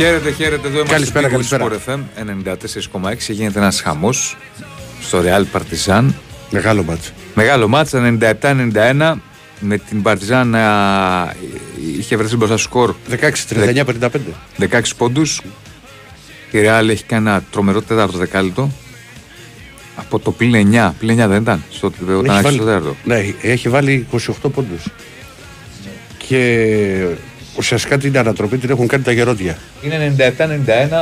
Χαίρετε, 0.00 0.30
χαίρετε. 0.30 0.66
Εδώ 0.68 0.76
είμαστε 0.76 0.94
Καλησπέρα, 0.94 1.28
στο 1.42 1.56
καλησπέρα. 1.58 1.80
Sport 1.86 1.90
FM 1.90 3.10
94,6. 3.10 3.14
Γίνεται 3.28 3.58
ένας 3.58 3.80
χαμός 3.80 4.36
στο 5.00 5.22
Real 5.24 5.44
Partizan. 5.58 6.04
Μεγάλο 6.50 6.82
μάτσο. 6.82 7.10
Μεγάλο 7.34 7.68
μάτσα 7.68 8.16
97-91 8.20 9.14
με 9.60 9.78
την 9.78 10.02
Partizan 10.04 10.42
να 10.46 11.34
είχε 11.98 12.16
βρεθεί 12.16 12.36
μπροστά 12.36 12.56
στο 12.56 12.68
σκορ 12.68 12.94
16-39-55. 13.10 13.84
16 14.58 14.80
πόντους. 14.96 15.40
Η 16.50 16.58
Real 16.64 16.88
έχει 16.88 17.04
κάνει 17.04 17.28
ένα 17.28 17.42
τρομερό 17.50 17.82
τέταρτο 17.82 18.18
δεκάλυτο. 18.18 18.70
Από 19.96 20.18
το 20.18 20.32
πλήν 20.32 20.72
9. 20.72 20.92
Πλήν 20.98 21.22
9 21.22 21.28
δεν 21.28 21.42
ήταν. 21.42 21.64
Στο, 21.70 21.86
όταν 21.86 22.24
Έχει 22.24 22.30
άρχισε 22.30 22.56
το 22.58 22.64
βάλει, 22.64 22.78
τέταρτο. 22.78 22.96
ναι, 23.04 23.24
έχει 23.42 23.68
βάλει 23.68 24.06
28 24.12 24.18
πόντους. 24.54 24.84
Και 26.28 27.06
ουσιαστικά 27.56 27.98
την 27.98 28.18
ανατροπή 28.18 28.58
την 28.58 28.70
έχουν 28.70 28.86
κάνει 28.86 29.02
τα 29.02 29.12
γερόντια. 29.12 29.58
Είναι 29.82 30.14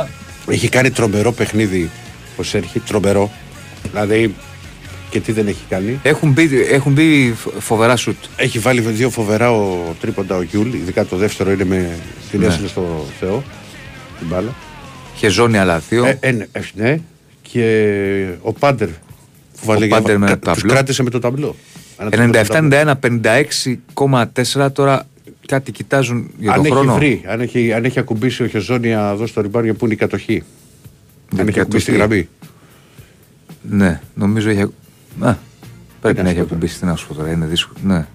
97-91. 0.05 0.07
Έχει 0.47 0.69
κάνει 0.69 0.89
τρομερό 0.91 1.31
παιχνίδι 1.31 1.89
ο 2.37 2.43
Σέρχη, 2.43 2.79
τρομερό. 2.79 3.31
Δηλαδή 3.91 4.35
και 5.09 5.19
τι 5.19 5.31
δεν 5.31 5.47
έχει 5.47 5.63
κάνει. 5.69 5.99
Έχουν 6.03 6.31
μπει, 6.31 6.49
έχουν 6.71 6.91
μπει 6.91 7.35
φοβερά 7.59 7.95
σουτ. 7.95 8.15
Έχει 8.35 8.59
βάλει 8.59 8.81
δύο 8.81 9.09
φοβερά 9.09 9.51
ο 9.51 9.95
τρίποντα 10.01 10.35
ο 10.35 10.41
Γιούλ, 10.41 10.73
ειδικά 10.73 11.05
το 11.05 11.15
δεύτερο 11.15 11.51
είναι 11.51 11.63
με 11.65 11.89
την 12.31 12.39
Ναι. 12.39 12.45
έσυλε 12.45 12.67
στο 12.67 13.05
Θεό. 13.19 13.43
Την 14.19 14.27
μπάλα. 14.27 14.53
Είχε 15.15 15.27
ζώνη 15.27 15.57
αλαθείο. 15.57 16.05
Ε, 16.05 16.17
ε, 16.19 16.31
ναι, 16.31 16.45
ε, 16.51 16.59
ναι. 16.73 16.99
Και 17.41 18.25
ο 18.41 18.53
Πάντερ 18.53 18.87
που 18.87 19.65
βάλε 19.65 19.85
για- 19.85 19.95
Πάντερ 19.95 20.17
με 20.17 20.25
κα- 20.27 20.33
το 20.33 20.39
ταμπλό. 20.45 20.61
τους 20.63 20.71
κράτησε 20.71 21.03
με 21.03 21.09
το 21.09 21.19
ταμπλό. 21.19 21.55
Ανατροπή 21.97 22.43
στο 22.45 22.53
ταμπλό. 22.53 22.77
97-91, 22.77 22.95
56,4 23.93 24.71
τώρα 24.73 25.07
κάτι 25.49 25.71
κοιτάζουν 25.71 26.29
για 26.37 26.49
αν 26.51 26.55
τον 26.57 26.65
έχει 26.65 26.73
χρόνο; 26.73 26.95
βρει, 26.95 27.23
αν 27.27 27.41
έχει, 27.41 27.73
αν 27.73 27.85
έχει 27.85 27.99
ακουμπήσει 27.99 28.43
ο 28.43 28.47
Χεζόνια 28.47 29.09
εδώ 29.13 29.27
στο 29.27 29.41
ριμπάριο 29.41 29.73
που 29.75 29.85
είναι 29.85 29.93
η 29.93 29.97
κατοχή; 29.97 30.43
Δεν 31.29 31.39
αν 31.39 31.47
έχει 31.47 31.59
ακουμπήσει 31.59 31.85
τη 31.85 31.91
κατοχή. 31.91 32.09
γραμμή. 32.09 32.29
Ναι, 33.83 34.01
νομίζω 34.15 34.49
έχει. 34.49 34.61
ακου- 34.61 34.73
Α, 35.19 35.37
πρέπει 36.01 36.17
να 36.17 36.23
να 36.23 36.29
σου 36.29 36.35
έχει 36.35 36.45
πω 36.47 36.53
ακουμπήσει. 36.53 36.79
Τι 36.79 36.85
να 36.85 36.95
σου 36.95 37.07
πω 37.07 37.13
τώρα, 37.13 37.31
είναι 37.31 37.45
δύσκολο. 37.45 37.79
Ναι. 37.83 38.05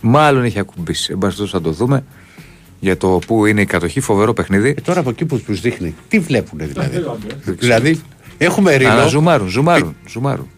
Μάλλον 0.00 0.44
έχει 0.44 0.58
ακουμπήσει. 0.58 1.12
Εν 1.12 1.18
πάση 1.18 1.36
περιπτώσει 1.36 1.50
θα 1.64 1.70
το 1.70 1.76
δούμε. 1.76 2.04
Για 2.80 2.96
το 2.96 3.18
που 3.26 3.46
είναι 3.46 3.60
η 3.60 3.64
κατοχή, 3.64 4.00
φοβερό 4.00 4.32
παιχνίδι. 4.32 4.68
Ε, 4.68 4.80
τώρα 4.80 5.00
από 5.00 5.10
εκεί 5.10 5.24
που 5.24 5.38
τους 5.40 5.60
δείχνει, 5.60 5.94
τι 6.08 6.18
βλέπουν 6.18 6.58
δηλαδή; 6.58 7.04
δηλαδή, 7.44 8.00
έχουμε 8.38 8.76
ρίλο. 8.76 8.90
Αλλά 8.90 9.06
ζουμάρουν, 9.06 9.48
ζουμάρουν, 9.48 9.96
ζουμάρουν. 10.08 10.48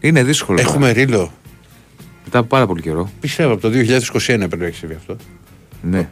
Είναι 0.00 0.24
δύσκολο. 0.24 0.58
τώρα. 0.58 0.70
Έχουμε 0.70 0.90
ρίλο. 0.90 1.32
Μετά 2.34 2.44
από 2.44 2.54
πάρα 2.56 2.66
πολύ 2.66 2.82
καιρό. 2.82 3.10
Πιστεύω 3.20 3.52
από 3.52 3.60
το 3.62 3.68
2021 3.68 4.10
πρέπει 4.26 4.56
να 4.56 4.66
έχει 4.66 4.76
συμβεί 4.76 4.94
αυτό. 4.94 5.16
Ναι. 5.82 6.08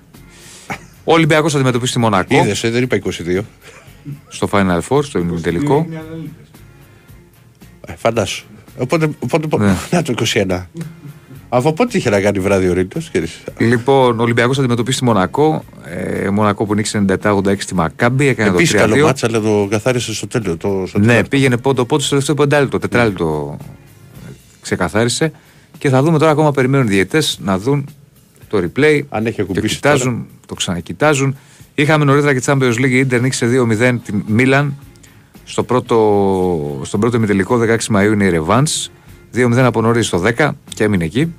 Ο 1.05 1.13
Ολυμπιακός 1.13 1.53
θα 1.53 1.59
αντιμετωπίσει 1.59 1.93
τη 1.93 1.99
Μονακό 1.99 2.35
Είδε, 2.35 2.55
ε, 2.63 2.71
δεν 2.71 2.83
είπα 2.83 2.97
22. 3.05 3.41
στο 4.29 4.49
Final 4.53 4.81
Four, 4.89 5.05
στο 5.05 5.19
ημιτελικό. 5.19 5.87
Ε, 7.87 7.93
φαντάσου. 7.97 8.45
Οπότε, 8.79 9.11
οπότε 9.19 9.57
Ναι. 9.59 9.75
να 9.91 10.03
το 10.03 10.13
21. 10.13 10.67
Από 11.49 11.73
πότε 11.73 11.99
είχε 11.99 12.11
να 12.11 12.21
κάνει 12.21 12.39
βράδυ 12.39 12.69
ο 12.69 12.73
Ρίλο, 12.73 12.89
Λοιπόν, 13.59 14.19
ο 14.21 14.23
Ολυμπιακός 14.23 14.55
θα 14.57 14.61
αντιμετωπίσει 14.63 14.99
τη 14.99 15.05
Μονακό. 15.05 15.65
Ε, 15.85 16.29
Μονακό 16.31 16.65
που 16.67 16.75
νίξει 16.75 17.05
97-86 17.23 17.55
στη 17.59 17.75
Μακάμπη. 17.75 18.27
Έκανε 18.27 18.49
Επίσης 18.51 18.71
το 18.71 18.77
καλό 18.79 18.95
3-2. 18.95 19.03
μάτσα, 19.05 19.27
αλλά 19.27 19.41
το 19.41 19.67
καθάρισε 19.71 20.15
στο 20.15 20.27
τέλο. 20.27 20.57
Το, 20.57 20.85
στο 20.87 20.99
Ναι, 20.99 21.07
τέταρτο. 21.07 21.29
πήγαινε 21.29 21.57
πόντο 21.57 21.85
πόντο 21.85 22.01
στο 22.03 22.11
τελευταίο 22.11 22.35
πεντάλεπτο, 22.35 22.79
τετράλεπτο 22.79 23.57
ξεκαθάρισε. 24.61 25.33
Και 25.81 25.89
θα 25.89 26.03
δούμε 26.03 26.19
τώρα 26.19 26.31
ακόμα 26.31 26.51
περιμένουν 26.53 26.87
οι 26.87 26.91
διαιτές 26.91 27.39
να 27.43 27.59
δουν 27.59 27.89
το 28.49 28.59
replay. 28.59 29.01
Αν 29.09 29.27
έχει 29.27 29.37
το 29.37 29.43
ακουμπήσει 29.43 29.75
κοιτάζουν, 29.75 30.27
το 30.47 30.55
ξανακοιτάζουν. 30.55 31.37
Είχαμε 31.75 32.05
νωρίτερα 32.05 32.35
και 32.35 32.43
Champions 32.47 32.75
League, 32.75 32.91
η 32.91 32.99
Ίντερ 32.99 33.21
νίκησε 33.21 33.47
2-0 33.47 33.99
την 34.05 34.23
Μίλαν. 34.27 34.75
Στο 35.45 35.63
πρώτο, 35.63 36.81
στον 36.85 37.01
πρώτο 37.01 37.17
ημιτελικό 37.17 37.59
16 37.59 37.77
Μαΐου 37.97 38.13
είναι 38.13 38.25
η 38.25 38.41
Revans. 38.47 38.91
2-0 39.35 39.57
από 39.59 39.81
νωρίς 39.81 40.07
στο 40.07 40.23
10 40.37 40.51
και 40.75 40.85
έμεινε 40.85 41.05
εκεί. 41.05 41.33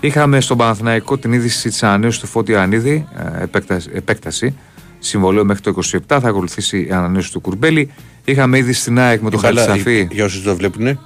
Είχαμε 0.00 0.40
στον 0.40 0.56
Παναθηναϊκό 0.56 1.18
την 1.18 1.32
είδηση 1.32 1.68
της 1.68 1.82
ανανέωσης 1.82 2.20
του 2.20 2.26
Φώτη 2.26 2.54
Ανίδη, 2.56 3.06
ε, 3.38 3.42
επέκταση, 3.42 3.90
επέκταση 3.92 4.54
συμβολέου 4.98 5.44
μέχρι 5.46 5.62
το 5.62 5.70
27. 5.70 5.98
Θα 6.20 6.28
ακολουθήσει 6.28 6.86
η 6.88 6.92
ανανέωση 6.92 7.32
του 7.32 7.40
Κουρμπέλη. 7.40 7.90
Είχαμε 8.24 8.58
ήδη 8.58 8.72
στην 8.72 8.98
ΑΕΚ 8.98 9.20
με 9.20 9.30
τον 9.30 9.38
Η 9.38 9.42
μπάλα, 9.42 9.64
Χατζησαφή. 9.64 9.98
η- 9.98 10.08
Για 10.12 10.24
όσους 10.24 10.42
το 10.42 10.56
βλέπουν, 10.56 10.86
ε, 10.86 10.96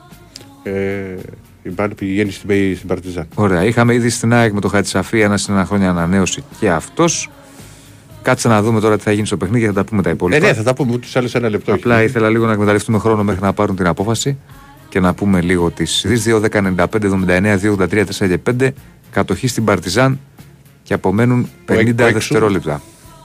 η 1.66 1.70
μπάλα 1.70 1.94
πηγαίνει 1.94 2.30
στην, 2.30 2.48
Πε- 2.48 2.76
στην 2.76 2.88
Παρτιζάν. 2.88 3.26
Ωραία. 3.34 3.64
Είχαμε 3.64 3.94
ήδη 3.94 4.08
στην 4.08 4.32
ΑΕΚ 4.32 4.52
με 4.52 4.60
τον 4.60 4.70
Χατζησαφή 4.70 5.20
ένα 5.20 5.36
συν 5.36 5.54
ένα 5.54 5.64
χρόνια 5.64 5.90
ανανέωση 5.90 6.44
και 6.60 6.70
αυτός. 6.70 7.30
Κάτσε 8.22 8.48
να 8.48 8.62
δούμε 8.62 8.80
τώρα 8.80 8.96
τι 8.96 9.02
θα 9.02 9.12
γίνει 9.12 9.26
στο 9.26 9.36
παιχνίδι 9.36 9.60
και 9.60 9.66
θα 9.66 9.72
τα 9.72 9.84
πούμε 9.84 10.02
τα 10.02 10.08
Ε, 10.08 10.12
υπόλοιπα. 10.12 10.46
ναι, 10.46 10.52
θα 10.54 10.62
τα 10.62 10.74
πούμε 10.74 10.92
ούτε 10.92 11.06
σε 11.06 11.18
άλλε 11.18 11.28
ένα 11.32 11.48
λεπτό. 11.48 11.74
Απλά 11.74 12.02
ήθελα 12.02 12.28
λίγο 12.28 12.46
να 12.46 12.52
εκμεταλλευτούμε 12.52 12.98
χρόνο 12.98 13.24
μέχρι 13.24 13.42
να 13.42 13.52
πάρουν 13.52 13.76
την 13.76 13.86
απόφαση 13.86 14.38
και 14.88 15.00
να 15.00 15.14
πούμε 15.14 15.40
λίγο 15.40 15.70
τις 15.70 16.04
ειδήσεις. 16.04 16.24
2, 16.34 16.40
10, 16.40 16.60
95, 16.62 17.06
79, 17.06 17.58
2, 17.58 17.72
83, 17.72 18.04
4 18.04 18.28
και 18.28 18.38
5. 18.38 18.68
Κατοχή 19.10 19.46
στην 19.46 19.64
Παρτιζάν 19.64 20.20
και 20.82 20.94
απομένουν 20.94 21.48
Που 21.64 21.72
έχει- 21.72 21.82
50 21.84 21.94
που 21.96 22.02
έξω. 22.02 22.12
δευτερόλεπτα. 22.12 22.82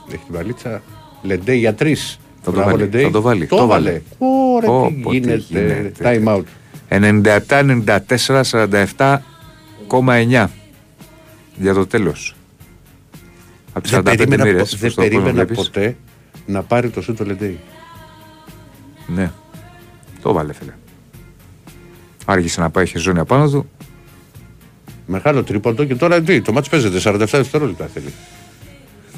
Έχει 0.08 0.22
την 0.26 0.34
παλίτσα. 0.34 0.82
Λεντέι 1.22 1.58
για 1.58 1.74
τρεις. 1.74 2.18
Θα 2.42 2.52
το 2.52 2.62
βάλει, 2.62 2.88
θα 3.02 3.10
το 3.10 3.20
βάλει, 3.20 3.46
Το 3.46 3.56
το 3.56 3.66
βάλε. 3.66 3.84
βάλε. 3.90 4.00
Ωραία, 4.54 4.70
Πω, 4.70 4.86
τι 4.88 4.94
πω, 5.02 5.10
τι 5.10 5.16
γίνεται. 5.16 5.42
γίνεται. 5.48 5.92
Time 6.24 6.36
out. 6.36 6.42
97-94, 6.90 8.42
47,9 9.86 10.46
για 11.56 11.74
το 11.74 11.86
τέλο. 11.86 12.14
Από 13.72 13.80
τι 13.84 13.90
Δεν 13.90 14.00
45 14.00 14.02
περίμενα, 14.04 14.44
μοίρε. 14.44 14.58
πο- 14.58 14.64
δεν 14.76 14.94
περίμενα 14.94 15.44
ποτέ 15.46 15.96
να 16.46 16.62
πάρει 16.62 16.90
το 16.90 17.00
σου 17.02 17.14
το 17.14 17.24
Λεντέι. 17.24 17.58
Ναι. 19.06 19.30
Το 20.22 20.32
βάλε, 20.32 20.52
φίλε. 20.52 20.72
Άργησε 22.24 22.60
να 22.60 22.70
πάει, 22.70 22.84
είχε 22.84 22.98
ζώνη 22.98 23.18
απάνω 23.18 23.50
του. 23.50 23.70
Μεγάλο 25.06 25.42
τρίποντο 25.42 25.84
και 25.84 25.94
τώρα 25.94 26.22
τι, 26.22 26.40
το 26.42 26.52
μάτς 26.52 26.68
παίζεται 26.68 27.00
47 27.10 27.26
δευτερόλεπτα 27.30 27.86
θέλει. 27.94 28.12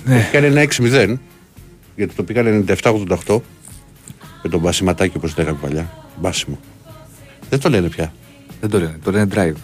Ναι. 0.05 0.16
Έχει 0.16 0.31
κάνει 0.31 0.47
ένα 0.47 0.62
6-0 0.62 1.16
γιατί 1.97 2.15
το 2.15 2.22
πήγανε 2.22 2.65
97-88 2.82 3.41
με 4.43 4.50
τον 4.50 4.61
μπασιματάκι 4.61 5.16
όπως 5.16 5.37
λέγαμε 5.37 5.59
παλιά. 5.62 5.91
Μπάσιμο. 6.21 6.59
Δεν 7.53 7.61
το 7.61 7.69
λένε 7.69 7.89
πια. 7.89 8.13
Δεν 8.61 8.71
το 8.71 8.79
λένε, 8.79 8.99
το 9.05 9.11
λένε 9.11 9.27
drive. 9.35 9.57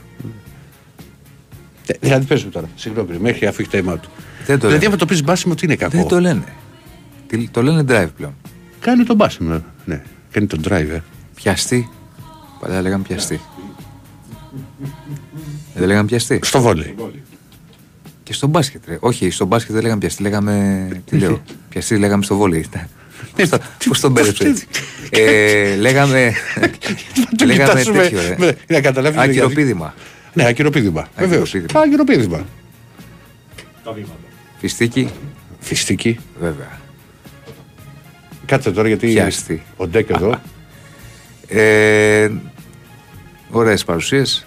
Ε, 1.87 1.94
Δηλαδή 2.00 2.26
πες 2.26 2.44
μου 2.44 2.50
τώρα, 2.50 2.69
συγγνώμη, 2.75 3.19
μέχρι 3.19 3.47
αφού 3.47 3.60
έχει 3.62 3.71
time 3.72 3.93
out. 3.93 4.00
Δεν 4.47 4.59
το 4.59 4.66
Δηλαδή 4.66 4.69
λένε. 4.69 4.87
άμα 4.87 4.97
το 4.97 5.06
πεις 5.06 5.22
μπάσιμο 5.25 5.54
τι 5.54 5.66
είναι 5.66 5.76
κακό; 5.76 5.97
Δεν 5.97 6.06
το 6.09 6.21
λένε. 6.21 6.44
Τι- 7.27 7.48
Το 7.48 7.62
λένε 7.62 7.81
drive 7.88 8.09
πλέον. 8.16 8.34
Κάνει 8.81 9.04
τον 9.04 9.16
μπάσιμο. 9.16 9.62
Ναι, 9.84 10.03
κάνει 10.31 10.47
τον 10.47 10.60
drive. 10.69 10.88
Ε. 10.91 11.00
Πιαστή. 11.34 11.88
Παλιά 12.60 12.82
λέγαμε 12.82 13.04
πιαστή. 13.09 13.41
Δεν 15.75 15.87
λέγαμε 15.87 16.06
πιαστή. 16.06 16.41
Στο 16.43 16.60
βόλεϊ. 16.60 16.94
Και 18.22 18.32
στο 18.32 18.47
μπάσκετ, 18.47 18.82
ρε. 18.87 18.97
Όχι, 19.00 19.31
στο 19.31 19.44
μπάσκετ 19.44 19.72
δεν 19.72 19.82
λέγαμε 19.82 20.00
πιαστή, 20.00 20.22
λέγαμε. 20.22 20.88
Τι 21.04 21.19
λέω. 21.19 21.43
Πιαστή 21.71 21.98
λέγαμε 21.98 22.22
στο 22.22 22.37
βόλεϊ. 22.37 22.66
Πώς 23.88 24.00
τον 24.00 24.12
μπέρδεψε 24.12 24.49
έτσι. 24.49 24.66
Ε, 25.10 25.75
Λέγαμε. 25.76 26.32
Το 27.37 27.44
Λέγαμε 27.44 27.69
κοιτάζουμε, 27.71 28.03
τέτοιο, 28.03 28.21
ρε. 28.28 28.34
με- 28.38 28.56
Να 28.69 28.81
καταλάβεις 28.81 29.19
γιατί- 29.19 29.31
Ακυροπίδημα. 29.38 29.94
Ναι, 30.32 30.47
ακυροπίδημα. 30.47 31.09
Βεβαίως. 31.16 31.54
Ακυροπίδημα. 31.54 31.81
Ακυροπίδημα. 31.82 32.47
Φιστίκι, 34.60 35.10
Φιστική. 35.60 36.19
βέβαια. 36.41 36.78
Κάτσε 38.47 38.71
τώρα 38.72 38.88
γιατί 38.88 39.06
Πιάστη. 39.06 39.62
ο 39.77 39.87
Ντέκ 39.87 40.09
εδώ. 40.10 40.41
Ε, 41.48 42.31
ωραίες 43.50 43.84
παρουσίες. 43.84 44.47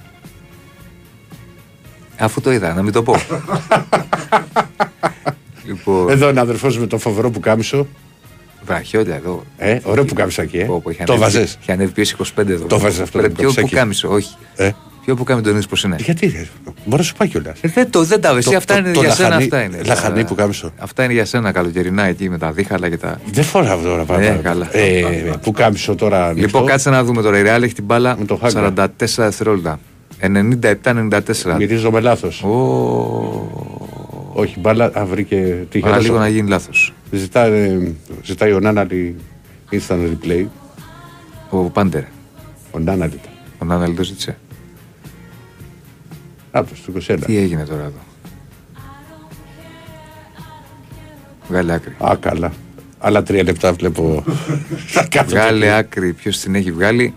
Αφού 2.18 2.42
το 2.42 2.52
είδα, 2.52 2.74
να 2.74 2.82
μην 2.82 2.94
το 2.94 3.04
πω. 3.04 3.16
λοιπόν, 5.68 6.10
Εδώ 6.10 6.30
είναι 6.30 6.40
αδερφός 6.40 6.78
με 6.78 6.88
το 6.88 6.98
φοβερό 6.98 7.30
που 7.30 7.40
κάμισο. 7.40 7.88
Βραχιόλια 8.66 9.16
εδώ. 9.16 9.44
Ε, 9.58 9.78
ωραίο 9.84 10.06
που 10.06 10.14
κάμισο 10.14 10.42
ε. 10.42 10.46
Πω, 10.46 10.80
πω, 10.84 10.90
είχε 10.90 11.04
Το 11.04 11.14
ανέβει- 11.14 11.34
βάζες. 11.34 11.58
Είχε 11.62 11.72
ανέβει 11.72 11.92
πίεση 11.92 12.16
25 12.20 12.52
εδώ. 12.52 12.66
Το 12.66 12.80
βάζες 12.80 13.00
αυτό, 13.00 13.18
Πρέπει 13.18 13.34
το 13.34 13.40
πιο 13.42 13.50
που 13.50 13.56
καψάκι. 13.56 13.76
κάμισο, 13.76 14.10
όχι. 14.10 14.36
Ε, 14.56 14.70
Πιο 15.06 15.16
που 15.16 15.24
κάμισο 15.24 15.44
τον 15.46 15.54
είδες 15.54 15.68
πώς 15.68 15.84
είναι. 15.84 15.96
γιατί 16.00 16.26
ρε, 16.28 16.48
μπορείς 16.66 16.88
να 16.98 17.04
σου 17.04 17.14
πάει 17.14 17.28
κιόλας. 17.28 17.58
Ε, 17.62 17.68
δεν 17.68 17.90
το, 17.92 18.04
δεν 18.04 18.22
τα 18.22 18.30
εσύ, 18.38 18.50
Το- 18.50 18.58
αυτά 18.58 18.74
το- 18.74 18.80
είναι 18.80 18.92
το 18.92 19.00
για 19.02 19.12
σένα, 19.12 19.28
λαχανί- 19.30 19.54
αυτά 19.54 19.66
είναι. 19.66 19.82
λαχανί 19.86 20.22
Τα- 20.22 20.28
που 20.28 20.36
κάμισο. 20.36 20.72
Αυτά 20.78 21.04
είναι 21.04 21.14
για 21.14 21.26
σένα 21.26 21.52
καλοκαιρινά 21.52 22.04
εκεί 22.06 22.30
με 22.30 22.38
τα 22.38 22.52
δίχαλα 22.52 22.90
και 22.90 22.98
τα. 22.98 23.20
Δεν 23.32 23.44
φοράω 23.44 23.82
τώρα 23.82 24.04
πάρα 24.04 24.22
Ε, 24.22 24.26
πάρα. 24.28 24.38
καλά. 24.42 24.68
Ε, 24.78 25.04
που 25.42 25.52
κάμισο 25.52 25.96
τώρα. 25.96 26.24
ανοιχτό. 26.26 26.42
Λοιπόν, 26.46 26.66
κάτσε 26.66 26.90
να 26.90 27.04
δούμε 27.04 27.22
τώρα. 27.22 27.38
Η 27.40 27.42
Real 27.46 27.62
έχει 27.64 27.74
την 27.74 27.84
μπάλα 27.84 28.16
Με 28.20 28.26
το 28.26 28.36
Χάγκα. 28.36 28.60
44 28.60 29.24
δευτερόλεπτα. 29.26 29.80
97-94. 30.20 31.56
Μυρίζω 31.58 31.92
με 31.92 32.00
λάθος. 32.00 32.44
Ω, 34.36 34.42
Όχι, 34.42 34.60
μπάλα, 34.60 34.92
α, 35.00 35.06
βρήκε. 35.06 35.66
Τι 35.70 35.80
Παρά 35.80 35.94
είχε 35.96 36.04
λίγο 36.04 36.18
δώσει. 36.18 36.30
να 36.30 36.36
γίνει 36.36 36.50
λάθος. 36.50 36.94
Ζητάει, 37.12 37.94
ζητάει 38.24 38.52
ο 38.54 38.60
Νάναλι 38.60 39.16
instant 39.72 40.10
replay. 40.10 40.46
Ο 41.50 41.58
Πάντερ. 41.58 42.04
Ο 42.72 42.80
Νάναλι 42.80 43.14
ήταν. 43.14 43.32
Ο 43.60 43.66
Νάναλ 43.66 43.96
το 43.96 44.04
ζήτησε. 44.04 44.38
Από 46.52 46.70
το 46.86 46.94
21. 47.08 47.18
Τι 47.26 47.38
έγινε 47.38 47.66
τώρα 47.66 47.82
εδώ; 47.82 48.00
Βγάλε 51.48 51.74
άκρη. 51.74 51.96
Α, 52.00 52.16
καλά. 52.20 52.52
Άλλα 53.00 53.24
τρία 53.24 53.44
λεπτά 53.44 53.74
βλέπω. 53.74 54.24
Θα 54.88 55.04
κάτσω 55.06 55.36
Βγάλε 55.36 55.66
εκεί. 55.66 55.76
άκρη. 55.76 56.14
Ποιος 56.14 56.38
την 56.40 56.56
έχει 56.56 56.72
βγάλει. 56.72 57.14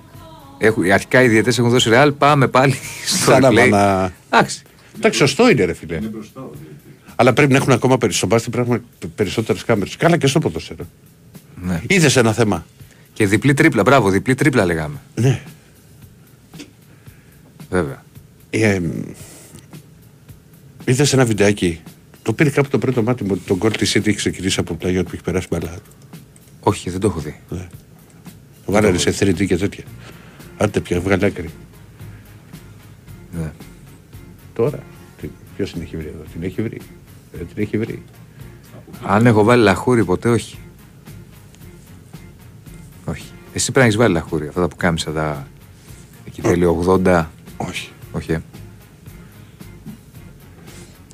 Έχουν, 0.59 0.91
αρχικά 0.93 1.23
οι 1.23 1.29
διαιτές 1.29 1.59
έχουν 1.59 1.71
δώσει 1.71 1.89
ρεάλ. 1.89 2.13
Πάμε 2.13 2.49
πάλι 2.49 2.75
στο 3.07 3.31
Σαν 3.31 3.43
να 3.43 3.49
replay. 3.49 3.55
βανα- 3.71 4.13
Εντάξει. 4.31 4.63
Εντάξει, 4.97 5.19
σωστό 5.19 5.51
είναι, 5.51 5.65
ρε 5.65 5.73
φίλε. 5.75 5.99
Αλλά 7.17 7.33
πρέπει 7.33 7.53
να 7.53 7.59
έχουν 7.59 7.73
ακόμα 7.73 7.99
περισσότερο. 7.99 8.51
Πρέπει 8.51 8.69
να 8.69 8.75
έχουν 8.75 9.15
περισσότερες 9.15 9.65
κάμερες. 9.65 9.97
Καλά 9.97 10.17
και 10.17 10.27
στο 10.27 10.39
ποδόσφαιρο. 10.39 10.87
Ναι. 11.63 11.83
Είδες 11.87 12.17
ένα 12.17 12.33
θέμα. 12.33 12.67
Και 13.13 13.27
διπλή 13.27 13.55
τρίπλα. 13.55 13.83
Μπράβο, 13.83 14.11
διπλή 14.11 14.35
τρίπλα 14.35 14.65
λέγαμε. 14.65 15.01
Ναι. 15.15 15.43
Βέβαια. 17.71 18.03
Ε, 18.51 18.81
Είδες 20.85 21.13
ένα 21.13 21.25
βιντεάκι. 21.25 21.81
Το 22.23 22.33
πήρε 22.33 22.51
κάπου 22.51 22.69
το 22.69 22.79
πρώτο 22.79 23.03
μάτι 23.03 23.25
μου 23.25 23.31
ότι 23.33 23.43
το 23.47 23.57
γκολ 23.57 23.71
τη 23.71 23.91
City 23.95 24.07
έχει 24.07 24.17
ξεκινήσει 24.17 24.61
από 24.61 24.75
πλάγιο 24.75 25.03
που 25.03 25.11
έχει 25.13 25.23
περάσει 25.23 25.47
μπαλά. 25.51 25.79
Όχι, 26.61 26.91
δεν 26.91 27.01
το 27.01 27.07
έχω 27.07 27.21
δει. 27.21 27.41
Ναι. 27.49 27.69
Το 28.67 28.73
βάλανε 28.73 28.99
σε 28.99 29.11
3D 29.11 29.47
και 29.47 29.57
τέτοια. 29.57 29.85
Άντε 30.57 30.81
πια, 30.81 31.01
βγάλε 31.01 31.27
άκρη. 31.27 31.51
Ναι. 33.33 33.53
Τώρα. 34.55 34.79
Ποιος 35.57 35.73
την 35.73 35.83
έχει 35.83 35.97
βρει 35.97 36.07
εδώ, 36.07 36.23
την 36.33 36.43
έχει 36.43 36.63
βρει; 36.63 36.81
Δεν 37.37 37.47
την 37.55 37.63
έχει 37.63 37.79
βρει. 37.79 38.03
Αν 39.07 39.27
έχω 39.27 39.45
βάλει 39.45 39.63
λαχούρι 39.63 40.05
ποτέ, 40.05 40.29
όχι. 40.29 40.59
Όχι. 43.05 43.25
Εσύ 43.53 43.65
πρέπει 43.65 43.79
να 43.79 43.85
έχεις 43.85 43.97
βάλει 43.97 44.13
λαχούρι. 44.13 44.47
Αυτά 44.49 44.69
που 44.69 44.77
κάμισα 44.77 45.11
τα. 45.13 45.47
Εκεί 46.27 46.43
τέλειο 46.43 47.01
80. 47.05 47.25
Όχι. 47.57 47.91
Όχι. 48.13 48.33
ε. 48.33 48.43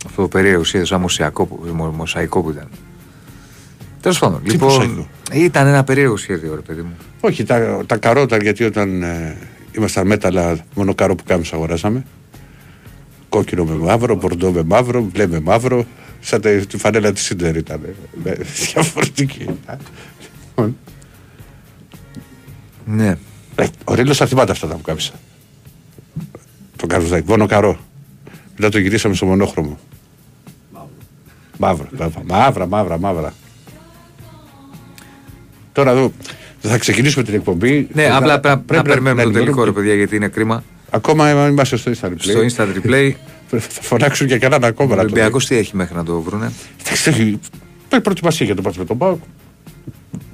Αυτό 0.07 0.23
το 0.23 0.29
περίεργο 0.29 0.65
σχέδιο, 0.65 0.87
σαν 0.87 1.01
μοσαϊκό, 1.01 1.47
που- 1.47 1.67
μο- 1.75 1.91
μοσαϊκό 1.91 2.43
που 2.43 2.51
ήταν. 2.51 2.69
Τέλος 4.01 4.19
πάντων, 4.19 4.43
Τι 4.43 4.51
λοιπόν. 4.51 4.69
μοσαϊκό; 4.69 5.07
Ήταν 5.33 5.67
ένα 5.67 5.85
περίεργο 5.85 6.17
σχέδιο, 6.17 6.55
ρε 6.55 6.61
παιδί 6.61 6.81
μου. 6.83 6.97
Όχι, 7.21 7.45
τα, 7.45 7.83
τα 7.87 7.97
καρότα 7.97 8.37
γιατί 8.43 8.65
όταν 8.65 9.03
ε, 9.03 9.37
ήμασταν 9.77 10.07
μέταλλα, 10.07 10.57
μόνο 10.75 10.95
καρό 10.95 11.15
που 11.15 11.23
κάμισα 11.27 11.55
αγοράσαμε. 11.57 12.05
Κόκκινο 13.29 13.65
με 13.65 13.75
μαύρο, 13.75 14.15
μπορντό 14.15 14.53
με 14.53 14.63
μαύρο, 14.63 15.01
μπλε 15.03 15.27
με 15.27 15.41
μαύρο. 15.41 15.85
Σαν 16.21 16.41
τη, 16.41 16.67
τη 16.67 16.77
φανέλα 16.77 17.13
της 17.13 17.23
Σίντερ 17.23 17.57
ήταν. 17.57 17.81
ε, 17.85 17.95
με- 18.25 18.39
διαφορετική. 18.73 19.47
Λοιπόν, 20.49 20.77
Ναι. 22.87 23.17
ε, 23.55 23.67
Ο 23.85 23.95
Ρίλος 23.95 24.17
θα 24.17 24.27
θυμάται 24.27 24.53
αυτά 24.53 24.67
τα 24.67 24.75
που 24.75 24.81
κάμισα. 24.83 25.13
Το 26.77 26.87
καροζάκι, 26.87 27.29
μόνο 27.29 27.47
καρό. 27.47 27.79
Μετά 28.57 28.69
το 28.69 28.79
γυρίσαμε 28.79 29.15
στο 29.15 29.27
μονόχρωμο. 29.27 29.79
Μαύρο. 31.59 31.89
Μαύρα, 31.99 32.23
μαύρα, 32.27 32.67
μαύρα, 32.67 32.99
μαύρα. 32.99 33.35
Τώρα 35.73 35.91
εδώ 35.91 36.13
θα 36.61 36.79
ξεκινήσουμε 36.79 37.25
την 37.25 37.35
εκπομπή. 37.35 37.89
Ναι, 37.93 38.05
Θα- 38.07 38.17
απλά 38.17 38.41
πρέπει, 38.41 38.63
να 38.73 38.83
περιμένουμε 38.83 39.23
το 39.23 39.29
ενημερώνουμε 39.29 39.39
τελικό, 39.39 39.65
ρε 39.65 39.71
και- 39.71 39.77
παιδιά, 39.77 39.95
γιατί 39.95 40.17
είναι 40.17 40.29
κρίμα. 40.29 40.65
Ακόμα 40.91 41.49
είμαστε 41.49 41.77
στο 41.77 41.91
Insta 41.91 42.07
Replay. 42.07 42.15
Στο 42.19 42.65
Insta 42.65 42.69
Replay, 42.77 43.13
Θα 43.59 43.83
φωνάξουν 43.83 44.27
και 44.27 44.39
κανέναν 44.39 44.65
ακόμα. 44.71 44.93
ο 44.93 44.97
να 44.97 45.03
το 45.03 45.03
Ολυμπιακός 45.03 45.47
τι 45.47 45.57
έχει 45.57 45.77
μέχρι 45.77 45.95
να 45.97 46.05
το 46.05 46.21
βρούνε; 46.21 46.47
δει. 46.47 46.55
Εντάξει, 46.85 47.11
έχει- 47.11 47.39
Υπάρχει 47.85 48.05
προετοιμασία 48.05 48.47
για 48.47 48.55
το 48.55 48.63
μάτι 48.63 48.79
με 48.79 48.85
τον 48.85 48.99
Πάοκ. 48.99 49.19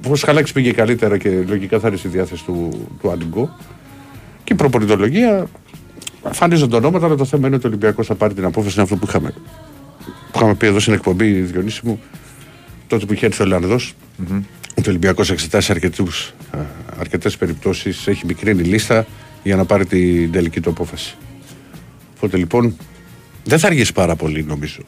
Όπως 0.05 0.21
χαλάξει 0.23 0.53
πήγε 0.53 0.71
καλύτερα 0.71 1.17
και 1.17 1.29
λογικά 1.47 1.79
θα 1.79 1.87
είναι 1.87 1.97
στη 1.97 2.07
διάθεση 2.07 2.43
του, 2.43 2.87
του 3.01 3.11
Αντιγκό. 3.11 3.55
Και 4.43 4.53
η 4.53 4.55
προπονητολογία 4.55 5.47
εμφανίζονται 6.25 6.75
ονόματα, 6.75 7.05
αλλά 7.05 7.15
το 7.15 7.25
θέμα 7.25 7.47
είναι 7.47 7.55
ότι 7.55 7.65
ο 7.65 7.69
Ολυμπιακός 7.69 8.07
θα 8.07 8.15
πάρει 8.15 8.33
την 8.33 8.45
απόφαση. 8.45 8.73
Είναι 8.73 8.83
αυτό 8.83 8.95
που 8.95 9.05
είχαμε, 9.07 9.29
που 10.31 10.31
είχαμε 10.35 10.55
πει 10.55 10.67
εδώ 10.67 10.79
στην 10.79 10.93
εκπομπή 10.93 11.31
Διονύση 11.31 11.81
μου, 11.83 11.99
τότε 12.87 13.05
που 13.05 13.13
είχε 13.13 13.25
έρθει 13.25 13.41
ο 13.41 13.45
Ολλανδός, 13.45 13.93
ότι 14.75 14.87
ο 14.87 14.89
Ολυμπιακός 14.89 15.31
εξετάσει 15.31 15.71
αρκετές 16.99 17.37
περιπτώσεις, 17.37 18.07
έχει 18.07 18.25
μικρύνει 18.25 18.63
λίστα 18.63 19.05
για 19.43 19.55
να 19.55 19.65
πάρει 19.65 19.85
την 19.85 20.31
τελική 20.31 20.61
του 20.61 20.69
απόφαση. 20.69 21.15
Οπότε 22.15 22.37
λοιπόν 22.37 22.77
δεν 23.47 23.59
θα 23.59 23.67
αργήσει 23.67 23.93
πάρα 23.93 24.15
πολύ 24.15 24.43
νομίζω. 24.43 24.79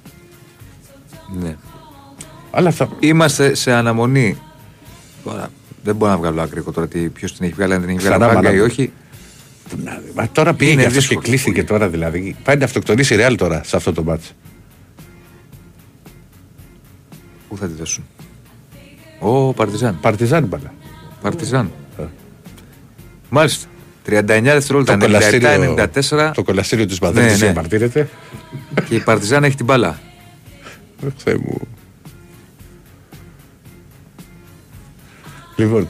Ναι. 1.40 1.56
Αλλά 2.52 2.72
θα. 2.72 2.90
Είμαστε 3.00 3.56
σε 3.56 3.72
αναμονή. 3.74 4.38
Τώρα 5.24 5.50
δεν 5.84 5.96
μπορώ 5.96 6.12
να 6.12 6.18
βγάλω 6.18 6.42
άκρη 6.42 6.64
τώρα 6.64 6.88
ποιος 7.14 7.34
την 7.36 7.46
έχει 7.46 7.54
βγάλει, 7.54 7.74
αν 7.74 7.82
την 7.82 7.90
έχει 7.90 8.00
βγάλει 8.00 8.16
Ξανά 8.20 8.32
ο 8.32 8.36
Χάγκα 8.36 8.50
ή 8.50 8.54
μάνα. 8.56 8.66
όχι. 8.72 8.92
Να, 9.84 10.02
Μα 10.16 10.30
τώρα 10.32 10.54
πήγε 10.54 10.72
Είναι 10.72 10.82
και 10.82 10.88
αυτό 10.88 11.00
και 11.00 11.06
δύσκολο. 11.08 11.22
κλείστηκε 11.26 11.64
τώρα 11.64 11.90
δηλαδή. 11.90 12.36
Πάει 12.44 12.58
να 12.58 12.66
αυτοκτονήσει 12.66 13.14
η 13.14 13.18
Ρεάλ 13.18 13.36
τώρα 13.36 13.64
σε 13.64 13.76
αυτό 13.76 13.94
το 13.94 14.04
μάτσο. 14.04 14.32
Πού 17.50 17.58
θα 17.58 17.68
τη 17.68 17.74
δώσουν; 17.74 18.04
Ο 19.20 19.54
Παρτιζάν. 19.54 20.00
Παρτιζάν 20.02 20.46
μπαλά. 20.46 20.74
Παρτιζάν. 21.22 21.72
Ε. 22.00 22.04
Μάλιστα. 23.30 23.68
39 24.10 24.42
δευτερόλεπτα, 24.44 24.98
Το 24.98 25.06
κολαστήριο, 25.06 25.76
97-94 26.10 26.32
το 26.36 26.44
κολαστήριο 26.44 26.86
της 26.86 27.00
Ναι, 27.00 27.08
Μαδρίτης 27.08 27.40
ναι. 27.40 27.46
διαμαρτύρεται. 27.46 28.10
και 28.88 28.96
η 28.96 29.00
Παρτιζάν 29.00 29.44
έχει 29.44 29.56
την 29.56 29.66
μπάλα. 29.66 30.00
Ε, 31.06 31.08
Θεέ 31.18 31.36
μου. 31.38 31.68
Λοιπόν. 35.56 35.88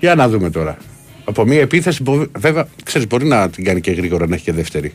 Για 0.00 0.14
να 0.14 0.28
δούμε 0.28 0.50
τώρα. 0.50 0.76
Από 1.24 1.44
μία 1.44 1.60
επίθεση, 1.60 2.02
μπο- 2.02 2.26
βέβαια, 2.38 2.66
ξέρεις, 2.84 3.06
μπορεί 3.06 3.26
να 3.26 3.50
την 3.50 3.64
κάνει 3.64 3.80
και 3.80 3.90
γρήγορα 3.92 4.26
να 4.26 4.34
έχει 4.34 4.44
και 4.44 4.52
δεύτερη. 4.52 4.94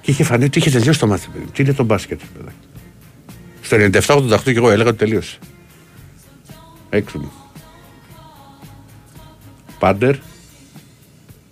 Και 0.00 0.10
είχε 0.10 0.24
φανεί 0.24 0.44
ότι 0.44 0.58
είχε 0.58 0.70
τελειώσει 0.70 0.98
το 0.98 1.06
μάθημα. 1.06 1.34
Τι 1.52 1.62
είναι 1.62 1.72
το 1.72 1.84
μπάσκετ, 1.84 2.20
παιδάκι. 2.38 2.56
Στο 3.62 3.76
97-88 3.76 4.42
και 4.42 4.50
εγώ 4.50 4.70
έλεγα 4.70 4.88
ότι 4.88 4.98
τελείωσε. 4.98 5.38
Έξω 6.90 7.18
μου. 7.18 7.32
Πάντερ. 9.86 10.14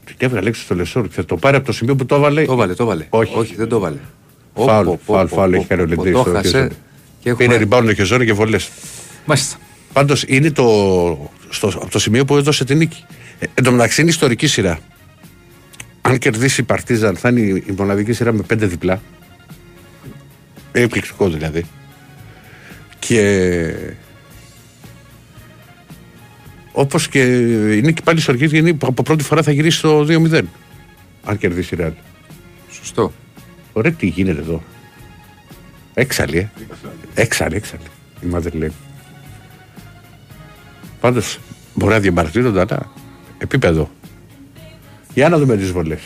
Την 0.04 0.16
έβγαλε 0.18 0.48
έξω 0.48 0.62
στο 0.62 0.74
Λεσόρ. 0.74 1.06
Θα 1.10 1.24
το 1.24 1.36
πάρει 1.36 1.56
από 1.56 1.66
το 1.66 1.72
σημείο 1.72 1.96
που 1.96 2.06
το 2.06 2.14
έβαλε. 2.14 2.44
Το 2.44 2.52
έβαλε, 2.52 2.74
το 2.74 2.82
έβαλε. 2.82 3.06
Όχι. 3.10 3.32
Όχι, 3.38 3.54
δεν 3.54 3.68
το 3.68 3.76
έβαλε. 3.76 3.96
Φάουλ, 4.54 4.86
Ωπ, 4.86 4.92
ωπ, 4.92 5.00
φάουλ, 5.04 5.22
ωπ, 5.24 5.28
φάουλ 5.28 5.48
ωπ, 5.48 5.54
έχει 5.54 5.66
κάνει 5.66 5.80
ο 5.80 5.84
ωπ, 5.84 5.90
Λεντρής 5.90 6.12
Το 6.12 6.20
στο 6.20 6.30
χάσε. 6.32 6.48
χέρι. 6.48 6.68
Και 7.20 7.34
Πήρε 7.34 7.54
έχουμε... 7.54 7.76
rebound 7.90 7.94
και 7.94 8.04
ζώνη 8.04 8.24
και 8.24 8.32
βολές. 8.32 8.70
Μάλιστα. 9.24 9.56
Πάντως 9.92 10.24
είναι 10.26 10.50
το, 10.50 11.30
στο, 11.48 11.66
από 11.68 11.90
το 11.90 11.98
σημείο 11.98 12.24
που 12.24 12.36
έδωσε 12.36 12.64
την 12.64 12.76
νίκη. 12.76 13.04
Ε, 13.38 13.46
εν 13.54 13.64
τω 13.64 13.72
μεταξύ 13.72 14.00
είναι 14.00 14.10
ιστορική 14.10 14.46
σειρά. 14.46 14.78
Αν 16.00 16.18
κερδίσει 16.18 16.60
η 16.60 16.64
Παρτίζαν, 16.64 17.16
θα 17.16 17.28
είναι 17.28 17.40
η, 17.40 17.64
η 17.66 17.72
μοναδική 17.76 18.12
σειρά 18.12 18.32
με 18.32 18.42
πέντε 18.42 18.66
διπλά. 18.66 19.00
Ε, 20.72 20.82
Εκπληκτικό 20.82 21.28
δηλαδή. 21.28 21.64
Και. 22.98 23.74
Όπως 26.76 27.08
και 27.08 27.22
είναι 27.76 27.92
και 27.92 28.02
πάλι 28.04 28.18
ιστορική, 28.18 28.46
γιατί 28.46 28.76
από 28.82 29.02
πρώτη 29.02 29.24
φορά 29.24 29.42
θα 29.42 29.50
γυρίσει 29.50 29.78
στο 29.78 30.06
2-0. 30.08 30.40
Αν 31.24 31.38
κερδίσει 31.38 31.74
η 31.74 31.76
Ρεάλ. 31.76 31.92
Σωστό. 32.70 33.12
Ωραία, 33.72 33.92
τι 33.92 34.06
γίνεται 34.06 34.40
εδώ. 34.40 34.62
Έξαλλη, 35.94 36.38
ε. 36.38 36.50
Έξαλλη, 37.14 37.56
έξαλλη. 37.56 37.82
Η 38.22 38.26
Μαδριλέν. 38.26 38.72
Πάντως 41.00 41.38
μπορεί 41.74 41.92
να 41.92 42.00
διαμαρτύρονται, 42.00 42.60
αλλά 42.60 42.92
επίπεδο. 43.38 43.90
Για 45.14 45.28
να 45.28 45.38
δούμε 45.38 45.56
τις 45.56 45.70
βολές. 45.70 46.02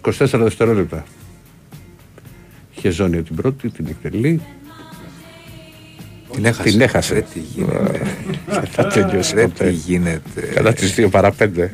24 0.00 0.12
δευτερόλεπτα. 0.32 1.04
Είχε 2.76 2.90
ζώνη 2.90 3.22
την 3.22 3.36
πρώτη, 3.36 3.70
την 3.70 3.86
εκτελεί. 3.86 4.40
Την 6.36 6.44
έχασε. 6.44 6.62
Την 6.70 6.80
έχασε. 6.80 7.14
Ρε, 7.14 7.20
τι 7.20 7.38
γίνεται. 7.54 8.00
Δεν 8.46 8.62
θα 8.70 8.86
τελειώσει 8.86 9.34
Ρε, 9.34 9.42
τι 9.44 9.48
ποτέ. 9.50 9.70
γίνεται. 9.70 10.40
Κατά 10.54 10.72
τις 10.72 10.94
2 10.96 11.08
παρά 11.10 11.32
5. 11.32 11.70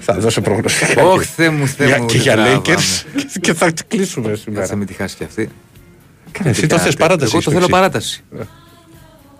θα 0.00 0.14
δώσω 0.18 0.40
προγνωστικά. 0.40 1.02
Ωχ, 1.04 1.22
Θεέ 1.22 1.48
μου, 1.50 1.66
Θεέ 1.66 1.86
Για- 1.86 1.98
μου. 1.98 2.06
Και 2.06 2.18
για 2.18 2.32
τράβαμε. 2.32 2.56
Lakers 2.66 3.02
και- 3.32 3.38
και 3.40 3.54
θα 3.54 3.72
κλείσουμε 3.88 4.28
Κάτσε 4.28 4.42
σήμερα. 4.42 4.76
μην 4.76 4.86
τη 4.86 4.92
χάσεις 4.92 5.16
κι 5.16 5.24
αυτή. 5.24 5.48
Καλά, 6.32 6.50
Εσύ 6.50 6.66
το 6.66 6.74
θες 6.78 6.94
Κάνετε. 6.96 7.02
παράταση. 7.02 7.30
Εγώ 7.34 7.36
το 7.36 7.40
στο 7.40 7.50
θέλω 7.50 7.64
εξή. 7.64 7.70
παράταση. 7.72 8.24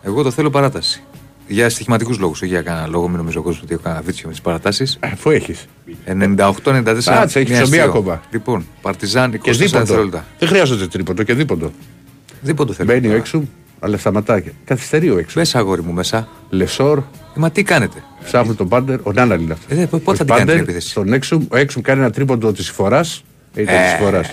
Εγώ 0.02 0.22
το 0.22 0.30
θέλω 0.30 0.50
παράταση. 0.50 1.02
Για 1.48 1.68
στοιχηματικούς 1.68 2.18
λόγους, 2.18 2.42
όχι 2.42 2.50
για 2.50 2.62
κανένα 2.62 2.86
λόγο. 2.86 3.08
Μην 3.08 3.16
νομίζω 3.16 3.40
ο 3.40 3.42
κόσμος 3.42 3.62
ότι 3.62 3.72
έχω 3.74 3.82
κανένα 3.82 4.02
βίτσιο 4.02 4.24
με 4.26 4.32
τις 4.32 4.40
παρατάσεις. 4.40 4.98
Αφού 5.00 5.30
έχεις. 5.30 5.66
98-94. 6.04 7.14
Κάτσε, 7.14 7.38
έχεις 7.38 7.50
μία 7.50 7.60
το 7.62 7.68
μία 7.68 7.82
αστείο. 7.84 7.84
ακόμα. 7.84 8.22
Λοιπόν, 8.30 8.66
Παρτιζάν 8.82 9.32
24 9.32 9.42
Και 9.42 9.50
δίποντο. 9.64 9.78
δευτερόλεπτα. 9.78 10.24
Δεν 10.38 10.48
χρειάζεται 10.48 10.86
τρίποντο 10.86 11.22
και 11.22 11.34
δίποντο. 11.34 11.72
Δίποντο 12.40 12.72
θέλω. 12.72 12.92
Μπαίνει 12.92 13.08
ο 13.08 13.16
έξω, 13.16 13.42
αλλά 13.84 13.98
σταματάει. 13.98 14.42
Καθυστερεί 14.64 15.10
ο 15.10 15.18
έξω. 15.18 15.38
Μέσα, 15.38 15.58
αγόρι 15.58 15.82
μου, 15.82 15.92
μέσα. 15.92 16.28
Λεσόρ, 16.50 16.98
Ε, 16.98 17.02
μα 17.40 17.50
τι 17.50 17.62
κάνετε; 17.62 18.02
ψάχνει 18.24 18.54
τον 18.54 18.68
πάντερ. 18.68 18.98
Ο 19.02 19.12
Νάνα 19.12 19.34
είναι 19.34 19.52
αυτός. 19.52 19.78
Ε, 19.78 19.86
δε, 19.90 19.96
πότε 19.98 20.16
θα 20.16 20.24
την 20.24 20.34
κάνει 20.34 20.50
την 20.50 20.60
επίθεση; 20.60 20.88
Στον 20.88 21.12
έξω, 21.12 21.42
ο 21.48 21.56
έξω 21.56 21.80
κάνει 21.80 22.00
ένα 22.00 22.10
τρίποντο 22.10 22.52
της 22.52 22.70
φοράς. 22.70 23.24
Ήταν 23.54 23.74
Ε, 23.74 23.78
τη 23.96 24.02
φοράς. 24.02 24.28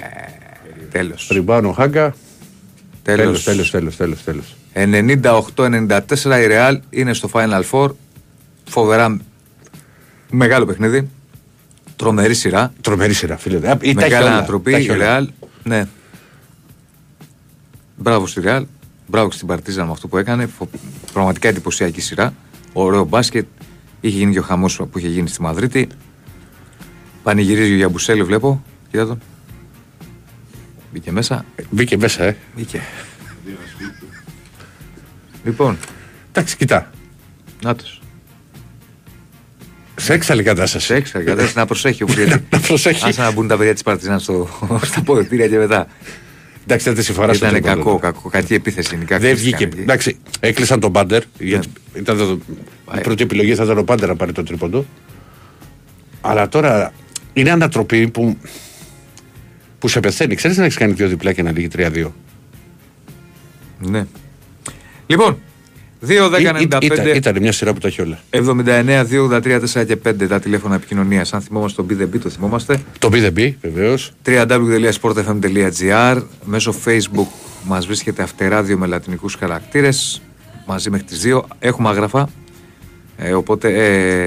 Τέλος. 0.91 1.29
Ριμπάνω 1.31 1.69
ο 1.69 1.71
Χάγκα. 1.71 2.15
Τέλος, 3.03 3.43
Τέλος. 3.43 3.69
τέλος, 3.71 3.95
τέλος, 3.97 4.23
τέλος. 4.23 4.55
98-94 4.73 6.41
η 6.41 6.47
Real 6.49 6.77
είναι 6.89 7.13
στο 7.13 7.29
Final 7.33 7.61
Four. 7.71 7.89
Φοβερά 8.69 9.17
μεγάλο 10.31 10.65
παιχνίδι. 10.65 11.09
Τρομερή 11.95 12.33
σειρά. 12.33 12.73
Τρομερή 12.81 13.13
σειρά, 13.13 13.37
φίλε. 13.37 13.55
Α, 13.57 13.59
ή 13.59 13.63
τα 13.63 13.75
έχει 13.85 13.93
Μεγάλη 13.95 14.23
όλα, 14.23 14.33
ανατροπή. 14.33 14.71
τα 14.71 14.77
Η 14.77 14.81
έχει 14.81 14.91
όλα. 14.91 15.19
Real. 15.19 15.27
Ναι. 15.63 15.87
Μπράβο 17.95 18.27
στη 18.27 18.41
Ρεάλ. 18.41 18.65
Μπράβο 19.11 19.29
και 19.29 19.35
στην 19.35 19.47
Παρτίζαν 19.47 19.85
με 19.85 19.91
αυτό 19.91 20.07
που 20.07 20.17
έκανε. 20.17 20.45
Φο- 20.47 20.69
Πραγματικά 21.13 21.47
εντυπωσιακή 21.47 22.01
σειρά. 22.01 22.33
Ωραίο 22.73 23.03
μπάσκετ. 23.03 23.45
Είχε 24.01 24.17
γίνει 24.17 24.31
και 24.31 24.39
ο 24.39 24.41
χαμός 24.41 24.75
που 24.91 24.97
είχε 24.97 25.07
γίνει 25.07 25.27
στη 25.27 25.41
Μαδρίτη. 25.41 25.87
Πανηγυρίζει 27.23 27.71
ο 27.73 27.75
Γιαμπουσέλη, 27.75 28.23
βλέπω. 28.23 28.63
Κοίτα 28.91 29.07
τον. 29.07 29.21
Μπήκε 30.91 31.11
μέσα. 31.11 31.45
Ε, 31.55 31.61
Μπήκε 31.69 31.97
μέσα, 31.97 32.23
ε. 32.23 32.37
Μπήκε. 32.55 32.81
λοιπόν, 35.43 35.77
Εντάξει, 36.29 36.55
κοιτά. 36.57 36.89
νάτος. 37.63 38.01
Σε 39.95 40.13
έξαλλη 40.13 40.43
κατάσταση. 40.43 40.85
Σε 40.85 40.95
έξα, 40.95 41.19
κατάσταση 41.23 41.57
να 41.57 41.65
προσέχει 41.65 42.03
ο 42.03 42.07
Μπριέτη. 42.11 42.43
Να 42.49 42.59
προσέχει. 42.59 43.05
Άσε 43.05 43.21
να 43.21 43.31
μπουν 43.31 43.47
τα 43.47 43.57
παιδιά 43.57 43.73
της 43.73 43.83
Παρτιζάν 43.83 44.19
στο, 44.19 44.49
στα 44.89 45.01
ποδητήρια 45.01 45.47
και 45.47 45.57
μετά. 45.57 45.87
Εντάξει, 46.63 46.85
δεν 46.85 46.95
τη 46.95 47.03
συμφορά 47.03 47.33
στο 47.33 47.45
Ήταν 47.47 47.61
τρίποντο. 47.61 47.83
κακό, 47.83 47.97
κακό. 47.99 48.29
Κακή 48.29 48.53
επίθεση 48.53 48.89
γενικά. 48.95 49.17
Δεν 49.19 49.27
χθες 49.29 49.41
βγήκε. 49.41 49.55
έκανε 49.55 49.71
εκεί. 49.73 49.81
Εντάξει, 49.81 50.17
έκλεισαν 50.39 50.79
τον 50.79 50.91
Πάντερ. 50.91 51.23
Γιατί 51.39 51.67
Ναι. 51.93 51.99
ήταν 51.99 52.17
το, 52.17 52.39
Ε. 52.93 52.97
η 52.97 53.01
πρώτη 53.01 53.23
επιλογή 53.23 53.55
θα 53.55 53.63
ήταν 53.63 53.77
ο 53.77 53.83
Πάντερ 53.83 54.07
να 54.07 54.15
πάρει 54.15 54.31
το 54.31 54.43
τρίποντο. 54.43 54.85
Αλλά 56.21 56.47
τώρα 56.49 56.93
είναι 57.33 57.49
ανατροπή 57.51 58.07
που, 58.07 58.37
που 59.79 59.87
σε 59.87 59.99
πεθαίνει. 59.99 60.35
Ξέρεις 60.35 60.57
να 60.57 60.63
έχεις 60.63 60.77
κάνει 60.77 60.93
δύο 60.93 61.07
διπλά 61.07 61.33
και 61.33 61.41
να 61.43 61.51
λύγει 61.51 61.67
3-2. 61.67 62.11
Ναι. 63.79 64.05
Λοιπόν, 65.07 65.39
2, 66.07 66.29
10, 66.29 66.39
Ή- 66.39 66.43
ή- 66.43 66.67
95, 66.67 66.83
Ήταν, 66.85 67.07
ήταν 67.15 67.35
μια 67.41 67.51
σειρά 67.51 67.73
που 67.73 67.79
τα 67.79 67.87
έχει 67.87 68.01
όλα. 68.01 68.19
79, 68.29 69.03
2, 69.05 69.23
83, 69.23 69.59
4 69.59 69.85
και 69.85 69.95
5 69.95 70.27
τα 70.27 70.39
τηλέφωνα 70.39 70.75
επικοινωνίας. 70.75 71.33
Αν 71.33 71.41
θυμόμαστε 71.41 71.83
τον 71.83 71.97
BDB, 71.97 72.19
το 72.23 72.29
θυμόμαστε. 72.29 72.79
Το 72.99 73.09
BDB, 73.11 73.53
βεβαίως. 73.61 74.11
www.sportfm.gr 74.25 76.21
Μέσω 76.45 76.73
facebook 76.85 77.27
μας 77.63 77.85
βρίσκεται 77.85 78.23
αυτεράδιο 78.23 78.77
με 78.77 78.87
λατινικούς 78.87 79.35
χαρακτήρες 79.35 80.21
μαζί 80.65 80.89
μέχρι 80.89 81.05
τις 81.05 81.21
2 81.25 81.41
έχουμε 81.59 81.89
άγραφα 81.89 82.29
ε, 83.17 83.33
οπότε 83.33 83.69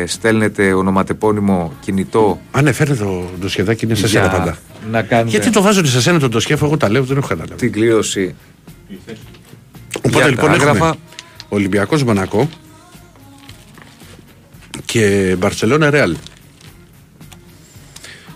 ε, 0.01 0.07
στέλνετε 0.07 0.73
ονοματεπώνυμο 0.73 1.73
κινητό 1.81 2.41
Αν 2.51 2.67
έφερε 2.67 2.95
το, 2.95 3.25
το 3.41 3.49
σχεδάκι 3.49 3.85
είναι 3.85 3.95
σε 3.95 4.09
σένα 4.09 4.29
πάντα. 4.29 4.57
να 4.91 5.03
κάνουμε 5.03 5.31
Γιατί 5.31 5.51
το 5.51 5.63
βάζουν 5.63 5.87
σε 5.87 6.01
σένα 6.01 6.19
το, 6.19 6.29
το 6.29 6.41
σκέφο, 6.41 6.67
εγώ 6.67 6.77
τα 6.77 6.91
λέω, 6.91 7.03
δεν 7.05 7.17
έχω 7.17 7.27
καταλάβει. 7.27 7.55
την 7.59 7.73
κλήρωση 7.73 8.35
Οπότε 9.97 10.17
για 10.19 10.29
λοιπόν 10.29 10.49
τα 10.49 10.55
έχουμε 10.55 10.71
άγραφα. 10.71 10.95
Ολυμπιακός 11.55 12.03
Μονακό 12.03 12.49
και 14.85 15.35
Μπαρσελόνα 15.39 15.91
Ρεάλ. 15.91 16.17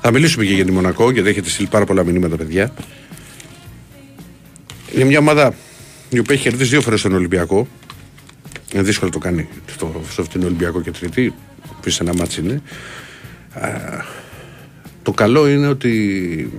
Θα 0.00 0.10
μιλήσουμε 0.10 0.44
και 0.44 0.54
για 0.54 0.64
τη 0.64 0.72
Μονακό 0.72 1.10
γιατί 1.10 1.28
έχετε 1.28 1.48
στείλει 1.48 1.68
πάρα 1.68 1.84
πολλά 1.84 2.04
μηνύματα 2.04 2.36
παιδιά. 2.36 2.72
Είναι 4.94 5.04
μια 5.04 5.18
ομάδα 5.18 5.54
η 6.08 6.18
οποία 6.18 6.34
έχει 6.34 6.42
κερδίσει 6.42 6.70
δύο 6.70 6.80
φορές 6.80 7.02
τον 7.02 7.14
Ολυμπιακό. 7.14 7.68
Είναι 8.72 8.82
δύσκολο 8.82 9.10
να 9.14 9.20
το 9.20 9.24
κάνει 9.26 9.48
στο, 9.66 10.02
στο 10.10 10.24
φτηνό 10.24 10.46
Ολυμπιακό 10.46 10.80
και 10.80 10.90
Τρίτη. 10.90 11.34
Που 11.82 11.90
ένα 12.00 12.14
ματς 12.14 12.40
είναι. 12.40 12.62
Α, 13.52 13.68
το 15.02 15.12
καλό 15.12 15.48
είναι 15.48 15.66
ότι 15.68 16.52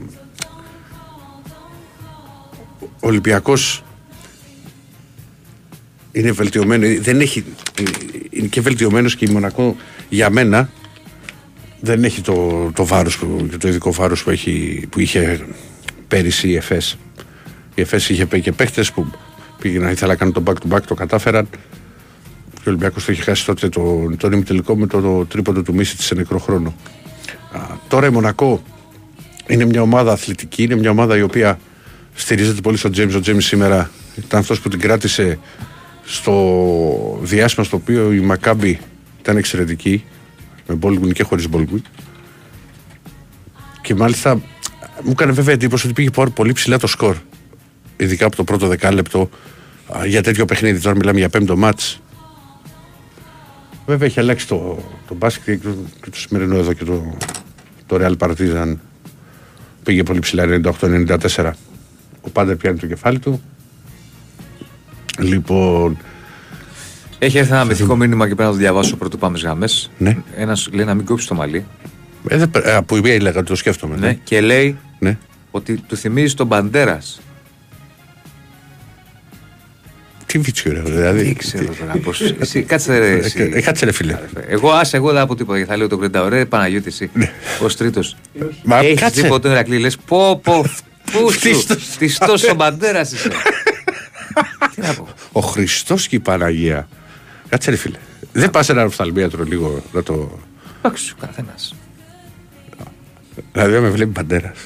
ο 2.80 3.08
Ολυμπιακός 3.08 3.84
είναι 6.12 6.32
βελτιωμένο. 6.32 7.01
Δεν 7.01 7.20
έχει, 7.20 7.44
είναι 8.30 8.48
και 8.48 8.62
βελτιωμένος 8.62 9.16
και 9.16 9.25
η 9.25 9.32
Μονακό 9.32 9.75
για 10.10 10.30
μένα 10.30 10.70
δεν 11.80 12.04
έχει 12.04 12.22
το, 12.22 12.70
το 12.74 12.86
βάρος 12.86 13.18
που, 13.18 13.50
το 13.60 13.68
ειδικό 13.68 13.94
βάρος 13.94 14.24
που, 14.24 14.30
έχει, 14.30 14.88
που 14.89 15.00
είχε 15.00 15.46
πέρυσι 16.08 16.50
η 16.50 16.56
ΕΦΕΣ. 16.56 16.98
Η 17.75 17.82
ΕΦΕΣ 17.82 18.10
είχε 18.10 18.25
πει 18.25 18.42
και 18.42 18.51
παίχτες 18.51 18.92
που 18.92 19.12
πήγαιναν, 19.60 19.92
ήθελα 19.92 20.12
να 20.12 20.18
κάνουν 20.18 20.34
το 20.34 20.44
back 20.46 20.54
to 20.54 20.75
back, 20.75 20.82
το 20.82 20.94
κατάφεραν. 20.94 21.48
Και 22.54 22.66
ο 22.66 22.70
Ολυμπιακός 22.72 23.06
το 23.06 23.12
είχε 23.12 23.22
χάσει 23.22 23.46
τότε 23.46 23.70
το, 23.70 24.12
τον 24.18 24.32
ημιτελικό 24.32 24.78
με 24.78 24.88
το, 24.88 25.01
το 25.01 25.25
τρίποντο 25.25 25.62
του 25.62 25.74
Μίση 25.74 26.01
σε 26.01 26.16
νεκρό 26.16 26.39
χρόνο. 26.39 26.75
Α, 27.51 27.60
τώρα 27.88 28.08
η 28.08 28.10
Μονακό 28.10 28.63
είναι 29.48 29.66
μια 29.66 29.82
ομάδα 29.82 30.12
αθλητική, 30.12 30.63
είναι 30.63 30.75
μια 30.75 30.89
ομάδα 30.89 31.18
η 31.18 31.22
οποία 31.22 31.60
στηρίζεται 32.13 32.62
πολύ 32.62 32.78
στον 32.78 32.92
James. 32.96 33.13
Ο 33.16 33.20
James 33.25 33.42
σήμερα 33.42 33.92
ήταν 34.18 34.39
αυτός 34.39 34.60
που 34.60 34.70
την 34.70 34.80
κράτησε 34.80 35.39
στο 36.12 37.20
διάστημα 37.22 37.66
στο 37.66 37.78
οποίο 37.78 38.13
η 38.13 38.20
Μακάμπη 38.20 38.80
ήταν 39.20 39.38
εξαιρετική 39.38 40.04
με 40.68 40.78
Baldwin 40.82 41.13
και 41.13 41.24
χωρίς 41.24 41.48
Baldwin. 41.51 41.82
Και 43.82 43.96
μάλιστα 43.96 44.36
μου 45.04 45.12
έκανε 45.12 45.32
βέβαια 45.32 45.54
εντύπωση 45.54 45.86
ότι 45.86 45.96
πήγε 45.96 46.10
πάρα 46.10 46.30
πολύ 46.30 46.54
ψηλά 46.54 46.78
το 46.78 46.88
σκορ. 46.88 47.16
Ειδικά 47.98 48.25
από 48.25 48.36
το 48.36 48.44
πρώτο 48.44 48.68
δεκάλεπτο 48.68 49.30
α, 49.98 50.06
για 50.06 50.24
τέτοιο 50.24 50.46
παιχνίδι. 50.46 50.80
Τώρα 50.80 50.96
μιλάμε 50.96 51.20
για 51.20 51.30
πέμπτο 51.30 51.58
μάτς. 51.58 52.01
Βέβαια 53.86 54.08
έχει 54.08 54.20
αλλάξει 54.20 54.48
το, 54.48 54.84
το 55.08 55.16
μπάσκετ 55.16 55.62
και 55.62 55.68
το, 55.68 55.75
και 56.01 56.10
το 56.10 56.18
σημερινό 56.18 56.56
εδώ 56.56 56.74
και 56.74 56.84
το, 56.84 57.18
το 57.86 57.98
Real 58.01 58.18
Partizan. 58.18 58.75
Πήγε 59.84 60.04
πολύ 60.04 60.20
ψηλά 60.20 60.62
98-94 60.82 61.51
ο 62.22 62.30
Πάντερ 62.30 62.56
πιάνει 62.56 62.80
το 62.80 62.88
κεφάλι 62.88 63.20
του 63.20 63.42
Λοιπόν, 65.20 65.98
έχει 67.20 67.38
έρθει 67.38 67.52
ένα 67.52 67.64
μυθικό 67.66 67.96
μήνυμα 67.96 68.28
και 68.28 68.36
πρέπει 68.36 68.50
να 68.50 68.56
το 68.56 68.62
διαβάσω 68.62 68.96
πρώτο 68.96 69.18
πάμε 69.18 69.38
στις 69.38 69.50
γραμμές 69.50 69.92
Ναι. 69.98 70.18
ένας 70.36 70.70
λέει 70.72 70.86
να 70.86 70.94
μην 70.94 71.06
κόψει 71.06 71.28
το 71.28 71.36
μαλλί 71.36 71.66
ε, 72.28 72.38
δεν 72.38 72.50
πρέ- 72.50 72.66
ε, 72.68 72.80
που 72.86 72.96
η 72.96 73.00
μία 73.02 73.14
έλεγα, 73.14 73.44
το 73.44 73.56
σκέφτομαι. 73.56 73.96
ναι. 73.98 74.14
και 74.24 74.42
λέει 74.42 74.78
ναι. 75.00 75.18
ότι 75.52 75.76
του 75.88 75.96
θυμίζει 75.98 76.34
τον 76.34 76.48
Μπαντέρας 76.48 77.20
Τι 80.26 80.38
βίτσιο 80.40 80.72
ρε, 80.74 80.82
δηλαδή. 80.82 81.24
δεν 81.24 81.36
ξέρω 81.36 81.74
τώρα 81.80 81.94
πώς 82.04 82.22
εσύ 82.40 82.62
κάτσε 82.62 82.98
ρε 82.98 83.08
εσύ. 83.14 83.50
Ε, 83.54 83.62
Κάτσε 83.62 83.86
ρε 83.86 83.92
φίλε. 83.92 84.18
Εγώ 84.48 84.72
άσε, 84.72 84.98
εγώ 84.98 85.12
δεν 85.12 85.22
από 85.22 85.36
τίποτα. 85.36 85.58
γιατί 85.58 85.72
Θα 85.72 85.78
λέω 85.78 85.88
τον 85.88 86.00
Κρέντα. 86.00 86.24
Ωραία, 86.24 86.46
Παναγιώτη, 86.48 86.88
εσύ. 86.88 87.10
Ω 87.64 87.66
τρίτος. 87.68 88.16
Ναι. 88.34 88.46
Μα 88.64 88.78
Έχεις 88.80 89.00
κάτσε. 89.02 89.22
δει 89.22 89.28
ποτέ 89.28 89.42
τον 89.42 89.52
Ερακλή, 89.52 89.78
λες 89.80 89.98
πω 89.98 90.40
πω. 90.44 90.66
Πού 91.12 91.32
σου, 91.32 91.40
Φτύστος. 91.40 91.84
φτιστός 91.92 92.44
ο 92.44 92.54
Μπαντέρα 92.56 93.00
είσαι. 93.02 93.30
Τι 94.75 94.81
να 94.81 94.93
πω. 94.93 95.08
Ο 95.31 95.39
Χριστός 95.39 96.08
και 96.08 96.15
η 96.15 96.19
Παναγία. 96.19 96.88
Κάτσε 97.50 97.69
ρε 97.69 97.75
φίλε. 97.75 97.98
Δεν 98.31 98.50
πας 98.50 98.69
ένα 98.69 98.84
οφθαλμίατρο 98.86 99.43
λίγο 99.43 99.84
να 99.91 100.03
το. 100.03 100.39
Εντάξει, 100.81 101.13
ο 101.17 101.25
καθένας. 101.25 101.75
Δηλαδή 103.51 103.74
να 103.74 103.79
με 103.79 103.89
βλέπει 103.89 104.12
παντέρας. 104.12 104.58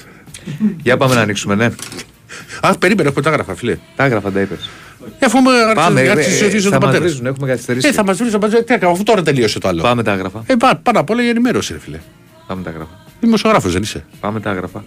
Για 0.82 0.96
πάμε 0.96 1.14
να 1.14 1.20
ανοίξουμε, 1.20 1.54
ναι. 1.54 1.70
Α, 2.60 2.78
περίμενε, 2.78 3.08
έχω 3.08 3.20
τα 3.20 3.30
γράφα, 3.30 3.54
φίλε. 3.54 3.76
Τα 3.96 4.04
έγραφα 4.04 4.30
τα 4.32 4.40
είπες. 4.40 4.70
Ε, 5.18 5.26
Αφού 5.26 5.40
με 5.40 5.50
Πάμε, 5.74 6.00
ε, 6.00 6.08
άρχισε 6.10 6.38
ε, 6.44 6.46
ρωτήσω 6.46 6.62
θα 6.62 6.70
τον 6.70 6.78
μας 6.78 6.84
πατέρα. 6.86 7.04
βρίζουν, 7.04 7.26
έχουμε 7.26 7.46
καθυστερήσει. 7.46 7.88
Ε, 7.88 7.92
θα 7.92 8.04
μας 8.04 8.16
βρει 8.18 8.30
τον 8.30 8.40
πατέρα. 8.40 8.64
Τι 8.64 8.74
έκανα, 8.74 8.92
αφού 8.92 9.02
τώρα 9.02 9.22
τελείωσε 9.22 9.58
το 9.58 9.68
άλλο. 9.68 9.82
Πάμε 9.82 10.02
τα 10.02 10.12
έγραφα. 10.12 10.42
Ε, 10.46 10.54
πά- 10.54 10.80
πάνω 10.82 11.00
απ' 11.00 11.10
όλα 11.10 11.22
η 11.22 11.28
ενημέρωση, 11.28 11.72
ρε 11.72 11.78
φίλε. 11.78 11.98
Πάμε 12.46 12.62
τα 12.62 12.70
έγραφα. 12.70 12.90
Δημοσιογράφος 13.20 13.72
δεν 13.72 13.82
είσαι. 13.82 14.04
Πάμε 14.20 14.40
τα 14.40 14.50
έγραφα. 14.50 14.84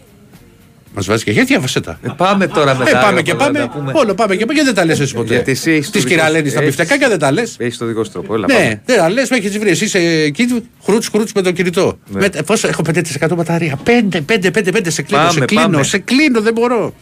Μας 0.98 1.06
βάζει 1.06 1.24
και 1.24 1.32
γιατί 1.32 1.48
διάβασε 1.48 1.82
τα. 1.82 2.00
Ε, 2.04 2.10
πάμε 2.18 2.48
τώρα 2.48 2.76
με 2.76 2.84
Ε, 2.90 2.92
τα 2.92 2.98
πάμε 3.00 3.04
έγραφα, 3.08 3.22
και 3.22 3.32
να 3.32 3.38
πάμε. 3.38 3.60
τα 3.60 3.70
πούμε. 3.70 3.92
Όλο 3.96 4.14
πάμε 4.14 4.36
και 4.36 4.46
πάμε. 4.46 4.54
Γιατί 4.54 4.64
δεν 4.64 4.74
τα 4.74 4.86
λες 4.86 5.00
εσύ 5.00 5.14
ποτέ. 5.14 5.34
Γιατί 5.34 5.52
εσύ 5.52 5.72
έχεις 5.72 5.86
το 5.86 5.92
Τη 5.92 5.98
δικό 6.00 6.10
κυραλένη 6.10 6.44
σου- 6.44 6.52
στα 6.52 6.62
έχεις- 6.62 6.76
πιφτεκάκια 6.76 7.10
δεν 7.10 7.20
τα 7.20 7.32
λες; 7.32 7.56
Έχεις 7.58 7.78
το 7.78 7.86
δικό 7.86 8.04
σου 8.04 8.12
τρόπο. 8.12 8.34
Έλα, 8.36 8.46
Ναι, 8.48 8.54
πάμε. 8.54 8.82
δεν 8.86 8.98
τα 8.98 9.10
λες, 9.10 9.30
με 9.30 9.38
έχεις 9.38 9.58
βρει. 9.58 9.70
Εσύ 9.70 9.84
είσαι 9.86 10.00
εκεί, 10.00 10.64
χρούτς 10.84 11.08
χρούτς 11.08 11.32
με 11.34 11.42
το 11.42 11.52
κινητό. 11.52 11.98
Ναι. 12.08 12.20
Με, 12.20 12.30
πόσο 12.46 12.68
έχω 12.68 12.82
5% 12.82 13.36
μπαταρία. 13.36 13.80
5, 13.84 14.22
5, 14.22 14.52
5, 14.52 14.72
5, 14.72 14.90
σε 14.92 15.02
κλείνω, 15.02 15.22
Πάμε, 15.24 15.40
σε 15.40 15.46
κλείνω, 15.46 15.64
πάμε. 15.70 15.84
σε 15.84 15.98
κλείνω, 15.98 16.42
δεν 16.42 16.54
μπορώ. 16.54 16.94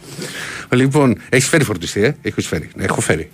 Λοιπόν, 0.68 1.18
έχεις 1.28 1.48
φέρει 1.48 1.64
φορτιστή, 1.64 2.02
ε; 2.04 2.14
Έχεις 2.22 2.46
φέρει. 2.46 2.68
Ναι, 2.74 2.84
έχω 2.84 3.00
φέρει. 3.00 3.30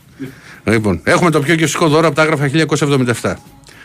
Λοιπόν, 0.64 1.00
έχουμε 1.04 1.30
το 1.30 1.40
πιο 1.40 1.54
γευστικό 1.54 1.88
δώρο 1.88 2.06
από 2.06 2.16
τα 2.16 2.22
άγραφα 2.22 2.48
1977. 3.22 3.34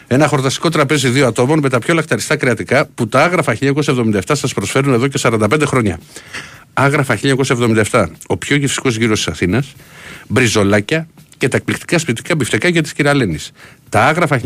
Ένα 0.10 0.27
χορταστικό 0.27 0.69
τραπέζι 0.69 1.07
δύο 1.10 1.27
ατόμων 1.27 1.60
με 1.60 1.69
τα 1.69 1.79
πιο 1.79 1.93
λακταριστά 1.93 2.36
κρεατικά 2.36 2.86
που 2.96 3.07
τα 3.07 3.24
άγραφα 3.24 3.53
1977 3.53 4.19
σας 4.36 4.53
προσφέρουν 4.53 4.93
εδώ 4.93 5.07
και 5.07 5.17
45 5.17 5.65
χρόνια. 5.65 6.00
Άγραφα 6.79 7.19
1977. 7.91 8.05
Ο 8.27 8.38
πιο 8.38 8.55
γευστικό 8.55 8.89
γύρος 8.89 9.17
της 9.17 9.27
Αθήνας. 9.27 9.74
Μπριζολάκια 10.27 11.07
και 11.38 11.48
τα 11.48 11.57
εκπληκτικά 11.57 11.98
σπιτικά 11.98 12.36
μπιφτεκάκια 12.36 12.84
της 12.84 12.94
κυρα-Λένης. 12.94 13.38
Τα 13.89 14.05
άγραφα 14.05 14.41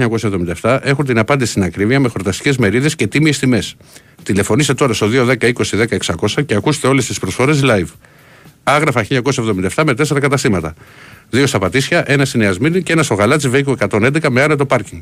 1977 0.61 0.79
έχουν 0.83 1.05
την 1.05 1.17
απάντηση 1.17 1.51
στην 1.51 1.63
ακρίβεια 1.63 1.99
με 1.99 2.07
χορταστικές 2.07 2.57
μερίδες 2.57 2.95
και 2.95 3.07
τίμιες 3.07 3.39
τιμές. 3.39 3.75
Τηλεφωνήστε 4.23 4.73
τώρα 4.73 4.93
στο 4.93 5.07
210 5.07 5.35
20 5.41 5.53
10 5.71 5.97
600 6.35 6.45
και 6.45 6.55
ακούστε 6.55 6.87
όλες 6.87 7.05
τις 7.05 7.19
προσφορές 7.19 7.61
live. 7.63 7.89
Άγραφα 8.63 9.05
1977 9.09 9.83
με 9.85 9.93
τέσσερα 9.93 10.19
καταστήματα. 10.19 10.73
Δύο 11.29 11.47
στα 11.47 11.59
Πατήσια, 11.59 12.03
ένα 12.07 12.25
στη 12.25 12.37
Νέα 12.37 12.51
Σμύρνη 12.51 12.83
και 12.83 12.93
ένα 12.93 13.03
στο 13.03 13.13
Γαλάτσι 13.13 13.49
Βέικο 13.49 13.75
111 13.89 14.29
με 14.29 14.41
άνετο 14.41 14.65
πάρκινγκ. 14.65 15.01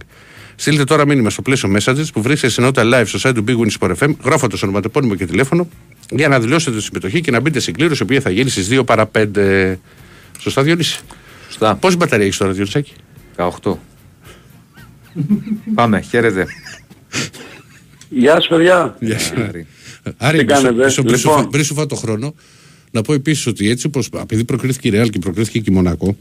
Στείλτε 0.62 0.84
τώρα 0.84 1.06
μήνυμα 1.06 1.30
στο 1.30 1.42
πλαίσιο 1.42 1.75
messages 1.78 2.06
που 2.13 2.22
βρίσκεται 2.22 2.51
στην 2.51 2.63
ενότητα 2.63 2.89
live 3.01 3.08
στο 3.08 3.30
site 3.30 3.34
του 3.36 3.44
Big 3.48 3.56
Win 3.58 3.70
Sport 3.80 3.96
FM, 3.98 4.12
γράφοντα 4.24 4.58
ονοματεπώνυμο 4.63 5.16
και 5.16 5.25
τηλέφωνο 5.25 5.68
για 6.12 6.28
να 6.28 6.39
δηλώσετε 6.39 6.78
τη 6.78 6.84
συμμετοχή 6.84 7.22
και 7.22 7.32
να 7.32 7.39
μπείτε 7.39 7.60
στην 7.60 7.74
κλήρωση 7.74 8.01
η 8.01 8.04
οποία 8.06 8.22
θα 8.22 8.30
γίνει 8.30 8.50
στις 8.50 8.68
2 8.72 8.86
παρα 8.86 9.10
5. 9.18 9.75
Σωστά, 10.39 10.63
Διονύση; 10.63 11.00
Σωστά. 11.48 11.75
Πόση 11.75 11.96
μπαταρία 11.98 12.25
έχεις 12.25 12.38
τώρα, 12.38 12.51
Διονύσακη. 12.51 12.94
18. 13.36 13.78
Πάμε, 15.75 16.01
χαίρετε. 16.01 16.46
Γεια 18.10 18.34
σας 18.34 18.48
παιδιά. 18.48 18.96
Γεια 19.00 19.20
σου. 19.20 19.34
Άρη. 19.48 19.68
Άρη, 20.18 20.38
Τι 20.38 20.46
κάνετε, 20.46 20.74
μπρίσου- 20.74 21.04
μπρίσου- 21.04 21.30
λοιπόν. 21.30 21.48
μπρίσου 21.50 21.74
φά 21.74 21.86
το 21.86 21.96
χρόνο. 21.96 22.36
Να 22.92 23.01
πω 23.01 23.13
επίσης 23.13 23.46
ότι 23.48 23.70
έτσι 23.70 23.88
όπως 23.88 24.10
επειδή 24.22 24.44
προκρίθηκε 24.46 24.88
η 24.88 24.92
Ρεάλ 24.92 25.10
και 25.10 25.20
προκρίθηκε 25.20 25.60
και 25.60 25.72
η 25.72 25.74
Μονακό, 25.74 26.18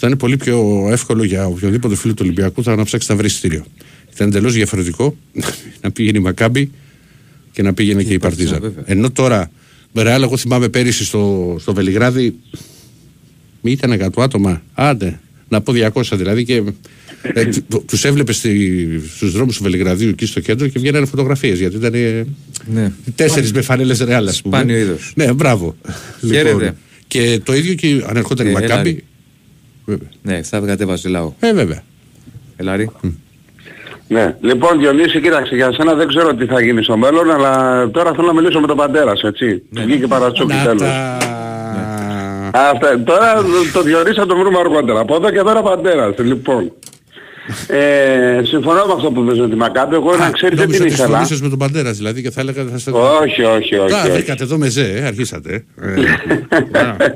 θα 0.00 0.06
είναι 0.06 0.16
πολύ 0.16 0.36
πιο 0.36 0.88
εύκολο 0.90 1.24
για 1.24 1.46
οποιοδήποτε 1.46 1.96
φίλο 1.96 2.12
του 2.12 2.22
Ολυμπιακού 2.22 2.62
θα 2.62 2.76
να 2.76 2.84
ψάξει 2.84 3.06
να 3.10 3.16
βρει 3.16 3.28
στήριο. 3.28 3.64
Ήταν 4.14 4.28
εντελώς 4.28 4.52
διαφορετικό 4.52 5.16
να 5.82 5.90
πήγαινε 5.90 6.18
η 6.18 6.20
Μακάμπη 6.20 6.70
και 7.52 7.62
να 7.62 7.74
πήγαινε 7.74 8.02
και, 8.02 8.08
και 8.08 8.14
η 8.14 8.18
Παρτίζα. 8.18 8.60
Ενώ 8.84 9.10
τώρα, 9.10 9.50
Ρεάλ, 9.94 10.22
εγώ 10.22 10.36
θυμάμαι 10.36 10.68
πέρυσι 10.68 11.04
στο, 11.04 11.56
στο 11.60 11.74
Βελιγράδι, 11.74 12.34
ήταν 13.62 14.10
100 14.14 14.22
άτομα. 14.22 14.62
Άντε, 14.74 15.20
να 15.48 15.60
πω 15.60 15.72
200 15.92 16.02
δηλαδή 16.12 16.44
και 16.44 16.62
ε, 17.22 17.48
τους 17.86 18.04
έβλεπες 18.04 18.46
στους 19.16 19.32
δρόμους 19.32 19.56
του 19.56 19.62
Βελιγραδίου 19.62 20.08
εκεί 20.08 20.26
στο 20.26 20.40
κέντρο 20.40 20.68
και 20.68 20.78
βγαίνανε 20.78 21.06
φωτογραφίες 21.06 21.58
γιατί 21.58 21.76
ήταν 21.76 21.94
ε, 21.94 22.26
ναι. 22.72 22.92
τέσσερις 23.14 23.52
με 23.52 23.62
φανέλες 23.62 23.98
ρεάλ, 24.00 24.28
ας 24.28 24.42
πούμε. 24.42 24.56
Σπάνιο 24.56 24.78
είδος. 24.78 25.12
Ναι, 25.14 25.32
μπράβο. 25.32 25.76
Λοιπόν, 26.20 26.76
και 27.06 27.40
το 27.44 27.54
ίδιο 27.54 27.74
και 27.74 28.04
αν 28.06 28.16
ερχόταν 28.16 28.46
η 28.46 28.50
ε, 28.50 29.02
Μακάμπη. 29.88 30.08
Ναι, 30.22 30.42
θα 30.42 30.58
κατέβαζε 30.58 31.08
λαό. 31.08 31.32
Ε, 31.40 31.52
βέβαια. 31.52 31.82
Ελάρη. 32.56 32.90
Ναι, 34.08 34.36
λοιπόν 34.40 34.78
Διονύση, 34.78 35.20
κοίταξε, 35.20 35.54
για 35.54 35.72
σένα 35.72 35.94
δεν 35.94 36.08
ξέρω 36.08 36.34
τι 36.34 36.46
θα 36.46 36.60
γίνει 36.60 36.82
στο 36.82 36.96
μέλλον, 36.96 37.30
αλλά 37.30 37.84
τώρα 37.90 38.12
θέλω 38.14 38.26
να 38.26 38.32
μιλήσω 38.32 38.60
με 38.60 38.66
τον 38.66 38.76
πατέρας 38.76 39.22
έτσι. 39.22 39.62
Ναι. 39.70 39.82
Βγήκε 39.82 40.06
παρατσούκι 40.06 40.54
τέλος. 40.64 40.88
Αυτά, 42.52 43.02
τώρα 43.04 43.42
το 43.72 43.82
Διονύση 43.82 44.14
θα 44.14 44.26
το 44.26 44.36
βρούμε 44.36 44.58
αργότερα. 44.58 45.00
Από 45.00 45.14
εδώ 45.14 45.30
και 45.30 45.38
τώρα 45.38 45.62
πατέρας, 45.62 46.18
λοιπόν. 46.18 46.72
Ε, 47.66 48.40
συμφωνώ 48.44 48.84
με 48.86 48.92
αυτό 48.92 49.10
που 49.10 49.24
πες 49.24 49.38
με 49.38 49.48
τη 49.48 49.54
Μακάμπη. 49.54 49.94
Εγώ 49.94 50.16
να 50.16 50.30
ξέρετε 50.30 50.66
τι 50.66 50.84
ήθελα. 50.84 51.08
Νόμιζα 51.08 51.36
με 51.42 51.48
τον 51.48 51.58
Παντέρα 51.58 51.92
δηλαδή 51.92 52.22
και 52.22 52.30
θα 52.30 52.40
έλεγα 52.40 52.64
θα 52.64 52.76
είστε... 52.76 52.90
Όχι, 52.90 53.42
όχι, 53.42 53.76
όχι. 53.76 53.94
Α, 53.94 54.12
βρήκατε 54.12 54.42
εδώ 54.42 54.58
με 54.58 54.68
ζέ, 54.68 54.84
ε, 54.84 55.06
αρχίσατε. 55.06 55.64
Ε, 55.80 55.94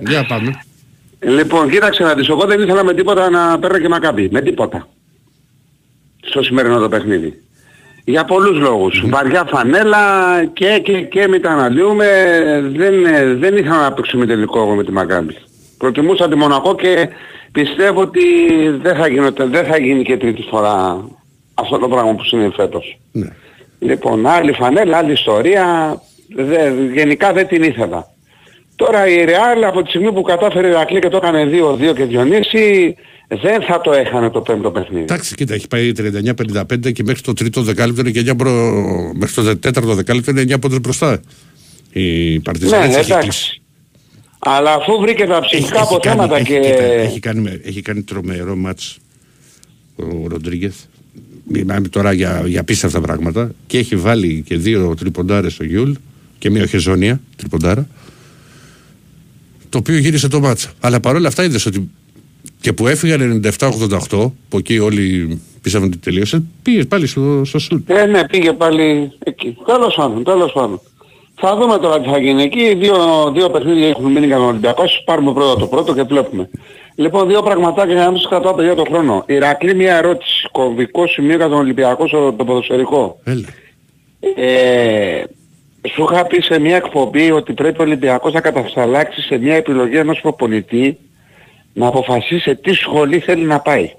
για 0.10 0.26
πάμε. 0.28 0.62
Λοιπόν, 1.22 1.70
κοίταξε 1.70 2.02
να 2.02 2.14
δεις. 2.14 2.28
Εγώ 2.28 2.44
δεν 2.44 2.60
ήθελα 2.60 2.84
με 2.84 2.94
τίποτα 2.94 3.30
να 3.30 3.58
παίρνω 3.58 3.78
και 3.78 3.88
Μακάμπη. 3.88 4.28
Με 4.30 4.40
τίποτα. 4.40 4.88
Στο 6.22 6.42
σημερινό 6.42 6.78
το 6.78 6.88
παιχνίδι. 6.88 7.42
Για 8.04 8.24
πολλούς 8.24 8.58
λόγους. 8.58 9.02
Mm. 9.04 9.08
Βαριά 9.08 9.44
φανέλα 9.44 9.98
και, 10.52 10.80
και, 10.84 11.00
και 11.00 11.28
μην 11.28 11.42
τα 11.42 11.50
αναλύουμε. 11.50 12.06
Δεν, 12.74 12.94
δεν 13.38 13.56
ήθελα 13.56 13.82
να 13.82 13.92
παίξουμε 13.92 14.26
τελικό 14.26 14.58
εγώ 14.58 14.74
με 14.74 14.84
τη 14.84 14.92
Μακάμπη. 14.92 15.36
Προτιμούσα 15.78 16.28
τη 16.28 16.34
Μονακό 16.36 16.74
και 16.74 17.08
πιστεύω 17.52 18.00
ότι 18.00 18.20
δεν 18.82 18.96
θα, 18.96 19.08
γίνει, 19.08 19.28
δεν 19.36 19.64
θα 19.64 19.78
γίνει 19.78 20.02
και 20.02 20.16
τρίτη 20.16 20.42
φορά 20.42 21.04
αυτό 21.54 21.78
το 21.78 21.88
πράγμα 21.88 22.14
που 22.14 22.24
συνέβη 22.24 22.54
φέτος. 22.54 22.98
Ναι. 23.12 23.28
Λοιπόν, 23.78 24.26
άλλη 24.26 24.52
φανέλα, 24.52 24.96
άλλη 24.96 25.12
ιστορία, 25.12 25.96
δε, 26.34 26.70
γενικά 26.92 27.32
δεν 27.32 27.46
την 27.46 27.62
ήθελα. 27.62 28.11
Τώρα 28.84 29.08
η 29.08 29.24
Real 29.26 29.62
από 29.66 29.82
τη 29.82 29.88
στιγμή 29.88 30.12
που 30.12 30.22
κατάφερε 30.22 30.68
η 30.68 30.74
Ακλή 30.74 30.98
και 30.98 31.08
το 31.08 31.16
έκανε 31.16 31.50
2-2 31.90 31.94
και 31.94 32.04
Διονύση, 32.04 32.94
δεν 33.28 33.62
θα 33.62 33.80
το 33.80 33.92
έχανε 33.92 34.30
το 34.30 34.40
πέμπτο 34.40 34.70
παιχνίδι. 34.70 35.02
Εντάξει, 35.02 35.34
κοίτα, 35.34 35.54
έχει 35.54 35.68
πάει 35.68 35.92
39-55 35.96 36.92
και 36.92 37.02
μέχρι 37.02 37.22
το 37.22 37.32
τρίτο 37.32 37.62
δεκάλεπτο 37.62 38.00
είναι 38.00 38.10
και 38.10 38.30
9 38.30 38.36
προ... 38.36 38.50
μέχρι 39.14 39.34
το 39.34 39.58
τέταρτο 39.58 39.94
δεκάλεπτο 39.94 40.30
είναι 40.30 40.42
9 40.54 40.60
πόντες 40.60 40.80
μπροστά. 40.80 41.20
Η 41.92 42.40
Παρτιζάν 42.40 42.88
ναι, 42.88 42.96
εντάξει. 42.96 43.62
Αλλά 44.38 44.72
αφού 44.74 45.00
βρήκε 45.00 45.26
τα 45.26 45.40
ψυχικά 45.40 45.82
αποθέματα 45.82 46.42
και... 46.42 46.56
έχει, 46.56 47.20
κάνει, 47.20 47.60
έχει 47.64 47.82
κάνει 47.82 48.02
τρομερό 48.02 48.56
μάτς 48.56 48.98
ο 49.96 50.26
Ροντρίγκεθ. 50.26 50.76
Μιλάμε 51.44 51.88
τώρα 51.88 52.12
για, 52.12 52.42
για 52.46 52.64
απίστευτα 52.64 53.00
πράγματα. 53.00 53.50
Και 53.66 53.78
έχει 53.78 53.96
βάλει 53.96 54.42
και 54.46 54.56
δύο 54.56 54.94
τριποντάρες 54.94 55.52
ο 55.52 55.64
Γιούλ 55.64 55.92
και 56.38 56.50
μία 56.50 56.66
Χεζόνια 56.66 57.20
τριποντάρα. 57.36 57.88
Το 59.72 59.78
οποίο 59.78 59.98
γύρισε 59.98 60.28
το 60.28 60.40
μάτς. 60.40 60.68
Αλλά 60.80 61.00
παρόλα 61.00 61.28
αυτά 61.28 61.44
είδες 61.44 61.66
ότι 61.66 61.90
και 62.60 62.72
που 62.72 62.86
έφυγαν 62.86 63.42
97-88, 63.58 64.30
που 64.48 64.58
εκεί 64.58 64.78
όλοι 64.78 65.38
πίστευαν 65.62 65.88
ότι 65.88 65.98
τελείωσε, 65.98 66.42
πήγε 66.62 66.84
πάλι 66.84 67.06
στο, 67.06 67.42
στο 67.44 67.58
σουτ. 67.58 67.90
Ε, 67.90 68.06
ναι, 68.06 68.26
πήγε 68.26 68.52
πάλι 68.52 69.12
εκεί. 69.18 69.56
Τέλος 69.66 69.94
πάντων, 69.94 70.24
τέλος 70.24 70.52
πάντων. 70.52 70.80
Θα 71.34 71.56
δούμε 71.56 71.78
τώρα 71.78 72.00
τι 72.00 72.08
θα 72.08 72.18
γίνει 72.18 72.42
εκεί. 72.42 72.74
Δύο, 72.74 72.96
δύο 73.34 73.50
παιχνίδια 73.50 73.88
έχουν 73.88 74.12
μείνει 74.12 74.26
για 74.26 74.36
τον 74.36 74.44
Ολυμπιακό. 74.44 74.84
Πάρουμε 75.04 75.32
πρώτα 75.32 75.60
το 75.60 75.66
πρώτο 75.66 75.94
και 75.94 76.02
βλέπουμε. 76.02 76.48
Λοιπόν, 76.94 77.28
δύο 77.28 77.42
πραγματάκια 77.42 77.94
για 77.94 78.04
να 78.04 78.10
μην 78.10 78.20
σας 78.20 78.28
κρατάω 78.28 78.54
παιδιά 78.54 78.74
το 78.74 78.84
χρόνο. 78.88 79.24
Ηρακλή 79.26 79.74
μια 79.74 79.96
ερώτηση. 79.96 80.48
Κομβικό 80.52 81.06
σημείο 81.06 81.36
για 81.36 81.48
τον 81.48 81.58
Ολυμπιακό 81.58 82.08
στο 82.08 82.32
το 82.32 82.44
ποδοσφαιρικό. 82.44 83.20
Ε, 84.36 85.22
σου 85.88 86.06
είχα 86.10 86.26
πει 86.26 86.40
σε 86.40 86.58
μια 86.58 86.76
εκπομπή 86.76 87.30
ότι 87.30 87.52
πρέπει 87.52 87.80
ο 87.80 87.84
Ολυμπιακός 87.84 88.32
να 88.32 88.40
κατασταλάξει 88.40 89.20
σε 89.20 89.38
μια 89.38 89.54
επιλογή 89.54 89.96
ενός 89.96 90.20
προπονητή 90.20 90.98
να 91.72 91.86
αποφασίσει 91.86 92.56
τι 92.56 92.72
σχολή 92.72 93.18
θέλει 93.18 93.44
να 93.44 93.60
πάει. 93.60 93.92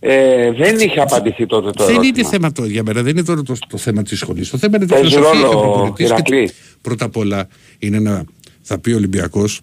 Ε, 0.00 0.52
δεν 0.52 0.78
είχε 0.78 1.00
απαντηθεί 1.00 1.46
τότε 1.46 1.70
το 1.70 1.84
Δεν 1.84 2.02
είναι 2.02 2.24
θέμα 2.24 2.52
το 2.52 2.64
για 2.64 2.82
μένα, 2.82 3.02
δεν 3.02 3.12
είναι 3.12 3.24
τώρα 3.24 3.42
το, 3.42 3.54
το 3.68 3.76
θέμα 3.76 4.02
της 4.02 4.18
σχολής. 4.18 4.50
Το 4.50 4.58
θέμα 4.58 4.76
είναι 4.76 4.86
το 4.86 4.96
φιλοσοφία 4.96 6.20
και 6.20 6.50
Πρώτα 6.80 7.04
απ' 7.04 7.16
όλα 7.16 7.48
είναι 7.78 7.98
να 7.98 8.24
θα 8.62 8.78
πει 8.78 8.92
ο 8.92 8.96
Ολυμπιακός 8.96 9.60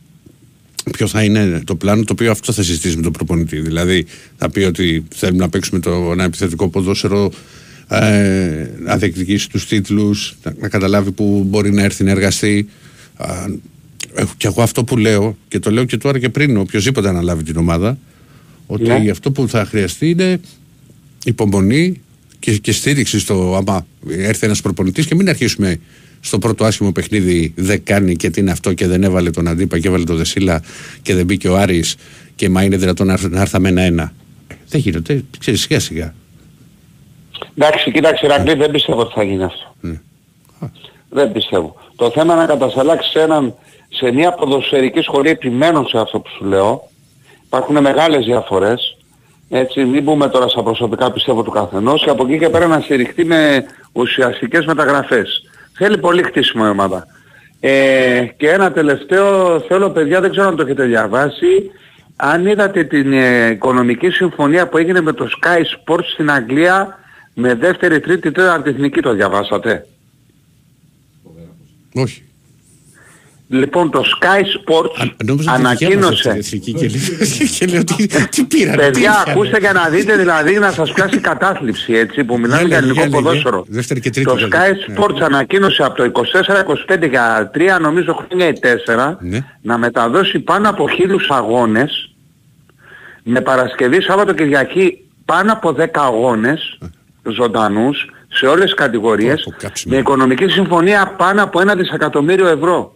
ποιος 0.92 1.12
θα 1.12 1.24
είναι 1.24 1.62
το 1.66 1.76
πλάνο 1.76 2.04
το 2.04 2.14
οποίο 2.14 2.32
αυτό 2.32 2.52
θα 2.52 2.64
συζητήσει 2.64 2.96
με 2.96 3.02
τον 3.02 3.12
προπονητή. 3.12 3.60
Δηλαδή 3.60 4.06
θα 4.38 4.50
πει 4.50 4.60
ότι 4.60 5.06
θέλουμε 5.16 5.44
να 5.44 5.50
παίξουμε 5.50 5.80
το, 5.80 5.92
ένα 6.12 6.24
επιθετικό 6.24 6.70
ποδόσφαιρο 6.70 7.32
ε, 7.92 8.70
να 8.80 8.98
διεκδικήσει 8.98 9.50
τους 9.50 9.68
τίτλους, 9.68 10.36
να, 10.44 10.54
να, 10.60 10.68
καταλάβει 10.70 11.12
που 11.12 11.46
μπορεί 11.48 11.72
να 11.72 11.84
έρθει 11.84 12.04
να 12.04 12.12
εργαστεί. 12.12 12.68
Ε, 14.16 14.24
και 14.38 14.48
εγώ 14.48 14.62
αυτό 14.62 14.84
που 14.84 14.98
λέω 14.98 15.38
και 15.48 15.60
το 15.60 15.72
λέω 15.72 15.84
και 15.84 15.98
τώρα 15.98 16.20
και 16.20 16.30
πριν 16.30 16.58
οποιοδήποτε 16.58 17.10
αναλάβει 17.10 17.44
την 17.44 17.58
ομάδα 17.58 17.98
ότι 18.66 18.88
ναι. 18.88 19.10
αυτό 19.10 19.32
που 19.32 19.48
θα 19.48 19.66
χρειαστεί 19.66 20.10
είναι 20.10 20.40
υπομονή 21.24 22.02
και, 22.40 22.58
και 22.58 22.72
στήριξη 22.72 23.20
στο 23.20 23.56
άμα 23.56 23.88
έρθει 24.08 24.46
ένας 24.46 24.62
προπονητής 24.62 25.06
και 25.06 25.16
μην 25.16 25.30
αρχίσουμε 25.30 25.80
στο 26.20 26.40
πρώτο 26.40 26.66
άσχημο 26.66 26.92
παιχνίδι 26.92 27.54
δεν 27.56 27.84
κάνει 27.84 28.16
και 28.16 28.30
τι 28.30 28.40
είναι 28.40 28.52
αυτό 28.52 28.74
και 28.74 28.88
δεν 28.88 29.04
έβαλε 29.04 29.30
τον 29.30 29.48
Αντίπα 29.48 29.80
και 29.80 29.88
έβαλε 29.88 30.04
τον 30.04 30.18
Δεσίλα 30.18 30.62
και 31.02 31.16
δεν 31.16 31.26
μπήκε 31.26 31.48
ο 31.48 31.58
Άρης 31.58 31.96
και 32.36 32.50
μα 32.50 32.64
είναι 32.64 32.78
δυνατόν 32.78 33.08
να, 33.08 33.18
να 33.30 33.42
έρθαμε 33.42 33.70
ένα-ένα. 33.70 34.14
Δεν 34.70 34.82
γίνεται, 34.82 35.24
ξέρεις 35.40 35.62
σιγά 35.62 35.80
σιγά. 35.80 36.14
Εντάξει, 37.58 37.92
κοίταξε 37.92 38.28
Ρακλή, 38.28 38.54
δεν 38.54 38.72
πιστεύω 38.72 39.02
ότι 39.02 39.14
θα 39.14 39.24
γίνει 39.24 39.44
αυτό. 39.44 39.74
Ναι. 39.82 40.00
Δεν 41.10 41.32
πιστεύω. 41.32 41.76
Το 41.96 42.10
θέμα 42.10 42.36
να 42.36 42.46
κατασταλάξεις 42.46 43.14
έναν 43.14 43.56
σε 43.90 44.12
μια 44.12 44.32
ποδοσφαιρική 44.32 45.02
σχολή, 45.02 45.30
επιμένω 45.30 45.84
σε 45.84 46.00
αυτό 46.00 46.20
που 46.20 46.30
σου 46.38 46.46
λέω, 46.46 46.90
υπάρχουν 47.46 47.82
μεγάλες 47.82 48.26
διαφορές. 48.26 48.98
Έτσι, 49.50 49.86
μην 49.86 50.06
πούμε 50.06 50.30
τώρα 50.30 50.48
στα 50.48 50.64
προσωπικά 50.64 51.12
πιστεύω 51.12 51.44
του 51.44 51.52
καθενός 51.52 52.04
και 52.04 52.10
από 52.10 52.26
εκεί 52.26 52.38
και 52.38 52.50
πέρα 52.50 52.68
να 52.68 52.80
στηριχτεί 52.80 53.26
με 53.26 53.66
ουσιαστικές 53.92 54.66
μεταγραφές. 54.66 55.42
Θέλει 55.78 55.98
πολύ 55.98 56.24
χτίσιμο 56.24 56.64
η 56.68 56.70
ομάδα. 56.70 57.06
Ε, 57.60 58.26
και 58.38 58.50
ένα 58.50 58.72
τελευταίο, 58.72 59.60
θέλω 59.60 59.90
παιδιά, 59.90 60.22
δεν 60.22 60.32
ξέρω 60.32 60.48
αν 60.48 60.56
το 60.56 60.64
έχετε 60.64 60.84
διαβάσει, 60.84 61.72
αν 62.16 62.46
είδατε 62.46 62.84
την 62.84 63.14
ε, 63.14 63.50
οικονομική 63.50 64.10
συμφωνία 64.10 64.68
που 64.68 64.78
έγινε 64.78 65.02
με 65.02 65.14
το 65.14 65.28
Sky 65.42 65.60
Sports 65.60 66.06
στην 66.14 66.32
Αγγλία 66.32 67.00
με 67.34 67.56
δεύτερη, 67.56 68.00
τρίτη, 68.00 68.32
τέταρτη 68.32 68.70
εθνική, 68.70 69.02
το 69.02 69.14
διαβάσατε; 69.14 69.88
Όχι. 71.94 72.24
Λοιπόν, 73.52 73.92
το 73.92 74.04
Sky 74.20 74.40
Sports 74.40 75.10
ανακοίνωσε... 75.46 76.40
Και 77.58 77.66
λέω 77.66 77.84
τι 78.30 78.44
πήραν. 78.44 78.76
Παιδιά, 78.76 79.24
ακούστε 79.28 79.60
για 79.60 79.74
να 79.74 79.90
δείτε 79.90 80.18
δηλαδή 80.18 80.60
να 80.60 80.72
σας 80.72 80.92
πιάσει 80.92 81.20
κατάθλιψη 81.20 81.94
έτσι 81.94 82.24
που 82.24 82.40
μιλάμε 82.40 82.68
για 82.68 82.78
ελληνικό 82.78 83.10
ποδόσφαιρο. 83.10 83.66
Το 84.24 84.36
Sky 84.52 84.72
ναι. 84.88 84.96
Sports 84.98 85.22
ανακοίνωσε 85.22 85.84
από 85.84 85.96
το 85.96 86.12
24-25 86.90 87.10
για 87.10 87.52
3 87.56 87.60
νομίζω 87.82 88.14
χρόνια 88.14 88.48
ή 88.48 88.54
4 88.88 89.16
ναι. 89.20 89.40
να 89.62 89.78
μεταδώσει 89.78 90.40
πάνω 90.40 90.70
από 90.70 90.90
χίλιους 90.90 91.30
αγώνες 91.30 92.14
με 93.24 93.42
Παρασκευή 93.42 94.02
Σάββατο 94.02 94.34
Κυριακή 94.34 95.06
πάνω 95.26 95.52
από 95.52 95.76
10 95.80 95.86
αγώνες 95.94 96.78
ζωντανούς 97.24 98.10
σε 98.28 98.46
όλες 98.46 98.64
τις 98.64 98.74
κατηγορίες 98.74 99.48
με 99.86 99.98
οικονομική 99.98 100.48
συμφωνία 100.48 101.16
πάνω 101.18 101.44
από 101.44 101.62
ένα 101.62 101.76
δισεκατομμύριο 101.76 102.48
ευρώ. 102.48 102.96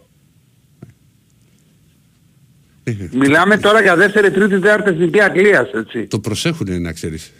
Μιλάμε 3.12 3.56
τώρα 3.56 3.82
για 3.82 3.96
δεύτερη, 3.96 4.30
τρίτη, 4.30 4.58
τέταρτη 4.60 4.90
εθνική 4.90 5.20
Αγγλίας, 5.20 5.70
έτσι. 5.74 6.06
Το 6.06 6.18
προσέχουν 6.18 6.80
να 6.82 6.92
ξέρεις. 6.92 7.32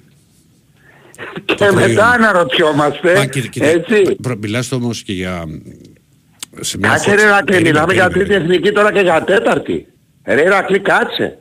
και 1.45 1.71
μετά 1.75 2.11
αναρωτιόμαστε, 2.11 3.31
έτσι. 3.55 4.17
μιλάς 4.41 4.73
όμως 4.73 5.03
και 5.03 5.13
για... 5.13 5.45
κάτσε 6.81 7.15
ρε 7.15 7.25
Ρακλή, 7.25 7.61
μιλάμε 7.61 7.93
για 7.93 8.09
τρίτη 8.09 8.35
εθνική 8.35 8.73
τώρα 8.73 8.93
και 8.93 9.01
για 9.01 9.25
τέταρτη. 9.25 9.87
Ρε 10.25 10.49
Ρακλή, 10.49 10.81
κάτσε. 10.81 11.39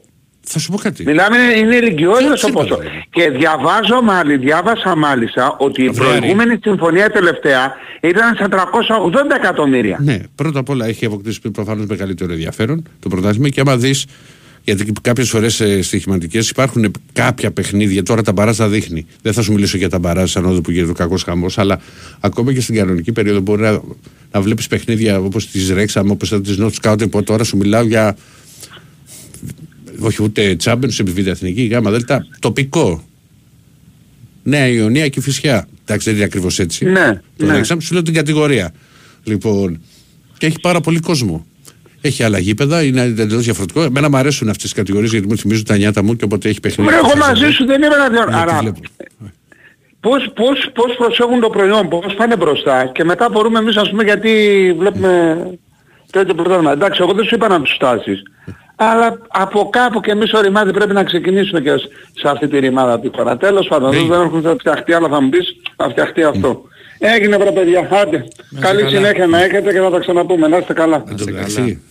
Θα 0.47 0.59
σου 0.59 0.71
πω 0.71 0.77
κάτι. 0.77 1.03
Μιλάμε 1.05 1.37
είναι 1.57 1.75
ηλικιώδες 1.75 2.31
Έτσι 2.31 2.45
το 2.45 2.51
ποσό. 2.51 2.65
είπα, 2.65 2.77
δηλαδή. 2.77 3.03
Και 3.09 3.29
διαβάζω 3.29 4.01
μάλλον, 4.03 4.39
διάβασα 4.39 4.95
μάλιστα 4.95 5.55
ότι 5.59 5.83
η 5.83 5.89
Βρε, 5.89 6.05
προηγούμενη 6.05 6.59
συμφωνία 6.63 7.09
τελευταία 7.09 7.73
ήταν 8.01 8.35
στα 8.35 8.47
380 8.49 9.35
εκατομμύρια. 9.35 9.99
Ναι, 10.03 10.19
πρώτα 10.35 10.59
απ' 10.59 10.69
όλα 10.69 10.85
έχει 10.85 11.05
αποκτήσει 11.05 11.39
προφανώς 11.51 11.85
μεγαλύτερο 11.85 12.31
ενδιαφέρον 12.31 12.83
το 12.99 13.09
πρωτάθλημα 13.09 13.49
και 13.49 13.59
άμα 13.59 13.77
δεις. 13.77 14.05
Γιατί 14.63 14.91
κάποιες 15.01 15.29
φορές 15.29 15.53
σε 15.53 15.81
στοιχηματικές 15.81 16.49
υπάρχουν 16.49 16.91
κάποια 17.13 17.51
παιχνίδια. 17.51 18.03
Τώρα 18.03 18.21
τα 18.21 18.31
μπαράζ 18.31 18.57
τα 18.57 18.67
δείχνει. 18.67 19.05
Δεν 19.21 19.33
θα 19.33 19.41
σου 19.41 19.53
μιλήσω 19.53 19.77
για 19.77 19.89
τα 19.89 19.99
μπαράζ 19.99 20.31
σαν 20.31 20.45
όδο 20.45 20.61
που 20.61 20.71
γίνεται 20.71 20.91
ο 20.91 20.93
κακός 20.93 21.23
χαμός, 21.23 21.57
αλλά 21.57 21.79
ακόμα 22.19 22.53
και 22.53 22.61
στην 22.61 22.75
κανονική 22.75 23.11
περίοδο 23.11 23.39
μπορεί 23.39 23.61
να, 23.61 23.81
να 24.31 24.41
βλέπεις 24.41 24.67
παιχνίδια 24.67 25.19
όπως 25.19 25.47
της 25.47 25.69
Ρέξαμ, 25.69 26.11
όπως 26.11 26.41
της 26.43 26.57
Νότ 26.57 26.73
Σκάουτ. 26.73 27.03
Που 27.03 27.23
τώρα 27.23 27.43
σου 27.43 27.57
μιλάω 27.57 27.83
για. 27.83 28.15
Όχι 29.99 30.23
ούτε 30.23 30.55
τσάμπεν, 30.55 30.91
σε 30.91 31.01
επιβίδια 31.01 31.31
εθνική, 31.31 31.63
γάμα 31.63 31.91
δέλτα. 31.91 32.27
Τοπικό. 32.39 33.03
Νέα 34.43 34.67
Ιωνία 34.67 35.07
και 35.07 35.21
Φυσιά. 35.21 35.67
Εντάξει, 35.81 36.05
δεν 36.07 36.15
είναι 36.15 36.25
ακριβώς 36.25 36.59
έτσι. 36.59 36.85
Ναι, 36.85 37.21
Το 37.37 37.45
ναι. 37.45 37.53
Ρέξαμ 37.53 37.79
σου 37.79 37.93
λέω 37.93 38.01
την 38.01 38.13
κατηγορία. 38.13 38.73
Λοιπόν, 39.23 39.81
και 40.37 40.45
έχει 40.45 40.59
πάρα 40.61 40.79
πολύ 40.81 40.99
κόσμο. 40.99 41.45
Έχει 42.01 42.23
άλλα 42.23 42.39
γήπεδα, 42.39 42.83
είναι 42.83 43.01
εντελώς 43.01 43.43
διαφορετικό. 43.43 43.81
Εμένα 43.81 44.09
μου 44.09 44.17
αρέσουν 44.17 44.47
αυτές 44.49 44.63
τις 44.63 44.73
κατηγορίες 44.73 45.11
γιατί 45.11 45.27
μου 45.27 45.37
θυμίζουν 45.37 45.63
τα 45.65 45.77
νιάτα 45.77 46.03
μου 46.03 46.15
και 46.15 46.23
όποτε 46.23 46.49
έχει 46.49 46.59
παιχνίδι. 46.59 46.89
Βρε, 46.89 46.99
εγώ 46.99 47.09
θα 47.09 47.17
μαζί 47.17 47.41
σας 47.41 47.53
σου 47.53 47.65
δεν 47.65 47.81
είμαι 47.81 47.95
να 47.95 48.09
διορ- 48.09 48.29
Ναι, 48.29 48.35
τη 48.35 48.41
Άρα, 48.41 48.59
βλέπω. 48.59 48.79
πώς, 49.99 50.31
πώς, 50.35 50.69
πώς 50.73 50.95
προσέχουν 50.97 51.39
το 51.39 51.49
προϊόν, 51.49 51.89
πώς 51.89 52.13
πάνε 52.13 52.35
μπροστά 52.37 52.91
και 52.93 53.03
μετά 53.03 53.29
μπορούμε 53.29 53.59
εμείς 53.59 53.75
ας 53.77 53.89
πούμε 53.89 54.03
γιατί 54.03 54.31
βλέπουμε 54.77 55.37
τέτοιο 56.11 56.33
πρωτάθλημα. 56.35 56.71
Εντάξει, 56.71 56.99
εγώ 57.03 57.13
δεν 57.13 57.25
σου 57.25 57.35
είπα 57.35 57.47
να 57.47 57.61
τους 57.61 57.73
στάσεις. 57.75 58.23
Αλλά 58.75 59.17
από 59.27 59.69
κάπου 59.69 59.99
και 59.99 60.11
εμείς 60.11 60.33
οριμάδι 60.33 60.71
πρέπει 60.73 60.93
να 60.93 61.03
ξεκινήσουμε 61.03 61.61
και 61.61 61.69
σε- 61.69 61.87
σε 62.13 62.27
αυτή 62.29 62.47
τη 62.47 62.59
ρημάδα 62.59 62.99
τη 62.99 63.09
χώρα. 63.15 63.37
Τέλος 63.37 63.67
πάντων, 63.67 63.89
Ναι. 63.95 64.01
δεν 64.07 64.21
έχουν 64.21 64.57
φτιαχτεί, 64.59 64.93
αλλά 64.93 65.07
θα 65.09 65.21
μου 65.21 65.29
πεις, 65.29 65.55
θα 65.75 65.89
φτιαχτεί 65.89 66.23
αυτό. 66.23 66.61
Έγινε 66.99 67.37
βρε 67.37 67.51
παιδιά, 67.51 67.79
άντε. 68.01 68.25
Καλή 68.59 68.81
καλά. 68.81 68.89
συνέχεια 68.95 69.27
να 69.27 69.43
έχετε 69.43 69.71
και 69.73 69.79
θα 69.79 69.89
τα 69.89 69.99
ξαναπούμε. 69.99 70.47
Να 70.47 70.57
είστε 70.57 70.73
καλά. 70.73 71.03
Εν 71.09 71.15
τω 71.17 71.23
μεταξύ, 71.25 71.81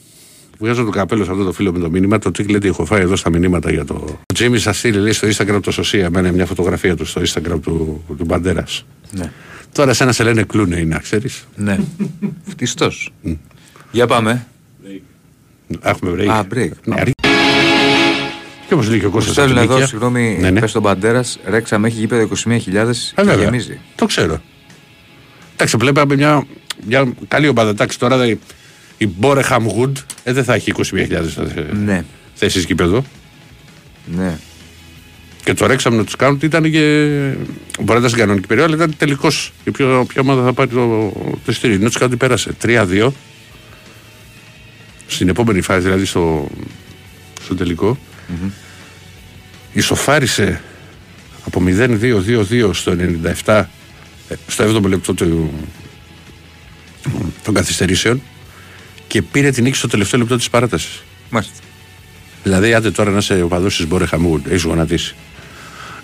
Βγάζω 0.59 0.85
το 0.85 0.91
καπέλο 0.91 1.25
σε 1.25 1.31
αυτό 1.31 1.45
το 1.45 1.53
φίλο 1.53 1.73
με 1.73 1.79
το 1.79 1.91
μήνυμα. 1.91 2.19
Το 2.19 2.31
τι 2.31 2.43
λέτε, 2.45 2.69
έχω 2.69 2.85
φάει 2.85 3.01
εδώ 3.01 3.17
στα 3.17 3.31
μηνύματα 3.31 3.71
για 3.71 3.85
το. 3.85 3.95
Ο 4.21 4.33
Τζίμι 4.35 4.59
σας 4.59 4.79
στείλει 4.79 4.99
λέει, 4.99 5.13
στο 5.13 5.29
Instagram 5.29 5.59
το 5.63 5.71
Σωσία. 5.71 6.05
Εμένα 6.05 6.33
μια 6.33 6.47
φωτογραφία 6.47 6.97
του 6.97 7.05
στο 7.05 7.21
Instagram 7.21 7.59
του, 7.63 8.05
του 8.19 8.25
Μπαντέρας. 8.25 8.85
Ναι. 9.11 9.31
Τώρα 9.73 9.93
σε 9.93 10.03
ένα 10.03 10.13
σε 10.13 10.23
λένε 10.23 10.43
κλούνε 10.43 10.77
είναι, 10.79 10.99
ξέρεις. 11.03 11.47
ναι. 11.57 11.79
Φτιστός. 12.51 13.13
Για 13.91 14.07
πάμε. 14.07 14.47
Έχουμε 15.83 16.13
break. 16.19 16.29
Α, 16.29 16.41
break. 16.55 16.69
Ναι, 16.85 16.95
αρκεί. 17.01 17.13
Και 18.69 18.75
όπως 18.75 18.89
λέει 18.89 18.99
και 19.01 19.07
ο 19.07 19.11
Κώστας 19.11 19.33
Στέλνουν 19.35 19.53
από 19.59 19.61
την 19.61 19.71
εδώ, 19.71 19.75
Νίκαια. 19.81 19.87
συγγνώμη, 19.89 20.37
Ναι, 20.41 20.51
ναι. 20.51 20.61
πες 20.61 20.71
στον 20.71 20.83
Παντέρας, 20.83 21.39
Ρέξαμε 21.45 21.87
έχει 21.89 21.99
γήπεδο 21.99 22.23
21.000 22.23 23.13
Ε, 23.15 23.21
και 23.23 23.23
βέβαια. 23.29 23.45
γεμίζει. 23.45 23.79
Το 23.95 24.07
ξέρω. 24.07 24.41
Εντάξει, 25.55 25.77
βλέπαμε 25.77 26.17
μια, 26.17 26.47
μια 26.87 27.13
καλή 27.29 27.49
ομάδα. 27.49 27.71
Εντάξει, 27.71 27.99
τώρα 27.99 28.17
δε- 28.17 28.35
η 28.99 29.07
Μπόρεχαμ 29.07 29.67
Γουντ 29.67 29.97
ε, 30.25 30.33
δεν 30.33 30.45
θα 30.45 30.55
έχει 30.55 30.71
21.000 30.71 31.47
Ναι, 31.85 32.05
θέσεις 32.35 32.65
γήπεδο. 32.65 33.05
ναι. 34.17 34.39
Και 35.45 35.55
το 35.55 35.67
ρέξαμε 35.67 35.97
να 35.97 36.05
τους 36.05 36.17
κάνουν 36.17 36.35
ότι 36.35 36.47
ήταν 36.47 36.71
και. 36.71 36.81
Μπορεί 37.79 37.93
να 37.93 37.97
ήταν 37.97 38.09
στην 38.09 38.21
κανονική 38.21 38.47
περίοδο, 38.47 38.73
αλλά 38.73 38.85
ήταν 38.85 38.95
τελικός. 38.99 39.53
Και 39.65 39.71
ποιο, 39.71 40.05
ποια 40.09 40.21
ομάδα 40.23 40.43
θα 40.45 40.53
πάρει 40.53 40.69
το, 40.71 41.13
το 41.45 41.51
ειστήριο. 41.53 41.77
Ενώ 41.77 41.89
του 41.91 41.99
κάνουν 41.99 42.09
ότι 42.15 42.17
πέρασε 42.17 42.51
3-2. 42.63 43.13
Στην 45.07 45.29
επόμενη 45.29 45.61
φάση, 45.61 45.81
δηλαδή 45.81 46.05
στο, 46.05 46.49
στο 47.43 47.55
τελικο 47.55 47.99
Ισοφάρισε 49.73 50.63
από 51.47 51.63
0-2-2-2 51.67 52.71
στο 52.73 52.97
97, 53.45 53.65
ε, 54.29 54.35
στο 54.47 54.65
7ο 54.65 54.85
λεπτό 54.89 55.15
του, 55.15 55.53
των 57.45 57.55
καθυστερήσεων 57.55 58.23
και 59.07 59.23
πήρε 59.23 59.51
την 59.51 59.65
νίκη 59.65 59.77
στο 59.77 59.89
τελευταίο 59.89 60.21
λεπτό 60.21 60.37
της 60.37 60.51
παράτασης. 60.51 61.03
Μάλιστα. 61.31 61.55
Δηλαδή, 62.43 62.75
άντε 62.75 62.91
τώρα 62.91 63.11
να 63.11 63.19
είσαι 63.19 63.43
ο 63.43 63.49
παδό 63.49 63.69
τη 63.69 63.87
Μπόρε 63.87 64.07
Χαμούγκ, 64.07 64.41
έχεις 64.49 64.63
γονατίσει. 64.63 65.15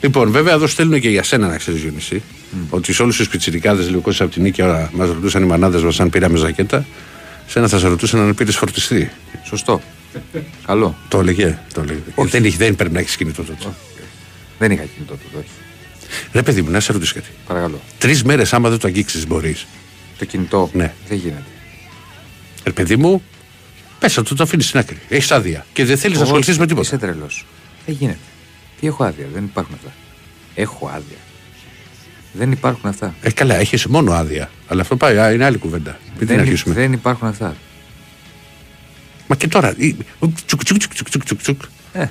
Λοιπόν, 0.00 0.30
βέβαια 0.30 0.54
εδώ 0.54 0.66
στέλνουν 0.66 1.00
και 1.00 1.08
για 1.08 1.22
σένα 1.22 1.48
να 1.48 1.56
ξέρεις, 1.56 1.82
Γιονισή, 1.82 2.22
ότι 2.70 2.92
σε 2.92 3.02
όλους 3.02 3.16
τους 3.16 3.28
πιτσιρικάδες 3.28 3.88
λίγο 3.88 4.02
από 4.18 4.26
την 4.28 4.42
νίκη 4.42 4.62
μας 4.92 5.08
ρωτούσαν 5.08 5.42
οι 5.42 5.46
μανάδες 5.46 5.82
μας 5.82 6.00
αν 6.00 6.10
πήραμε 6.10 6.38
ζακέτα. 6.38 6.86
Σένα 7.50 7.68
θα 7.68 7.78
σε 7.78 7.86
ρωτούσαν 7.88 8.20
αν 8.20 8.34
πήρε 8.34 8.52
φορτιστή. 8.52 9.10
Σωστό. 9.44 9.80
Καλό. 10.66 10.96
Το 11.08 11.18
έλεγε. 11.20 11.58
Το 11.74 11.80
έλεγε. 11.80 12.00
Όχι. 12.14 12.30
Δεν, 12.30 12.44
είχε- 12.44 12.56
δεν 12.56 12.76
πρέπει 12.76 12.94
να 12.94 13.00
έχεις 13.00 13.16
κινητό 13.16 13.42
τότε. 13.42 13.68
Δεν 14.58 14.70
είχα 14.70 14.82
κινητό 14.82 15.12
τότε, 15.12 15.36
όχι. 15.38 15.48
Ρε 16.32 16.42
παιδί 16.42 16.62
μου, 16.62 16.70
να 16.70 16.80
σε 16.80 16.92
ρωτήσω 16.92 17.14
κάτι. 17.14 17.28
Παρακαλώ. 17.46 17.80
Τρεις 17.98 18.22
μέρες 18.24 18.52
άμα 18.52 18.68
δεν 18.68 18.78
το 18.78 18.86
αγγίξεις, 18.88 19.26
μπορείς. 19.26 19.66
Το 20.18 20.24
κινητό 20.24 20.70
Ναι. 20.72 20.92
δεν 21.08 21.18
γίνεται. 21.18 21.44
Ρε 22.64 22.72
παιδί 22.72 22.96
μου, 22.96 23.22
πέσα 23.98 24.22
το, 24.22 24.34
το 24.34 24.42
αφήνεις 24.42 24.66
στην 24.66 24.78
άκρη. 24.78 24.98
Έχεις 25.08 25.30
άδεια 25.30 25.66
και 25.72 25.84
δεν 25.84 25.96
θέλεις 25.98 26.16
να 26.16 26.22
Εγώ- 26.22 26.22
ασχοληθείς 26.22 26.58
με 26.58 26.66
τίποτα. 26.66 26.86
Είσαι 26.86 26.98
τρελός. 26.98 27.46
Δεν 27.86 27.96
γίνεται. 27.98 28.18
Τι 28.80 28.86
έχω 28.86 29.04
άδεια, 29.04 29.26
δεν 29.34 29.44
υπάρχουν 29.44 29.74
αυτά. 29.74 29.92
Έχω 30.54 30.86
άδεια. 30.94 31.16
Δεν 32.33 32.53
υπάρχουν 32.53 32.90
αυτά. 32.90 33.14
Ε, 33.23 33.31
καλά, 33.33 33.55
έχεις 33.55 33.87
μόνο 33.87 34.12
άδεια. 34.12 34.51
Αλλά 34.69 34.81
αυτό 34.83 34.97
πάει, 34.97 35.19
α, 35.19 35.33
είναι 35.33 35.45
άλλη 35.45 35.59
κουβέντα. 35.59 35.99
Μην 36.09 36.19
την 36.19 36.27
δεν, 36.27 36.38
αρχίσουμε. 36.40 36.75
δεν 36.75 36.93
υπάρχουν 36.93 37.29
αυτά. 37.29 37.57
Μα 39.27 39.37
και 39.37 39.49
τώρα. 39.49 39.75
ή- 39.77 39.97
Τσουκ, 40.47 40.64
τσουκ, 40.64 40.79
τσουκ, 40.79 40.93
τσουκ, 41.11 41.25
τσουκ, 41.25 41.40
τσουκ. 41.43 41.62
Ε, 41.93 41.99
Θα 42.01 42.11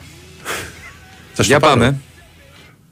στο 1.34 1.44
για 1.44 1.60
πάρω. 1.60 1.74
πάμε. 1.74 1.98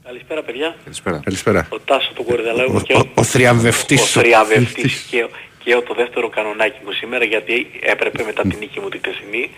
Καλησπέρα 0.04 0.42
παιδιά. 0.42 0.76
Καλησπέρα. 0.84 1.20
Καλησπέρα. 1.24 1.66
Ο 1.70 1.78
Τάσος 1.78 2.12
του 2.14 2.24
Κορυδαλαίου 2.24 2.72
Ο- 2.74 2.80
και 2.80 2.92
ο- 2.92 3.08
ο 3.14 3.22
θριαμβευτής 3.22 4.00
ο 4.02 4.06
σου. 4.06 4.18
θριαμβευτής 4.20 5.06
και, 5.10 5.28
και 5.64 5.74
ο 5.74 5.82
το 5.82 5.94
δεύτερο 5.94 6.28
κανονάκι 6.28 6.78
μου 6.84 6.92
σήμερα 6.92 7.24
γιατί 7.24 7.66
έπρεπε 7.80 8.22
μετά 8.24 8.42
την 8.42 8.56
νίκη 8.58 8.80
μου 8.80 8.88
την 8.88 9.00
χθεσινή. 9.04 9.50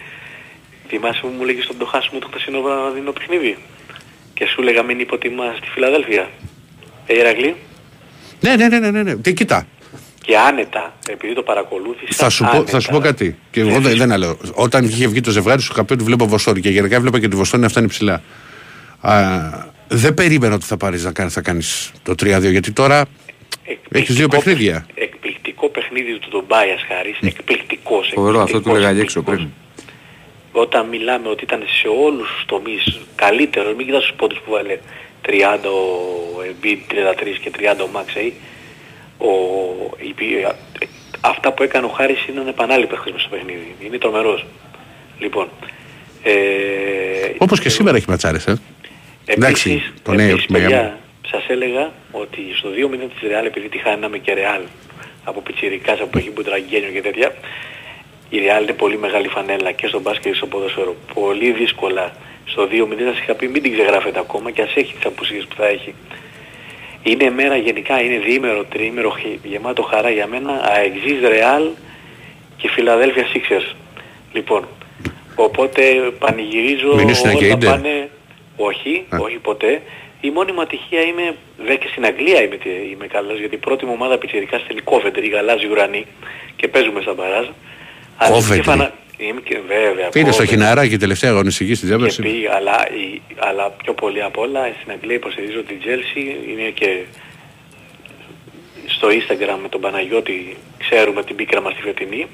Θυμάσαι 0.88 1.20
που 1.20 1.28
μου 1.38 1.44
λέγεις 1.44 1.64
στον 1.64 1.78
το 1.78 1.84
χάσιμο 1.86 2.18
το 2.18 2.26
χθεσινό 2.30 2.60
βραδινό 2.60 3.12
παιχνίδι; 3.12 3.56
Και 4.34 4.44
σου 4.46 4.62
λέγα 4.62 4.82
μην 4.82 5.00
υποτιμάς 5.00 5.56
στη 5.56 5.68
Φιλαδέλφια. 5.74 6.30
Ε, 7.12 7.18
Ηρακλή. 7.18 7.56
Ναι, 8.40 8.56
ναι, 8.56 8.68
ναι, 8.68 8.78
ναι, 8.78 8.90
ναι, 8.90 9.02
ναι. 9.02 9.14
Τι, 9.16 9.32
κοίτα. 9.32 9.66
Και 10.22 10.36
άνετα, 10.38 10.94
επειδή 11.08 11.34
το 11.34 11.42
παρακολούθησα. 11.42 12.24
Θα 12.24 12.28
σου, 12.30 12.44
πω, 12.44 12.50
άνετα. 12.50 12.70
θα 12.70 12.80
σου 12.80 12.90
πω 12.90 12.98
κάτι. 12.98 13.38
Και 13.50 13.60
εγώ 13.60 13.80
δεν, 13.80 13.96
δεν 13.96 14.18
λέω. 14.18 14.36
Όταν 14.54 14.84
είχε 14.84 15.06
βγει 15.06 15.20
το 15.20 15.30
ζευγάρι, 15.30 15.60
σου 15.62 15.68
είχα 15.72 15.84
πει 15.84 15.92
ότι 15.92 16.04
βλέπω 16.04 16.26
Βοστόνη. 16.26 16.60
Και 16.60 16.70
γενικά 16.70 17.00
βλέπα 17.00 17.20
και 17.20 17.28
τη 17.28 17.36
Βοστόνη 17.36 17.62
να 17.62 17.68
φτάνει 17.68 17.86
ψηλά. 17.86 18.22
Α, 19.00 19.14
δεν 19.88 20.14
περίμενα 20.14 20.54
ότι 20.54 20.64
θα 20.64 20.76
πάρεις 20.76 21.04
να 21.04 21.12
κάνεις, 21.12 21.32
θα 21.32 21.40
κάνεις 21.40 21.90
το 22.02 22.12
3-2. 22.12 22.50
Γιατί 22.50 22.72
τώρα 22.72 23.00
Εκπληκτικό 23.64 23.98
έχεις 23.98 24.14
δύο 24.14 24.28
παιχ- 24.28 24.42
παιχνίδια. 24.44 24.86
Εκπληκτικό 24.94 25.68
παιχνίδι 25.68 26.18
του 26.18 26.28
Ντομπάιας 26.30 26.80
Χαρίς. 26.88 27.18
Εκπληκτικός. 27.20 28.10
Φοβερό, 28.14 28.40
αυτό 28.42 28.60
του 28.60 28.68
εκπληκτικός, 28.68 28.76
έλεγα 28.76 28.92
για 28.92 29.02
έξω 29.02 29.18
εκπληκτικός. 29.18 29.52
πριν. 30.52 30.62
όταν 30.64 30.88
μιλάμε 30.88 31.28
ότι 31.28 31.44
ήταν 31.44 31.62
σε 31.80 31.88
όλους 32.06 32.28
τους 32.34 32.44
τομείς 32.46 32.98
καλύτερος, 33.14 33.74
μην 33.76 33.86
κοιτάς 33.86 34.02
τους 34.02 34.14
πόντους 34.16 34.38
που 34.44 34.50
βάλε 34.50 34.78
30 35.28 35.32
ο 35.64 36.42
Embiid, 36.50 36.78
33 36.92 37.38
και 37.42 37.50
30 37.58 37.84
ο 37.84 37.88
Maxey, 37.94 38.30
ο, 39.18 39.30
η 40.08 40.12
ποι- 40.12 40.44
ε, 40.44 40.86
αυτά 41.20 41.52
που 41.52 41.62
έκανε 41.62 41.86
ο 41.86 41.88
Χάρης 41.88 42.26
είναι 42.26 42.48
επανάληπτα 42.48 42.96
χθες 42.96 43.12
μες 43.12 43.20
στο 43.20 43.30
παιχνίδι. 43.30 43.74
Είναι 43.84 43.98
τρομερός. 43.98 44.44
Λοιπόν, 45.18 45.48
ε, 46.22 46.32
Όπως 47.38 47.60
και 47.60 47.68
σήμερα 47.68 47.96
έχει 47.96 48.06
ματσάρες, 48.10 48.46
ε. 48.46 48.56
Εντάξει, 49.24 49.70
Επίσης, 49.70 49.92
το 50.02 50.12
νέο 50.12 50.28
επίσης 50.28 50.46
με- 50.48 50.58
παιδιά, 50.58 50.98
σας 51.30 51.44
έλεγα 51.48 51.92
ότι 52.10 52.40
στο 52.56 52.68
2-0 52.70 53.08
της 53.08 53.28
Real, 53.30 53.44
επειδή 53.46 53.68
τη 53.68 53.78
χάναμε 53.78 54.18
και 54.18 54.32
Real 54.36 54.64
από 55.24 55.40
πιτσιρικάς, 55.40 56.00
από 56.00 56.18
έχει 56.18 56.30
μπουτραγκένιο 56.30 56.90
και 56.90 57.02
τέτοια, 57.02 57.34
η 58.30 58.36
Real 58.38 58.62
είναι 58.62 58.72
πολύ 58.72 58.98
μεγάλη 58.98 59.28
φανέλα 59.28 59.72
και 59.72 59.86
στο 59.86 60.00
μπάσκετ 60.00 60.30
και 60.32 60.36
στο 60.36 60.46
ποδοσφαίρο. 60.46 60.96
Πολύ 61.14 61.50
δύσκολα 61.52 62.12
στο 62.50 62.62
2-0 62.70 62.96
σας 62.98 63.18
είχα 63.18 63.34
πει 63.34 63.48
μην 63.48 63.62
την 63.62 63.72
ξεγράφετε 63.72 64.18
ακόμα 64.18 64.50
και 64.50 64.62
ας 64.62 64.74
έχει 64.76 64.94
τις 64.94 65.04
απουσίες 65.04 65.44
που 65.46 65.54
θα 65.56 65.66
έχει. 65.66 65.94
Είναι 67.02 67.30
μέρα 67.30 67.56
γενικά, 67.56 68.00
είναι 68.02 68.18
διήμερο, 68.18 68.64
τριήμερο, 68.64 69.16
χι- 69.20 69.44
γεμάτο 69.46 69.82
χαρά 69.82 70.10
για 70.10 70.26
μένα, 70.26 70.60
αεξής 70.64 71.18
Real 71.22 71.68
και 72.56 72.68
Philadelphia 72.76 73.24
Sixers. 73.36 73.74
Λοιπόν, 74.32 74.68
οπότε 75.34 75.82
πανηγυρίζω 76.18 76.94
Μην 76.94 77.08
ήσουν 77.08 77.30
και 77.36 77.44
όλα 77.44 77.54
Ίντερ. 77.54 77.70
πάνε, 77.70 78.08
όχι, 78.56 79.04
Α. 79.08 79.18
όχι 79.20 79.36
ποτέ. 79.36 79.82
Η 80.20 80.30
μόνη 80.30 80.52
ατυχία 80.60 81.00
είμαι, 81.00 81.36
δε 81.58 81.74
και 81.74 81.86
στην 81.90 82.04
Αγγλία 82.04 82.42
είμαι, 82.42 82.58
είμαι 82.92 83.06
καλός, 83.06 83.38
γιατί 83.38 83.54
η 83.54 83.58
πρώτη 83.58 83.84
μου 83.86 83.92
ομάδα 83.94 84.18
πιτσιρικά 84.18 84.58
στέλνει 84.58 84.82
Coventry, 84.84 85.22
η 85.22 85.28
γαλάζη 85.28 85.66
ουρανή 85.66 86.06
και 86.56 86.68
παίζουμε 86.68 87.00
στα 87.00 87.14
μπαράζ. 87.14 87.46
Αλλά 88.22 88.36
Coventry. 88.36 88.54
και 88.56 88.62
φανα- 88.62 88.92
Είμαι 89.16 89.40
και 89.40 89.58
βέβαια. 89.68 90.08
Πήρε 90.08 90.32
στο 90.32 90.42
Coventry. 90.44 90.48
χιναράκι 90.48 90.96
τελευταία 90.96 91.30
αγωνιστική 91.30 91.74
στη 91.74 91.86
Και 91.86 91.94
διάβαση. 91.94 92.22
πήγα, 92.22 92.54
αλλά, 92.54 92.76
η- 92.90 93.20
αλλά 93.36 93.64
πιο 93.82 93.92
πολύ 93.94 94.22
απ' 94.22 94.38
όλα 94.38 94.60
στην 94.80 94.92
Αγγλία 94.92 95.14
υποστηρίζω 95.14 95.60
την 95.62 95.76
Chelsea, 95.84 96.48
είναι 96.50 96.68
και 96.80 96.90
στο 98.86 99.08
Instagram 99.08 99.58
με 99.62 99.68
τον 99.68 99.80
Παναγιώτη 99.80 100.56
ξέρουμε 100.78 101.22
την 101.24 101.36
πίκρα 101.36 101.60
μας 101.60 101.74
τη 101.74 101.80
φετινή. 101.82 102.26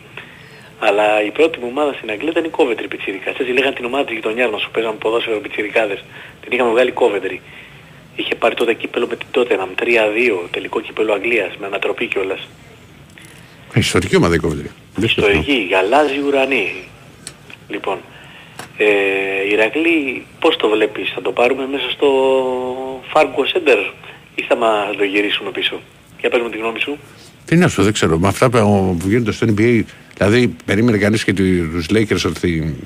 Αλλά 0.78 1.22
η 1.22 1.30
πρώτη 1.30 1.58
μου 1.58 1.66
ομάδα 1.70 1.92
στην 1.92 2.10
Αγγλία 2.10 2.30
ήταν 2.30 2.44
η 2.44 2.50
Coventry 2.56 2.86
Πιτσιρικάς. 2.88 3.34
Έτσι 3.38 3.52
λέγανε 3.52 3.74
την 3.74 3.84
ομάδα 3.84 4.04
της 4.04 4.14
γειτονιάς 4.14 4.50
μας 4.50 4.62
που 4.64 4.70
παίζαμε 4.72 4.96
ποδόσφαιρο 4.96 5.38
Πιτσιρικάδες. 5.40 6.04
Την 6.42 6.52
είχαμε 6.52 6.70
βγάλει 6.70 6.92
Coventry. 6.94 7.38
Είχε 8.16 8.34
πάρει 8.34 8.54
τότε 8.54 8.74
κύπελο 8.74 9.06
με 9.06 9.16
την 9.16 9.26
Tottenham 9.34 9.68
3-2, 9.74 10.48
τελικό 10.50 10.80
κύπελο 10.80 11.12
Αγγλίας, 11.12 11.56
με 11.60 11.66
ανατροπή 11.66 12.06
κιόλας. 12.06 12.48
Ιστορική 13.74 14.16
ομάδα 14.16 14.34
η 14.34 14.38
Coventry. 14.96 15.04
Ιστορική, 15.04 15.68
γαλάζι 15.70 16.20
ουρανή. 16.26 16.72
Λοιπόν, 17.68 17.98
ε, 18.76 18.86
Ηρακλή, 19.52 20.26
πώς 20.38 20.56
το 20.56 20.68
βλέπεις, 20.68 21.12
θα 21.14 21.22
το 21.22 21.32
πάρουμε 21.32 21.66
μέσα 21.66 21.90
στο 21.90 22.08
Fargo 23.14 23.42
Center 23.54 23.92
ή 24.34 24.42
θα 24.42 24.56
μας 24.56 24.96
το 24.96 25.04
γυρίσουμε 25.04 25.50
πίσω; 25.50 25.80
Για 26.20 26.30
πες 26.30 26.40
μου 26.40 26.48
τη 26.48 26.58
γνώμη 26.58 26.80
σου. 26.80 26.98
Τι 27.44 27.56
να 27.56 27.68
σου 27.68 27.82
δεν 27.82 27.92
ξέρω. 27.92 28.18
Με 28.18 28.28
αυτά 28.28 28.50
που 28.50 28.96
γίνονται 29.04 29.32
στο 29.32 29.46
NBA, 29.56 29.82
δηλαδή 30.16 30.56
περίμενε 30.64 30.98
κανείς 30.98 31.24
και 31.24 31.32
τους 31.34 31.86
Lakers 31.90 32.24
ότι 32.26 32.76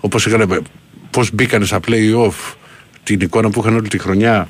όπως 0.00 0.26
είχαν, 0.26 0.66
πώς 1.10 1.32
μπήκανε 1.32 1.64
στα 1.64 1.80
play-off 1.88 2.54
την 3.02 3.20
εικόνα 3.20 3.50
που 3.50 3.60
είχαν 3.60 3.74
όλη 3.74 3.88
τη 3.88 3.98
χρονιά 3.98 4.48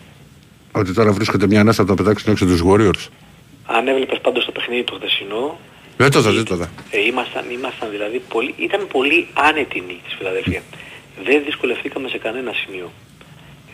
ότι 0.73 0.93
τώρα 0.93 1.13
βρίσκονται 1.13 1.47
μια 1.47 1.61
ανάσα 1.61 1.83
από 1.83 1.97
το 1.97 2.03
πετάξουν 2.03 2.33
έξω 2.33 2.47
τους 2.47 2.63
Warriors. 2.67 3.09
Αν 3.67 3.89
έβλεπες 3.89 4.19
πάντως 4.23 4.45
το 4.45 4.53
παιχνίδι 4.53 4.85
το 4.85 4.95
χθεσινό, 4.99 5.59
δεν 5.97 6.11
το 6.11 6.19
είδα, 6.19 6.31
δεν 6.31 6.45
το 6.45 6.55
είδα. 6.55 6.71
Ε, 6.91 7.01
ήμασταν, 7.01 7.51
ήμασταν 7.51 7.91
δηλαδή 7.91 8.19
πολύ, 8.29 8.55
ήταν 8.57 8.87
πολύ 8.87 9.27
άνετη 9.35 9.81
νίκη 9.81 10.01
της 10.05 10.15
Φιλαδέλφια. 10.19 10.63
Δεν 11.25 11.45
δυσκολευτήκαμε 11.45 12.09
σε 12.09 12.19
κανένα 12.19 12.53
σημείο. 12.53 12.93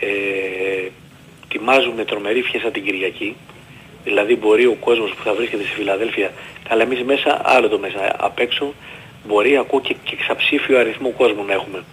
Ε, 0.00 0.88
τιμάζουμε 1.48 2.04
τρομερή 2.04 2.42
φιέστα 2.42 2.70
την 2.70 2.84
Κυριακή. 2.84 3.36
Δηλαδή 4.04 4.36
μπορεί 4.36 4.66
ο 4.66 4.76
κόσμος 4.80 5.10
που 5.10 5.22
θα 5.22 5.34
βρίσκεται 5.34 5.62
στη 5.62 5.72
Φιλαδέλφια, 5.72 6.32
καλά 6.68 6.82
εμείς 6.82 7.02
μέσα, 7.02 7.40
άλλο 7.44 7.68
το 7.68 7.78
μέσα, 7.78 8.16
απ' 8.18 8.38
έξω, 8.38 8.74
μπορεί 9.26 9.56
ακούω 9.56 9.80
και, 9.80 9.96
και 10.04 10.16
ξαψήφιο 10.16 10.78
αριθμό 10.78 11.10
κόσμου 11.10 11.44
να 11.44 11.52
έχουμε. 11.52 11.84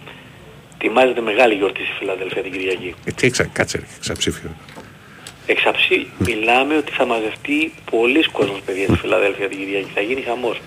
Τιμάζεται 0.78 1.22
μεγάλη 1.22 1.54
γιορτή 1.54 1.82
στη 1.82 1.94
Φιλαδέλφια 2.00 2.42
την 2.42 2.52
Κυριακή. 2.52 2.96
Ε, 3.06 3.12
τι 3.12 3.28
εξα, 3.28 3.44
κάτσε, 3.44 3.88
ξαψήφιο. 4.00 4.50
Εξαψί 5.48 6.08
μιλάμε 6.18 6.78
ότι 6.78 6.92
θα 6.92 7.06
μαζευτεί 7.06 7.74
πολλοί 7.92 8.24
κόσμος 8.32 8.60
παιδιά 8.66 8.86
στη 8.88 8.98
Φιλαδέλφια 8.98 9.48
την 9.48 9.58
Κυριακή. 9.58 9.90
Θα 9.94 10.02
γίνει 10.02 10.22
χαμός. 10.22 10.62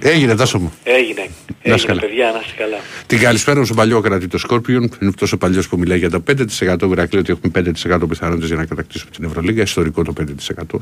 Έγινε, 0.00 0.34
τάσο 0.34 0.58
μου. 0.58 0.72
Έγινε. 0.82 1.20
Να 1.62 1.72
Έγινε, 1.74 1.86
καλά. 1.86 2.00
παιδιά, 2.00 2.30
να 2.32 2.38
είστε 2.40 2.52
καλά. 2.56 2.76
Την 3.06 3.18
καλησπέρα 3.18 3.58
μου 3.58 3.64
στον 3.64 3.76
παλιό 3.76 4.00
κρατή 4.00 4.26
το 4.26 4.38
Σκόρπιον. 4.38 4.90
Είναι 5.02 5.12
τόσο 5.12 5.36
παλιός 5.36 5.68
που 5.68 5.78
μιλάει 5.78 5.98
για 5.98 6.10
το 6.10 6.20
5%. 6.20 6.88
Βρακλεί 6.88 7.18
ότι 7.18 7.32
έχουμε 7.32 7.52
5% 7.52 8.08
πιθανότητες 8.08 8.48
για 8.48 8.56
να 8.56 8.64
κατακτήσουμε 8.66 9.10
την 9.10 9.24
Ευρωλίγα. 9.24 9.62
Ιστορικό 9.62 10.02
το 10.02 10.12
5%. 10.12 10.80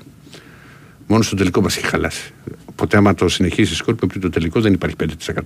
Μόνο 1.06 1.22
στο 1.22 1.36
τελικό 1.36 1.60
μας 1.60 1.76
έχει 1.76 1.86
χαλάσει. 1.86 2.30
Οπότε, 2.64 2.96
άμα 2.96 3.14
το 3.14 3.28
συνεχίσει 3.28 3.72
η 3.72 3.76
Σκόρπιον, 3.76 4.08
πριν 4.08 4.20
το 4.20 4.30
τελικό 4.30 4.60
δεν 4.60 4.72
υπάρχει 4.72 4.96
5%. 4.96 5.38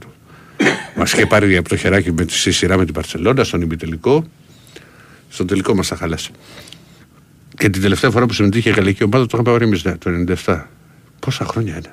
μας 0.97 1.13
είχε 1.13 1.27
πάρει 1.27 1.57
από 1.57 1.69
το 1.69 1.77
χεράκι 1.77 2.13
με 2.13 2.25
τη 2.25 2.53
σειρά 2.53 2.77
με 2.77 2.85
την 2.85 2.95
Παρσελόντα 2.95 3.45
στον 3.45 3.61
ημιτελικό. 3.61 4.25
Στο 5.29 5.45
τελικό 5.45 5.75
μας 5.75 5.87
θα 5.87 5.97
χαλάσει. 5.97 6.31
Και 7.61 7.69
την 7.71 7.83
τελευταία 7.83 8.11
φορά 8.11 8.27
που 8.27 8.33
συμμετείχε 8.33 8.69
η 8.69 8.73
γαλλική 8.73 9.05
ομάδα 9.05 9.27
το 9.27 9.39
είχαμε 9.39 9.59
πάρει 9.59 9.65
εμεί 9.65 9.81
ναι, 9.83 9.97
το 9.97 10.35
97. 10.47 10.63
Πόσα 11.21 11.45
χρόνια 11.45 11.73
είναι. 11.73 11.93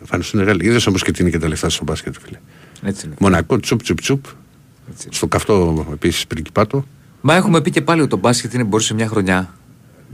Εμφανιστούν 0.00 0.42
Γάλλοι. 0.42 0.66
Είδες 0.66 0.86
όμως 0.86 1.02
και 1.02 1.10
τι 1.12 1.22
είναι 1.22 1.30
και 1.30 1.38
τα 1.38 1.48
λεφτά 1.48 1.68
στο 1.68 1.84
μπάσκετ, 1.84 2.14
φίλε. 2.24 2.38
Έτσι 2.82 3.06
είναι. 3.06 3.14
Μονακό, 3.18 3.60
τσουπ 3.60 3.82
τσουπ 3.82 4.00
τσουπ. 4.00 4.24
Έτσι 4.90 5.02
είναι. 5.04 5.14
Στο 5.14 5.26
καυτό 5.26 5.86
επίσης 5.92 6.26
πριγκιπάτο. 6.26 6.84
Μα 7.20 7.34
έχουμε 7.34 7.60
πει 7.60 7.70
και 7.70 7.82
πάλι 7.82 8.00
ότι 8.00 8.10
το 8.10 8.16
μπάσκετ 8.16 8.54
είναι 8.54 8.64
μπορεί 8.64 8.82
σε 8.82 8.94
μια 8.94 9.06
χρονιά. 9.06 9.54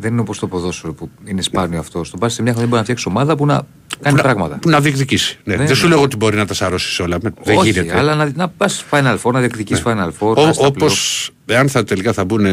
Δεν 0.00 0.12
είναι 0.12 0.20
όπως 0.20 0.38
το 0.38 0.46
ποδόσφαιρο 0.46 0.92
που 0.92 1.10
είναι 1.24 1.42
σπάνιο 1.42 1.78
αυτό. 1.78 2.04
Στο 2.04 2.16
μπάσκετ 2.16 2.36
σε 2.36 2.42
μια 2.42 2.52
χρονιά 2.52 2.68
μπορεί 2.68 2.78
να 2.78 2.84
φτιάξει 2.84 3.08
ομάδα 3.08 3.36
που 3.36 3.46
να 3.46 3.62
κάνει 4.00 4.16
που 4.16 4.22
πράγματα. 4.22 4.54
Να, 4.54 4.58
που 4.60 4.68
να 4.70 4.80
διεκδικήσει. 4.80 5.38
Ναι. 5.44 5.56
Ναι, 5.56 5.66
Δεν 5.66 5.76
σου 5.76 5.88
ναι. 5.88 5.94
λέω 5.94 6.02
ότι 6.02 6.16
μπορεί 6.16 6.36
να 6.36 6.46
τα 6.46 6.54
σαρώσεις 6.54 6.98
όλα. 7.00 7.18
Δεν 7.18 7.56
Όχι, 7.56 7.70
γίνεται. 7.70 7.98
αλλά 7.98 8.14
να, 8.14 8.32
να 8.34 8.48
πας 8.48 8.84
Final 8.90 9.16
Four, 9.22 9.32
να 9.32 9.38
διεκδικήσει 9.38 9.82
Final 9.84 10.10
Four. 10.18 10.34
να 10.36 10.52
στα 10.52 10.66
Όπως 10.66 11.30
playoff. 11.30 11.52
εάν 11.54 11.68
θα 11.68 11.84
τελικά 11.84 12.12
θα 12.12 12.24
μπουν. 12.24 12.46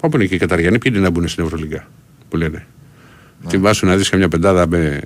Όπου 0.00 0.16
είναι 0.16 0.26
και 0.26 0.34
οι 0.34 0.38
Καταριανοί, 0.38 0.78
ποιοι 0.78 0.92
είναι 0.94 1.04
να 1.04 1.10
μπουν 1.10 1.28
στην 1.28 1.44
Ευρωλίγα. 1.44 1.86
Που 2.28 2.36
λένε. 2.36 2.66
Ναι. 3.42 3.48
Την 3.50 3.60
βάσου 3.60 3.86
να 3.86 3.96
δεις 3.96 4.08
καμιά 4.08 4.28
πεντάδα 4.28 4.66
με, 4.66 5.00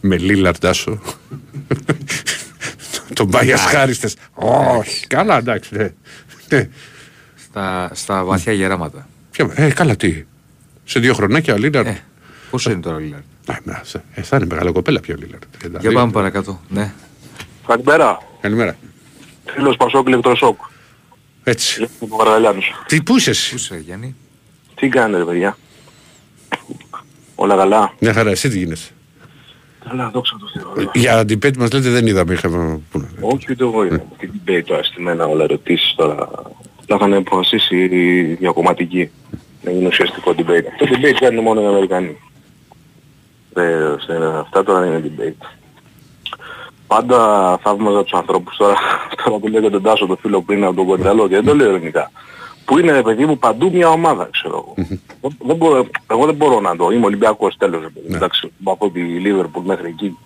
με 0.00 0.18
Λίλαρντ 0.18 0.66
Άσο. 0.66 1.00
Τον 3.14 3.26
Μπάγια 3.26 3.56
Χάριστε. 3.56 4.10
Όχι. 4.78 5.06
Καλά, 5.06 5.38
εντάξει. 5.38 5.76
Ναι. 5.76 5.92
ναι. 6.48 6.68
Στα, 7.36 7.90
στα 7.92 8.24
βαθιά 8.24 8.52
γεράματα. 8.52 9.08
Ποια- 9.30 9.50
Ε, 9.54 9.70
καλά, 9.70 9.96
τι. 9.96 10.24
Σε 10.84 11.00
δύο 11.00 11.14
χρονάκια 11.14 11.54
ο 11.54 11.56
Λίλαρντ. 11.56 11.86
Ε, 11.86 12.00
Πόσο 12.50 12.70
είναι 12.70 12.80
τώρα 12.80 12.96
ο 12.96 12.98
Λίλαρντ; 12.98 13.22
Ε, 14.14 14.22
θα 14.22 14.36
είναι 14.36 14.46
μεγάλο 14.46 14.72
κοπέλα 14.72 15.00
πια 15.00 15.14
ο 15.18 15.20
Λίλαρντ. 15.20 15.42
Για 15.80 15.92
πάμε 15.92 16.12
παρακάτω. 16.12 16.60
Ναι. 16.68 16.92
Καλημέρα. 17.66 18.18
Καλημέρα. 18.40 18.76
Φίλος 19.54 19.76
Πασόκ 19.76 20.06
ηλεκτροσόκ. 20.06 20.60
Έτσι. 21.48 21.86
Ο 22.08 22.16
Καρδαλιάνος. 22.16 22.72
Τι, 22.86 23.02
πού 23.02 23.16
είσαι 23.16 23.30
εσύ; 23.30 23.50
Πού 23.50 23.56
είσαι, 23.56 23.82
Γιάννη; 23.84 24.14
Τι 24.74 24.88
κάνετε 24.88 25.24
παιδιά; 25.24 25.56
Όλα 27.34 27.56
καλά; 27.56 27.92
Μια 27.98 28.12
χαρά, 28.12 28.30
εσύ 28.30 28.48
τι 28.48 28.58
γίνεσαι; 28.58 28.90
Καλά, 29.88 30.10
δόξα 30.10 30.36
τω 30.40 30.46
Θεώ. 30.74 30.90
Για 30.94 31.20
debate 31.20 31.56
μας 31.56 31.72
λέτε 31.72 31.88
δεν 31.90 32.06
είδαμε. 32.06 32.32
Είχαμε... 32.32 32.80
πού 32.90 32.98
να- 32.98 33.08
Όχι 33.20 33.46
ούτε 33.50 33.64
εγώ 33.64 33.84
είδα. 33.84 34.02
Τι 34.18 34.28
debate 34.46 34.62
τώρα 34.66 34.82
στημένα 34.82 35.26
όλα 35.26 35.44
ερωτήσεις 35.44 35.94
τώρα. 35.96 36.28
Τα 36.86 36.94
είχαν 36.94 37.14
αποφασίσει 37.14 37.76
οι 37.76 38.22
διακομματικοί. 38.22 39.10
Να 39.62 39.70
γίνει 39.70 39.86
ουσιαστικό 39.86 40.34
debate. 40.36 40.64
Το 40.78 40.86
debate 40.90 41.16
κάνουν 41.20 41.42
μόνο 41.44 41.60
οι 41.62 41.66
Αμερικανοί. 41.66 42.16
Δεν, 43.52 44.00
σε- 44.00 44.38
αυτά 44.40 44.62
τώρα 44.64 44.80
δεν 44.80 44.88
είναι 44.92 45.10
debate. 45.16 45.46
Πάντα 46.88 47.18
θαύμαζα 47.62 48.02
τους 48.02 48.12
ανθρώπους 48.12 48.56
τώρα, 48.56 48.74
τώρα 49.24 49.38
που 49.38 49.48
λέγεται 49.48 49.70
τον 49.70 49.82
Τάσο 49.82 50.06
το 50.06 50.18
φίλο 50.22 50.42
πριν 50.42 50.64
από 50.64 50.74
τον 50.74 50.86
Κοντραλό 50.86 51.28
και 51.28 51.34
δεν 51.34 51.44
το 51.44 51.54
λέω 51.54 51.68
ειρωνικά. 51.68 52.10
Που 52.64 52.78
είναι 52.78 53.02
παιδί 53.02 53.24
μου 53.26 53.38
παντού 53.38 53.70
μια 53.74 53.88
ομάδα 53.88 54.28
ξέρω 54.32 54.54
εγώ. 54.76 54.86
Δεν- 55.20 55.36
δεν 55.46 55.56
μπορώ, 55.56 55.86
εγώ 56.10 56.26
δεν 56.26 56.34
μπορώ 56.34 56.60
να 56.60 56.76
το. 56.76 56.90
Είμαι 56.90 57.04
Ολυμπιακός 57.04 57.56
τέλος. 57.58 57.80
ρε 57.82 57.88
παιδί. 57.88 58.14
Εντάξει, 58.14 58.52
από 58.64 58.90
τη 58.90 59.00
Λίβερπουλ 59.00 59.64
μέχρι 59.66 59.88
εκεί. 59.88 60.18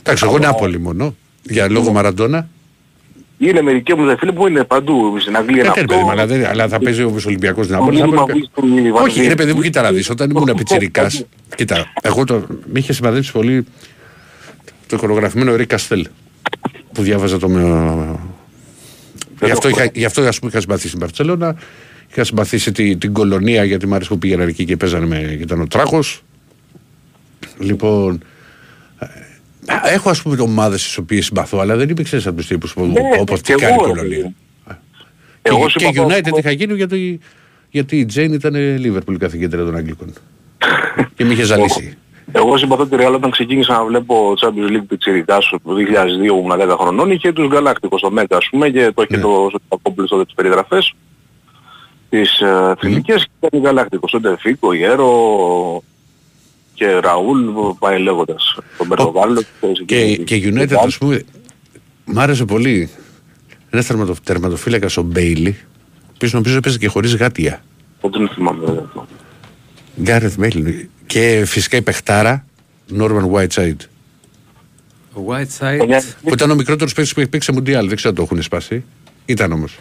Εντάξει, 0.00 0.24
εγώ 0.26 0.38
Νάπολη 0.38 0.80
μόνο. 0.80 1.14
Για 1.42 1.70
λόγω 1.70 1.92
Μαραντόνα. 1.92 2.48
Είναι 3.38 3.62
μερικοί 3.62 3.94
μου 3.94 4.04
δε 4.04 4.16
φίλοι 4.16 4.32
που 4.32 4.46
είναι 4.46 4.64
παντού 4.64 5.16
στην 5.20 5.36
Αγγλία. 5.36 5.62
Ε, 5.62 5.64
είναι 5.64 5.74
τέλει, 5.74 5.86
παιδί 5.86 6.00
μου, 6.02 6.10
αλλά, 6.10 6.26
δεν- 6.26 6.46
αλλά 6.46 6.68
θα 6.68 6.78
παίζει 6.78 7.02
ο 7.02 7.14
Ολυμπιακός 7.26 7.66
την 7.66 7.74
Νάπολη. 7.76 7.98
θα 7.98 8.04
μήνυμα 8.04 8.22
έπρεπε- 8.22 8.48
που 8.50 8.58
έχει 8.60 8.66
στείλει 8.72 8.86
η 8.88 8.90
Όχι, 8.90 9.00
Βαρδί. 9.00 9.26
ρε 9.28 9.34
παιδί 9.34 9.52
μου, 9.52 9.60
κοίτα 9.60 9.82
να 9.82 9.92
δεις. 9.92 10.10
Όταν 10.10 10.30
ήμουν 10.30 10.54
πιτσιρικάς, 10.56 11.24
κοίτα, 11.56 11.92
εγώ 12.02 12.24
το, 12.24 12.34
με 12.72 12.78
είχε 12.78 12.92
σημαδέψει 12.92 13.32
πολύ 13.32 13.66
το 14.96 15.02
εικονογραφημένο 15.04 15.52
Ερή 15.52 15.66
Καστέλ 15.66 16.06
που 16.92 17.02
διάβαζα 17.02 17.38
το... 17.38 17.48
με- 17.48 18.18
Γι' 19.44 19.50
αυτό, 19.50 19.68
είχα, 19.68 19.84
γι' 19.94 20.04
αυτό 20.04 20.22
ας 20.22 20.38
πούμε 20.38 20.50
είχα 20.50 20.60
συμπαθήσει 20.60 20.88
στην 20.88 21.00
Παρτσελώνα, 21.00 21.56
είχα 22.10 22.24
συμπαθήσει 22.24 22.72
τη- 22.72 22.96
την 22.96 23.12
κολονία 23.12 23.64
γιατί 23.64 23.86
μου 23.86 23.94
άρεσε 23.94 24.08
που 24.10 24.18
πήγαιναν 24.18 24.48
εκεί 24.48 24.64
και 24.64 24.76
παίζανε 24.76 25.06
με, 25.06 25.18
και 25.18 25.42
ήταν 25.42 25.60
ο 25.60 25.66
τράχος. 25.66 26.22
Λοιπόν, 27.58 28.22
ε, 28.98 29.06
έχω 29.94 30.10
ας 30.10 30.22
πούμε 30.22 30.40
ομάδες 30.40 30.80
στις 30.82 30.96
οποίες 30.96 31.24
συμπαθώ, 31.24 31.58
αλλά 31.58 31.76
δεν 31.76 31.88
είμαι 31.88 32.02
ξέρεις 32.02 32.26
από 32.26 32.36
τους 32.36 32.46
τύπους 32.46 32.72
που, 32.72 32.84
Ναι, 32.86 33.00
όπως 33.20 33.40
και 33.40 33.54
τι 33.54 33.60
κάνει 33.60 33.72
η 33.72 33.76
εγώ, 33.76 33.84
ρε 33.86 33.90
κολονία. 33.92 34.08
παιδί 34.18 34.22
μου. 34.22 34.34
Και, 35.42 35.50
Εγώ 35.50 35.66
και 35.66 35.78
συμπαθώ- 35.78 36.10
United 36.12 36.38
είχα 36.38 36.50
γίνει 36.50 36.74
γιατί, 36.74 37.18
γιατί 37.70 37.96
η 37.98 38.04
Τζέιν 38.04 38.32
ήταν 38.32 38.54
Liverpool 38.56 39.16
καθηγήτρια 39.18 39.64
των 39.64 39.76
Αγγλικών. 39.76 40.12
και 41.14 41.24
με 41.24 41.32
είχε 41.32 41.42
ζαλίσει. 41.42 41.96
Εγώ 42.32 42.56
συμπαθώ 42.58 42.86
τη 42.86 42.96
Real 42.98 43.12
όταν 43.14 43.30
ξεκίνησα 43.30 43.72
να 43.72 43.84
βλέπω 43.84 44.32
Champions 44.40 44.70
League 44.76 44.84
πιτσιρικάς 44.88 45.48
το 45.50 45.60
2002 45.64 46.28
που 46.28 46.42
ήμουν 46.44 46.70
10 46.72 46.76
χρονών 46.80 47.10
είχε 47.10 47.32
τους 47.32 47.46
Γαλάκτικους 47.52 47.98
στο 48.00 48.10
Μέκα 48.10 48.36
ας 48.36 48.48
πούμε 48.50 48.68
και 48.70 48.92
το 48.94 49.02
είχε 49.02 49.16
Ναι. 49.16 49.22
το 49.22 49.48
Σωτακόπουλο 49.50 50.06
τότε 50.06 50.24
τις 50.24 50.34
περιγραφές 50.34 50.94
τις 52.08 52.40
ε, 52.40 52.74
φιλικές 52.78 53.24
και 53.40 53.46
ήταν 53.46 53.62
Γαλάκτικος. 53.62 54.10
Τότε 54.10 54.36
Φίκο, 54.38 54.72
Γέρο 54.74 55.82
και 56.74 56.86
Ραούλ 56.98 57.38
πάει 57.78 57.98
λέγοντας 57.98 58.58
τον 58.78 58.86
Μπερτογάλο. 58.86 59.42
και, 59.86 60.16
και 60.16 60.52
United, 60.54 60.74
ας 60.86 60.98
πούμε, 60.98 61.24
μ' 62.04 62.18
άρεσε 62.18 62.44
πολύ. 62.44 62.90
Ένας 63.70 63.86
τερματο, 63.86 64.14
τερματοφύλακα 64.24 64.88
ο 64.96 65.02
Μπέιλι, 65.02 65.56
ο 66.02 66.10
οποίος 66.14 66.32
νομίζω 66.32 66.56
έπαιζε 66.56 66.78
και 66.78 66.88
χωρίς 66.88 67.16
γάντια. 67.16 67.64
Δεν 68.00 68.28
θυμάμαι. 68.28 68.64
δεν 68.66 68.88
θυμάμαι. 68.92 69.08
Γκάρεθ 70.02 70.36
Μπέιλι. 70.38 70.90
Και 71.06 71.42
φυσικά 71.46 71.76
η 71.76 71.82
παιχτάρα, 71.82 72.44
Νόρμαν 72.86 73.30
Whiteside. 73.32 73.76
Ο 75.12 75.20
Whiteside. 75.28 75.86
Μια- 75.86 76.02
Που 76.22 76.32
ήταν 76.32 76.50
ο 76.50 76.54
μικρότερος 76.54 76.92
παίκτης 76.94 77.14
που 77.14 77.20
έχει 77.20 77.28
παίξει 77.28 77.46
σε 77.50 77.52
Μουντιάλ. 77.56 77.86
Δεν 77.86 77.96
ξέρω 77.96 78.08
αν 78.10 78.16
το 78.16 78.22
έχουν 78.22 78.42
σπάσει. 78.42 78.84
Ήταν 79.26 79.52
όμως. 79.52 79.78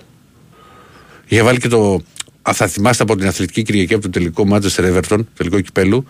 Είχε 1.28 1.42
βάλει 1.44 1.60
και 1.60 1.68
το. 1.68 2.02
Α, 2.50 2.54
θα 2.54 2.68
θυμάστε 2.68 3.04
από 3.04 3.16
την 3.16 3.28
αθλητική 3.28 3.62
Κυριακή 3.64 3.94
από 3.94 4.04
το 4.04 4.10
τελικό 4.10 4.48
Manchester 4.52 5.00
Everton, 5.00 5.20
τελικό 5.38 5.60
κυπέλου, 5.62 6.06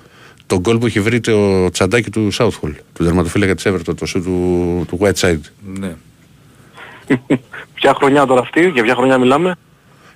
τον 0.45 0.59
γκολ 0.59 0.77
που 0.77 0.87
είχε 0.87 0.99
βρει 0.99 1.19
το 1.19 1.69
τσαντάκι 1.69 2.09
του 2.09 2.29
Southall, 2.33 2.71
του 2.93 3.03
τερματοφύλακα 3.03 3.55
της 3.55 3.63
Everton, 3.67 3.95
το 3.95 4.05
σου 4.05 4.21
του, 4.23 4.85
του 4.87 4.97
Whiteside. 5.01 5.39
Ναι. 5.79 5.95
Ποια 7.73 7.93
χρονιά 7.93 8.25
τώρα 8.25 8.41
αυτή, 8.41 8.67
για 8.69 8.83
ποια 8.83 8.95
χρονιά 8.95 9.17
μιλάμε; 9.17 9.55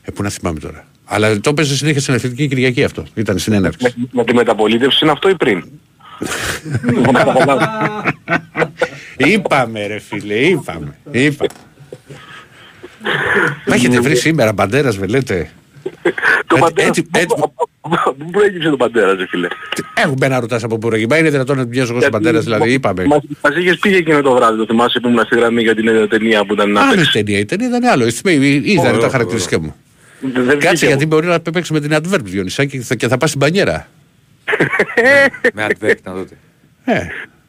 Ε, 0.01 0.11
πού 0.11 0.23
να 0.23 0.29
θυμάμαι 0.29 0.59
τώρα. 0.59 0.85
Αλλά 1.09 1.39
το 1.39 1.49
έπαιζε 1.49 1.75
συνέχεια 1.75 2.01
στην 2.01 2.13
αθλητική 2.13 2.47
Κυριακή 2.47 2.83
αυτό. 2.83 3.03
Ήταν 3.13 3.37
στην 3.37 3.53
έναρξη. 3.53 3.77
Με, 3.97 4.07
με 4.11 4.23
τη 4.23 4.33
μεταπολίτευση 4.33 4.99
είναι 5.01 5.11
αυτό 5.11 5.29
ή 5.29 5.35
πριν; 5.35 5.63
Να 7.05 7.11
καταλάβω. 7.23 7.59
είπαμε 9.17 9.87
ρε 9.87 9.99
φίλε, 9.99 10.33
είπαμε. 10.33 10.97
είπαμε. 11.11 11.49
Μα 13.67 13.75
έχετε 13.75 13.99
βρει 13.99 14.15
σήμερα 14.15 14.53
μπαντέρας, 14.53 14.97
βελέτε. 14.97 15.49
Το 16.47 16.55
Έτσι- 16.55 16.59
πατέρα. 16.59 16.87
έτσι- 16.87 17.07
έτσι- 17.15 17.35
Πού 18.17 18.29
προέκυψε 18.31 18.69
το 18.69 18.77
πατέρα, 18.77 19.15
ρε 19.15 19.27
φίλε; 19.27 19.47
Έχουμε 19.93 20.27
να 20.27 20.39
ρωτάς 20.39 20.63
από 20.63 20.77
πού 20.77 20.87
προηγεί. 20.87 21.05
Είναι 21.19 21.29
δυνατόν 21.29 21.55
να 21.57 21.61
την 21.61 21.71
πιάσω 21.71 21.91
εγώ 21.91 21.99
στον 21.99 22.11
πατέρα, 22.11 22.39
δηλαδή, 22.39 22.73
είπαμε. 22.73 23.05
Μας, 23.05 23.19
μας 23.43 23.55
είχες 23.55 23.77
πει 23.77 23.95
εκείνο 23.95 24.21
το 24.21 24.35
βράδυ, 24.35 24.57
το 24.57 24.65
θυμάσαι 24.65 24.99
που 24.99 25.07
ήμουν 25.07 25.25
στη 25.25 25.35
γραμμή 25.35 25.61
για 25.61 25.75
την 25.75 25.87
ε, 25.87 26.07
ταινία 26.07 26.45
που 26.45 26.53
ήταν 26.53 26.71
να 26.71 26.81
Άλλη 26.81 26.95
παίξεις. 26.95 27.11
ταινία, 27.13 27.39
η 27.39 27.45
ταινία 27.45 27.67
ήταν 27.67 27.83
άλλο. 27.85 28.05
Εσύ 28.05 28.21
με- 28.23 28.31
Είδα 28.31 28.81
Ωραίο, 28.89 28.97
τα 28.99 29.09
χαρακτηριστικά 29.09 29.59
μου. 29.59 29.75
Δεν- 30.19 30.31
δεν 30.33 30.43
βγήκε 30.43 30.65
Κάτσε 30.65 30.85
μου. 30.85 30.91
γιατί 30.91 31.05
μπορεί 31.05 31.27
να 31.27 31.39
παίξει 31.39 31.73
με 31.73 31.79
την 31.79 31.91
Adverb 31.93 32.19
Διονυσάκη 32.23 32.77
και 32.77 32.83
θα- 32.83 32.95
και 32.95 33.07
θα 33.07 33.17
πας 33.17 33.29
στην 33.29 33.41
πανιέρα. 33.41 33.87
Με 35.53 35.67
adverb 35.69 35.95
να 36.03 36.13
δείτε. 36.13 36.37
Ε, 36.85 36.99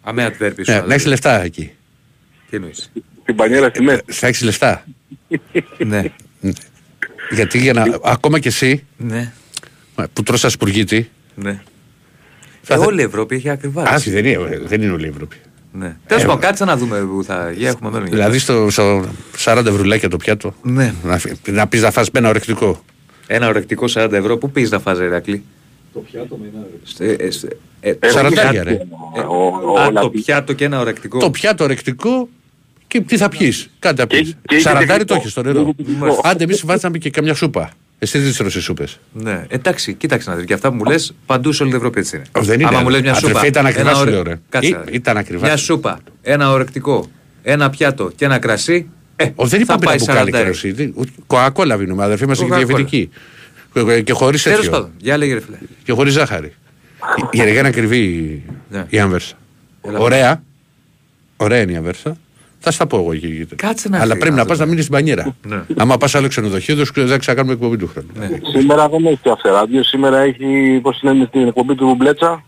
Α, 0.02 0.12
με 0.12 0.26
adverb 0.26 0.52
ίσως 0.58 0.66
ναι, 0.66 0.74
να 0.74 0.80
να 0.80 0.94
έχεις 0.94 0.96
δείτε. 0.96 1.08
λεφτά 1.08 1.42
εκεί. 1.42 1.72
Τι 2.50 2.56
εννοείς; 2.56 2.90
Την 3.24 3.34
πανιέρα 3.36 3.68
στη 3.68 3.82
μέση. 3.82 4.00
Θα 4.06 4.26
έχεις 4.26 4.42
λεφτά. 4.42 4.84
Ναι. 5.78 6.02
Γιατί 7.30 7.58
για 7.58 7.72
να. 7.72 7.84
Ακόμα 8.02 8.38
και 8.38 8.48
εσύ 8.48 8.84
Ναι. 8.96 9.32
που 10.12 10.22
τρως 10.22 10.44
ασπουργίτη. 10.44 11.10
Ναι. 11.34 11.60
Θα 12.62 12.74
Ε, 12.74 12.76
θε- 12.78 12.86
όλη 12.86 13.00
η 13.00 13.04
Ευρώπη 13.04 13.34
έχει 13.36 13.48
ακριβάς. 13.48 13.88
Άσχη 13.90 14.10
δεν 14.10 14.24
είναι, 14.24 14.58
δεν 14.64 14.82
είναι 14.82 14.92
όλη 14.92 15.04
η 15.06 15.08
Ευρώπη. 15.08 15.36
Ναι. 15.78 15.96
Τέλος 16.06 16.24
πάντων, 16.24 16.40
κάτσε 16.40 16.64
να 16.64 16.76
δούμε 16.76 16.98
που 17.00 17.24
θα 17.24 17.50
για 17.56 17.68
έχουμε 17.68 17.90
μέλλον. 17.90 18.08
Δηλαδή 18.08 18.38
στο, 18.38 18.70
στο 18.70 19.04
40 19.44 19.62
ευρουλάκια 19.66 20.08
το 20.08 20.16
πιάτο. 20.16 20.54
Ναι. 20.62 20.94
Να, 21.04 21.18
φυ- 21.18 21.48
να 21.50 21.66
πεις 21.66 21.82
να 21.82 21.90
φας 21.90 22.10
με 22.10 22.18
ένα 22.18 22.28
ορεκτικό. 22.28 22.84
Ένα 23.26 23.48
ορεκτικό 23.48 23.84
40 23.94 24.12
ευρώ, 24.12 24.36
πού 24.36 24.50
πεις 24.50 24.70
να 24.70 24.78
φας 24.78 24.98
Ερακλή. 24.98 25.42
Το 25.92 26.00
πιάτο 26.00 26.36
με 26.36 26.50
ένα 26.54 28.10
Σαραντάρια, 28.12 28.62
ρε. 28.64 28.78
Ο- 29.28 29.34
ο- 29.72 29.78
Α, 29.78 29.82
ο 29.82 29.86
το 29.86 29.90
Λαμπή- 29.92 30.24
πιάτο 30.24 30.52
και 30.52 30.64
ένα 30.64 30.80
ορεκτικό. 30.80 31.18
Το 31.18 31.30
πιάτο 31.30 31.64
ορεκτικό 31.64 32.28
και 32.86 33.00
τι 33.00 33.16
θα 33.16 33.28
πιεις. 33.28 33.70
Κάτι 33.78 34.00
θα 34.00 34.06
Και- 34.06 34.16
πει. 34.16 34.24
και 34.24 34.34
είναι 34.54 34.60
Σαραντάρι 34.62 34.86
το 34.88 34.94
τεχνικό. 34.96 35.14
έχεις 35.14 35.30
στο 35.30 35.42
νερό. 35.42 35.60
Είναι 35.60 35.72
τεχνικό. 35.76 36.20
Άντε, 36.24 36.44
εμείς 36.44 36.62
βάζαμε 36.64 36.98
και 36.98 37.10
καμιά 37.10 37.34
σούπα. 37.34 37.70
Εσύ 37.98 38.18
δεν 38.18 38.34
τρώσε 38.36 38.60
σούπες. 38.60 38.98
Ναι, 39.12 39.44
εντάξει, 39.48 39.94
κοίταξε 39.94 40.30
να 40.30 40.36
δεις. 40.36 40.44
Και 40.44 40.54
αυτά 40.54 40.68
που 40.70 40.74
μου 40.76 40.84
λες 40.84 41.14
παντού 41.26 41.52
σε 41.52 41.62
όλη 41.62 41.70
την 41.72 41.80
Ευρώπη 41.80 42.00
έτσι 42.00 42.16
είναι. 42.16 42.44
Δεν 42.44 42.60
είναι. 42.60 42.68
Άμα 42.68 42.80
μου 42.80 42.88
λες 42.88 43.00
μια 43.00 43.10
Αδερφέ, 43.10 43.28
σούπα. 43.34 43.46
ήταν 43.46 43.66
ακριβά, 43.66 43.88
ένα 43.88 43.94
σου 43.94 44.00
ωρε- 44.00 44.12
λέω, 44.12 44.22
ρε. 44.22 44.40
Κάτσε, 44.48 44.68
Ή- 44.68 44.72
να 44.72 44.78
δεις. 44.80 44.94
ήταν 44.94 45.16
ακριβά. 45.16 45.46
Μια 45.46 45.56
σούπα, 45.56 46.00
ένα 46.22 46.50
ορεκτικό, 46.50 47.10
ένα 47.42 47.70
πιάτο 47.70 48.10
και 48.16 48.24
ένα 48.24 48.38
κρασί. 48.38 48.88
Ε, 49.16 49.24
Ο, 49.34 49.46
δεν 49.46 49.48
θα 49.48 49.74
είπαμε 49.74 49.84
πάει 49.84 49.96
να 49.98 50.04
μπουκάλι 50.04 50.30
40. 50.30 50.42
κρασί. 50.44 50.94
Κοακόλα 51.26 51.76
βίνουμε. 51.76 52.04
Αδερφή 52.04 52.26
μας 52.26 52.40
έχει 52.40 52.48
Coca-Cola. 52.52 52.56
διαβητική. 52.66 53.10
Και- 53.72 54.00
Και 54.02 54.12
χωρίς 54.12 54.42
Τέλος 54.42 54.58
τέτοιο. 54.58 54.70
πάντων, 54.72 54.90
για 54.98 55.16
λέγε 55.16 55.34
ρε 55.34 55.40
φίλε. 55.40 55.56
Και 55.84 55.92
χωρίς 55.92 56.12
ζάχαρη. 56.12 56.52
Για 57.32 57.44
να 57.44 57.50
είναι 57.50 57.68
ακριβή 57.68 57.98
η- 57.98 58.42
Ναι. 58.70 58.86
η 58.88 58.98
άμβερσα. 58.98 59.34
Έλα. 59.82 59.98
Ωραία. 59.98 60.42
Ωραία 61.36 61.60
είναι 61.60 61.72
η 61.72 61.76
άμβερσα. 61.76 62.16
Θα 62.60 62.70
στα 62.70 62.86
πω 62.86 62.96
εγώ 62.96 63.12
εκεί. 63.12 63.26
εκεί. 63.26 63.54
Κάτσε 63.56 63.88
να 63.88 63.96
Αλλά 63.96 64.04
έρθει 64.06 64.18
πρέπει 64.18 64.34
να 64.34 64.40
να 64.42 64.46
πας 64.48 64.56
δούμε. 64.56 64.64
να 64.64 64.70
μείνεις 64.70 64.84
στην 64.84 64.96
πανιέρα. 64.96 65.36
Ναι. 65.46 65.62
Άμα 65.76 65.96
πας 65.96 66.14
άλλο 66.14 66.28
ξενοδοχείο, 66.28 66.74
δεν 66.76 66.84
σου- 66.84 67.06
δεν 67.06 67.18
ξανακάνουμε 67.18 67.54
εκπομπή 67.54 67.76
του 67.76 67.88
χρόνου. 67.88 68.08
Ναι. 68.14 68.28
Σήμερα 68.58 68.88
δεν 68.88 69.06
έχει 69.06 69.18
το 69.22 69.32
αυτεράδιο, 69.32 69.82
σήμερα 69.82 70.18
έχει, 70.18 70.78
πώς 70.82 70.98
λένε 71.02 71.24
στην 71.28 71.46
εκπομπή 71.46 71.74
του 71.74 71.94
Μπλέτσα, 71.94 72.44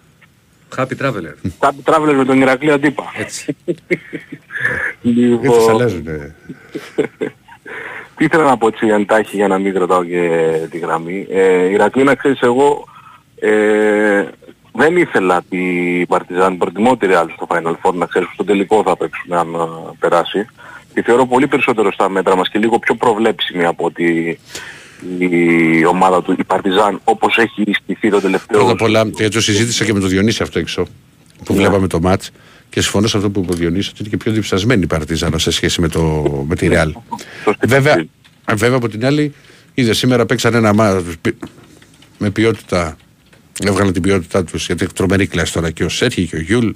Happy 0.76 0.92
Traveler. 1.02 1.34
Happy 1.58 1.82
Travelers 1.84 2.14
με 2.16 2.24
τον 2.24 2.40
Ηρακλή 2.40 2.70
Αντίπα. 2.70 3.04
Έτσι. 3.18 3.56
Γιατί 5.00 5.20
Λοιπόν, 5.20 5.60
θα 5.60 5.70
αλλάζουνε. 5.70 6.34
τι 8.16 8.24
ήθελα 8.24 8.44
να 8.44 8.56
πω 8.56 8.66
έτσι 8.66 8.86
εντάχει 8.86 9.36
για 9.36 9.48
να 9.48 9.58
μην 9.58 9.74
κρατάω 9.74 10.04
και 10.04 10.50
τη 10.70 10.78
γραμμή. 10.78 11.26
Ε, 11.30 11.64
Ηρακλή 11.70 12.02
να 12.02 12.14
ξέρεις 12.14 12.40
εγώ 12.40 12.84
ε, 13.34 14.24
δεν 14.72 14.96
ήθελα 14.96 15.42
τη 15.48 15.58
Παρτιζάν, 16.08 16.56
προτιμώ 16.56 16.96
τη 16.96 17.06
Real 17.10 17.26
στο 17.34 17.46
Final 17.48 17.74
Four 17.82 17.94
να 17.94 18.06
ξέρεις 18.06 18.28
στο 18.32 18.44
τελικό 18.44 18.82
θα 18.86 18.96
παίξουμε 18.96 19.36
αν 19.36 19.54
ε, 19.54 19.58
περάσει. 19.98 20.46
Τη 20.94 21.02
θεωρώ 21.02 21.26
πολύ 21.26 21.46
περισσότερο 21.46 21.92
στα 21.92 22.08
μέτρα 22.08 22.36
μας 22.36 22.48
και 22.48 22.58
λίγο 22.58 22.78
πιο 22.78 22.94
προβλέψιμη 22.94 23.64
από 23.64 23.84
ότι 23.84 24.38
η 25.18 25.84
ομάδα 25.84 26.22
του, 26.22 26.34
η 26.38 26.44
Παρτιζάν, 26.44 27.00
όπως 27.04 27.36
έχει 27.36 27.72
στηθεί 27.82 28.10
το 28.10 28.20
τελευταίο... 28.20 28.58
Πρώτα 28.58 28.72
απ' 28.72 28.82
όλα, 28.82 29.02
γιατί 29.02 29.34
το 29.34 29.40
συζήτησα 29.40 29.84
και 29.84 29.92
με 29.92 30.00
τον 30.00 30.08
Διονύση 30.08 30.42
αυτό 30.42 30.58
έξω, 30.58 30.86
που 31.44 31.54
βλέπαμε 31.54 31.86
το 31.86 32.00
μάτ 32.00 32.22
και 32.70 32.80
συμφωνώ 32.80 33.06
σε 33.06 33.16
αυτό 33.16 33.30
που 33.30 33.40
είπε 33.40 33.52
ο 33.52 33.54
Διονύσης, 33.54 33.90
ότι 33.90 34.00
είναι 34.00 34.08
και 34.08 34.16
πιο 34.16 34.32
διψασμένη 34.32 34.82
η 34.82 34.86
Παρτίζανα 34.86 35.38
σε 35.38 35.50
σχέση 35.50 35.80
με, 35.80 35.88
το, 35.88 36.00
με 36.48 36.54
τη 36.54 36.66
Ρεάλ. 36.66 36.92
Σωστή 37.44 37.66
βέβαια, 37.66 37.82
παρατήρηση. 37.82 38.10
βέβαια 38.46 38.76
από 38.76 38.88
την 38.88 39.06
άλλη, 39.06 39.34
είδε 39.74 39.92
σήμερα 39.92 40.26
παίξαν 40.26 40.54
ένα 40.54 40.74
μάτς 40.74 41.04
με 42.18 42.30
ποιότητα. 42.30 42.96
Έβγαλαν 43.66 43.92
την 43.92 44.02
ποιότητά 44.02 44.44
τους 44.44 44.66
γιατί 44.66 44.84
έχει 44.84 44.92
τρομερή 44.92 45.26
κλάση 45.26 45.52
τώρα 45.52 45.70
και 45.70 45.84
ο 45.84 45.88
Σέρχι 45.88 46.26
και 46.26 46.36
ο 46.36 46.40
Γιούλ. 46.40 46.70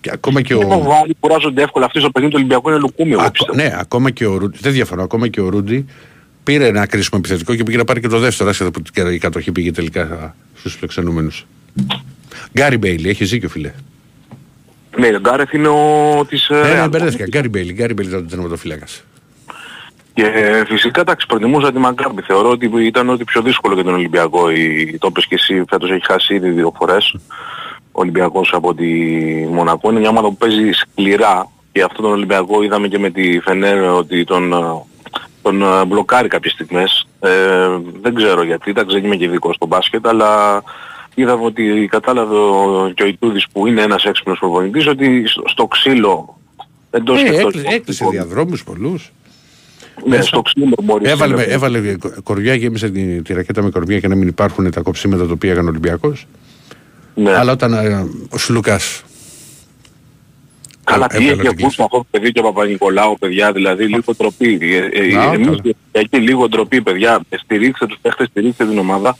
Και 0.00 0.10
ακόμα 0.12 0.42
και 0.42 0.54
Ο 0.54 0.58
ο. 0.72 0.78
Βάλλη 0.82 1.16
κουράζονται 1.20 1.62
εύκολα. 1.62 1.84
Αυτοί 1.86 2.00
στο 2.00 2.10
παιχνίδι 2.10 2.32
του 2.34 2.38
Ολυμπιακού 2.40 2.68
είναι 2.68 2.78
λουκούμι, 2.78 3.10
εγώ 3.10 3.20
Ακο- 3.20 3.30
πιστεύω. 3.30 3.54
ναι, 3.62 3.76
ακόμα 3.80 4.10
και 4.10 4.26
ο 4.26 4.36
Ρούντι. 4.36 4.58
Δεν 4.60 4.72
διαφωνώ. 4.72 5.02
Ακόμα 5.02 5.28
και 5.28 5.40
ο 5.40 5.48
Ρούντι 5.48 5.84
πήρε 6.44 6.66
ένα 6.66 6.86
κρίσιμο 6.86 7.20
επιθετικό 7.24 7.54
και 7.54 7.62
πήγε 7.62 7.76
να 7.76 7.84
πάρει 7.84 8.00
και 8.00 8.08
το 8.08 8.18
δεύτερο. 8.18 8.50
Άσχετα 8.50 8.70
που 8.70 8.82
η 9.12 9.18
κατοχή 9.18 9.52
πήγε 9.52 9.72
τελικά 9.72 10.34
στους 10.58 10.74
φιλοξενούμενους. 10.74 11.46
Γκάρι 12.52 12.76
Μπέιλι, 12.76 13.08
έχεις 13.08 13.28
δίκιο 13.28 13.48
φίλε. 13.48 13.72
Ναι, 14.98 15.06
ο 15.08 15.20
Γκάρεθ 15.20 15.52
είναι 15.52 15.68
ο 15.68 16.24
της... 16.28 16.48
ε, 16.48 16.54
Ναι, 16.54 16.60
ναι, 16.74 16.84
Real. 16.84 16.90
μπερδεύτηκα. 16.90 17.24
Γκάρι 17.24 17.48
Μπέιλι, 17.48 17.72
Γκάρι 17.72 17.94
Μπέιλι 17.94 18.10
ήταν 18.10 18.24
ο 18.24 18.28
τερματοφύλακας. 18.28 19.04
Και 20.20 20.26
ε, 20.26 20.64
φυσικά 20.64 21.00
εντάξει, 21.00 21.26
προτιμούσα 21.26 21.72
τη 21.72 21.78
Μακάμπι. 21.78 22.22
Θεωρώ 22.22 22.50
ότι 22.50 22.70
ήταν 22.86 23.08
ό,τι 23.08 23.24
πιο 23.24 23.42
δύσκολο 23.42 23.74
για 23.74 23.84
τον 23.84 23.94
Ολυμπιακό. 23.94 24.50
Η, 24.50 24.96
το 25.00 25.06
είπες 25.10 25.26
και 25.26 25.34
εσύ, 25.34 25.64
φέτος 25.68 25.90
έχει 25.90 26.04
χάσει 26.04 26.34
ήδη 26.34 26.50
δύο 26.50 26.72
φορές. 26.76 27.14
Ο 27.92 28.00
Ολυμπιακός 28.00 28.50
από 28.52 28.74
τη 28.74 28.86
Μονακό 29.50 29.90
είναι 29.90 30.00
μια 30.00 30.08
ομάδα 30.08 30.28
που 30.28 30.36
παίζει 30.36 30.70
σκληρά 30.72 31.48
και 31.72 31.82
αυτόν 31.82 32.04
τον 32.04 32.12
Ολυμπιακό 32.12 32.62
είδαμε 32.62 32.88
και 32.88 32.98
με 32.98 33.10
τη 33.10 33.40
Φενέρ 33.40 33.82
ότι 33.82 34.24
τον, 34.24 34.52
ε, 34.52 34.56
τον 35.42 35.62
ε, 35.62 35.84
μπλοκάρει 35.84 36.28
κάποιες 36.28 36.52
στιγμές. 36.52 37.06
Ε, 37.20 37.30
δεν 38.02 38.14
ξέρω 38.14 38.42
γιατί, 38.42 38.70
εντάξει 38.70 38.94
δεν 38.96 39.04
είμαι 39.04 39.16
και 39.16 39.24
ειδικός 39.24 39.54
στο 39.54 39.66
μπάσκετ, 39.66 40.06
αλλά 40.06 40.62
είδαμε 41.14 41.44
ότι 41.44 41.88
κατάλαβε 41.90 42.34
ο, 42.36 42.92
και 42.94 43.02
ο 43.02 43.06
Ιτούδης 43.06 43.46
που 43.52 43.66
είναι 43.66 43.82
ένας 43.82 44.04
έξυπνος 44.04 44.38
προπονητής 44.38 44.86
ότι 44.86 45.26
στο, 45.26 45.42
στο 45.46 45.66
ξύλο 45.66 46.38
εντός 46.90 47.20
Ε, 47.20 47.22
και 47.22 47.28
εκτός 47.28 47.44
έκλει- 47.46 47.64
του 47.66 47.74
έκλεισε 47.74 48.04
χώρου. 48.04 48.16
διαδρόμους 48.16 48.64
πολλούς. 48.64 49.12
Ναι, 50.06 50.20
στο 50.20 50.42
ξύλο 50.42 50.74
μπορείς 50.82 51.10
Έβαλε, 51.10 51.32
σήμερα. 51.36 51.52
έβαλε 51.54 51.96
κορδιά, 52.22 52.54
γέμισε 52.54 52.90
τη, 52.90 53.22
τη 53.22 53.32
ρακέτα 53.32 53.62
με 53.62 53.70
κορδιά 53.70 53.96
για 53.96 54.08
να 54.08 54.14
μην 54.14 54.28
υπάρχουν 54.28 54.70
τα 54.70 54.80
κοψίματα 54.80 55.26
τα 55.26 55.32
οποία 55.32 55.50
έκανε 55.50 55.66
ο 55.66 55.70
Ολυμπιακός. 55.70 56.26
Ναι. 57.14 57.36
Αλλά 57.36 57.52
όταν 57.52 57.72
ε, 57.72 58.06
ο 58.30 58.38
Σλούκα. 58.38 58.80
Καλά, 60.84 61.06
Ε, 61.10 61.16
τι 61.18 61.28
έβγαλε 61.28 61.40
έχεις 61.42 61.54
την 61.56 61.64
ακούσει 61.64 61.82
αυτό 61.82 61.96
το 61.96 62.06
παιδί 62.10 62.32
και 62.32 62.40
ο 62.40 62.42
Παπα-Νικολάου, 62.42 63.16
παιδιά, 63.18 63.52
δηλαδή 63.52 63.84
λίγο 63.84 64.14
ντροπή. 64.16 64.58
Ε, 64.60 65.00
ε, 65.02 65.12
Να, 65.14 65.22
εμείς 65.22 65.46
καλά. 65.46 65.60
εκεί 65.92 66.16
λίγο 66.18 66.48
ντροπή, 66.48 66.82
παιδιά. 66.82 67.20
Ε, 67.28 67.36
Στηρίξτε 67.36 67.86
τους 67.86 67.98
παίχτες, 68.02 68.26
στηρίξτε 68.28 68.66
την 68.66 68.78
ομάδα. 68.78 69.16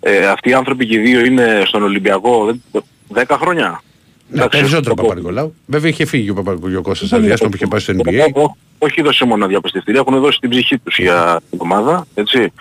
Ε, 0.00 0.26
αυτοί 0.26 0.48
οι 0.50 0.52
άνθρωποι 0.54 0.86
και 0.86 0.96
οι 0.96 0.98
δύο 1.00 1.24
είναι 1.24 1.62
στον 1.66 1.82
Ολυμπιακό 1.82 2.44
δεν- 2.72 2.84
10 3.14 3.36
χρόνια. 3.40 3.82
Ναι, 4.30 4.38
Εντάξει, 4.38 4.58
περισσότερο 4.58 4.94
το 4.94 5.02
πω. 5.02 5.08
Παπα-Νικολάου. 5.08 5.54
Βέβαια 5.66 5.90
είχε 5.90 6.04
φύγει 6.04 6.30
ο 6.30 6.34
Παπα-Κώστα 6.34 7.16
Αδιάστον 7.16 7.48
που 7.50 7.56
είχε 7.56 7.66
πάει 7.66 7.80
στο 7.80 7.92
NBA. 7.96 8.26
Ό- 8.34 8.42
ό- 8.42 8.56
Όχι 8.78 9.02
δώσει 9.02 9.24
μόνο 9.24 9.46
διαπιστευτήρια, 9.46 10.00
έχουν 10.06 10.20
δώσει 10.20 10.38
την 10.40 10.50
ψυχή 10.50 10.78
τους 10.78 10.98
για 10.98 11.40
την 11.50 11.58
ομάδα, 11.62 12.06
έτσι. 12.14 12.52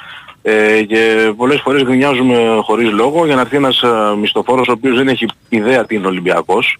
Ε, 0.41 0.82
και 0.84 1.32
πολλές 1.38 1.60
φορές 1.62 1.84
γκρινιάζουμε 1.84 2.60
χωρίς 2.62 2.91
λόγο 2.91 3.25
για 3.25 3.36
να 3.36 3.41
έρθει 3.41 3.56
ένας 3.56 3.82
ε, 3.82 3.88
μισθοφόρος 4.19 4.67
ο 4.67 4.71
οποίος 4.71 4.97
δεν 4.97 5.08
έχει 5.08 5.25
ιδέα 5.49 5.86
τι 5.86 5.95
είναι 5.95 6.08
Ολυμπιακός. 6.08 6.77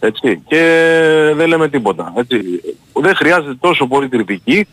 Έτσι. 0.00 0.40
Και 0.46 0.58
δεν 1.36 1.48
λέμε 1.48 1.68
τίποτα. 1.68 2.12
Έτσι. 2.16 2.40
Δεν 2.92 3.14
χρειάζεται 3.14 3.54
τόσο 3.60 3.86
πολύ 3.86 4.08
κριτική 4.08 4.66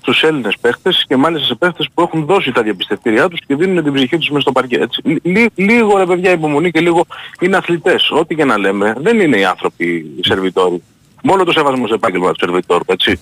στους 0.00 0.22
Έλληνες 0.22 0.54
παίχτες 0.60 1.04
και 1.08 1.16
μάλιστα 1.16 1.46
σε 1.46 1.54
παίχτες 1.54 1.88
που 1.94 2.02
έχουν 2.02 2.24
δώσει 2.24 2.52
τα 2.52 2.62
διαπιστευτήριά 2.62 3.28
τους 3.28 3.40
και 3.46 3.54
δίνουν 3.54 3.84
την 3.84 3.92
ψυχή 3.92 4.16
τους 4.18 4.28
μέσα 4.28 4.40
στο 4.40 4.52
παρκέ. 4.52 4.76
Έτσι. 4.78 5.02
Λί- 5.22 5.52
λίγο 5.54 5.96
ρε 5.98 6.06
παιδιά 6.06 6.30
υπομονή 6.32 6.70
και 6.70 6.80
λίγο 6.80 7.04
είναι 7.40 7.56
αθλητές. 7.56 8.10
Ό,τι 8.10 8.34
και 8.34 8.44
να 8.44 8.58
λέμε 8.58 8.94
δεν 8.98 9.20
είναι 9.20 9.36
οι 9.38 9.44
άνθρωποι 9.44 9.84
οι 10.16 10.20
σερβιτόροι. 10.24 10.82
Μόνο 11.22 11.44
το 11.44 11.52
σεβασμό 11.52 11.86
στο 11.86 11.94
επάγγελμα 11.94 12.28
του 12.32 12.38
σερβιτόρου, 12.40 12.84
έτσι. 12.86 13.20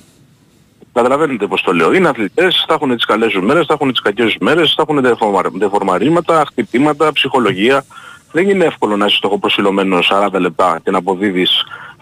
Καταλαβαίνετε 0.93 1.47
πώς 1.47 1.62
το 1.62 1.73
λέω. 1.73 1.93
Είναι 1.95 2.09
αθλητές, 2.09 2.64
θα 2.69 2.75
έχουν 2.75 2.95
τις 2.95 3.05
καλές 3.05 3.31
σου 3.33 3.43
μέρες, 3.43 3.67
θα 3.67 3.75
έχουν 3.75 3.91
τις 3.91 4.01
κακές 4.01 4.31
σου 4.31 4.38
μέρες, 4.41 4.73
θα 4.77 4.85
έχουν 4.88 5.01
δεφορμα- 5.01 5.51
δεφορμαρίσματα, 5.53 6.44
χτυπήματα, 6.48 7.13
ψυχολογία. 7.13 7.85
Δεν 8.33 8.48
είναι 8.48 8.65
εύκολο 8.65 8.96
να 8.96 9.07
είσαι 9.07 9.17
στοχοπροσιλωμένο 9.17 9.98
40 10.02 10.38
λεπτά 10.40 10.81
και 10.85 10.90
να 10.90 10.98
αποδίδεις 10.98 11.50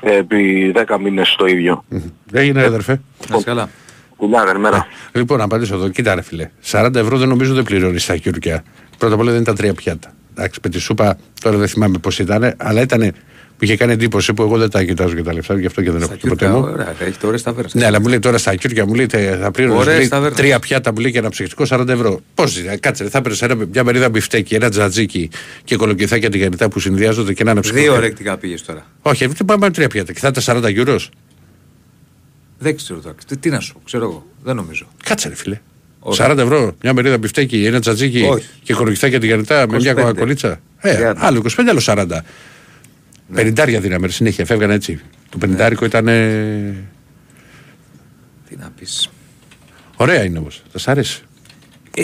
ε, 0.01 0.17
επί 0.17 0.73
10 0.89 0.99
μήνες 1.01 1.35
το 1.39 1.47
ίδιο. 1.47 1.85
Δεν 1.89 2.43
έγινε, 2.43 2.63
αδερφέ. 2.63 3.01
Να 3.29 3.37
είσαι 3.37 3.45
καλά. 3.45 3.69
Φιλιά, 4.19 4.43
καλημέρα. 4.45 4.87
Λοιπόν, 5.13 5.39
να 5.39 5.45
απαντήσω 5.45 5.75
εδώ. 5.75 5.89
Κοίτα, 5.89 6.15
ρε 6.15 6.23
φιλέ. 6.23 6.49
40 6.71 6.95
ευρώ 6.95 7.19
δεν 7.19 7.29
νομίζω 7.29 7.55
δεν 7.55 7.65
πληρώνεις 7.65 8.03
στα 8.03 8.17
χειρουργιά. 8.17 8.65
Πρώτα 8.99 9.15
απ' 9.15 9.21
όλα 9.21 9.33
δεν 9.33 9.41
ήταν 9.41 9.55
τρία 9.57 9.75
πιάτα. 9.75 10.15
Εντάξει, 10.39 10.61
με 10.65 10.71
τη 10.71 10.79
σούπα 10.79 11.19
τώρα 11.41 11.57
δεν 11.57 11.69
θυμάμαι 11.69 11.99
πώς 11.99 12.19
ήταν, 12.19 12.55
αλλά 12.57 12.81
ήταν 12.81 13.13
Που 13.59 13.65
είχε 13.65 13.77
κάνει 13.77 13.93
εντύπωση 13.93 14.33
που 14.35 14.43
εγώ 14.43 14.59
δεν 14.59 14.71
τα 14.71 14.85
κοιτάζω 14.85 15.15
και 15.15 15.23
τα 15.23 15.33
λεφτά, 15.33 15.59
γι' 15.59 15.67
αυτό 15.67 15.83
και 15.83 15.91
δεν 15.91 16.01
έχω 16.03 16.11
Στα 16.11 16.17
τίποτα 16.21 16.47
Τούρκα, 16.47 16.59
μου. 16.61 16.73
ωραία, 16.73 16.95
έχει 17.01 17.19
το 17.19 17.27
ωραίες 17.27 17.43
ταβέρνες. 17.43 17.75
Ναι, 17.75 17.85
αλλά 17.87 18.01
μου 18.01 18.09
λέει 18.09 18.19
τώρα 18.19 18.39
στα 18.39 18.55
κιούρια 18.55 18.87
μου 18.87 18.95
λέει 18.95 19.07
τε- 19.07 19.41
θα 19.41 19.51
πλήρωνες 19.51 19.81
Ωραίες 19.87 20.09
ταβέρνες. 20.09 20.39
τρία 20.39 20.59
πιάτα 20.59 20.93
μου 20.93 20.99
λέει 20.99 21.13
και 21.13 21.19
ένα 21.19 21.29
ψυχτικό 21.29 21.65
40 21.69 21.89
ευρώ. 21.89 22.21
Πώς 22.35 22.59
είναι, 22.59 22.77
κάτσε, 22.77 23.03
ρε, 23.03 23.09
θα 23.09 23.19
έπαιρνες 23.19 23.43
ένα- 23.43 23.55
μια 23.73 23.85
μερίδα 23.85 24.09
μπιφτέκι, 24.09 24.55
ένα 24.55 24.69
τζατζίκι 24.69 25.31
και 25.65 25.77
κολοκυθάκια 25.77 26.31
τηγανιτά 26.31 26.69
που 26.69 26.81
συνδυάζονται 26.81 27.33
και 27.33 27.43
ένα 27.43 27.51
ένα 27.51 27.61
ψυχτικό. 27.61 27.93
Δύο 27.93 28.01
ρεκτικά 28.01 28.37
πήγες 28.37 28.63
τώρα. 28.63 28.87
Όχι, 29.03 29.27
δεν 29.27 29.47
πάμε 29.47 29.67
με 29.67 29.73
τρία 29.73 29.89
πιάτα 29.89 30.13
και 30.13 30.19
θα 30.19 30.29
ήταν 30.29 30.43
40 30.43 30.69
γιουρό. 30.71 30.99
Δεν 32.59 32.77
ξέρω 32.77 33.01
τώρα. 33.01 33.15
Τι, 33.27 33.37
τι 33.37 33.51
να 33.51 33.61
σου 33.61 33.73
πω, 33.73 33.81
ξέρω 33.85 34.05
εγώ. 34.05 34.27
Δεν 34.43 34.57
νομίζω. 34.57 34.89
Κάτσε, 35.05 35.29
ρε 35.29 35.35
φίλε. 35.35 35.61
Ωραία. 35.99 36.31
40 36.33 36.39
ευρώ, 36.39 36.77
μια 36.83 36.93
μερίδα 36.95 37.19
μπιφτέκι, 37.19 37.65
ένα 37.65 37.81
τζατζίκι 37.81 38.23
Όχι. 38.23 38.47
και 38.63 38.75
κολοκυθάκια 38.75 39.21
τηγανιτά 39.21 39.69
με 39.69 39.77
μια 39.79 39.93
25. 39.93 39.95
κοκακολίτσα. 39.95 40.61
Ε, 40.81 41.11
30. 41.13 41.15
άλλο 41.19 41.43
25, 41.57 41.65
άλλο 41.69 41.81
40. 41.85 42.07
Ναι. 42.09 43.37
Πενιντάρια 43.37 43.81
δίναμε 43.81 44.09
συνέχεια, 44.09 44.45
φεύγαν 44.45 44.71
έτσι. 44.71 45.01
Το 45.29 45.39
πενιντάρικο 45.39 45.85
ήταν. 45.85 46.09
ε, 46.09 46.85
Τι 48.49 48.57
να 48.57 48.73
πεις. 48.79 49.09
Ωραία 49.97 50.25
είναι 50.25 50.39
όμως. 50.39 50.63
Θα 50.73 50.79
σ' 50.79 50.89
αρέσει. 50.89 51.23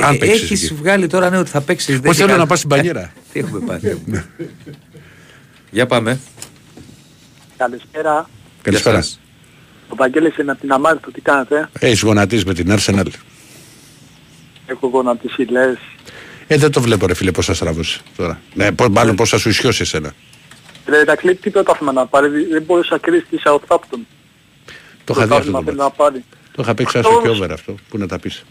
Αν 0.03 0.14
Ε, 0.14 0.18
παίξεις 0.18 0.42
έχεις 0.42 0.64
εκεί. 0.64 0.74
βγάλει 0.74 1.07
τώρα 1.07 1.30
ναι 1.30 1.38
ότι 1.38 1.50
θα 1.50 1.61
παίξεις. 1.61 1.92
δεν 1.94 2.00
Πώς 2.00 2.11
έχει 2.11 2.16
θέλω 2.18 2.28
κάνει- 2.28 2.40
να 2.42 2.46
πας 2.48 2.59
στην 2.59 2.68
μπανιέρα. 2.70 3.12
Τι 3.32 3.40
έχουμε 3.40 3.61
πάθει. 3.66 3.98
Για 5.70 5.86
πάμε. 5.86 6.20
Καλησπέρα. 7.57 8.28
Καλησπέρα. 8.62 9.05
Γεια 9.93 10.01
σας. 10.01 10.11
Ο 10.11 10.11
Βαγγέλης 10.20 10.36
είναι 10.36 10.51
από 10.51 10.61
την 10.61 10.72
Αμάρτο. 10.72 11.11
Τι 11.11 11.20
κάνετε. 11.20 11.68
Έχει 11.78 12.07
γονατίσει 12.07 12.45
με 12.47 12.55
την 12.55 12.66
Arsenal. 12.78 13.07
Έχω 14.66 14.86
γονατίσει 14.86 15.43
λες. 15.43 15.76
Ε, 16.47 16.57
δεν 16.57 16.70
το 16.70 16.80
βλέπω 16.80 17.07
ρε 17.07 17.14
φίλε 17.14 17.30
πώς 17.30 17.47
θα 17.47 17.55
στραβούσε 17.55 18.01
τώρα. 18.16 18.40
Ναι, 18.55 18.72
πώς, 18.72 18.88
μάλλον 18.88 19.16
πώς 19.16 19.28
θα 19.30 19.38
σου 19.38 19.49
ισιώσει 19.49 19.82
εσένα. 19.82 20.14
Ρε 20.86 20.99
Ηρακλή, 21.01 21.34
τι 21.34 21.51
πρωτάθλημα 21.51 21.93
να 21.93 22.07
πάρει. 22.07 22.28
Δεν 22.45 22.62
μπορούσε 22.62 22.88
να 22.93 22.99
κρίσεις 22.99 23.28
τη 23.28 23.36
Southampton. 23.45 23.99
Το 25.05 25.14
είχα 25.16 25.26
δει 25.26 25.34
αυτό 25.34 25.51
Πρωτάθλημα 25.51 25.59
το 25.59 25.64
θέλει 25.64 25.76
μάτι. 25.76 25.76
να 25.76 25.90
πάρει. 25.90 26.24
Το 26.53 26.62
είχα 26.62 26.74
παίξει 26.74 26.99
άσο 26.99 27.09
Αυτός- 27.09 27.22
και 27.22 27.28
over 27.28 27.53
αυτό. 27.53 27.74
Πού 27.88 27.99
να 27.99 28.07
τα 28.07 28.18
πεις. 28.18 28.45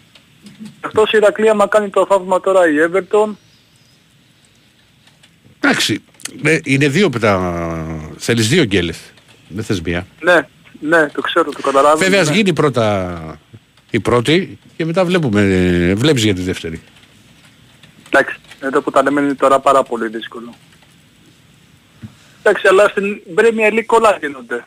Εκτός 0.86 1.12
η 1.12 1.18
Ηρακλή 1.18 1.50
άμα 1.50 1.68
κάνει 1.68 1.90
το 1.90 2.06
θαύμα 2.10 2.40
τώρα 2.40 2.68
η 2.70 2.74
Everton. 2.92 3.30
Εντάξει. 5.60 6.04
Ναι, 6.42 6.58
είναι 6.64 6.88
δύο 6.88 7.10
που 7.10 7.20
τα... 7.20 8.12
Θέλεις 8.18 8.48
δύο 8.48 8.64
γκέλες. 8.64 9.00
Δεν 9.48 9.64
θες 9.64 9.82
μία. 9.82 10.08
Ναι, 10.22 10.48
ναι, 10.82 11.08
το 11.08 11.22
ξέρω, 11.22 11.52
το 11.52 11.62
καταλάβω. 11.62 11.98
Βέβαια 11.98 12.22
ας 12.22 12.30
ναι. 12.30 12.36
γίνει 12.36 12.54
πρώτα 12.54 13.40
η 13.90 14.00
πρώτη 14.00 14.60
και 14.78 14.86
μετά 14.86 15.06
βλέπουμε. 15.06 15.42
ε, 15.42 15.94
Βλέπεις 15.96 16.24
για 16.24 16.34
τη 16.34 16.42
δεύτερη. 16.42 16.82
Εντάξει, 18.10 18.36
εδώ 18.60 18.82
που 18.82 18.92
τα 18.92 19.04
λέμε 19.04 19.22
είναι 19.22 19.36
τώρα 19.36 19.60
πάρα 19.60 19.84
πολύ 19.84 20.08
δύσκολο. 20.08 20.54
Εντάξει, 22.44 22.68
αλλά 22.68 22.88
στην 22.88 23.22
Premier 23.36 23.74
League 23.74 23.86
όλα 23.86 24.18
γίνονται. 24.22 24.66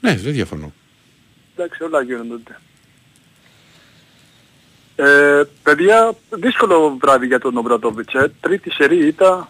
Ναι, 0.00 0.14
δεν 0.16 0.32
διαφωνώ. 0.32 0.72
Εντάξει, 1.56 1.82
όλα 1.82 2.02
γίνονται. 2.02 2.58
Ε, 4.96 5.42
παιδιά, 5.62 6.12
δύσκολο 6.30 6.96
βράδυ 7.00 7.26
για 7.26 7.38
τον 7.40 7.56
Ομπρατόβιτς, 7.56 8.14
ε. 8.14 8.32
Τρίτη 8.40 8.70
σερή 8.70 9.06
ήταν... 9.06 9.48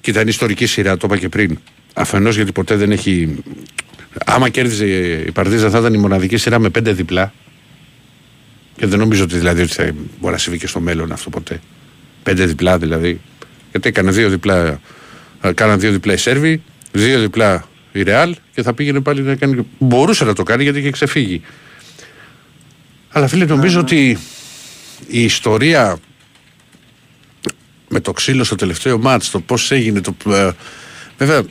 Κοίτα, 0.00 0.20
είναι 0.20 0.30
ιστορική 0.30 0.66
σειρά, 0.66 0.96
το 0.96 1.06
είπα 1.06 1.18
και 1.18 1.28
πριν. 1.28 1.58
Αφενός 1.94 2.36
γιατί 2.36 2.52
ποτέ 2.52 2.76
δεν 2.76 2.90
έχει... 2.90 3.42
Άμα 4.26 4.48
κέρδιζε 4.48 4.86
η 5.26 5.32
Παρτίζα 5.32 5.70
θα 5.70 5.78
ήταν 5.78 5.94
η 5.94 5.98
μοναδική 5.98 6.36
σειρά 6.36 6.58
με 6.58 6.68
πέντε 6.68 6.92
διπλά. 6.92 7.32
Και 8.76 8.86
δεν 8.86 8.98
νομίζω 8.98 9.24
ότι 9.24 9.36
δηλαδή 9.36 9.62
ότι 9.62 9.72
θα 9.72 9.94
μπορεί 10.20 10.32
να 10.32 10.38
συμβεί 10.38 10.58
και 10.58 10.66
στο 10.66 10.80
μέλλον 10.80 11.12
αυτό 11.12 11.30
ποτέ. 11.30 11.60
Πέντε 12.22 12.46
διπλά 12.46 12.78
δηλαδή. 12.78 13.20
Γιατί 13.70 13.88
έκανε 13.88 14.10
δύο 14.10 14.28
διπλά, 14.28 14.80
ε, 15.40 15.52
κάναν 15.52 15.80
δύο 15.80 15.90
διπλά 15.90 16.12
οι 16.12 16.16
Σέρβοι, 16.16 16.62
δύο 16.92 17.20
διπλά 17.20 17.68
η 17.92 18.02
Ρεάλ 18.02 18.36
και 18.54 18.62
θα 18.62 18.74
πήγαινε 18.74 19.00
πάλι 19.00 19.22
να 19.22 19.34
κάνει. 19.34 19.66
Μπορούσε 19.78 20.24
να 20.24 20.34
το 20.34 20.42
κάνει 20.42 20.62
γιατί 20.62 20.78
είχε 20.78 20.90
ξεφύγει. 20.90 21.42
Αλλά 23.08 23.26
φίλε, 23.26 23.44
νομίζω 23.44 23.80
ότι 23.80 24.18
η 25.08 25.22
ιστορία 25.22 25.98
με 27.88 28.00
το 28.00 28.12
ξύλο 28.12 28.44
στο 28.44 28.54
τελευταίο 28.54 28.98
μάτς, 28.98 29.30
το 29.30 29.40
πώς 29.40 29.70
έγινε, 29.70 30.00
το, 30.00 30.14
ε, 30.30 30.50
βέβαια 31.18 31.42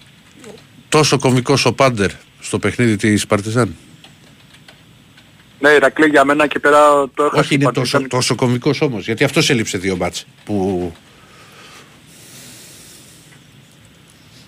τόσο 0.90 1.20
κομβικός 1.20 1.66
ο 1.66 1.74
Πάντερ 1.74 2.10
στο 2.40 2.60
παιχνίδι 2.60 2.96
της 2.96 3.28
Παρτιζάν. 3.28 3.76
Ναι, 5.60 5.70
Ηρακλή 5.70 6.08
για 6.08 6.26
μένα 6.26 6.48
και 6.48 6.60
πέρα 6.60 6.80
το 7.14 7.24
έχασε 7.24 7.40
Όχι 7.40 7.54
η 7.54 7.58
είναι 7.62 7.72
Παρτίζαν. 7.72 8.02
τόσο, 8.02 8.08
τόσο 8.08 8.36
κομβικός 8.36 8.82
όμως, 8.82 9.06
γιατί 9.06 9.24
αυτός 9.24 9.50
έλειψε 9.50 9.78
δύο 9.78 9.98
μάτς. 9.98 10.26
Που... 10.44 10.94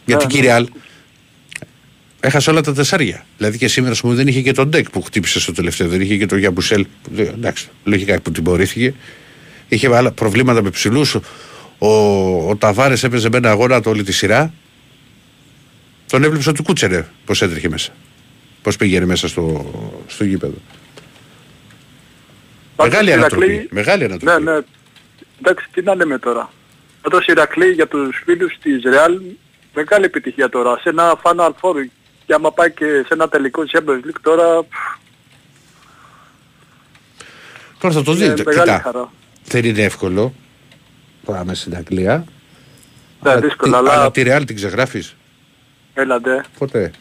Γιατί 0.06 0.26
ναι. 0.26 0.32
κύριε 0.32 0.52
Αλ, 0.52 0.68
έχασε 2.20 2.50
όλα 2.50 2.62
τα 2.62 2.74
τεσσάρια. 2.74 3.26
Δηλαδή 3.38 3.58
και 3.58 3.68
σήμερα 3.68 3.94
σου 3.96 4.14
δεν 4.14 4.28
είχε 4.28 4.42
και 4.42 4.52
τον 4.52 4.70
Ντεκ 4.70 4.90
που 4.90 5.02
χτύπησε 5.02 5.40
στο 5.40 5.52
τελευταίο, 5.52 5.88
δεν 5.88 6.02
είχε 6.02 6.18
και 6.18 6.26
τον 6.26 6.38
Γιαμπουσέλ. 6.38 6.86
που 7.02 7.10
δεν- 7.14 7.28
Εντάξει, 7.28 7.68
λογικά 7.84 8.22
που 8.22 8.32
τιμωρήθηκε. 8.32 8.94
Είχε 9.68 9.96
άλλα 9.96 10.12
προβλήματα 10.12 10.62
με 10.64 10.70
ψηλούς. 10.70 11.16
Ο, 11.78 11.88
ο 12.50 12.56
Ταβάρες 12.56 13.04
έπαιζε 13.04 13.30
με 13.30 13.38
ένα 13.38 13.50
αγώνα 13.50 13.82
το 13.82 13.90
όλη 13.90 14.04
τη 14.04 14.12
σειρά. 14.12 14.54
Τον 16.12 16.24
έβλεψε 16.24 16.50
ότι 16.50 16.64
κούτσερε 16.64 17.08
πώς 17.26 17.42
έτρεχε 17.42 17.70
μέσα. 17.70 17.92
Πώς 18.62 18.76
πήγαινε 18.76 19.06
μέσα 19.06 19.28
στο, 19.28 19.72
στο 20.08 20.24
γήπεδο. 20.24 20.54
Πάντως, 22.76 22.94
Μεγάλη 22.94 23.10
Ηρακλή- 23.12 23.44
ανατροπή. 23.44 23.68
Μεγάλη 23.72 24.04
ανατροπή. 24.04 24.44
Ναι, 24.44 24.52
ναι. 24.52 24.60
Εντάξει, 25.40 25.68
τι 25.72 25.82
να 25.82 25.96
λέμε 25.96 26.18
τώρα. 26.20 26.50
Πάντως 27.02 27.22
η 27.22 27.28
Ηρακλή 27.30 27.66
για 27.72 27.88
τους 27.88 28.22
φίλους 28.26 28.58
της 28.62 28.82
Real 28.86 29.22
μεγάλη 29.74 30.06
επιτυχία 30.06 30.50
τώρα. 30.50 30.78
Σε 30.82 30.90
ένα 30.90 31.20
Final 31.24 31.50
Four 31.62 31.76
και 32.26 32.34
άμα 32.34 32.52
πάει 32.52 32.72
και 32.72 32.86
σε 32.86 33.14
ένα 33.14 33.30
τελικό 33.30 33.64
Champions 33.72 34.06
League 34.08 34.20
τώρα 34.22 34.64
πφ, 34.64 35.00
Τώρα 37.80 37.94
θα 37.94 38.04
το 38.04 38.12
είναι 38.12 38.28
δείτε. 38.28 38.44
μεγάλη 38.44 38.66
Κοιτά, 38.70 38.82
χαρά. 38.84 39.12
δεν 39.46 39.66
είναι 39.66 39.82
εύκολο. 39.84 40.34
Πάμε 41.26 41.54
στην 41.56 41.76
Αγγλία. 41.76 42.26
Ναι, 43.24 43.36
δύσκολο, 43.40 43.72
τι- 43.72 43.78
αλλά 43.78 43.94
αλλά 43.94 44.12
τη 44.12 44.24
Real 44.26 44.42
την 44.46 44.56
ξεγράφεις; 44.56 45.16
Έλατε. 45.94 46.44
Ποτέ. 46.58 46.92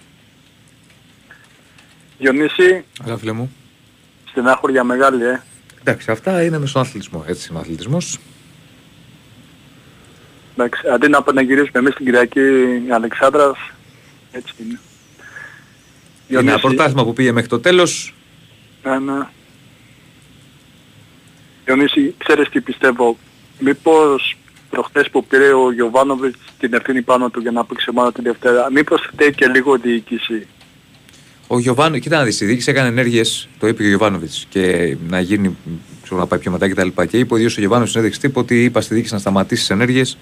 Διονύση, 2.18 2.84
Αλλά 3.04 3.16
φίλε 3.18 3.32
μου. 3.32 3.52
στενάχωρια 4.30 4.84
μεγάλη, 4.84 5.24
ε. 5.24 5.42
Εντάξει, 5.80 6.10
αυτά 6.10 6.44
είναι 6.44 6.58
με 6.58 6.66
στον 6.66 6.82
αθλητισμό. 6.82 7.24
Έτσι 7.26 7.48
είναι 7.50 7.58
ο 7.58 7.60
αθλητισμός. 7.60 8.18
Εντάξει, 10.56 10.88
αντί 10.92 11.08
να 11.08 11.22
πανεγυρίσουμε 11.22 11.78
εμείς 11.78 11.94
την 11.94 12.04
Κυριακή 12.04 12.40
Αλεξάνδρας, 12.90 13.56
έτσι 14.32 14.54
είναι. 14.58 14.68
Είναι 16.28 16.38
ένα 16.38 16.40
Διονύση, 16.42 16.60
πρωτάθλημα 16.60 17.04
που 17.04 17.12
πήγε 17.12 17.32
μέχρι 17.32 17.48
το 17.48 17.60
τέλος. 17.60 18.14
Ναι, 18.82 18.98
ναι. 18.98 19.26
Διονύση, 21.64 22.14
ξέρεις 22.18 22.48
τι 22.48 22.60
πιστεύω. 22.60 23.18
Μήπως 23.58 24.36
προχτές 24.70 25.10
που 25.10 25.24
πήρε 25.24 25.52
ο 25.52 25.72
Γιωβάνοβιτς 25.72 26.38
την 26.58 26.74
ευθύνη 26.74 27.02
πάνω 27.02 27.30
του 27.30 27.40
για 27.40 27.50
να 27.50 27.64
παίξει 27.64 27.90
ομάδα 27.90 28.12
την 28.12 28.24
Δευτέρα, 28.24 28.70
μήπως 28.72 29.08
φταίει 29.12 29.34
και 29.34 29.46
λίγο 29.46 29.74
η 29.74 29.78
διοίκηση; 29.82 30.46
Ο 31.46 31.58
Γιωβάνο, 31.58 31.98
κοίτα 31.98 32.16
να 32.16 32.24
δεις, 32.24 32.40
η 32.40 32.44
διοίκηση 32.44 32.70
έκανε 32.70 32.88
ενέργειες, 32.88 33.48
το 33.58 33.66
είπε 33.66 33.76
και 33.76 33.84
ο 33.84 33.88
Γιωβάνοβιτς, 33.88 34.46
και 34.48 34.96
να 35.08 35.20
γίνει, 35.20 35.56
ξέρω 36.02 36.20
να 36.20 36.26
πάει 36.26 36.38
πιο 36.38 36.50
μετά 36.50 36.68
κτλ. 36.68 36.88
Και 37.08 37.18
είπε 37.18 37.34
ο 37.34 37.36
ίδιος 37.36 37.56
ο 37.56 37.60
Γιωβάνοβιτς 37.60 37.90
στην 37.90 38.02
συνέντευξη 38.02 38.20
τύπου 38.20 38.40
ότι 38.40 38.64
είπα 38.64 38.80
στη 38.80 38.94
διοίκηση 38.94 39.12
να 39.12 39.20
σταματήσει 39.20 39.60
τις 39.60 39.70
ενέργειες 39.70 40.18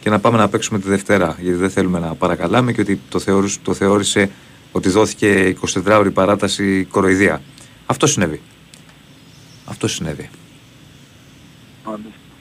και 0.00 0.10
να 0.10 0.18
πάμε 0.20 0.38
να 0.38 0.48
παίξουμε 0.48 0.78
τη 0.78 0.88
Δευτέρα. 0.88 1.36
Γιατί 1.40 1.58
δεν 1.58 1.70
θέλουμε 1.70 1.98
να 1.98 2.14
παρακαλάμε 2.14 2.72
και 2.72 2.80
ότι 2.80 3.00
το, 3.08 3.18
θεώρησε, 3.18 3.58
το 3.62 3.74
θεώρησε 3.74 4.30
ότι 4.72 4.88
δόθηκε 4.88 5.56
24 5.74 5.98
ώρη 5.98 6.10
παράταση 6.10 6.84
κοροϊδία. 6.90 7.42
Αυτό 7.86 8.06
συνέβη. 8.06 8.40
Αυτό 9.64 9.88
συνέβη. 9.88 10.30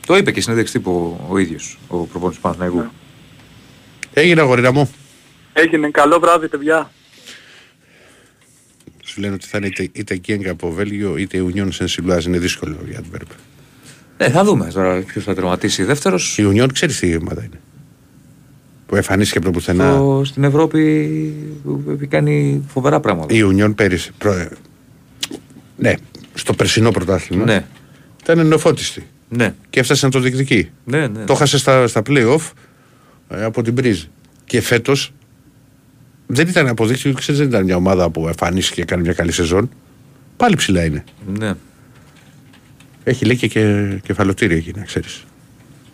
Το 0.05 0.15
είπε 0.17 0.31
και 0.31 0.41
στην 0.41 0.43
συνέντευξη 0.43 0.73
τύπου 0.73 0.91
ο, 0.91 1.33
ο 1.33 1.37
ίδιος, 1.37 1.77
ο 1.87 1.97
προπονητής 1.97 2.35
του 2.35 2.41
Παναθηναϊκού. 2.41 2.77
Ναι. 2.77 2.89
Έγινε 4.13 4.41
αγορίνα 4.41 4.71
μου. 4.71 4.91
Έγινε 5.53 5.89
καλό 5.89 6.19
βράδυ 6.19 6.47
παιδιά. 6.47 6.91
Σου 9.03 9.21
λένε 9.21 9.33
ότι 9.33 9.45
θα 9.47 9.57
είναι 9.57 9.67
είτε, 9.67 9.89
είτε 9.91 10.15
Γκέγκα 10.15 10.51
από 10.51 10.71
Βέλγιο 10.71 11.17
είτε 11.17 11.37
η 11.37 11.53
Union 11.55 11.69
Saint 11.69 12.23
Είναι 12.25 12.37
δύσκολο 12.39 12.77
για 12.89 13.01
την 13.01 13.11
Adverb. 13.13 13.35
Ναι, 14.17 14.29
θα 14.29 14.43
δούμε 14.43 14.67
τώρα 14.73 15.01
ποιος 15.01 15.23
θα 15.23 15.33
τερματίσει 15.33 15.83
δεύτερος. 15.83 16.37
Η 16.37 16.47
Union 16.53 16.67
ξέρεις 16.73 16.99
τι 16.99 17.15
ομάδα 17.15 17.43
είναι. 17.43 17.59
Που 18.85 18.95
εμφανίστηκε 18.95 19.37
από 19.37 19.47
το 19.47 19.53
πουθενά. 19.53 19.97
Το, 19.97 20.21
στην 20.25 20.43
Ευρώπη 20.43 21.03
που 21.63 21.83
έχει 21.87 22.07
κάνει 22.07 22.63
φοβερά 22.67 22.99
πράγματα. 22.99 23.33
Η 23.35 23.41
Union 23.43 23.75
πέρυσι. 23.75 24.11
Προ... 24.17 24.33
ε, 24.33 24.49
Ναι, 25.77 25.93
στο 26.33 26.53
περσινό 26.53 26.91
πρωτάθλημα. 26.91 27.45
Ναι, 27.45 27.65
Ήταν 28.23 28.47
νεοφώτιστη. 28.47 29.07
Ναι, 29.33 29.55
Και 29.69 29.79
έφτασε 29.79 30.05
να 30.05 30.11
το 30.11 30.19
διεκδικεί. 30.19 30.69
ναι, 30.83 31.07
ναι. 31.07 31.23
Το 31.25 31.33
χάσε 31.33 31.57
στα, 31.57 31.87
στα 31.87 32.01
play-off 32.05 32.51
ε, 33.29 33.43
από 33.43 33.61
την 33.61 33.73
Μπρίζ. 33.73 34.03
Και 34.45 34.61
φέτος 34.61 35.13
δεν 36.27 36.47
ήταν 36.47 36.67
αποδείξει, 36.67 37.13
ξέρεις, 37.13 37.39
δεν 37.39 37.49
ήταν 37.49 37.63
μια 37.63 37.75
ομάδα 37.75 38.09
που 38.09 38.27
εμφανίστηκε 38.27 38.75
και 38.75 38.81
έκανε 38.81 39.01
μια 39.01 39.13
καλή 39.13 39.31
σεζόν. 39.31 39.69
Πάλι 40.37 40.55
ψηλά 40.55 40.83
είναι. 40.85 41.03
ναι. 41.39 41.53
Έχει 43.03 43.25
λέει 43.25 43.35
και, 43.37 43.47
και 43.47 43.85
κεφαλοτήρια 44.03 44.57
εκεί, 44.57 44.71
να 44.75 44.83
ξέρεις. 44.83 45.23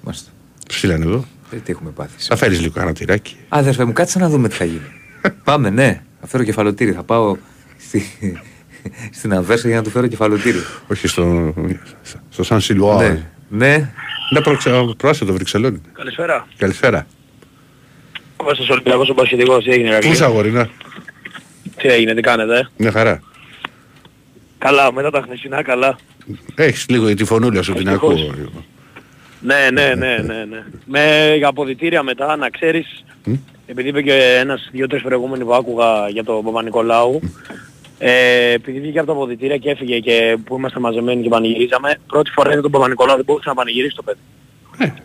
Μάλιστα. 0.02 0.30
Στείλανε 0.70 1.06
εδώ. 1.06 1.26
Ε, 1.52 1.56
τι 1.58 1.72
έχουμε 1.72 1.90
πάθει. 1.90 2.14
Θα 2.18 2.36
φέρεις 2.36 2.62
λίγο 2.62 2.82
ένα 2.82 2.94
τυράκι. 2.94 3.36
Αδερφέ 3.50 3.86
μου, 3.86 3.94
κάτσε 3.94 4.20
να 4.20 4.30
δούμε 4.30 4.48
τι 4.50 4.56
θα 4.56 4.66
γίνει. 4.66 4.92
Πάμε, 5.44 5.70
ναι. 5.70 6.02
Θα 6.22 6.28
φέρω 6.28 6.44
κεφαλοτήρι. 6.44 6.92
Θα 6.92 7.04
πάω 7.04 7.38
στη... 7.78 8.04
στην 9.12 9.34
Αβέρσα 9.34 9.68
για 9.68 9.78
να 9.78 9.84
του 9.84 9.90
φέρω 9.90 10.08
κεφαλοτήρι. 10.08 10.58
Όχι 10.92 11.08
στο, 11.08 11.54
στο 12.30 12.44
Σαν 12.44 12.62
Σιλουά. 12.62 13.02
ναι. 13.02 13.24
ναι. 13.50 13.90
Να 14.30 14.42
προξε- 14.42 14.96
προάσε 14.98 15.26
το 15.26 15.34
Βρυξελόνι. 15.34 15.82
Καλησπέρα. 15.94 16.48
Καλησπέρα. 16.58 17.08
Κώστας 18.36 18.70
Ολυμπιακός 18.70 19.10
ο 19.10 19.14
Πασχετικός, 19.14 19.64
τι 19.64 19.70
έγινε 19.72 19.88
Πού 19.88 19.94
Ρακλή. 19.94 20.10
είσαι 20.10 20.24
αγορίνα. 20.24 20.70
Τι 21.78 21.88
έγινε, 21.88 22.14
τι 22.14 22.22
κάνετε. 22.22 22.58
ε; 22.60 22.68
Μια 22.78 22.92
χαρά. 22.92 23.22
Καλά, 24.58 24.94
μετά 24.94 25.10
τα 25.10 25.22
χθεσινά 25.22 25.64
καλά. 25.64 25.98
Έχεις 26.56 26.86
λίγο 26.90 27.14
τη 27.14 27.24
φωνούλα 27.26 27.62
σου 27.62 27.74
την 27.74 27.88
Ευτυχώς. 27.88 28.22
ακούω. 28.22 28.64
Ναι, 29.42 29.70
ναι, 29.74 29.94
ναι, 29.96 30.18
ναι, 30.18 30.46
ναι. 30.50 30.64
Με 30.86 31.34
για 31.38 31.48
αποδητήρια 31.48 32.04
μετά, 32.04 32.36
να 32.36 32.50
ξέρεις, 32.50 33.04
επειδή 33.66 33.90
είπε 33.90 34.02
και 34.02 34.38
ένας 34.40 34.70
δύο-τρεις 34.72 35.02
προηγούμενοι 35.02 35.44
που 35.44 35.54
άκουγα 35.54 36.10
για 36.10 36.24
τον 36.24 36.44
Παπα-Νικολάου, 36.44 37.20
ε, 38.00 38.52
επειδή 38.52 38.80
βγήκε 38.80 38.98
από 38.98 39.08
τα 39.08 39.14
αποδητήρια 39.14 39.58
και 39.58 39.70
έφυγε 39.70 40.00
και 40.00 40.38
που 40.46 40.56
είμαστε 40.58 40.80
μαζεμένοι 40.80 41.22
και 41.22 41.30
πανηγυρίζαμε, 41.30 42.00
πρώτη 42.08 42.32
φορά 42.32 42.52
είδα 42.52 42.62
τον 42.62 42.72
Παπα-Νικολάου 42.72 43.16
δεν 43.16 43.26
μπορούσε 43.26 43.50
να 43.50 43.56
πανηγυρίσει 43.56 43.96
το 43.96 44.04
παιδί. 44.04 44.20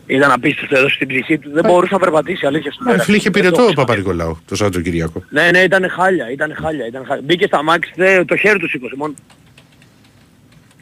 Ήταν 0.07 0.31
απίστευτο 0.31 0.77
εδώ 0.77 0.89
στην 0.89 1.09
ψυχή 1.09 1.39
του, 1.39 1.51
δεν 1.53 1.65
μπορούσε 1.67 1.93
να 1.93 1.99
περπατήσει 1.99 2.47
αλήθεια 2.47 2.73
στην 2.73 2.87
Ε, 2.87 2.91
μέρα. 2.91 3.03
Φίλε 3.03 3.17
είχε 3.17 3.31
Δεν 3.31 3.41
πυρετό 3.41 3.57
το 3.57 3.63
ο 3.63 3.69
ήξερα. 3.69 3.87
Παπα-Νικολάου 3.87 4.39
το 4.47 4.57
Σαββατοκύριακο. 4.57 5.25
Ναι, 5.31 5.51
ναι, 5.51 5.59
ήταν 5.59 5.89
χάλια, 5.91 6.31
ήταν 6.31 6.55
χάλια, 6.55 6.87
ήταν 6.87 7.05
χάλια. 7.07 7.23
Μπήκε 7.25 7.47
στα 7.47 7.63
μάξι, 7.63 7.93
δε, 7.97 8.25
το 8.25 8.37
χέρι 8.37 8.59
του 8.59 8.69
σήκωσε 8.69 8.95
μόνο. 8.97 9.15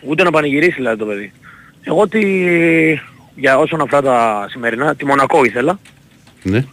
Ούτε 0.00 0.22
να 0.22 0.30
πανηγυρίσει 0.30 0.74
δηλαδή 0.76 0.98
το 0.98 1.06
παιδί. 1.06 1.32
Εγώ 1.82 2.08
τι, 2.08 2.20
για 3.34 3.58
όσον 3.58 3.80
αφορά 3.80 4.02
τα 4.02 4.46
σημερινά, 4.50 4.94
τη 4.94 5.06
Μονακό 5.06 5.44
ήθελα. 5.44 5.78
Ναι. 6.42 6.64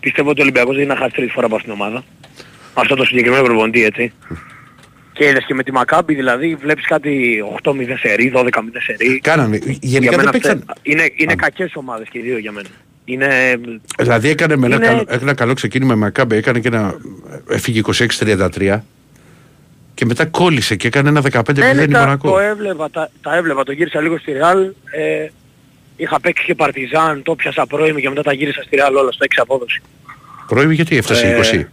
Πιστεύω 0.00 0.30
ότι 0.30 0.40
ο 0.40 0.42
Ολυμπιακός 0.42 0.74
δεν 0.74 0.84
είναι 0.84 0.94
να 0.94 1.00
χάσει 1.00 1.14
τρίτη 1.14 1.32
φορά 1.32 1.46
από 1.46 1.54
αυτήν 1.54 1.72
την 1.72 1.80
ομάδα. 1.82 2.04
Αυτό 2.74 2.94
το 2.94 3.04
συγκεκριμένο 3.04 3.44
προπονητή 3.44 3.84
έτσι. 3.84 4.12
Και 5.16 5.24
είδες 5.28 5.44
και 5.44 5.54
με 5.54 5.62
τη 5.62 5.72
Μακάμπη 5.72 6.14
δηλαδή 6.14 6.54
βλέπεις 6.54 6.86
κάτι 6.86 7.42
8-0 7.62 7.72
σερί, 7.98 8.32
12-0 8.34 8.48
σερί. 8.80 9.20
Κάνανε. 9.20 9.56
Για 9.64 9.76
Γενικά 9.80 10.16
μένα 10.16 10.30
δεν 10.30 10.40
παίξαν. 10.40 10.64
αυτές- 10.66 10.92
είναι, 10.92 11.10
είναι 11.16 11.34
κακές 11.34 11.72
ομάδες 11.74 12.08
και 12.10 12.18
οι 12.18 12.22
δύο 12.22 12.38
για 12.38 12.52
μένα. 12.52 12.68
Είναι... 13.04 13.28
Δηλαδή 13.98 14.28
έκανε 14.28 14.56
με 14.56 14.66
ένα, 14.66 14.74
Είναι- 14.76 14.86
καλό, 14.86 15.04
ένα 15.08 15.34
καλό 15.34 15.54
ξεκίνημα 15.54 15.94
με 15.94 16.00
Μακάμπε, 16.00 16.36
έκανε 16.36 16.58
και 16.60 16.68
ένα. 16.68 16.94
Έφυγε 17.48 17.80
26-33 17.80 18.78
και 19.94 20.04
μετά 20.04 20.24
κόλλησε 20.26 20.76
και 20.76 20.86
έκανε 20.86 21.08
ένα 21.08 21.22
15-0 21.32 21.54
Ναι, 21.54 21.72
ναι, 21.72 21.82
η 21.82 21.88
τα, 21.88 21.98
Μονακό. 22.00 22.30
το 22.30 22.38
έβλεπα, 22.38 22.90
τα, 22.90 23.10
τα 23.22 23.36
έβλεπα, 23.36 23.62
το 23.64 23.72
γύρισα 23.72 24.00
λίγο 24.00 24.18
στη 24.18 24.32
Ρεάλ. 24.32 24.62
Ε, 24.90 25.28
είχα 25.96 26.20
παίξει 26.20 26.44
και 26.44 26.54
Παρτιζάν, 26.54 27.22
το 27.22 27.34
πιάσα 27.34 27.66
πρώιμη 27.66 28.00
και 28.00 28.08
μετά 28.08 28.22
τα 28.22 28.32
γύρισα 28.32 28.62
στη 28.62 28.76
Ρεάλ 28.76 28.94
όλα 28.96 29.12
στο 29.12 29.24
6 29.24 29.28
απόδοση. 29.42 29.82
Πρώιμη 30.46 30.74
γιατί 30.74 30.96
έφτασε 30.96 31.26
Ε, 31.26 31.40
20. 31.60 31.64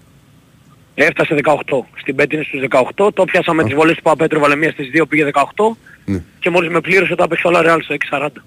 Έφτασε 0.96 1.36
18. 1.44 1.54
Στην 1.96 2.16
πέτη 2.16 2.36
είναι 2.36 2.44
στους 2.44 2.62
18, 2.98 3.14
το 3.14 3.24
πιάσα 3.24 3.54
με 3.54 3.64
τις 3.64 3.74
βολές 3.74 3.96
του 3.96 4.02
Παπέτρου, 4.02 4.39
βάλε 4.39 4.56
μία 4.56 4.72
στις 4.72 4.89
2, 4.94 5.06
πήγε 5.10 5.24
18 5.34 5.78
Ναι. 6.06 6.24
και 6.39 6.50
μόλις 6.50 6.70
με 6.72 6.82
πλήρωσε 6.82 7.16
το 7.16 7.24
έπαιξε 7.24 7.48
όλα 7.48 7.62
Ρεάλ 7.62 7.82
στο 7.82 7.94
6-40. 7.94 8.44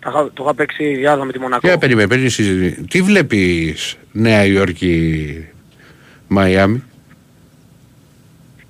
Τα 0.00 0.10
είχα- 0.10 0.30
Το 0.34 0.42
είχα 0.44 0.54
παίξει 0.54 0.94
διάδα 0.94 1.24
με 1.24 1.32
τη 1.32 1.38
Μονακό. 1.38 1.66
Για 1.68 1.78
περίμενε, 1.78 2.08
περίμενε 2.08 2.30
συζήτηση. 2.30 2.82
Τι 2.84 3.02
βλέπεις 3.02 3.98
Νέα 4.12 4.44
Υόρκη, 4.44 5.46
Μαϊάμι; 6.28 6.82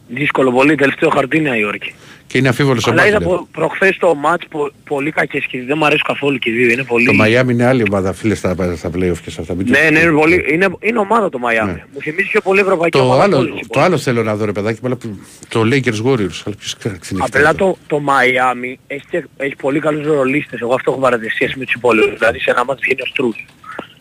Δύσκολο 0.09 0.53
πολύ, 0.53 0.75
τελευταίο 0.75 1.09
χαρτί 1.11 1.41
Νέα 1.41 1.57
Υόρκη. 1.57 1.95
Και 2.33 2.39
είναι 2.39 2.49
αμφίβολος 2.49 2.87
ο 2.87 2.91
Αλλά 2.91 3.07
είδα 3.07 3.19
Μπάτλερ. 3.19 3.37
προ, 3.37 3.49
προχθές 3.53 3.97
το 3.97 4.15
μάτς 4.15 4.47
πο, 4.51 4.71
πολύ 4.85 5.11
κακές 5.11 5.45
και 5.47 5.63
δεν 5.67 5.77
μου 5.79 5.85
αρέσουν 5.85 6.05
καθόλου 6.07 6.39
και 6.39 6.51
οι 6.51 6.53
δύο. 6.53 6.71
Είναι 6.71 6.83
πολύ... 6.85 7.05
Το 7.07 7.13
Μαϊάμι 7.13 7.53
είναι 7.53 7.65
άλλη 7.67 7.85
ομάδα, 7.89 8.13
φίλε, 8.13 8.35
στα, 8.35 8.55
στα 8.77 8.89
playoff 8.89 9.17
και 9.25 9.31
σε 9.31 9.41
αυτά. 9.41 9.55
Μην 9.55 9.67
το 9.67 9.73
Ναι, 9.73 9.79
ναι, 9.79 9.85
είναι, 9.87 9.99
συζητήσουμε. 9.99 10.21
πολύ, 10.21 10.45
είναι, 10.53 10.69
είναι 10.81 10.99
ομάδα 10.99 11.29
το 11.29 11.39
Μαϊάμι. 11.39 11.73
Ναι. 11.73 11.85
Μου 11.95 12.01
θυμίζει 12.01 12.29
πιο 12.29 12.41
πολύ 12.41 12.61
ευρωπαϊκή 12.61 12.99
Το 12.99 13.05
ομάδα. 13.05 13.25
από 13.25 13.35
άλλο, 13.35 13.37
όλες 13.43 13.49
οι 13.49 13.53
το 13.53 13.59
υπόλοιπες. 13.65 13.85
άλλο 13.87 13.99
θέλω 13.99 14.23
να 14.23 14.37
δω 14.37 14.45
ρε 14.45 14.53
παιδάκι, 14.53 14.79
αλλά 14.85 14.97
που- 14.97 15.19
το 15.49 15.61
Lakers 15.61 16.03
Warriors. 16.07 16.39
Αλλά 16.45 16.55
ποιος 16.59 16.77
ξέρει 16.79 16.95
Απλά 17.19 17.55
το, 17.55 17.77
το 17.87 17.99
Μαϊάμι 18.01 18.79
έχει, 18.87 19.03
και- 19.11 19.25
έχει 19.37 19.57
πολύ 19.57 19.81
καλούς 19.81 20.07
ρολίστες. 20.07 20.61
Εγώ 20.61 20.75
αυτό 20.75 20.91
έχω 20.91 21.01
παρατηρήσει 21.01 21.35
σχέση 21.35 21.59
με 21.59 21.65
τους 21.65 21.75
υπόλοιπους. 21.75 22.19
Δηλαδή 22.19 22.39
σε 22.41 22.51
ένα 22.51 22.65
μάτς 22.65 22.81
βγαίνει 22.85 23.01
ο 23.03 23.07
Στρούς. 23.07 23.47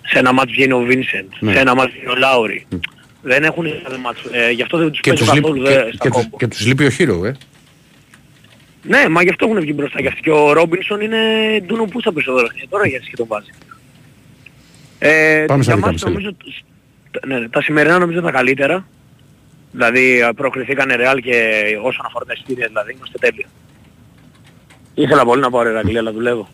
Σε 0.06 0.20
ένα 0.20 0.34
μάτς 0.34 0.52
βγαίνει 0.52 0.74
ο 0.74 0.80
Βίνσεντ. 0.80 1.26
Ναι. 1.40 1.54
Σε 1.54 1.60
ένα 1.60 1.76
μάτς 1.76 1.92
βγαίνει 1.92 2.10
ο 2.12 2.16
Λάουρι. 2.16 2.66
Δεν 3.22 3.44
έχουν 3.44 3.66
κάθε 3.84 3.98
μάτς. 3.98 4.20
Ε, 4.32 4.52
γι' 4.52 4.62
αυτό 4.62 4.78
δεν 4.78 4.90
τους 4.92 5.00
και 5.00 5.10
παίζω 5.10 5.24
τους, 5.24 5.34
λείπει, 5.34 5.48
καθόλου 5.48 5.64
και, 5.68 5.74
δε, 5.74 5.84
και, 5.84 5.92
στα 5.96 6.10
τους, 6.10 6.24
κόμπο. 6.24 6.38
και 6.38 6.48
τους 6.48 6.66
λείπει 6.66 6.86
ο 6.86 6.90
Hero, 7.00 7.26
ε. 7.26 7.32
Ναι, 8.84 9.10
μα 9.10 9.24
γι' 9.24 9.30
αυτό 9.30 9.46
έχουν 9.46 9.60
βγει 9.60 9.74
μπροστά. 9.76 10.02
Γι' 10.02 10.08
αυτό 10.08 10.20
και 10.22 10.32
ο 10.32 10.54
Ρόμπινσον 10.54 11.02
είναι 11.02 11.18
ντούνο 11.66 11.86
πούσα 11.86 12.12
περισσότερο. 12.12 12.48
Και 12.48 12.68
τώρα 12.70 12.88
γιατί 12.88 13.10
και 13.10 13.16
τον 13.16 13.28
βάζει. 13.28 13.50
Ε, 15.00 15.44
Πάμε 15.48 15.64
στα 15.64 15.72
για 15.72 15.76
δικά 15.76 15.92
μας 15.92 15.92
μας, 15.92 16.02
έλα. 16.02 16.12
νομίζω, 16.12 16.36
ναι, 17.28 17.40
ναι, 17.40 17.50
τα 17.50 17.62
σημερινά 17.62 17.98
νομίζω 18.00 18.22
τα 18.22 18.32
καλύτερα. 18.32 18.88
Δηλαδή 19.72 20.22
α, 20.22 20.34
προκριθήκανε 20.34 20.96
Ρεάλ 20.96 21.20
και 21.22 21.64
όσον 21.82 22.06
αφορά 22.06 22.26
τα 22.26 22.34
εισιτήρια 22.36 22.68
δηλαδή 22.68 22.92
είμαστε 22.92 23.18
τέλεια. 23.20 23.46
Ήθελα 24.94 25.26
πολύ 25.26 25.42
να 25.42 25.50
πάω 25.50 25.62
Ρεάλ, 25.62 25.98
αλλά 25.98 26.12
δουλεύω. 26.12 26.50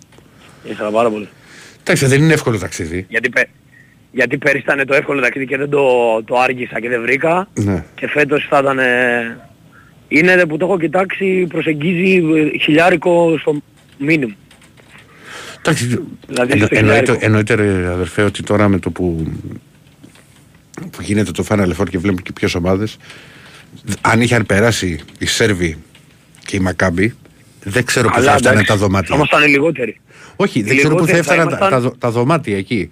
Ήθελα 0.64 0.90
πάρα 0.92 1.10
πολύ. 1.10 1.28
Εντάξει, 1.80 2.06
δεν 2.06 2.22
είναι 2.22 2.34
εύκολο 2.34 2.58
ταξίδι. 2.58 3.06
Γιατί, 3.10 3.30
πε, 3.30 3.46
γιατί 4.12 4.38
πέρυσι 4.38 4.64
ήταν 4.64 4.88
το 4.88 4.94
εύκολο 4.96 5.22
ταξίδι 5.22 5.48
και 5.48 5.58
δεν 5.58 5.70
το, 5.70 6.24
το 6.24 6.40
άργησα 6.40 6.80
και 6.80 6.90
δεν 6.90 7.02
βρήκα. 7.02 7.48
Ναι. 7.54 7.86
Και 7.96 8.08
φέτος 8.08 8.48
θα 8.50 8.60
ήταν... 8.60 8.80
ε, 10.10 10.18
είναι 10.20 10.46
που 10.46 10.58
το 10.58 10.66
έχω 10.66 10.80
κοιτάξει 10.80 11.46
προσεγγίζει 11.50 12.16
ε, 12.36 12.58
χιλιάρικο 12.58 13.38
στο 13.40 13.62
μίνιμum. 14.08 14.34
Εντάξει, 15.60 15.86
Δηλαδή, 16.28 16.52
εννο- 16.52 16.66
στο 16.66 16.76
εννοείται, 16.78 17.00
χιλιάρικο. 17.06 17.26
εννοείται 17.26 17.54
ρε 17.54 17.88
αδερφέ 17.88 18.22
ότι 18.22 18.44
τώρα 18.44 18.68
με 18.68 18.80
το 18.80 18.90
που, 18.92 19.32
που 20.92 21.02
γίνεται 21.02 21.32
το 21.32 21.46
Final 21.50 21.72
Four 21.78 21.90
και 21.90 21.98
βλέπουμε 21.98 22.22
και 22.22 22.32
ποιες 22.32 22.56
ομάδες 22.56 22.98
αν 24.02 24.22
είχαν 24.22 24.46
περάσει 24.46 25.00
οι 25.20 25.26
Σέρβοι 25.26 25.78
και 26.46 26.56
οι 26.56 26.60
Μακάμπι 26.60 27.14
δεν 27.64 27.84
ξέρω 27.86 28.10
που 28.10 28.22
θα 28.22 28.34
έφτανε 28.34 28.50
εντάξει, 28.54 28.66
τα 28.68 28.76
δωμάτια. 28.78 29.16
Όμως 29.16 29.28
ήταν 29.28 29.48
λιγότεροι. 29.50 30.00
Όχι, 30.36 30.62
δεν 30.62 30.74
οι 30.74 30.78
ξέρω 30.78 30.96
που 30.96 31.06
θα 31.06 31.12
λιγότεροι 31.12 31.28
θα 31.28 31.34
έφταναν 31.34 31.48
τα, 31.50 31.58
ήμασταν- 31.58 31.72
τα, 31.84 31.90
δω- 31.90 31.96
τα 31.98 32.12
δωμάτια 32.12 32.58
εκεί. 32.58 32.92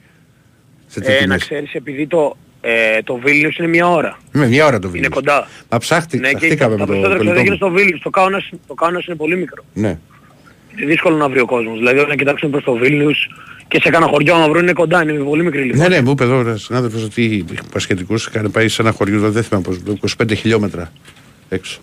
Σε 0.88 1.00
τέτοιες 1.00 1.16
Ε, 1.16 1.20
να 1.20 1.24
τιμές. 1.26 1.44
ξέρεις 1.44 1.74
επειδή 1.74 2.08
το, 2.08 2.38
ε, 2.68 3.02
το 3.04 3.16
Βίλνιους 3.16 3.58
είναι 3.58 3.68
μια 3.68 3.90
ώρα. 3.90 4.18
Με 4.32 4.48
μια 4.48 4.66
ώρα 4.66 4.80
το 4.80 4.88
βίντεο. 4.88 5.00
Είναι 5.06 5.16
κοντά. 5.16 5.48
Μα 5.70 5.78
ψάχτη, 5.78 6.18
Ναι, 6.18 6.30
και 6.30 6.36
ψαχτήκαμε 6.38 6.76
τα 6.76 6.80
με 6.80 6.86
το 6.86 6.92
περισσότερα 6.92 7.18
κολλητό 7.18 7.34
δεν 7.36 7.44
γίνεται 7.44 7.66
μου. 7.66 7.70
στο 7.72 7.78
Βίλνιους. 7.80 8.02
Το 8.02 8.10
Κάουνας, 8.10 8.50
το 8.68 8.74
Κάουνας 8.74 9.06
είναι 9.06 9.16
πολύ 9.16 9.38
μικρό. 9.38 9.64
Ναι. 9.74 9.98
Είναι 10.78 10.86
δύσκολο 10.86 11.16
να 11.18 11.30
βρει 11.30 11.40
ο 11.40 11.46
κόσμος. 11.46 11.78
Δηλαδή 11.78 12.00
όταν 12.00 12.18
κοιτάξουν 12.18 12.50
προς 12.52 12.64
το 12.64 12.74
Βίλνιους 12.74 13.28
και 13.68 13.80
σε 13.84 13.90
κάνα 13.90 14.08
χωριό 14.08 14.38
να 14.38 14.50
βρουν 14.50 14.62
είναι 14.64 14.74
κοντά, 14.74 15.02
είναι 15.04 15.14
πολύ 15.14 15.44
μικρή 15.44 15.62
λοιπόν. 15.64 15.80
Ναι, 15.82 15.88
ναι, 15.88 16.02
μου 16.02 16.12
είπε 16.12 16.24
εδώ 16.24 16.40
ένας 16.40 16.62
συνάδελφος 16.62 17.04
ότι 17.04 17.24
οι 17.24 17.46
πασχετικούς 17.72 18.26
είχαν 18.28 18.52
πάει 18.52 18.68
σε 18.68 18.82
ένα 18.82 18.92
χωριό, 18.92 19.32
δεν 19.32 19.44
θυμάμαι 19.44 19.66
πώς, 19.66 19.80
25 20.26 20.34
χιλιόμετρα 20.36 20.92
έξω. 21.50 21.80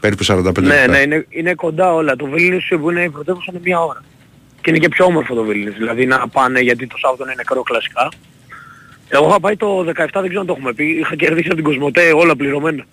Περίπου 0.00 0.24
45 0.24 0.60
Ναι, 0.60 0.68
λεπτά. 0.68 0.86
ναι, 0.86 0.98
είναι, 0.98 1.26
είναι 1.28 1.54
κοντά 1.54 1.94
όλα. 1.94 2.16
Το 2.16 2.26
Βίλνιους 2.26 2.72
που 2.80 2.90
είναι 2.90 3.02
η 3.02 3.08
πρωτεύουσα 3.10 3.46
είναι 3.50 3.60
μια 3.64 3.80
ώρα. 3.80 4.04
Και 4.60 4.70
είναι 4.70 4.78
και 4.78 4.88
πιο 4.88 5.04
όμορφο 5.04 5.34
το 5.34 5.42
Βίλνιους. 5.44 5.76
Δηλαδή 5.76 6.06
να 6.06 6.28
πάνε 6.28 6.60
γιατί 6.60 6.86
το 6.86 6.96
Σάββατο 6.98 7.24
είναι 7.24 7.34
νεκρό 7.36 7.62
κλασικά. 7.62 8.08
Εγώ 9.08 9.28
είχα 9.28 9.40
πάει 9.40 9.56
το 9.56 9.78
17, 9.80 9.92
δεν 9.94 10.22
ξέρω 10.28 10.40
αν 10.40 10.46
το 10.46 10.54
έχουμε 10.56 10.72
πει. 10.72 10.84
Είχα 10.84 11.16
κερδίσει 11.16 11.46
από 11.46 11.54
την 11.56 11.64
Κοσμοτέ 11.64 12.12
όλα 12.14 12.36
πληρωμένα. 12.36 12.84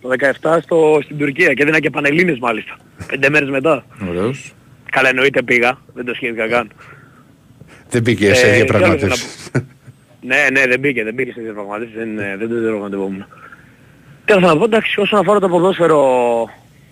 το 0.00 0.08
17 0.42 0.58
στο, 0.62 0.98
στην 1.04 1.18
Τουρκία 1.18 1.52
και 1.54 1.62
έδινα 1.62 1.80
και 1.80 1.90
πανελλήνες 1.90 2.38
μάλιστα. 2.38 2.76
Πέντε 3.06 3.30
μέρες 3.30 3.48
μετά. 3.48 3.84
Ωραίος. 4.08 4.52
Καλά 4.90 5.08
εννοείται 5.08 5.42
πήγα. 5.42 5.78
Δεν 5.94 6.04
το 6.04 6.14
σχέδια 6.14 6.46
καν. 6.48 6.70
Δεν 7.90 8.02
μπήκε 8.02 8.34
σε 8.34 8.46
Ε, 8.48 8.54
διαπραγματεύσεις. 8.54 9.50
ναι, 10.20 10.46
ναι, 10.52 10.66
δεν 10.66 10.80
μπήκε, 10.80 11.04
δεν 11.04 11.14
μπήκε 11.14 11.32
σε 11.32 11.40
διαπραγματεύσεις, 11.40 11.96
δεν, 11.96 12.18
ε, 12.18 12.36
δεν 12.38 12.48
το 12.48 12.54
διαπραγματευόμουν. 12.60 13.26
Τι 14.24 14.32
θα 14.32 14.40
να 14.40 14.56
πω, 14.56 14.64
εντάξει, 14.64 15.00
όσον 15.00 15.18
αφορά 15.18 15.40
το 15.40 15.48
ποδόσφαιρο, 15.48 16.00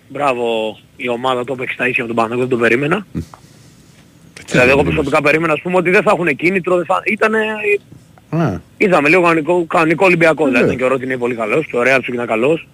μπράβο, 0.09 0.77
η 0.95 1.09
ομάδα 1.09 1.43
το 1.43 1.53
έπαιξε 1.53 1.73
στα 1.73 1.87
ίσια 1.87 2.03
από 2.03 2.13
τον 2.13 2.23
Παναγιώτο, 2.23 2.47
δεν 2.49 2.57
το 2.57 2.63
περίμενα. 2.63 3.05
δηλαδή 4.51 4.69
εγώ 4.69 4.83
προσωπικά 4.83 5.21
περίμενα, 5.21 5.53
ας 5.53 5.61
πούμε, 5.61 5.75
ότι 5.77 5.89
δεν 5.89 6.01
θα 6.03 6.11
έχουν 6.13 6.35
κίνητρο, 6.35 6.75
δεν 6.75 6.85
θα... 6.85 7.01
Ήτανε, 7.05 7.39
Α, 8.41 8.61
είδαμε 8.77 9.09
λίγο 9.09 9.21
κανονικό, 9.21 9.65
κανονικό 9.65 10.05
Ολυμπιακό, 10.05 10.45
δηλαδή 10.45 10.59
Ναι. 10.59 10.65
ήταν 10.65 10.77
και 10.77 10.83
ο 10.83 10.87
Ρότι 10.87 11.03
είναι 11.05 11.17
πολύ 11.17 11.35
καλός 11.35 11.65
και 11.65 11.77
ο 11.77 11.83
Ρέαλ 11.83 12.01
ήταν 12.07 12.27
καλός. 12.27 12.67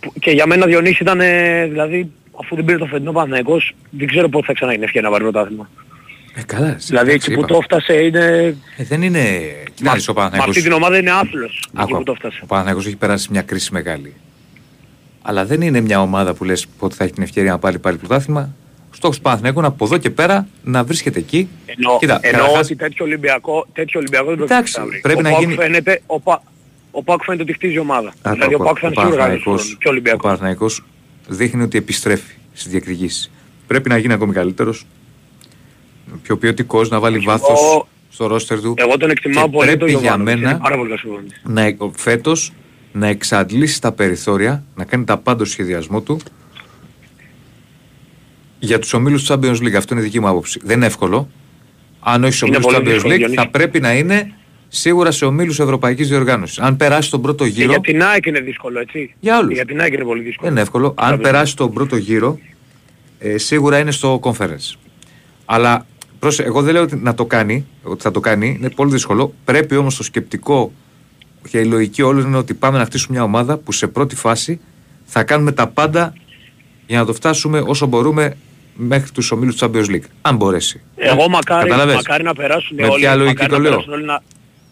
Που- 0.00 0.12
Και 0.20 0.30
για 0.30 0.46
μένα 0.46 0.66
Διονύση 0.66 1.02
ήταν, 1.02 1.20
ε, 1.20 1.66
δηλαδή, 1.66 2.10
αφού 2.42 2.54
δεν 2.56 2.64
πήρε 2.64 2.78
το 2.78 2.86
φετινό 2.86 3.12
Παναγιώτος, 3.12 3.74
δεν 3.90 4.06
ξέρω 4.06 4.28
πότε 4.28 4.46
θα 4.46 4.52
ξαναγίνει 4.52 4.84
ευκαιρία 4.84 5.08
να 5.08 5.14
πάρει 5.14 5.30
πρωτάθλημα. 5.30 5.70
Ε, 6.34 6.42
καλά. 6.46 6.76
Δηλαδή 6.86 7.10
εκεί 7.10 7.34
που 7.34 7.44
το 7.44 7.56
έφτασε 7.60 7.92
είναι 7.92 8.56
Ε, 8.76 8.84
δεν 8.84 9.02
είναι... 9.02 9.20
Κοιτάξτε, 9.74 10.10
ο 10.10 10.14
Μα 10.14 10.20
Παναθηναϊκός... 10.20 10.56
αυτή 10.56 10.62
την 10.68 10.72
ομάδα 10.72 10.98
είναι 10.98 11.10
άθλος. 11.10 11.62
Εκεί 11.66 11.76
Άκου, 11.82 11.96
που 11.96 12.02
το 12.02 12.12
έφτασε. 12.12 12.40
ο 12.42 12.46
Παναθηναϊκός 12.46 12.86
έχει 12.86 12.96
περάσει 12.96 13.28
μια 13.30 13.42
κρίση 13.42 13.72
μεγάλη. 13.72 14.14
Αλλά 15.22 15.44
δεν 15.44 15.60
είναι 15.60 15.80
μια 15.80 16.00
ομάδα 16.00 16.34
που 16.34 16.44
λες 16.44 16.66
πότε 16.78 16.94
θα 16.94 17.04
έχει 17.04 17.12
την 17.12 17.22
ευκαιρία 17.22 17.50
να 17.50 17.58
πάρει 17.58 17.78
πάλι 17.78 17.96
πρωτάθλημα. 17.96 18.54
Ο 18.90 18.94
στόχος 18.94 19.16
του 19.16 19.22
Παναθηναϊκού 19.22 19.58
είναι 19.58 19.68
από 19.68 19.84
εδώ 19.84 19.96
και 19.98 20.10
πέρα 20.10 20.46
να 20.64 20.84
βρίσκεται 20.84 21.18
εκεί. 21.18 21.48
Ενώ, 21.66 21.96
Κοίτα, 21.98 22.18
ενώ 22.22 22.36
καταρχάς- 22.38 22.64
ότι 22.66 22.76
τέτοιο 22.76 23.04
Ολυμπιακό, 23.04 23.66
τέτοιο 23.72 24.00
Ολυμπιακό 24.00 24.26
δεν 24.26 24.34
πρόκειται 24.36 24.54
Εντάξει, 24.54 24.78
να 24.80 24.86
βρει. 24.86 25.00
πρέπει 25.00 25.18
ο 25.18 25.22
να 25.22 25.30
Πάουκ 25.30 25.40
γίνει- 25.40 25.54
Φαίνεται, 25.54 26.02
ο, 26.06 26.20
Πα, 26.20 26.42
ο 26.90 27.02
Πάκ 27.02 27.22
φαίνεται 27.24 27.42
ότι 27.42 27.52
χτίζει 27.52 27.78
ομάδα. 27.78 28.08
Α, 28.22 28.32
δηλαδή 28.32 28.54
ο 28.54 28.58
το- 28.58 28.64
Πάκ 28.64 28.76
θα 28.80 28.86
είναι 28.86 28.96
σίγουρα 29.00 29.16
καλύτερος 29.16 29.44
Παναθηναϊκός- 29.44 29.76
πιο 29.78 29.90
Ο 29.90 29.92
Ολυμπιακός. 29.92 30.22
Παναθηναϊκός 30.22 30.84
δείχνει 31.28 31.62
ότι 31.62 31.78
επιστρέφει 31.78 32.34
στις 32.52 32.70
διεκδικήσεις. 32.70 33.30
Πρέπει 33.66 33.88
να 33.88 33.96
γίνει 33.98 34.12
ακόμη 34.12 34.32
καλύτερος. 34.32 34.86
πιο 36.22 36.36
ποιοτικός, 36.38 36.88
να 36.88 37.00
βάλει 37.00 37.18
βάθος 37.18 37.60
Εγώ- 37.60 37.88
στο 38.10 38.26
ρόστερ 38.26 38.60
του. 38.60 38.74
Εγώ 38.76 38.96
τον 38.96 39.10
εκτιμάω 39.10 39.44
Και 39.44 39.50
πολύ 39.50 39.64
πρέπει 39.66 39.78
τον 39.80 39.88
για 39.88 39.98
Γιωβάνοβιτς, 39.98 40.36
μένα- 40.40 40.50
είναι 40.50 40.58
πάρα 40.62 40.76
πολύ 40.76 40.86
καλός 40.88 41.02
προπονητής. 41.02 41.40
να, 41.44 41.62
ε- 41.62 41.76
φέτος 41.94 42.52
να 42.92 43.06
εξαντλήσει 43.06 43.80
τα 43.80 43.92
περιθώρια, 43.92 44.64
να 44.74 44.84
κάνει 44.84 45.04
τα 45.04 45.16
πάντα 45.16 45.44
στο 45.44 45.52
σχεδιασμό 45.52 46.00
του 46.00 46.20
για 48.58 48.78
τους 48.78 48.92
ομίλους 48.92 49.24
του 49.24 49.32
Champions 49.32 49.56
League. 49.56 49.74
Αυτό 49.74 49.94
είναι 49.94 50.02
η 50.02 50.06
δική 50.06 50.20
μου 50.20 50.28
άποψη. 50.28 50.60
Δεν 50.64 50.76
είναι 50.76 50.86
εύκολο. 50.86 51.28
Αν 52.00 52.24
όχι 52.24 52.32
στους 52.32 52.48
Είναι 52.48 52.56
ομίλους 52.56 52.74
του 52.74 52.80
πολύ 52.82 52.88
Champions 52.88 52.92
δύσκολο, 52.92 53.14
League 53.14 53.18
Διονύση. 53.18 53.40
θα 53.40 53.48
πρέπει 53.48 53.80
να 53.80 53.94
είναι 53.94 54.32
σίγουρα 54.68 55.10
σε 55.10 55.24
ομίλους 55.24 55.58
Ευρωπαϊκής 55.60 56.08
Διοργάνωσης. 56.08 56.58
Αν 56.58 56.76
περάσει 56.76 57.10
τον 57.10 57.22
πρώτο 57.22 57.44
Και 57.44 57.50
γύρο, 57.50 57.70
για 57.70 57.80
την 57.80 58.02
ΑΕΚ 58.02 58.26
είναι 58.26 58.40
δύσκολο, 58.40 58.80
έτσι. 58.80 59.14
Για 59.20 59.38
όλους. 59.38 59.54
Για 59.54 59.64
την 59.64 59.80
ΑΕΚ 59.80 59.92
είναι 59.92 60.04
πολύ 60.04 60.22
δύσκολο. 60.22 60.42
δεν 60.42 60.50
είναι 60.50 60.60
εύκολο. 60.60 60.86
Αν 60.86 60.94
Μπράβο. 61.06 61.22
περάσει 61.22 61.56
τον 61.56 61.72
πρώτο 61.72 61.96
γύρο, 61.96 62.38
ε, 63.18 63.38
σίγουρα 63.38 63.78
είναι 63.78 63.90
στο 63.90 64.20
conference. 64.22 64.74
Αλλά 65.44 65.86
πρόσε, 66.18 66.42
εγώ 66.42 66.62
δεν 66.62 66.72
λέω 66.72 66.82
ότι 66.82 66.96
να 66.96 67.14
το 67.14 67.24
κάνει, 67.26 67.66
ότι 67.82 68.02
θα 68.02 68.10
το 68.10 68.20
κάνει, 68.20 68.56
είναι 68.58 68.70
πολύ 68.70 68.90
δύσκολο. 68.90 69.34
Πρέπει 69.44 69.76
όμως 69.76 69.96
το 69.96 70.02
σκεπτικό 70.02 70.72
και 71.48 71.58
η 71.58 71.64
λογική 71.64 72.02
όλων 72.02 72.26
είναι 72.26 72.36
ότι 72.36 72.54
πάμε 72.54 72.78
να 72.78 72.84
χτίσουμε 72.84 73.16
μια 73.16 73.24
ομάδα 73.26 73.56
που 73.58 73.72
σε 73.72 73.86
πρώτη 73.86 74.16
φάση 74.16 74.60
θα 75.04 75.22
κάνουμε 75.24 75.52
τα 75.52 75.66
πάντα 75.66 76.14
για 76.86 76.98
να 76.98 77.04
το 77.04 77.12
φτάσουμε 77.14 77.62
όσο 77.66 77.86
μπορούμε 77.86 78.36
μέχρι 78.80 79.10
τους 79.10 79.30
ομίλους 79.30 79.56
του 79.56 79.70
Champions 79.70 79.90
League. 79.90 80.06
Αν 80.22 80.36
μπορέσει. 80.36 80.80
Εγώ 80.96 81.28
μακάρι, 81.28 81.68
Καταλαβες; 81.68 81.94
μακάρι 81.94 82.22
να 82.22 82.34
περάσουν 82.34 82.76
Με 82.80 82.86
όλοι. 82.86 83.00
ποια 83.00 83.14
λογική 83.14 83.34
μακάρι 83.42 83.50
το 83.50 83.56
να 83.56 83.62
λέω; 83.62 83.70
περάσουν 83.70 83.92
όλοι 83.92 84.04
να... 84.04 84.20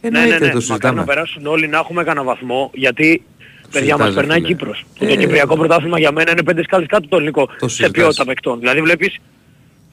Εννοείται, 0.01 0.29
ναι, 0.29 0.39
ναι, 0.39 0.39
ναι, 0.39 0.41
το 0.41 0.47
μακάρι 0.47 0.65
συζητάμε. 0.65 1.01
να 1.01 1.05
περάσουν 1.07 1.47
όλοι 1.47 1.69
να 1.69 1.79
έχουμε 1.79 2.05
κανένα 2.05 2.25
βαθμό, 2.27 2.71
γιατί 2.75 3.23
παιδιά 3.73 3.97
μας 3.97 4.07
συζητάς, 4.07 4.15
περνάει 4.15 4.37
φίλε. 4.41 4.49
Κύπρος. 4.49 4.87
Ε, 4.99 5.07
το 5.07 5.17
Κυπριακό 5.17 5.57
πρωτάθλημα 5.57 5.99
για 5.99 6.13
μένα 6.13 6.31
είναι 6.31 6.43
πέντε 6.43 6.63
σκάλες 6.63 6.87
κάτω 6.89 7.09
το 7.09 7.17
ελληνικό 7.17 7.47
Το 7.47 7.69
σε 7.69 7.77
συζητάς. 7.77 7.91
ποιότητα 7.91 8.25
παικτών. 8.25 8.59
Δηλαδή 8.61 8.81
βλέπεις 8.81 9.17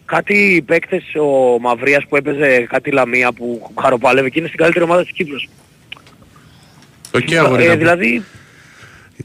κάτι 0.05 0.64
παίκτες 0.68 1.03
ο 1.16 1.59
Μαυρίας 1.59 2.05
που 2.09 2.16
έπαιζε 2.16 2.66
κάτι 2.70 2.91
Λαμία 2.91 3.32
που 3.32 3.72
χαροπάλευε 3.82 4.30
και 4.30 4.39
είναι 4.39 4.47
στην 4.47 4.59
καλύτερη 4.59 4.86
ομάδα 4.86 5.01
της 5.01 5.11
Κύπρος. 5.11 5.49
Οκ, 7.16 7.34
αγόρι 7.34 7.66
Ε, 7.66 7.70
μου. 7.70 7.78
δηλαδή 7.78 8.24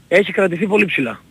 έχει 0.07 0.31
κρατηθεί 0.31 0.67
πολύ 0.67 0.85
ψηλά. 0.85 1.21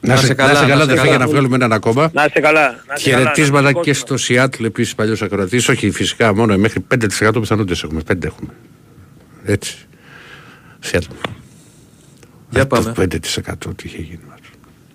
Να 0.00 0.16
σε 0.16 0.34
καλά, 0.34 0.52
να 0.52 0.58
σε 0.58 0.66
καλά, 0.66 0.82
αδερφέ, 0.82 1.08
για 1.08 1.18
να 1.18 1.26
βγάλουμε 1.26 1.54
έναν 1.54 1.72
ακόμα. 1.72 2.10
Να 2.12 2.24
είστε 2.24 2.40
καλά. 2.40 2.60
να 2.86 2.94
είστε 2.96 3.10
καλά, 3.10 3.22
να 3.22 3.28
Χαιρετίσματα 3.28 3.68
είστε 3.68 3.80
και 3.80 3.90
κόσμο. 3.90 4.06
στο 4.06 4.16
Σιάτλ 4.16 4.64
επίσης 4.64 4.94
παλιός 4.94 5.22
ακροατής. 5.22 5.68
Όχι 5.68 5.90
φυσικά 5.90 6.34
μόνο 6.34 6.58
μέχρι 6.58 6.86
5% 6.94 7.40
πιθανότητες 7.40 7.82
έχουμε. 7.82 8.00
5 8.12 8.24
έχουμε. 8.24 8.50
Έτσι. 9.44 9.76
Σιάτλ. 10.80 11.10
Για 12.50 12.62
Αυτός 12.62 12.84
πάμε. 12.84 12.94
5% 12.94 13.74
τι 13.76 13.86
είχε 13.86 13.96
γίνει. 13.96 14.20
μας. 14.28 14.38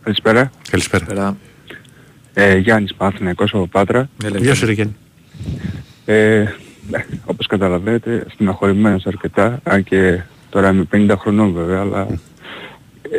Καλησπέρα. 0.04 0.52
Καλησπέρα. 0.70 1.06
Πέρα. 1.06 1.38
Ε, 2.34 2.58
Γιάννης 2.58 2.94
Πάθηναϊκός 2.96 3.54
από 3.54 3.68
Πάτρα. 3.68 4.10
Έλα, 4.24 4.38
Γεια 4.38 4.56
σου 4.56 4.66
ρε 4.66 4.72
Γιάννη. 4.72 4.96
Ε, 6.06 6.36
ε, 6.40 6.48
όπως 7.26 7.48
καταλαβαίνετε, 7.48 8.26
στεναχωρημένος 8.34 9.06
αρκετά, 9.06 9.60
αν 9.64 9.84
και 9.84 10.22
τώρα 10.50 10.70
είμαι 10.70 10.88
50 10.92 11.16
χρονών 11.20 11.54
βέβαια, 11.54 11.80
αλλά 11.80 12.08
ε, 13.02 13.18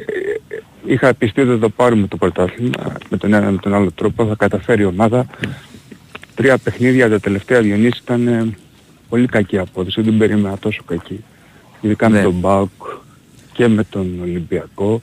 είχα 0.87 1.15
πιστεί 1.15 1.41
ότι 1.41 1.51
θα 1.51 1.59
το 1.59 1.69
πάρουμε 1.69 2.07
το 2.07 2.17
πρωτάθλημα 2.17 2.93
με 3.11 3.17
τον 3.17 3.33
ένα 3.35 3.51
με 3.51 3.59
τον 3.59 3.75
άλλο 3.75 3.91
τρόπο, 3.93 4.27
θα 4.27 4.35
καταφέρει 4.35 4.83
η 4.83 4.85
ομάδα. 4.85 5.27
Τρία 6.35 6.59
παιχνίδια 6.59 7.09
τα 7.09 7.21
τελευταία 7.21 7.61
Διονύσης 7.61 7.99
ήταν 8.01 8.27
ε, 8.29 8.55
πολύ 9.09 9.27
κακή 9.27 9.59
απόδοση, 9.59 10.01
δεν 10.01 10.11
την 10.11 10.19
περίμενα 10.19 10.59
τόσο 10.59 10.83
κακή. 10.87 11.25
Ειδικά 11.81 12.09
Ναι. 12.09 12.17
με 12.19 12.23
τον 12.23 12.33
Μπάουκ 12.33 12.71
και 13.53 13.69
με 13.69 13.85
τον 13.85 14.19
Ολυμπιακό. 14.23 15.03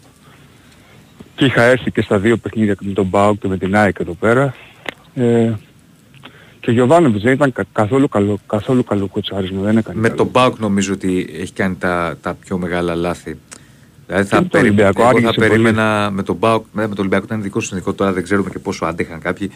Και 1.35 1.45
είχα 1.45 1.61
έρθει 1.63 1.91
και 1.91 2.01
στα 2.01 2.19
δύο 2.19 2.37
παιχνίδια 2.37 2.73
και 2.73 2.85
με 2.87 2.93
τον 2.93 3.05
Μπάουκ 3.05 3.39
και 3.41 3.47
με 3.47 3.57
την 3.57 3.75
ΑΕΚ 3.75 3.95
εδώ 3.99 4.13
πέρα. 4.13 4.53
Ε, 5.13 5.51
και 6.59 6.69
ο 6.69 6.73
Γιωβάνοβιτς 6.73 7.23
δεν 7.23 7.33
ήταν 7.33 7.51
κα- 7.53 7.65
καθόλου 7.71 8.07
καλό, 8.09 8.39
καθόλου 8.47 8.83
καλό 8.83 9.07
κοτσάρισμα, 9.07 9.61
δεν 9.61 9.77
έκανε 9.77 9.99
Με 9.99 10.07
καλό. 10.07 10.17
τον 10.17 10.27
Μπάουκ 10.31 10.59
νομίζω 10.59 10.93
ότι 10.93 11.29
έχει 11.39 11.53
κάνει 11.53 11.75
τα, 11.75 12.17
τα 12.21 12.33
πιο 12.33 12.57
μεγάλα 12.57 12.95
λάθη. 12.95 13.37
Δηλαδή 14.11 14.29
θα, 14.29 14.37
Και 14.37 14.43
με 14.43 14.49
τον 14.49 14.49
περι- 14.49 14.65
Ολυμπιακό, 14.65 15.01
εγώ 15.01 15.09
θα 15.11 15.17
άργησε 15.17 15.33
πολύ. 15.33 15.47
περίμενα 15.49 16.09
με 16.13 16.23
τον 16.23 16.35
Μπάουκ, 16.35 16.65
με 16.71 16.87
τον 16.87 16.95
Ολυμπιακό 16.97 17.25
ήταν 17.25 17.41
δικό 17.41 17.59
σου 17.59 17.67
εθνικό, 17.71 17.93
τώρα 17.93 18.13
δεν 18.13 18.23
ξέρουμε 18.23 18.49
και 18.49 18.59
πόσο 18.59 18.85
άντεχαν 18.85 19.19
κάποιοι. 19.19 19.51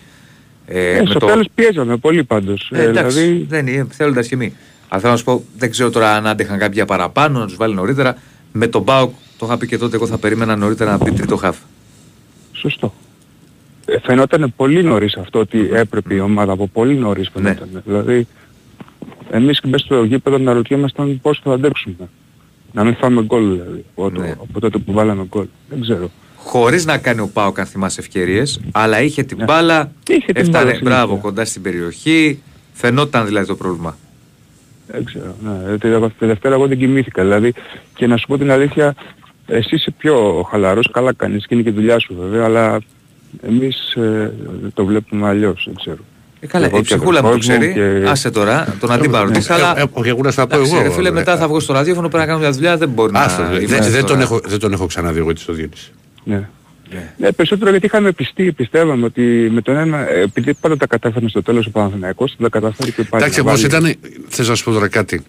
Ε, 0.67 0.95
Ε, 0.95 0.99
με 1.01 1.05
στο 1.09 1.19
το- 1.19 1.25
τέλος 1.25 1.47
πιέζαμε 1.55 1.97
πολύ 1.97 2.23
πάντως. 2.23 2.69
Ε, 2.73 2.81
Ε, 2.81 2.87
εντάξει, 2.89 3.19
δηλαδή, 3.19 3.45
δεν 3.49 3.67
είναι, 3.67 3.87
θέλοντας 3.89 4.27
και 4.27 4.33
εμεί. 4.35 4.53
Αλλά 4.87 4.99
θέλω 5.01 5.11
να 5.11 5.17
σου 5.17 5.23
πω, 5.23 5.43
δεν 5.57 5.71
ξέρω 5.71 5.89
τώρα 5.89 6.15
αν 6.15 6.27
άντεχαν 6.27 6.59
κάποια 6.59 6.85
παραπάνω, 6.85 7.39
να 7.39 7.45
τους 7.45 7.55
βάλει 7.55 7.73
νωρίτερα. 7.73 8.17
Με 8.51 8.67
τον 8.67 8.81
Μπάουκ, 8.81 9.13
το 9.37 9.45
είχα 9.45 9.57
πει 9.57 9.67
και 9.67 9.77
τότε, 9.77 9.95
εγώ 9.95 10.07
θα 10.07 10.17
περίμενα 10.17 10.55
νωρίτερα 10.55 10.91
να 10.91 10.97
μπει 10.97 11.11
τρίτο 11.11 11.35
χάφ. 11.35 11.57
σωστό. 12.51 12.93
Ε, 13.85 13.99
φαινόταν 13.99 14.53
πολύ 14.55 14.83
νωρίς 14.83 15.15
αυτό 15.17 15.39
ότι 15.39 15.69
έπρεπε 15.73 16.13
η 16.13 16.19
ομάδα 16.19 16.51
από 16.51 16.67
πολύ 16.67 16.95
νωρίς 16.95 17.29
Ναι. 17.33 17.41
φαινόταν. 17.53 17.81
Δηλαδή, 17.85 18.27
εμείς 19.31 19.59
και 19.61 19.67
μέσα 19.67 19.85
στο 19.85 20.03
γήπεδο 20.03 20.37
να 20.37 20.53
ρωτιόμασταν 20.53 21.19
πώς 21.21 21.41
θα 21.43 21.53
αντέξουμε. 21.53 21.95
Να 22.76 22.84
μην 22.84 22.95
φάμε 22.95 23.21
γκολ 23.23 23.51
δηλαδή, 23.51 23.86
από, 23.95 24.11
το- 24.11 24.21
Ναι. 24.21 24.32
από 24.32 24.59
τότε 24.59 24.78
που 24.78 24.93
βάλαμε 24.93 25.26
γκολ. 25.30 25.45
Δεν 25.69 25.82
ξέρω. 25.82 26.09
Χωρίς 26.36 26.86
να 26.86 26.97
κάνει 26.97 27.19
ο 27.19 27.28
Πάοκ, 27.34 27.59
αν 27.59 27.65
θυμάσαι, 27.65 27.99
ευκαιρίες, 28.01 28.59
αλλά 28.71 29.01
είχε 29.01 29.23
την 29.23 29.38
μπάλα, 29.45 29.78
Ναι. 29.84 30.15
Είχε 30.15 30.26
την 30.26 30.36
έφτανε 30.36 30.63
μπάλα 30.65 30.76
συνέχεια. 30.76 30.89
μπράβο 30.89 31.17
κοντά 31.21 31.45
στην 31.45 31.61
περιοχή. 31.61 32.41
Φαινόταν 32.73 33.26
δηλαδή 33.26 33.47
το 33.47 33.55
πρόβλημα. 33.55 33.97
Δεν 34.88 35.03
ξέρω. 35.05 35.36
Ναι, 35.43 35.71
ε, 35.73 35.78
τη 35.78 36.09
τη 36.19 36.26
Δευτέρα 36.26 36.55
εγώ 36.55 36.67
δεν 36.67 36.78
κοιμήθηκα. 36.78 37.21
Δηλαδή, 37.23 37.53
και 37.95 38.07
να 38.07 38.17
σου 38.17 38.28
πω 38.28 38.38
την 38.38 38.51
αλήθεια, 38.51 38.95
εσύ 39.47 39.76
είσαι 39.76 39.91
πιο 39.97 40.45
χαλαρός, 40.49 40.89
καλά 40.91 41.13
κάνεις 41.13 41.47
και 41.47 41.53
είναι 41.55 41.63
και 41.63 41.71
δουλειά 41.71 41.99
σου 41.99 42.15
βέβαια, 42.19 42.45
αλλά 42.45 42.80
εμείς 43.41 43.91
ε, 43.93 44.34
το 44.73 44.86
βλέπουμε 44.86 45.28
αλλιώς, 45.28 45.63
δεν 45.65 45.76
ξέρω. 45.76 45.97
Ε, 46.45 46.47
καλά, 46.47 46.65
Εγώ 46.65 46.77
η 46.77 46.81
και 46.81 46.85
ψυχούλα 46.95 47.21
μου 47.23 47.27
το 47.27 47.33
αδερφός 47.35 47.47
μου 47.47 47.57
ξέρει. 47.57 47.73
και- 48.01 48.09
Άσε 48.09 48.29
τώρα, 48.31 48.75
τον 48.79 48.91
αντίπαρο 48.91 49.29
τη. 49.29 49.45
Αλλά. 49.49 49.77
Ε, 49.77 49.81
ε, 49.81 49.85
Όχι, 49.91 50.09
εγώ 50.09 50.21
να 50.21 50.31
στα 50.31 50.47
πω 50.47 50.55
εντάξει, 50.55 50.73
εγώ. 50.75 50.83
ρε 50.83 50.89
φίλε, 50.91 51.09
ε, 51.09 51.11
μετά 51.11 51.37
θα 51.37 51.47
βγω 51.47 51.59
στο 51.59 51.73
ραδιόφωνο, 51.73 52.07
πρέπει 52.07 52.23
να 52.23 52.29
κάνω 52.29 52.39
μια 52.39 52.51
δουλειά, 52.51 52.77
δεν 52.77 52.89
μπορεί 52.89 53.11
Άστο, 53.15 53.41
να. 53.41 53.47
δεν- 53.49 53.57
είμαστε 53.61 53.77
δεν, 53.83 53.91
δεν 53.91 54.01
τώρα. 54.01 54.13
τον 54.13 54.21
έχω, 54.21 54.39
δεν 54.45 54.59
τον 54.59 54.73
έχω 54.73 54.85
ξαναδεί 54.85 55.19
εγώ 55.19 55.29
έτσι 55.29 55.43
στο 55.43 55.53
Διόνυση. 55.53 55.91
Ναι. 56.23 56.49
Ναι, 57.17 57.31
περισσότερο 57.31 57.69
γιατί 57.71 57.85
είχαμε 57.85 58.11
πιστεί, 58.11 58.51
πιστεύαμε 58.51 59.05
ότι 59.05 59.21
με 59.51 59.61
τον 59.61 59.75
ένα, 59.77 60.09
ε, 60.09 60.21
επειδή 60.21 60.53
πάντα 60.53 60.77
τα 60.77 60.87
κατάφερνε 60.87 61.29
στο 61.29 61.41
τέλος 61.43 61.65
ο 61.65 61.69
Παναθηναϊκός, 61.69 62.31
θα 62.37 62.43
τα 62.43 62.49
καταφέρει 62.49 62.91
και 62.91 63.03
πάλι. 63.03 63.23
Εντάξει, 63.23 63.41
να 63.43 63.49
όμως 63.49 63.61
βάλει- 63.61 63.95
ήταν, 63.99 64.13
θες 64.27 64.47
να 64.49 64.55
σου 64.55 64.63
πω 64.63 64.71
τώρα 64.71 64.87
κάτι. 64.87 65.23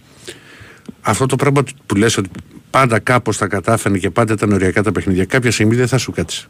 Αυτό 1.01 1.27
το 1.27 1.37
πράγμα 1.37 1.63
που 1.87 1.95
λες 1.95 2.17
ότι 2.17 2.29
πάντα 2.71 2.99
κάπως 2.99 3.37
τα 3.37 3.47
κατάφερνε 3.47 3.99
και 3.99 4.11
πάντα 4.11 4.33
ήταν 4.33 4.53
οριακά 4.53 4.83
τα 4.83 4.93
παιχνίδια, 4.93 5.25
κάποια 5.25 5.51
στιγμή 5.51 5.75
δεν 5.75 5.89
θα 5.89 5.99
σου 5.99 6.13
κάτσει. 6.13 6.47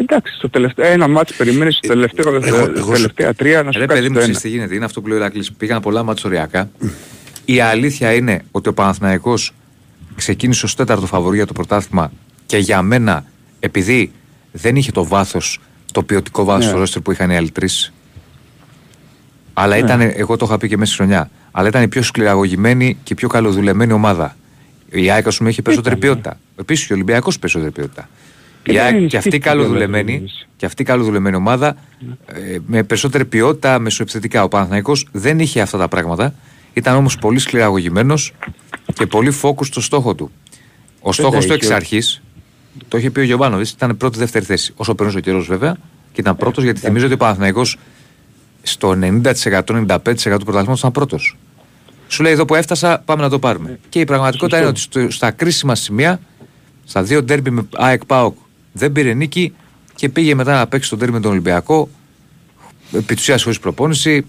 Εντάξει, 0.00 0.34
στο 0.34 0.50
τελευταίο, 0.50 0.86
ένα 0.86 1.08
μάτς 1.08 1.34
περιμένεις 1.34 1.76
στο 1.76 1.88
τελευταίο, 1.88 2.34
εγώ- 2.34 2.46
στα 2.46 2.72
εγώ- 2.76 2.92
τελευταία 2.92 3.34
τρία 3.34 3.62
να 3.62 3.72
σου 3.72 3.78
Ρε 3.78 3.86
κάτσει 3.86 4.00
παιδί 4.02 4.08
μου, 4.08 4.14
το 4.14 4.20
ξέρεις 4.20 4.36
ένα. 4.40 4.40
τι 4.50 4.56
γίνεται. 4.56 4.74
Είναι 4.74 4.84
αυτό 4.84 5.00
που 5.00 5.06
λέει 5.08 5.16
ο 5.18 5.20
Ηρακλής. 5.20 5.52
Πήγαν 5.52 5.80
πολλά 5.80 6.02
μάτια 6.02 6.22
οριακά. 6.26 6.70
Η 7.44 7.60
αλήθεια 7.60 8.12
είναι 8.14 8.42
ότι 8.50 8.68
ο 8.68 8.72
Παναθηναϊκός 8.74 9.52
ξεκίνησε 10.16 10.64
ως 10.64 10.74
τέταρτο 10.74 11.06
φαβορή 11.06 11.36
για 11.36 11.46
το 11.46 11.52
πρωτάθλημα 11.52 12.12
και 12.46 12.56
για 12.58 12.82
μένα, 12.82 13.24
επειδή 13.60 14.12
δεν 14.52 14.76
είχε 14.76 14.90
το 14.92 15.04
βάθος, 15.04 15.60
το 15.92 16.02
ποιοτικό 16.02 16.44
βάθος 16.44 16.64
Ναι. 16.64 16.70
στο 16.70 16.78
ρόστερ 16.78 17.02
που 17.02 17.12
είχαν 17.12 17.30
οι 17.30 17.36
άλλοι 17.36 17.50
τρεις, 17.50 17.92
αλλά 19.54 19.74
Ναι. 19.76 19.80
ήταν, 19.80 20.00
εγώ 20.00 20.36
το 20.36 20.44
είχα 20.48 20.58
πει 20.58 20.68
και 20.68 20.76
μέσα 20.76 20.92
στη 20.92 21.02
χρονιά, 21.02 21.30
αλλά 21.50 21.68
ήταν 21.68 21.82
η 21.82 21.88
πιο 21.88 22.02
σκληραγωγημένη 22.02 22.96
και 23.02 23.12
η 23.12 23.16
πιο 23.16 23.28
καλοδουλεμένη 23.28 23.92
ομάδα. 23.92 24.36
Η 24.90 25.10
ΑΕΚ, 25.10 25.26
ας 25.26 25.36
πούμε, 25.36 25.50
είχε 25.50 25.62
περισσότερη 25.62 25.96
Ήταν, 25.96 26.08
ναι. 26.08 26.14
ποιότητα. 26.14 26.40
Επίσης 26.60 26.86
και 26.86 26.92
ο 26.92 26.96
Ολυμπιακός 26.96 27.38
περισσότερη 27.38 27.70
ποιότητα. 27.70 28.08
Και 28.68 28.74
Η 28.74 28.76
δεν 28.76 28.84
ΑΕΚ 28.84 28.92
και 28.92 28.98
ενισχύθηκε 28.98 29.16
αυτή 29.18 29.38
καλοδουλεμένη, 29.38 30.12
κιόλας, 30.12 30.46
και 30.56 30.66
αυτή 30.66 30.84
καλοδουλεμένη 30.84 31.36
ομάδα 31.36 31.76
ε, 32.26 32.56
με 32.66 32.82
περισσότερη 32.82 33.24
ποιότητα 33.24 33.78
μεσοεπιθετικά. 33.78 34.42
Ο 34.42 34.48
Παναθηναϊκός 34.48 35.06
δεν 35.12 35.38
είχε 35.38 35.60
αυτά 35.60 35.78
τα 35.78 35.88
πράγματα. 35.88 36.34
Ήταν 36.72 36.96
όμως 36.96 37.16
πολύ 37.18 37.38
σκληραγωγημένος 37.38 38.32
και 38.94 39.06
πολύ 39.06 39.32
focus 39.42 39.64
στο 39.66 39.80
στόχο 39.80 40.14
του. 40.14 40.30
Ο 41.00 41.12
στόχος 41.12 41.46
του 41.46 41.52
είχε. 41.52 41.66
εξ 41.66 41.70
αρχής, 41.70 42.22
το 42.88 42.98
είχε 42.98 43.10
πει 43.10 43.20
ο 43.20 43.22
Γιωβάνοβιτς, 43.22 43.70
ήταν 43.70 43.96
πρώτη-δεύτερη 43.96 44.44
θέση. 44.44 44.72
Όσο 44.76 44.94
περνούσε 44.94 45.18
ο 45.18 45.20
καιρός 45.20 45.46
βέβαια, 45.46 45.76
και 46.12 46.20
ήταν 46.20 46.36
πρώτος 46.36 46.64
γιατί 46.64 46.80
θυμίζω 46.80 47.04
ότι 47.04 47.14
ο 47.14 47.16
Παναθηναϊκός 47.16 47.76
στο 48.62 48.94
90%-95% 49.00 50.38
του 50.38 50.44
πρωταθλήματος 50.44 50.78
ήταν 50.78 50.92
πρώτος. 50.92 51.36
Σου 52.08 52.22
λέει 52.22 52.32
εδώ 52.32 52.44
που 52.44 52.54
έφτασα, 52.54 53.02
πάμε 53.04 53.22
να 53.22 53.28
το 53.28 53.38
πάρουμε. 53.38 53.78
Και 53.88 54.00
η 54.00 54.04
πραγματικότητα 54.04 54.58
είναι 54.58 54.66
ότι 54.66 54.80
στο- 54.80 55.10
στα 55.10 55.30
κρίσιμα 55.30 55.74
σημεία, 55.74 56.20
στα 56.84 57.02
δύο 57.02 57.22
ντέρμπι 57.22 57.50
με 57.50 57.66
ΑΕΚ 57.76 58.04
ΠΑΟΚ, 58.04 58.36
δεν 58.78 58.92
πήρε 58.92 59.14
νίκη 59.14 59.54
και 59.94 60.08
πήγε 60.08 60.34
μετά 60.34 60.58
να 60.58 60.66
παίξει 60.66 60.90
τον 60.90 60.98
ντέρμπι 60.98 61.14
με 61.14 61.20
τον 61.20 61.30
Ολυμπιακό. 61.30 61.88
Επί 62.92 63.14
της 63.14 63.22
ουσίας 63.22 63.42
χωρίς 63.42 63.58
προπόνηση, 63.60 64.26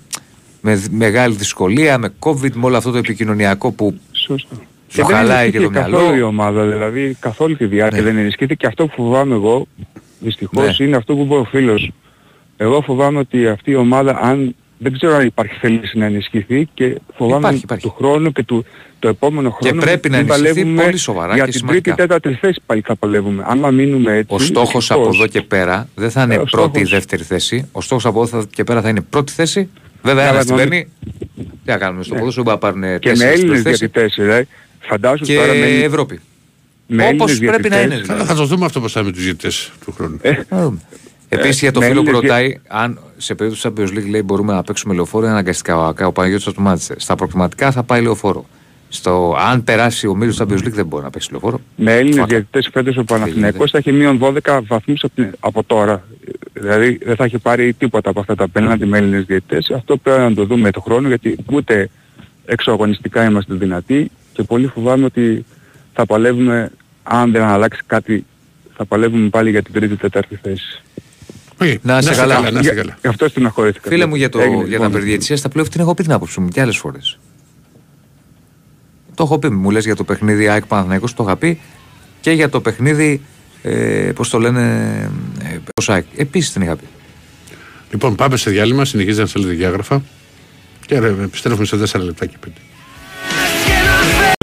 με 0.62 0.76
δ- 0.76 0.92
μεγάλη 0.92 1.36
δυσκολία, 1.36 1.98
με 1.98 2.14
COVID, 2.20 2.52
με 2.54 2.66
όλο 2.66 2.78
αυτό 2.78 2.92
το 2.92 2.98
επικοινωνιακό 2.98 3.72
που 3.72 4.00
Σωστό. 4.12 4.56
Σου 4.56 4.98
Και 4.98 5.04
δεν 5.04 5.16
χαλάει 5.16 5.52
και 5.52 5.58
το 5.58 5.64
ενισχύθηκε 5.64 5.92
καθόλου 5.92 6.02
μυαλό. 6.08 6.18
η 6.18 6.22
ομάδα, 6.22 6.66
δηλαδή 6.68 7.18
καθόλου 7.20 7.56
τη 7.58 7.66
διάρκεια 7.66 8.02
Ναι. 8.02 8.08
δεν 8.08 8.18
ενισχύθηκε 8.18 8.54
και 8.56 8.68
αυτό 8.68 8.86
που 8.88 8.94
φοβάμαι 8.96 9.34
εγώ, 9.36 9.68
δυστυχώς, 10.20 10.80
Ναι. 10.80 10.86
είναι 10.86 10.96
αυτό 10.96 11.16
που 11.16 11.22
είπε 11.24 11.34
ο 11.36 11.44
φίλος. 11.44 11.92
Εγώ 12.58 12.82
φοβάμαι 12.82 13.20
ότι 13.20 13.48
αυτή 13.48 13.72
η 13.72 13.76
ομάδα, 13.76 14.20
αν 14.22 14.56
δεν 14.78 14.92
ξέρω 14.94 15.16
αν 15.16 15.26
υπάρχει 15.26 15.54
θέληση 15.60 15.98
να 15.98 16.06
ενισχυθεί 16.06 16.68
και 16.74 16.98
φοβάμαι 17.16 17.38
Υπάρχει, 17.40 17.62
υπάρχει. 17.64 17.84
του 17.88 17.94
χρόνου 17.98 18.32
και 18.32 18.44
του, 18.44 18.66
το 19.00 19.08
επόμενο 19.08 19.50
χρόνο 19.50 19.82
πρέπει 19.82 20.10
να 20.10 20.18
μην 20.18 20.26
ενισχυθεί 20.30 20.54
παλεύουμε 20.54 20.84
πολύ 20.84 20.98
σοβαρά 20.98 21.34
για 21.34 21.44
και 21.46 21.50
την 21.52 21.60
σημαντικά. 21.60 21.96
τρίτη 21.96 22.08
τέταρτη 22.08 22.38
θέση 22.42 22.62
πάλι 22.66 22.82
θα 22.86 22.96
παλεύουμε. 22.96 23.44
Άμα 23.48 23.70
μείνουμε 23.70 24.14
έτσι, 24.16 24.34
ο 24.34 24.40
στόχος 24.40 24.72
δυστυχώς, 24.74 24.92
από 24.92 25.16
εδώ 25.16 25.28
και 25.28 25.42
πέρα 25.42 25.88
δεν 25.96 26.12
θα 26.12 26.24
είναι 26.24 26.34
Ε, 26.34 26.38
ο 26.38 26.44
πρώτη 26.44 26.68
ή 26.68 26.72
στόχος. 26.86 26.90
δεύτερη 26.90 27.24
θέση. 27.24 27.68
Ο 27.72 27.82
στόχος 27.82 28.06
από 28.06 28.22
εδώ 28.22 28.44
και 28.44 28.64
πέρα 28.64 28.82
θα 28.82 28.90
είναι 28.90 29.02
πρώτη 29.02 29.32
θέση 29.32 29.70
Βέβαια, 30.02 30.24
Αλλά 30.24 30.32
ένας 30.34 30.46
την 30.46 30.56
νομίζω- 30.56 30.70
παίρνει. 30.70 30.88
Τι 31.36 31.72
να 31.72 31.78
κάνουμε 31.78 32.04
στο 32.04 32.16
ποδόσφαιρο 32.16 32.44
που 32.46 32.50
να 32.52 32.58
πάρουν 32.58 32.82
Και 32.82 32.88
με 32.88 33.00
τέσσερις 33.00 33.40
Έλληνες 33.42 33.62
θέση 33.62 33.78
διαιτητές, 33.78 34.14
δηλαδή. 34.18 34.48
Φαντάσου 34.80 35.24
και 35.24 35.36
τώρα 35.36 35.54
με, 35.54 35.66
Ευρώπη. 35.66 36.20
με 36.88 37.08
Όπως 37.14 37.32
Έλληνες 37.32 37.50
πρέπει 37.52 37.70
να 37.70 37.76
είναι. 37.78 37.88
διαιτητές. 37.88 38.08
Καλά, 38.16 38.26
θα 38.26 38.36
το 38.36 38.46
δούμε 38.46 38.66
αυτό 38.66 38.80
πώς 38.82 38.92
θα 38.92 39.00
είναι 39.00 39.10
με 39.10 39.16
τους 39.16 39.24
ζητητές 39.24 39.72
του 39.86 39.92
χρόνου. 39.92 40.20
Ε, 40.22 40.34
Επίσης 41.30 41.62
για 41.62 41.72
το 41.72 41.80
με 41.80 41.86
φίλο 41.86 42.02
που 42.04 42.08
Έλληνες 42.10 42.30
ρωτάει, 42.30 42.60
αν 42.68 43.00
σε 43.18 43.36
περίπτωση 43.36 43.70
Champions 43.70 43.98
League 43.98 44.10
λέει 44.10 44.22
μπορούμε 44.26 44.54
να 44.54 44.64
παίξουμε 44.64 44.94
λεωφόρο, 44.94 45.24
είναι 45.24 45.34
αναγκαστικά 45.34 45.78
ο, 45.78 45.94
ο 46.06 46.12
Παναγιώτης 46.12 46.46
του 46.54 46.62
Μάντσεστερ. 46.62 47.00
Στα 47.00 47.16
προκριματικά 47.16 47.72
θα 47.72 47.84
πάει 47.84 48.02
λεωφόρο. 48.02 48.46
Στο, 48.90 49.36
αν 49.40 49.64
περάσει 49.64 50.08
ο 50.08 50.16
Μίλος 50.16 50.38
Champions 50.42 50.58
League 50.66 50.72
δεν 50.72 50.86
μπορεί 50.86 51.04
να 51.04 51.10
παίξει 51.10 51.32
λεωφόρο. 51.32 51.62
με 51.76 51.94
Έλληνες 51.96 52.16
Φάκα. 52.16 52.28
διαιτητές 52.28 52.70
φέτος 52.74 52.98
ο 52.98 53.04
Παναθηναϊκός 53.04 53.72
θα 53.72 53.78
έχει 53.78 53.92
μείον 53.92 54.18
12 54.22 54.62
βαθμούς 54.68 55.04
από, 55.04 55.14
την- 55.16 55.32
από 55.40 55.64
τώρα. 55.64 56.04
Δηλαδή 56.54 57.00
δεν 57.06 57.16
θα 57.16 57.24
έχει 57.24 57.38
πάρει 57.38 57.74
τίποτα 57.74 58.10
από 58.10 58.20
αυτά 58.20 58.36
τα 58.36 58.48
πέναντι 58.48 58.86
με 58.86 58.98
Έλληνες 58.98 59.24
διαιτητές. 59.26 59.70
Αυτό 59.76 59.98
πρέπει 59.98 60.22
να 60.22 60.34
το 60.34 60.46
δούμε 60.46 60.72
το 60.72 60.82
χρόνο 60.82 61.08
γιατί 61.08 61.36
ούτε 61.52 61.90
εξωαγωνιστικά 62.46 63.24
είμαστε 63.26 63.54
δυνατοί 63.54 64.12
και 64.34 64.44
πολύ 64.44 64.68
φοβάμαι 64.68 65.06
ότι 65.06 65.46
θα 65.94 66.06
παλεύουμε, 66.06 66.72
αν 67.04 67.32
δεν 67.32 67.42
αλλάξει 67.42 67.82
κάτι, 67.88 68.26
θα 68.76 68.86
παλεύουμε 68.86 69.30
πάλι 69.30 69.50
για 69.50 69.62
την 69.62 69.74
τρίτη 69.74 69.96
τέταρτη 69.96 70.40
θέση. 70.42 70.82
Οκ, 71.62 71.68
Να 71.84 71.98
είσαι 71.98 72.16
καλά. 72.16 72.40
Να 72.42 72.48
είσαι 72.50 72.60
Για- 72.60 72.74
καλά. 72.74 72.98
Γι' 73.02 73.08
αυτό 73.08 73.28
στεναχωρήθηκα. 73.30 73.90
Φίλε 73.90 74.06
μου 74.06 74.16
για, 74.16 74.30
το, 74.30 74.40
Έγινε, 74.40 74.56
για 74.56 74.66
λοιπόν. 74.66 74.86
τα 74.88 74.90
περί 74.94 75.06
διαιτησίας 75.06 75.38
τα 75.38 75.50
πλέον 75.50 75.70
την 75.70 75.82
έχω 75.82 75.94
πει 75.94 76.04
την 76.04 76.12
άποψή 76.12 76.40
μου 76.40 76.48
και 76.48 76.62
άλλες 76.62 76.78
φορές. 76.78 77.20
Το 79.20 79.26
έχω 79.26 79.40
πει, 79.40 79.50
μου 79.50 79.72
λες 79.72 79.86
για 79.86 79.96
το 79.96 80.04
παιχνίδι 80.04 80.48
ΑΕΚ 80.48 80.66
Παναθηναϊκός, 80.66 81.14
το 81.14 81.24
είχα 81.24 81.36
πει 81.36 81.60
και 82.22 82.32
για 82.32 82.50
το 82.50 82.62
παιχνίδι, 82.62 83.22
ε, 83.62 84.12
πώς 84.16 84.30
το 84.30 84.40
λένε, 84.40 84.62
ε, 85.44 85.56
ο 85.56 85.94
ΑΕΚ. 85.94 86.06
Επίσης 86.16 86.54
την 86.54 86.62
είχα 86.62 86.76
πει. 86.76 86.84
Λοιπόν, 87.92 88.16
πάμε 88.16 88.38
σε 88.38 88.50
διάλειμμα, 88.50 88.86
συνεχίζει 88.86 89.20
να 89.20 89.26
στέλνετε 89.26 89.54
διάγραφα 89.56 90.02
και 90.86 91.00
ρε, 91.00 91.08
επιστρέφουμε 91.08 91.66
σε 91.66 91.76
4 91.76 92.04
λεπτά 92.04 92.26
και 92.26 92.36
5. 92.46 92.50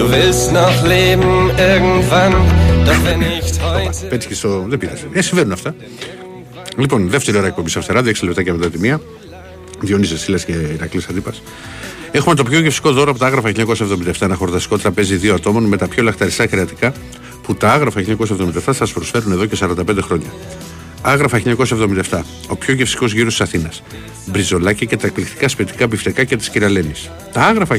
Du 0.01 0.05
willst 0.11 0.51
noch 0.59 0.77
leben 0.93 1.33
irgendwann, 1.71 2.33
doch 2.87 3.01
wenn 3.05 3.19
nicht 3.19 3.55
heute. 3.61 4.07
Πέτυχε 4.09 4.33
στο. 4.33 4.65
Δεν 4.67 4.77
πειράζει. 4.77 5.07
Ε, 5.13 5.21
συμβαίνουν 5.21 5.51
αυτά. 5.51 5.75
Λοιπόν, 6.77 7.09
δεύτερη 7.09 7.37
ώρα 7.37 7.47
εκπομπής 7.47 7.77
αυτερά, 7.77 8.01
6 8.01 8.25
λεπτά 8.25 8.43
και 8.43 8.53
μετά 8.53 8.69
τη 8.69 8.79
μία. 8.79 9.01
Διονύσης 9.79 10.21
Σίλας 10.21 10.45
και 10.45 10.51
Ηρακλής 10.51 11.07
Αντίπας. 11.07 11.41
Έχουμε 12.11 12.35
το 12.35 12.43
πιο 12.43 12.59
γευστικό 12.59 12.91
δώρο 12.91 13.09
από 13.09 13.19
τα 13.19 13.25
άγραφα 13.25 13.51
1977, 13.55 14.11
ένα 14.19 14.35
χορταστικό 14.35 14.77
τραπέζι 14.77 15.15
δύο 15.15 15.33
ατόμων 15.33 15.63
με 15.63 15.77
τα 15.77 15.87
πιο 15.87 16.03
λαχταριστά 16.03 16.47
κρεατικά 16.47 16.93
που 17.41 17.55
τα 17.55 17.71
άγραφα 17.71 18.01
1977 18.01 18.73
σας 18.73 18.93
προσφέρουν 18.93 19.31
εδώ 19.31 19.45
και 19.45 19.57
45 19.59 19.97
χρόνια. 20.01 20.33
Άγραφα 21.01 21.41
1977, 22.09 22.21
ο 22.47 22.55
πιο 22.55 22.73
γευστικός 22.73 23.13
γύρος 23.13 23.37
της 23.37 23.41
Αθήνας. 23.41 23.83
Μπριζολάκια 24.25 24.87
και 24.87 24.97
τα 24.97 25.07
εκπληκτικά 25.07 25.47
σπιτικά 25.47 25.87
μπιφτεκάκια 25.87 26.37
της 26.37 26.49
κυρα-Λένης. 26.49 27.11
Τα 27.31 27.41
άγραφα 27.41 27.75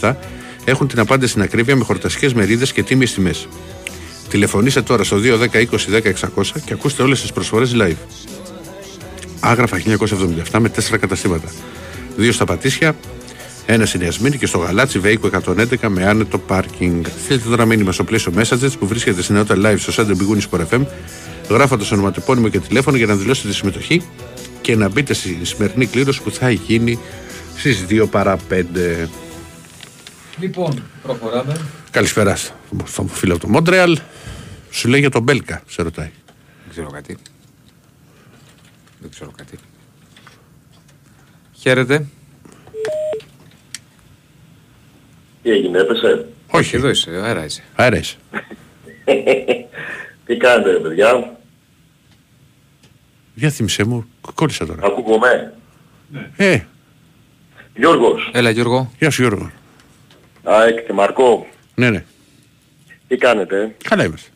1977 0.00 0.16
έχουν 0.64 0.88
την 0.88 0.98
απάντηση 0.98 1.30
στην 1.30 1.42
ακρίβεια 1.42 1.76
με 1.76 1.84
χορταστικές 1.84 2.34
μερίδες 2.34 2.72
και 2.72 2.82
τίμιες 2.82 3.12
τιμές. 3.14 3.48
Τηλεφωνήστε 4.28 4.82
τώρα 4.82 5.04
στο 5.04 5.16
210 5.16 5.60
20 5.60 5.90
10 5.90 6.08
600 6.08 6.60
και 6.64 6.72
ακούστε 6.72 7.02
όλες 7.02 7.20
τις 7.20 7.32
προσφορές 7.32 7.74
live. 7.76 7.96
Άγραφα 9.40 9.76
1977 9.76 10.58
με 10.58 10.68
τέσσερα 10.68 10.96
καταστήματα. 10.96 11.48
Δύο 12.16 12.32
στα 12.32 12.44
Πατήσια, 12.44 12.96
ένας 13.66 13.88
στην 13.88 14.00
Ιασμίνη 14.00 14.38
και 14.38 14.46
στο 14.46 14.58
Γαλάτσι 14.58 14.98
Βέικο 14.98 15.30
111 15.46 15.88
με 15.88 16.06
άνετο 16.06 16.38
πάρκινγκ. 16.38 17.04
Στείλτε 17.24 17.48
τώρα 17.48 17.64
μήνυμα 17.64 17.92
στο 17.92 18.04
πλαίσιο 18.04 18.32
Messages 18.36 18.78
που 18.78 18.86
βρίσκεται 18.86 19.22
στην 19.22 19.34
ενότητα 19.34 19.56
live 19.58 19.78
στο 19.78 20.04
Sunday 20.04 20.10
Big 20.10 20.36
Win 20.36 20.40
Sport 20.50 20.66
FM, 20.70 20.86
γράφοντα 21.48 21.84
ονοματεπώνυμο 21.92 22.48
και 22.48 22.60
τηλέφωνο 22.60 22.96
για 22.96 23.06
να 23.06 23.14
δηλώσετε 23.14 23.48
τη 23.48 23.54
συμμετοχή 23.54 24.02
και 24.60 24.76
να 24.76 24.88
μπείτε 24.88 25.14
στη 25.14 25.38
σημερινή 25.42 25.86
κλήρωση 25.86 26.22
που 26.22 26.30
θα 26.30 26.50
γίνει 26.50 26.98
στις 27.56 27.84
2 27.88 28.06
παρά 28.10 28.38
5. 28.50 29.08
Λοιπόν, 30.38 30.82
προχωράμε. 31.02 31.60
Καλησπέρα 31.90 32.36
στον 32.84 33.08
φίλο 33.08 33.32
από 33.32 33.42
το 33.42 33.48
Μόντρεαλ. 33.48 33.98
Σου 34.70 34.88
λέει 34.88 35.00
για 35.00 35.10
τον 35.10 35.22
Μπέλκα, 35.22 35.62
σε 35.68 35.82
ρωτάει. 35.82 36.10
Δεν 36.26 36.70
ξέρω 36.70 36.90
κάτι. 36.90 37.16
Δεν 39.00 39.10
ξέρω 39.10 39.30
κάτι. 39.36 39.58
Χαίρετε. 41.52 42.06
Τι 45.44 45.50
έγινε, 45.50 45.78
έπεσε; 45.78 46.26
Όχι, 46.50 46.76
Εδώ 46.76 46.88
είσαι, 46.88 47.10
αέρα 47.10 47.44
είσαι. 47.44 47.62
αέρα 47.76 47.96
είσαι. 47.98 48.16
Τι 50.26 50.36
κάνετε 50.36 50.70
ρε 50.70 50.78
παιδιά, 50.78 51.36
Για 53.34 53.50
θύμισέ 53.50 53.84
μου, 53.84 54.04
κόλλησα 54.34 54.66
τώρα. 54.66 54.86
ακούγομαι; 54.86 55.54
Ε, 56.36 56.58
Γιώργος, 57.76 58.30
Έλα 58.32 58.50
Γιώργο. 58.50 58.90
γεια 58.98 59.10
σου 59.10 59.22
Γιώργο. 59.22 59.50
ΑΕΚ 60.42 60.86
και 60.86 60.92
Μαρκό, 60.92 61.46
Ναι, 61.74 61.90
ναι. 61.90 62.04
τι 63.08 63.16
κάνετε; 63.16 63.74
Καλά 63.84 64.04
είμαστε. 64.04 64.28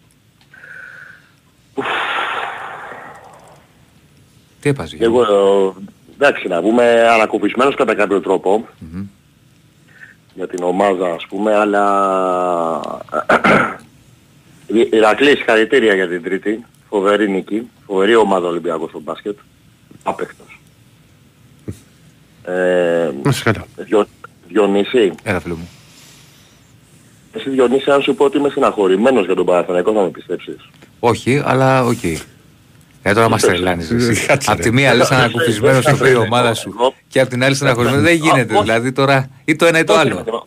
Τι 4.60 4.68
έπαζε. 4.68 4.96
Και 4.96 5.04
εγώ, 5.04 5.22
ε, 5.22 5.82
εντάξει 6.14 6.48
να 6.48 6.60
πούμε, 6.60 7.08
ανακουφισμένος 7.08 7.74
κατά 7.74 7.94
κάποιο 7.94 8.20
τρόπο 8.20 8.68
για 10.38 10.46
την 10.48 10.62
ομάδα 10.62 11.12
ας 11.12 11.26
πούμε, 11.28 11.54
αλλά 11.54 11.84
Η- 14.66 14.88
Ηρακλή, 14.92 15.28
συγχαρητήρια 15.28 15.94
για 15.94 16.08
την 16.08 16.22
τρίτη. 16.22 16.64
Φοβερή 16.88 17.30
νίκη. 17.30 17.68
Φοβερή 17.86 18.14
ομάδα 18.16 18.48
Ολυμπιακός 18.48 18.88
στο 18.88 19.00
μπάσκετ. 19.00 19.38
Άπαιχτος. 20.02 20.60
Ε, 22.44 23.10
Να 23.22 23.30
είσαι 23.30 23.42
καλά. 23.42 23.66
Διο, 23.76 24.06
Διονύση, 24.48 25.12
Έλα 25.22 25.40
φίλο 25.40 25.54
μου. 25.56 25.68
εσύ 27.32 27.50
Διονύση 27.50 27.90
αν 27.90 28.02
σου 28.02 28.14
πω 28.14 28.24
ότι 28.24 28.36
είμαι 28.38 28.48
στεναχωρημένος 28.48 29.24
για 29.26 29.34
τον 29.34 29.46
Παναθηναϊκό 29.46 29.92
θα 29.92 30.00
με 30.02 30.08
πιστέψεις. 30.08 30.56
Όχι, 31.00 31.42
αλλά 31.44 31.84
οκ. 31.84 31.98
Ε, 33.08 33.12
τώρα 33.14 33.28
μας 33.28 33.42
τρελάνεις 33.42 33.90
εσύ. 33.90 34.26
Κάτσε, 34.26 34.50
Απ' 34.50 34.56
ρε. 34.56 34.62
τη 34.62 34.72
μία 34.72 34.94
λες 34.94 35.10
ανακουφισμένος 35.10 35.84
στο 35.84 35.96
πει 35.96 36.10
η 36.10 36.14
ομάδα 36.14 36.54
σου 36.54 36.74
Εγώ- 36.78 36.94
και 37.08 37.20
απ' 37.20 37.28
την 37.28 37.44
άλλη 37.44 37.54
στεναχωρημένος. 37.54 38.02
Δεν 38.02 38.14
γίνεται 38.14 38.54
όχι. 38.54 38.62
δηλαδή 38.62 38.92
τώρα 38.92 39.30
ή 39.44 39.56
το 39.56 39.66
ένα 39.66 39.78
ή 39.78 39.84
το 39.84 39.92
Όχι, 39.92 40.00
άλλο. 40.00 40.46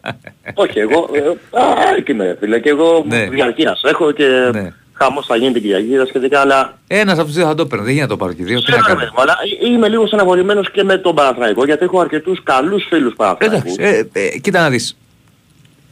Όχι, 0.54 0.80
εγώ, 0.80 1.10
ε, 1.14 1.20
α, 1.60 1.96
εκεί 1.98 2.12
είμαι 2.12 2.38
φίλε 2.40 2.60
και 2.60 2.70
εγώ 2.70 3.04
Ναι. 3.08 3.28
διαρκείας 3.30 3.82
έχω 3.84 4.12
και 4.12 4.26
Ναι. 4.54 4.74
χαμός 4.94 5.26
θα 5.26 5.36
γίνει 5.36 5.52
την 5.54 5.62
Κυριακή 5.62 5.96
τα 5.98 6.06
σχετικά, 6.06 6.40
αλλά 6.40 6.78
Ένας 6.88 7.18
από 7.18 7.26
τους 7.26 7.36
δύο 7.36 7.46
θα 7.46 7.56
το 7.56 7.66
παίρνει. 7.66 7.86
Δεν 7.86 7.94
γίνεται 7.94 8.12
να 8.14 8.18
το 8.18 8.24
πάρω 8.26 8.38
και 8.38 8.44
δύο. 8.44 8.62
Τι 8.62 8.72
να 8.72 8.78
Ξέρω, 8.78 8.78
ρε 8.78 8.84
κάνω. 8.88 9.00
παιδί 9.00 9.12
μου, 9.16 9.22
αλλά 9.22 9.38
είμαι 9.74 9.88
λίγο 9.90 10.08
στεναχωρημένος 10.08 10.72
και 10.72 10.84
με 10.84 10.98
τον 10.98 11.16
Παναθηναϊκό 11.16 11.66
γιατί 11.66 11.84
έχω 11.84 12.00
αρκετούς 12.00 12.44
καλούς 12.44 12.86
φίλους 12.90 13.14
Παναθηναϊκούς. 13.16 13.76
Εντάξει, 13.76 14.10
ε, 14.14 14.26
ε, 14.26 14.38
κοίτα 14.40 14.62
να 14.62 14.70
δεις. 14.70 14.98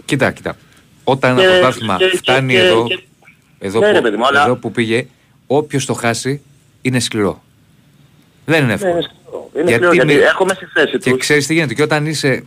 Κοίτα, 0.06 0.32
κοίτα. 0.32 0.56
Όταν 1.04 1.32
ένα 1.32 1.42
Και- 1.42 1.48
πρωτάθλημα 1.48 1.96
και- 1.98 2.06
και- 2.06 2.18
φτάνει 2.18 2.54
και- 2.54 2.60
εδώ, 2.60 2.84
και- 2.88 3.00
εδώ, 3.60 3.80
Ναι, 3.80 3.88
ρε 3.92 3.94
που, 3.98 4.02
παιδί 4.02 4.18
μου, 4.18 4.26
αλλά- 4.28 4.44
εδώ 4.46 4.56
που 4.56 4.72
πήγε, 4.72 5.08
όποιος 5.48 5.86
το 5.86 5.94
χάσει 5.94 6.42
είναι 6.82 7.00
σκληρό. 7.00 7.44
Δεν 8.46 8.58
είναι 8.64 8.68
Ναι, 8.68 8.74
εύκολο. 8.74 8.92
είναι 8.94 9.02
σκληρό. 9.02 9.50
Είναι 9.54 9.64
Γιατί 9.70 9.74
σκληρό 9.86 9.94
γιατί 9.94 10.14
με- 10.20 10.26
έρχομαι 10.28 10.54
στη 10.54 10.66
θέση 10.66 10.98
Και 10.98 11.10
τους. 11.10 11.20
ξέρεις 11.20 11.48
τι 11.48 11.54
γίνεται. 11.54 11.74
Και 11.74 11.82
όταν 11.82 12.06
είσαι 12.06 12.46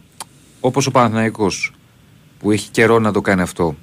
όπως 0.60 0.86
ο 0.86 0.90
Παναθηναϊκός 0.90 1.72
που 2.38 2.50
έχει 2.50 2.70
καιρό 2.70 2.98
να 2.98 3.12
το 3.12 3.20
κάνει 3.20 3.42
αυτό 3.42 3.76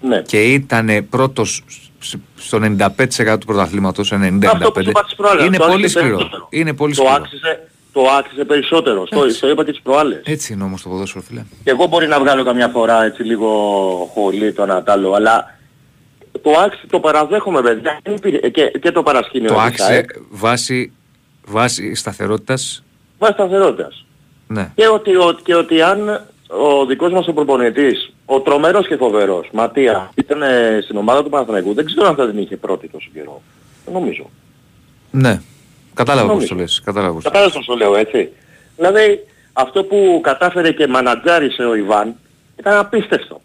Ναι. 0.00 0.22
και 0.22 0.42
ήταν 0.52 1.06
πρώτος 1.10 1.64
σ- 1.98 2.14
στο 2.36 2.58
95% 2.58 3.38
του 3.40 3.46
πρωταθλήματος, 3.46 4.12
90-95%, 4.12 4.50
Αυτό 4.52 4.70
που 4.70 4.82
σου 4.82 4.90
είπα 4.90 5.04
τις 5.04 5.14
προάλλες, 5.14 5.44
είναι 5.46 5.56
το 5.56 5.64
πολύ 5.64 5.82
άξιζε 5.84 5.98
σκληρό. 5.98 6.16
περισσότερο. 6.16 6.46
Είναι 6.50 6.72
πολύ 6.74 6.94
Το 6.94 7.02
σκληρό. 7.02 7.22
άξιζε, 7.22 7.68
το 7.92 8.00
άξιζε 8.18 8.44
περισσότερο. 8.44 9.06
Στο, 9.06 9.16
Εντάξει. 9.18 9.36
στο 9.36 9.48
είπα 9.50 9.64
και 9.64 9.70
τις 9.70 9.80
προάλλες. 9.80 10.20
Έτσι 10.24 10.52
είναι 10.52 10.62
όμως 10.64 10.82
το 10.82 10.88
ποδόσφαιρο, 10.88 11.24
φίλε. 11.28 11.44
Και 11.64 11.70
εγώ 11.70 11.86
μπορεί 11.86 12.06
να 12.06 12.18
βγάλω 12.20 12.44
καμιά 12.44 12.68
φορά 12.68 13.04
έτσι 13.04 13.22
λίγο 13.22 13.48
χολή 14.14 14.52
το 14.52 14.62
ένα 14.62 14.82
τ' 14.82 14.88
άλλο, 14.90 15.12
αλλά 15.12 15.57
το 16.42 16.50
άξι 16.64 16.86
το 16.90 17.00
παραδέχομαι 17.00 17.62
παιδιά 17.62 17.98
Δεν 18.02 18.14
υπήρχε- 18.14 18.50
και, 18.50 18.66
και 18.80 18.92
το 18.92 19.02
παρασκήνιο 19.02 19.48
Το 19.48 19.54
της 19.54 19.64
άξιζε 19.64 19.92
ΑΕΚ, 19.92 20.08
βάσει, 20.30 20.92
βάσει 21.46 21.94
σταθερότητας, 21.94 22.84
βάσει 23.18 23.32
σταθερότητας. 23.32 24.04
ναι. 24.46 24.72
Και 24.74 24.88
ότι, 24.88 25.16
ο- 25.16 25.38
και 25.42 25.54
ότι 25.54 25.82
αν 25.82 26.08
ο 26.48 26.86
δικός 26.86 27.12
μας 27.12 27.28
ο 27.28 27.32
προπονητής, 27.32 28.12
ο 28.24 28.40
τρομερός 28.40 28.86
και 28.86 28.96
φοβερός, 28.96 29.48
Ματία, 29.52 30.10
ήταν 30.14 30.42
ε, 30.42 30.78
στην 30.82 30.96
ομάδα 30.96 31.22
του 31.22 31.28
Παναθηναϊκού, 31.28 31.74
δεν 31.74 31.84
ξέρω 31.84 32.06
αν 32.06 32.14
θα 32.14 32.30
την 32.30 32.38
είχε 32.38 32.56
πρώτη 32.56 32.88
τόσο 32.88 33.08
καιρό. 33.14 33.42
Δεν 33.84 33.94
νομίζω. 33.94 34.30
Ναι. 35.10 35.40
Κατάλαβα 35.94 36.26
πώς 36.26 36.34
Νομίζω. 36.36 36.54
το 36.54 36.60
λες. 36.60 36.80
Κατάλαβα 36.84 37.12
πώς 37.14 37.22
το 37.22 37.28
Κατάλαβες 37.30 37.56
πώς 37.56 37.66
το 37.66 37.74
λέω 37.74 37.96
έτσι. 37.96 38.28
Δηλαδή 38.76 39.20
αυτό 39.52 39.84
που 39.84 40.20
κατάφερε 40.22 40.72
και 40.72 40.86
μανατζάρισε 40.86 41.62
ο 41.62 41.74
Ιβάν 41.74 42.14
ήταν 42.58 42.78
απίστευτο. 42.78 43.40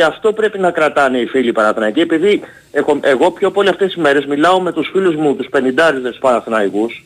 Και 0.00 0.06
αυτό 0.06 0.32
πρέπει 0.32 0.58
να 0.58 0.70
κρατάνε 0.70 1.18
οι 1.18 1.26
φίλοι 1.26 1.52
Παναθηναϊκοί 1.52 2.00
επειδή 2.00 2.40
έχω, 2.72 2.98
εγώ 3.02 3.30
πιο 3.30 3.50
πολύ 3.50 3.68
αυτές 3.68 3.86
τις 3.92 4.02
μέρες 4.02 4.26
μιλάω 4.26 4.60
με 4.60 4.72
τους 4.72 4.88
φίλους 4.92 5.14
μου 5.16 5.34
τους 5.36 5.46
πενιντάριδες 5.48 6.18
Παναθηναϊκούς 6.20 7.04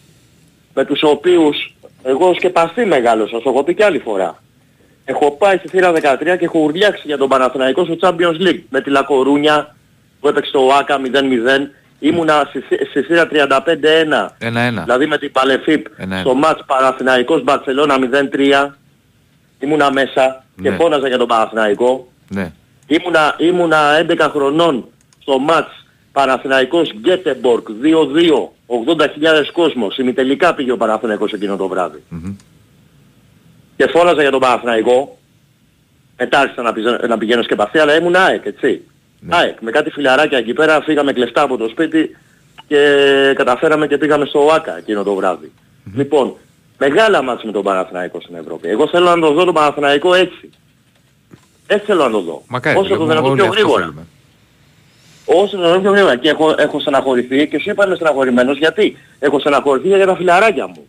με 0.74 0.84
τους 0.84 1.02
οποίους 1.02 1.74
εγώ 2.02 2.34
σκεπαστεί 2.34 2.84
μεγάλος, 2.84 3.30
σας 3.30 3.42
το 3.42 3.50
έχω 3.50 3.62
πει 3.64 3.74
και 3.74 3.84
άλλη 3.84 3.98
φορά. 3.98 4.42
Έχω 5.04 5.30
πάει 5.30 5.56
στη 5.56 5.68
θύρα 5.68 5.92
13 5.92 6.36
και 6.38 6.44
έχω 6.44 6.58
ουρλιάξει 6.58 7.02
για 7.06 7.16
τον 7.18 7.28
Παναθηναϊκό 7.28 7.84
στο 7.84 7.96
Champions 8.00 8.46
League 8.48 8.60
με 8.68 8.80
τη 8.80 8.90
Λακορούνια 8.90 9.76
που 10.20 10.28
έπαιξε 10.28 10.50
το 10.52 10.68
ΆΚΑ 10.78 11.00
0-0 11.00 11.04
Ήμουνα 11.98 12.48
στη, 12.48 12.62
στη 12.90 13.02
σειρά 13.02 13.28
35-1. 13.32 14.28
Ένα-ένα. 14.38 14.82
Δηλαδή 14.82 15.06
με 15.06 15.18
την 15.18 15.32
Παλεφίπ 15.32 15.86
Ένα-ένα. 15.96 16.20
στο 16.24 16.34
μάτς 16.34 16.62
Παναθηναϊκός 16.66 17.42
Μπαρσελώνα 17.42 17.96
0-3. 18.32 18.70
Ήμουνα 19.58 19.92
μέσα 19.92 20.44
και 20.62 20.70
Ναι. 20.70 20.76
φώναζα 20.76 21.08
για 21.08 21.18
τον 21.18 21.26
Παναθηναϊκό. 21.26 22.08
Ναι. 22.28 22.52
Ήμουνα, 22.86 23.34
ήμουνα 23.38 24.06
11 24.08 24.28
χρονών 24.32 24.84
στο 25.22 25.38
μάτς 25.38 25.84
Παναθηναϊκός 26.12 26.92
Γκέτεμπορκ 26.92 27.68
2-2, 27.82 28.52
80.000 28.66 29.50
κόσμος. 29.52 29.98
Ημιτελικά 29.98 30.54
πήγε 30.54 30.72
ο 30.72 30.76
Παναθηναϊκός 30.76 31.32
εκείνο 31.32 31.56
το 31.56 31.68
βράδυ. 31.68 32.02
Μμμ. 32.08 32.34
Και 33.76 33.86
φώναζα 33.88 34.20
για 34.20 34.30
τον 34.30 34.40
Παναθηναϊκό. 34.40 35.18
Μετά 36.18 36.38
άρχισα 36.40 36.62
να, 36.62 36.72
πηγαίνω- 36.72 37.06
να 37.06 37.18
πηγαίνω 37.18 37.42
σκεπαστή, 37.42 37.78
αλλά 37.78 37.96
ήμουν 37.96 38.14
ΑΕΚ, 38.14 38.44
έτσι. 38.46 38.82
Ναι. 39.20 39.36
ΑΕΚ. 39.36 39.60
Με 39.60 39.70
κάτι 39.70 39.90
φιλαράκια 39.90 40.38
εκεί 40.38 40.52
πέρα 40.52 40.82
φύγαμε 40.82 41.12
κλειστά 41.12 41.42
από 41.42 41.56
το 41.56 41.68
σπίτι 41.68 42.16
και 42.66 42.78
καταφέραμε 43.36 43.86
και 43.86 43.98
πήγαμε 43.98 44.24
στο 44.24 44.46
ΟΑΚΑ 44.46 44.76
εκείνο 44.78 45.02
το 45.02 45.14
βράδυ. 45.14 45.52
Λοιπόν, 45.94 46.36
μεγάλα 46.78 47.22
μάτς 47.22 47.44
με 47.44 47.52
τον 47.52 47.62
Παναθηναϊκό 47.62 48.20
στην 48.20 48.34
Ευρώπη. 48.36 48.68
Εγώ 48.68 48.88
θέλω 48.88 49.04
να 49.14 49.20
το 49.20 49.32
δω 49.32 49.44
τον 49.44 49.54
Παναθηναϊκό 49.54 50.14
έτσι. 50.14 50.50
Έτσι 51.66 51.86
θέλω 51.86 52.04
να 52.04 52.10
το 52.10 52.20
δω. 52.20 52.42
Μακάρι. 52.48 52.78
Όσο 52.78 52.88
το 52.88 52.94
όλοι 52.94 53.08
δυνατόν 53.08 53.34
πιο 53.34 53.44
αυτό 53.44 53.54
γρήγορα. 53.56 53.80
θέλουμε. 53.80 54.06
Όσο 55.24 55.56
το 55.56 55.62
δυνατόν 55.62 55.80
πιο 55.82 55.90
γρήγορα. 55.90 56.16
Και 56.16 56.28
έχω, 56.28 56.54
έχω 56.58 56.80
στεναχωρηθεί 56.80 57.48
και 57.48 57.58
σου 57.58 57.70
είπα 57.70 57.86
είμαι 57.86 57.94
στεναχωρημένος 57.94 58.58
γιατί; 58.58 58.96
Έχω 59.18 59.38
στεναχωρηθεί 59.38 59.88
για 59.88 60.06
τα 60.06 60.16
φιλαράκια 60.16 60.66
μου. 60.66 60.88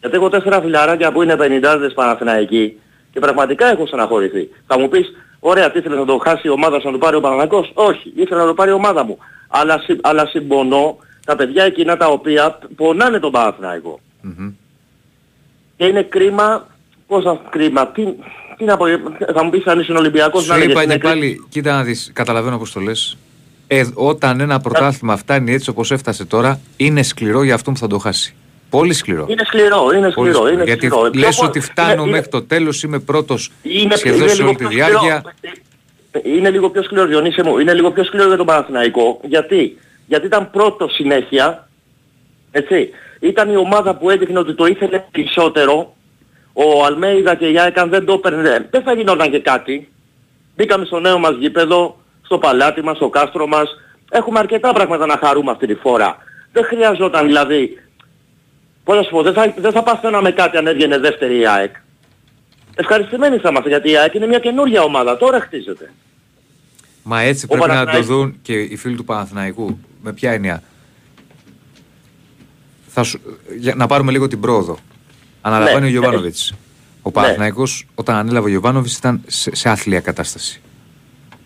Γιατί 0.00 0.16
έχω 0.16 0.28
τέσσερα 0.28 0.60
φιλαράκια 0.60 1.12
που 1.12 1.22
είναι 1.22 1.36
50 1.38 1.92
Παναθηναϊκοί 1.94 2.80
και 3.12 3.20
πραγματικά 3.20 3.66
έχω 3.66 3.86
στεναχωρηθεί. 3.86 4.48
Θα 4.66 4.78
μου 4.78 4.88
πεις, 4.88 5.12
ωραία, 5.40 5.70
τι 5.70 5.78
ήθελες 5.78 5.98
να 5.98 6.04
το 6.04 6.18
χάσει 6.18 6.46
η 6.46 6.50
ομάδα 6.50 6.80
σου 6.80 6.86
να 6.86 6.92
το 6.92 6.98
πάρει 6.98 7.16
ο 7.16 7.20
Παναθηναϊκός; 7.20 7.70
Όχι, 7.74 8.12
ήθελα 8.16 8.40
να 8.40 8.46
το 8.46 8.54
πάρει 8.54 8.70
η 8.70 8.74
ομάδα 8.74 9.04
μου. 9.04 9.18
Αλλά, 9.48 9.78
συ- 9.78 10.06
αλλά 10.06 10.26
συμπονώ 10.26 10.96
τα 11.26 11.36
παιδιά 11.36 11.64
εκείνα 11.64 11.96
τα 11.96 12.06
οποία 12.08 12.58
πονάνε 12.76 13.18
τον 13.18 13.30
Παναθηναϊκό. 13.32 14.00
Μμμ. 14.20 14.50
Και 15.76 15.86
είναι 15.86 16.02
κρίμα, 16.02 16.66
πώς 17.06 17.24
να 17.24 17.40
κρίμα, 17.50 17.86
τι, 17.86 18.02
τι 18.56 18.64
να 18.64 18.76
πω, 18.76 18.84
θα 19.34 19.44
μου 19.44 19.50
πεις 19.50 19.66
αν 19.66 19.80
είσαι 19.80 19.92
Ολυμπιακός 19.92 20.46
να 20.46 20.52
Σου 20.54 20.58
λέγες, 20.60 20.72
είπα 20.74 20.82
είναι 20.82 20.92
και 20.92 20.98
κρίμα. 20.98 21.14
πάλι, 21.14 21.46
κοίτα 21.48 21.72
να 21.74 21.82
δεις, 21.82 22.10
καταλαβαίνω 22.12 22.58
πώς 22.58 22.72
το 22.72 22.80
λες. 22.80 23.16
Ε, 23.66 23.84
όταν 23.94 24.40
ένα 24.40 24.60
πρωτάθλημα 24.60 25.16
φτάνει 25.16 25.52
έτσι 25.52 25.70
όπως 25.70 25.90
έφτασε 25.90 26.24
τώρα, 26.24 26.60
είναι 26.76 27.02
σκληρό 27.02 27.42
για 27.42 27.54
αυτόν 27.54 27.74
που 27.74 27.80
θα 27.80 27.86
το 27.86 27.98
χάσει. 27.98 28.34
Πολύ 28.70 28.92
σκληρό. 28.92 29.26
Είναι 29.28 29.42
σκληρό, 29.46 29.90
είναι 29.94 30.10
Πολύ 30.10 30.12
σκληρό, 30.12 30.32
σκληρό. 30.32 30.48
είναι 30.52 30.64
Γιατί 30.64 30.86
σκληρό. 30.86 31.10
λες 31.14 31.36
Πιο- 31.36 31.46
ότι 31.46 31.60
φτάνω 31.60 32.02
είναι- 32.02 32.10
μέχρι 32.10 32.28
το 32.28 32.42
τέλος, 32.42 32.82
είμαι 32.82 32.98
πρώτος 32.98 33.50
είναι, 33.62 33.96
σχεδόν 33.96 34.18
είναι 34.20 34.28
σε 34.28 34.34
λίγο 34.36 34.48
όλη 34.48 34.56
τη 34.56 34.64
πιο 34.64 34.72
σκληρό. 34.82 35.00
διάρκεια. 35.00 35.34
Είναι 36.36 36.50
λίγο 36.50 36.70
πιο 36.70 36.82
σκληρό, 36.82 37.06
Διονύση 37.06 37.42
μου. 37.42 37.58
Είναι 37.58 37.74
λίγο 37.74 37.90
πιο 37.92 38.04
σκληρό 38.04 38.26
για 38.26 38.36
τον 38.36 38.46
Παναθηναϊκό. 38.46 39.20
Γιατί; 39.22 39.76
Γιατί 40.06 40.26
ήταν 40.26 40.50
πρώτο 40.50 40.88
συνέχεια. 40.88 41.68
Έτσι. 42.50 42.90
Ήταν 43.20 43.50
η 43.52 43.56
ομάδα 43.56 43.94
που 43.96 44.10
έδειχνε 44.10 44.38
ότι 44.38 44.54
το 44.54 44.66
ήθελε 44.66 45.04
περισσότερο. 45.10 45.95
Ο 46.58 46.84
Αλμέιδα 46.84 47.34
και 47.34 47.46
η 47.48 47.58
ΑΕΚ 47.58 47.78
αν 47.78 47.88
δεν 47.88 48.04
το 48.04 48.12
έπαιρνε, 48.12 48.66
δεν 48.70 48.82
θα 48.82 48.92
γινόταν 48.92 49.30
και 49.30 49.40
κάτι. 49.40 49.88
Μπήκαμε 50.56 50.84
στο 50.84 51.00
νέο 51.00 51.18
μας 51.18 51.34
γήπεδο, 51.38 51.98
στο 52.22 52.38
παλάτι 52.38 52.82
μας, 52.82 52.96
στο 52.96 53.08
κάστρο 53.08 53.46
μας. 53.46 53.68
Έχουμε 54.10 54.38
αρκετά 54.38 54.72
πράγματα 54.72 55.06
να 55.06 55.18
χαρούμε 55.24 55.50
αυτή 55.50 55.66
τη 55.66 55.74
φορά. 55.74 56.16
Δεν 56.52 56.64
χρειαζόταν 56.64 57.26
δηλαδή... 57.26 57.80
Πώς 58.84 58.96
να 58.96 59.02
σου 59.02 59.10
πω, 59.10 59.22
δεν 59.22 59.32
θα, 59.32 59.54
δεν 59.58 59.72
θα 59.72 59.82
παθαίναμε 59.82 60.30
κάτι 60.30 60.56
αν 60.56 60.66
έβγαινε 60.66 60.98
δεύτερη 60.98 61.38
η 61.38 61.46
ΑΕΚ. 61.46 61.74
Ευχαριστημένοι 62.74 63.36
θα 63.38 63.48
είμαστε 63.48 63.68
γιατί 63.68 63.90
η 63.90 63.96
ΑΕΚ 63.96 64.14
είναι 64.14 64.26
μια 64.26 64.38
καινούργια 64.38 64.82
ομάδα. 64.82 65.16
Τώρα 65.16 65.40
χτίζεται. 65.40 65.92
Μα 67.02 67.20
έτσι 67.20 67.44
Ο 67.44 67.48
πρέπει 67.48 67.68
να 67.68 67.72
το 67.72 67.74
Παναθηναϊκός- 67.78 68.16
δουν 68.16 68.38
και 68.42 68.52
οι 68.60 68.76
φίλοι 68.76 68.96
του 68.96 69.04
Παναθηναϊκού. 69.04 69.78
Με 70.02 70.12
ποια 70.12 70.32
έννοια; 70.32 70.62
Θα 72.88 73.02
σου, 73.02 73.20
για 73.58 73.74
να 73.74 73.86
πάρουμε 73.86 74.12
λίγο 74.12 74.28
την 74.28 74.40
πρόοδο. 74.40 74.78
Αναλαμβάνει 75.46 75.80
Ναι, 75.80 75.86
ο 75.86 75.88
Γιωβάνοβιτς. 75.90 76.54
Ο 77.02 77.10
Παναθηναϊκός 77.10 77.86
όταν 77.94 78.16
ανέλαβε 78.16 78.46
ο 78.46 78.48
Γιωβάνοβιτς 78.50 78.96
ήταν 78.96 79.20
σε, 79.26 79.54
σε 79.56 79.68
άθλια 79.68 80.00
κατάσταση. 80.00 80.60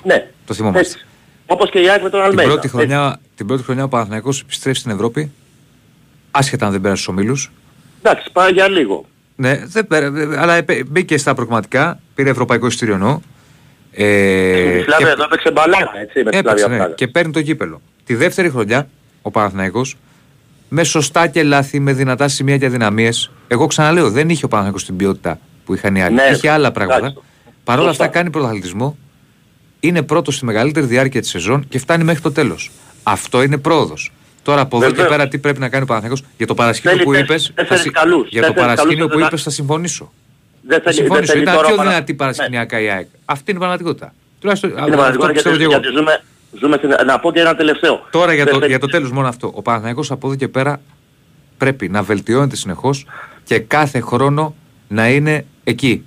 Ναι. 0.04 0.30
Το 0.46 0.54
θυμόμαστε. 0.54 0.80
Έτσι. 0.80 1.06
Όπως 1.46 1.70
και 1.70 1.78
η 1.78 1.88
ΑΕΚ 1.90 2.02
με 2.02 2.08
τον 2.10 2.20
Την 2.20 2.28
Αλμέιδα. 2.28 2.50
πρώτη, 2.52 2.68
χρονιά, 2.68 3.20
την 3.36 3.46
πρώτη 3.46 3.62
χρονιά 3.62 3.84
ο 3.84 3.88
Παναθηναϊκός 3.88 4.40
επιστρέφει 4.40 4.78
στην 4.78 4.90
Ευρώπη. 4.90 5.32
Άσχετα 6.30 6.66
αν 6.66 6.72
δεν 6.72 6.80
πέρασε 6.80 7.02
στους 7.02 7.14
ομίλους. 7.14 7.50
Εντάξει, 8.02 8.32
πάει 8.32 8.52
για 8.52 8.68
λίγο. 8.68 9.04
Ναι, 9.36 9.60
δεν 9.66 9.86
πέρα, 9.86 10.12
αλλά 10.40 10.54
επέ- 10.54 10.86
μπήκε 10.86 11.18
στα 11.18 11.34
προγραμματικά. 11.34 12.00
Πήρε 12.14 12.30
ευρωπαϊκό 12.30 12.66
εισιτήριο 12.66 12.94
εννοώ. 12.94 13.20
Ε, 13.92 14.78
Η 14.78 14.82
Σλάβια 14.82 15.08
εδώ 15.08 15.22
έπαιξε 15.24 15.50
μπαλάρα, 15.50 15.92
έτσι, 16.02 16.22
με 16.22 16.30
τη 16.30 16.36
Έπαιξε, 16.36 16.56
Σλάβια 16.58 16.68
ναι, 16.68 16.76
Πράγα. 16.76 16.94
και 16.94 17.08
παίρνει 17.08 17.32
το 17.32 17.38
γήπελο. 17.38 17.80
Τη 18.04 18.14
δεύτερη 18.14 18.50
χρονιά 18.50 18.88
ο 19.22 19.30
Παναθηναϊκός 19.30 19.96
με 20.72 20.84
σωστά 20.84 21.26
και 21.26 21.42
λάθη, 21.42 21.80
με 21.80 21.92
δυνατά 21.92 22.28
σημεία 22.28 22.58
και 22.58 22.66
αδυναμίες. 22.66 23.30
Εγώ 23.48 23.66
ξαναλέω, 23.66 24.10
δεν 24.10 24.28
είχε 24.28 24.44
ο 24.44 24.48
Παναθηναϊκός 24.48 24.84
την 24.84 24.96
ποιότητα 24.96 25.38
που 25.64 25.74
είχαν 25.74 25.96
οι 25.96 26.02
άλλοι. 26.02 26.14
Ναι, 26.14 26.22
είχε 26.32 26.50
άλλα 26.50 26.72
πράγματα. 26.72 26.98
εντάξει. 26.98 27.18
Παρ' 27.64 27.78
όλα 27.78 27.88
Σωστά. 27.88 28.04
αυτά 28.04 28.16
κάνει 28.18 28.30
πρωταθλητισμό. 28.30 28.96
Είναι 29.80 30.02
πρώτος 30.02 30.34
στη 30.34 30.44
μεγαλύτερη 30.44 30.86
διάρκεια 30.86 31.20
της 31.20 31.30
σεζόν 31.30 31.68
και 31.68 31.78
φτάνει 31.78 32.04
μέχρι 32.04 32.20
το 32.22 32.32
τέλος. 32.32 32.70
Αυτό 33.02 33.42
είναι 33.42 33.56
πρόοδος. 33.58 34.12
Τώρα 34.42 34.60
από 34.60 34.76
εδώ 34.76 34.86
και 34.86 34.90
Βεβαίως. 34.94 35.10
πέρα 35.10 35.28
τι 35.28 35.38
πρέπει 35.38 35.58
να 35.60 35.68
κάνει 35.68 35.82
ο 35.82 35.86
Παναθηναϊκός; 35.86 36.26
Για 36.36 36.46
το 36.46 36.54
παρασκήνιο 36.54 36.96
Θέλει 36.96 37.04
που 37.06 37.12
τέσ- 37.12 37.24
είπες, 37.24 37.46
θα 37.46 37.52
τέσσερις 37.54 37.82
συ- 37.82 37.92
καλούς. 37.92 38.28
για 38.28 38.40
το 38.42 38.46
Τέσσερις 38.52 38.60
παρασκήνιο 38.60 38.96
καλούς 38.96 39.12
που 39.12 39.18
δεν 39.18 39.26
είπες 39.26 39.42
θα 39.42 39.50
συμφωνήσω. 39.50 40.12
Δεν 40.62 40.80
Θα 40.82 40.82
θέλει, 40.82 40.94
δεν 40.96 41.04
συμφωνήσω. 41.04 41.32
θέλει 41.32 41.42
Ήταν 41.42 41.54
τώρα 41.54 41.66
πιο 41.66 41.74
ο 41.74 41.78
Πανα- 41.78 41.90
δυνατή 41.90 42.12
Ναι. 42.12 42.18
παρασκηνιακά 42.18 42.80
η 42.80 42.88
ΑΕΚ. 42.90 43.06
Αυτή 43.24 43.44
είναι 43.50 43.56
η 43.58 43.60
πραγματικότητα. 43.60 44.14
Τουλάχιστον 44.40 44.70
Είναι 44.70 44.80
αυτό 44.80 44.92
πραγματικό 44.96 45.32
πιστεύω 45.32 45.56
γιατί, 45.56 45.70
και 45.82 45.88
εγώ. 45.98 46.06
Γιατί 46.50 46.66
ζούμε, 46.66 46.78
ζούμε 46.82 46.94
στην, 46.96 47.06
να 47.06 47.18
πω 47.18 47.32
και 47.32 47.40
ένα 47.40 47.54
τελευταίο. 47.56 48.06
Τώρα 48.10 48.34
για 48.34 48.44
Δεν 48.44 48.52
το, 48.52 48.58
θέλει- 48.58 48.70
για 48.70 48.80
το 48.80 48.86
τέλος 48.86 49.10
μόνο 49.10 49.28
αυτό. 49.28 49.50
Ο 49.54 49.62
Παναθηναϊκός 49.62 50.10
από 50.10 50.26
εδώ 50.26 50.36
και 50.36 50.48
πέρα 50.48 50.80
πρέπει 51.58 51.88
να 51.88 52.02
βελτιώνεται 52.02 52.56
συνεχώς 52.56 53.06
και 53.44 53.58
κάθε 53.58 54.00
χρόνο 54.00 54.54
να 54.88 55.08
είναι 55.08 55.44
εκεί. 55.64 56.04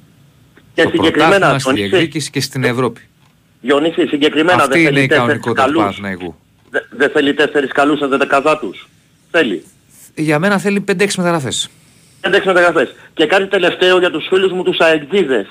Και 0.73 0.81
Στο 0.81 0.89
συγκεκριμένα, 0.89 1.29
πρωτάθλημα, 1.29 1.59
στη 1.59 1.73
Διονύση, 1.73 1.89
διεκδίκηση 1.89 2.29
και 2.31 2.41
στην 2.41 2.63
Ευρώπη. 2.63 3.01
Διονύση, 3.61 4.07
συγκεκριμένα 4.07 4.63
Αυτή 4.63 4.71
δεν 4.71 4.79
είναι 4.81 4.89
θέλει 4.89 5.03
η 5.03 5.07
τέσσερις 5.07 5.17
κανονικότητα 5.17 5.63
του 5.65 5.71
καλούς. 5.71 5.81
Παναθηναϊκού. 5.81 6.35
Δεν 6.69 6.81
δεν 6.89 7.09
θέλει 7.09 7.33
τέσσερις 7.33 7.71
καλούς 7.71 7.97
σε 7.99 8.07
δεκαδά 8.07 8.59
τους. 8.59 8.87
Θέλει. 9.31 9.63
Για 10.15 10.39
μένα 10.39 10.57
θέλει 10.57 10.83
5-6 10.87 11.17
μεταγραφές. 11.17 11.69
5-6 12.21 12.45
μεταγραφές. 12.45 12.95
Και 13.13 13.25
κάτι 13.25 13.47
τελευταίο 13.47 13.99
για 13.99 14.11
τους 14.11 14.27
φίλους 14.29 14.51
μου 14.51 14.63
τους 14.63 14.77
αεκτζίδες. 14.79 15.47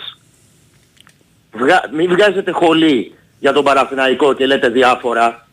Βγα... 1.52 1.82
Μην 1.96 2.08
βγάζετε 2.08 2.50
χολή 2.50 3.12
για 3.42 3.52
τον 3.52 3.64
Παναθηναϊκό 3.64 4.32
και 4.32 4.46
λέτε 4.46 4.68
διάφορα. 4.68 5.46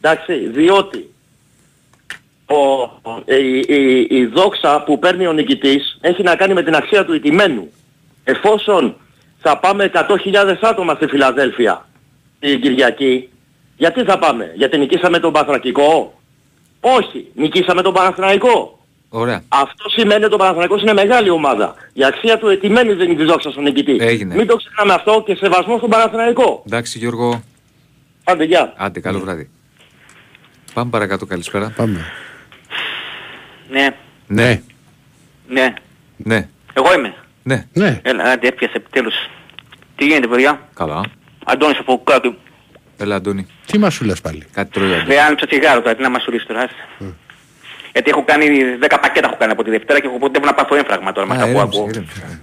Εντάξει, 0.00 0.48
διότι 0.48 1.12
ο, 2.46 2.82
η, 3.24 3.58
η, 3.58 4.06
η 4.10 4.26
δόξα 4.26 4.82
που 4.82 4.98
παίρνει 4.98 5.26
ο 5.26 5.32
νικητής 5.32 5.98
έχει 6.00 6.22
να 6.22 6.36
κάνει 6.36 6.54
με 6.54 6.62
την 6.62 6.74
αξία 6.74 7.04
του 7.04 7.14
ηττημένου. 7.14 7.72
Εφόσον 8.24 8.96
θα 9.38 9.58
πάμε 9.58 9.90
100.000 9.94 10.56
άτομα 10.60 10.94
στη 10.94 11.06
Φιλαδέλφια 11.06 11.88
την 12.40 12.60
Κυριακή, 12.60 13.28
γιατί 13.76 14.04
θα 14.04 14.18
πάμε, 14.18 14.52
γιατί 14.54 14.78
νικήσαμε 14.78 15.18
τον 15.18 15.32
Παθρακικό. 15.32 16.20
Όχι, 16.80 17.26
νικήσαμε 17.34 17.82
τον 17.82 17.92
Παναθηναϊκό. 17.92 18.83
Ωραία. 19.16 19.42
Αυτό 19.48 19.88
σημαίνει 19.88 20.24
ότι 20.24 20.34
ο 20.34 20.36
Παναθηναϊκός 20.36 20.82
είναι 20.82 20.92
μεγάλη 20.92 21.30
ομάδα. 21.30 21.74
Η 21.92 22.04
αξία 22.04 22.38
του 22.38 22.48
ετοιμένη 22.48 22.92
δίνει 22.92 23.16
τη 23.16 23.24
δόξα 23.24 23.50
στον 23.50 23.62
νικητή. 23.62 23.96
Έγινε. 24.00 24.34
Μην 24.34 24.46
το 24.46 24.56
ξεχνάμε 24.56 24.92
αυτό 24.92 25.22
και 25.26 25.34
σεβασμό 25.34 25.76
στον 25.78 25.90
Παναθηναϊκό. 25.90 26.62
Εντάξει 26.66 26.98
Γιώργο. 26.98 27.42
Άντε, 28.24 28.44
γεια. 28.44 28.72
Άντε, 28.76 29.00
καλό 29.00 29.18
βράδυ. 29.18 29.50
Πάμε 30.74 30.90
παρακάτω, 30.90 31.26
καλησπέρα. 31.26 31.72
Πάμε. 31.76 32.04
Ναι, 33.70 33.88
Ναι, 34.26 34.60
ναι. 35.48 35.74
ναι, 36.16 36.48
Εγώ 36.72 36.94
είμαι. 36.94 37.14
ναι. 37.42 37.66
Ναι. 37.72 38.00
Έλα, 38.02 38.24
άντε 38.24 38.46
έπιασε 38.48 38.72
επιτέλους. 38.76 39.14
Τι 39.96 40.04
γίνεται 40.04 40.26
παιδιά; 40.26 40.68
Καλά. 40.74 41.00
Αντώνης 41.44 41.78
από 41.78 42.00
κάτω. 42.04 42.34
Έλα, 42.96 43.14
Αντώνη. 43.14 43.46
Τι 43.66 43.78
μας 43.78 43.94
σου 43.94 44.04
λες 44.04 44.20
πάλι; 44.20 44.44
Κάτι 44.52 44.70
τρώει 44.70 44.88
ο 44.90 44.92
Αντώνης. 44.92 45.08
Δεν 45.14 45.24
άνοιξα 45.24 45.46
τσιγάρο 45.46 45.82
τώρα, 45.82 45.94
τι 45.96 46.02
να 46.02 46.10
μας 46.10 46.22
σουρίσει 46.22 46.46
τώρα. 46.46 46.60
άσε. 46.60 46.74
Γιατί 47.94 48.10
έχω 48.10 48.22
κάνει 48.26 48.46
10 48.82 48.96
πακέτα 49.02 49.26
έχω 49.26 49.36
κάνει 49.38 49.52
από 49.52 49.64
τη 49.64 49.70
Δευτέρα 49.70 50.00
και 50.00 50.06
έχω 50.06 50.18
κοντεύω 50.18 50.46
να 50.46 50.54
πάθω 50.54 50.74
έμφραγμα 50.74 51.12
τώρα 51.12 51.26
με 51.26 51.32
Α, 51.34 51.36
αυτά 51.36 51.46
που 51.46 51.52
ήρεμησε, 51.56 51.78
ακούω. 51.78 51.88
ήρεμησε. 51.90 52.40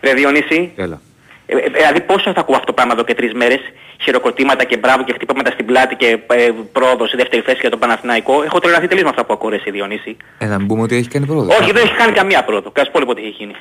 Ρε 0.00 0.14
Διονύση, 0.14 0.72
Έλα. 0.76 1.00
ε, 1.46 1.56
ε, 1.56 1.68
δηλαδή 1.74 2.00
πόσο 2.00 2.32
θα 2.32 2.40
ακούω 2.40 2.54
αυτό 2.54 2.66
το 2.66 2.72
πράγμα 2.72 2.92
εδώ 2.92 3.04
και 3.04 3.14
τρεις 3.14 3.32
μέρες, 3.32 3.60
χειροκροτήματα 4.00 4.64
και 4.64 4.76
μπράβο 4.76 5.04
και 5.04 5.12
χτυπήματα 5.12 5.50
στην 5.50 5.66
πλάτη 5.66 5.94
και 5.94 6.18
ε, 6.26 6.50
πρόοδος 6.72 7.08
σε 7.10 7.16
δεύτερη 7.16 7.42
θέση 7.42 7.58
για 7.60 7.70
τον 7.70 7.78
Παναθηναϊκό. 7.78 8.42
Έχω 8.42 8.58
τρελαθεί 8.58 8.86
τελείως 8.86 9.04
με 9.04 9.10
αυτά 9.10 9.24
που 9.24 9.32
ακούω 9.32 9.48
ρε 9.50 9.56
εσύ 9.56 9.70
Διονύση. 9.70 10.16
Ε, 10.38 10.46
να 10.46 10.58
μην 10.58 10.66
πούμε 10.66 10.82
ότι 10.82 10.96
έχει 10.96 11.08
κάνει 11.08 11.26
πρόοδο. 11.26 11.52
Όχι, 11.60 11.72
δεν 11.72 11.82
έχει 11.84 11.94
κάνει 11.94 12.12
καμία 12.12 12.44
πρόοδο. 12.44 12.70
Κάτσε 12.70 12.90
πολύ 12.90 13.04
πότε 13.06 13.20
έχει 13.20 13.34
γίνει. 13.38 13.52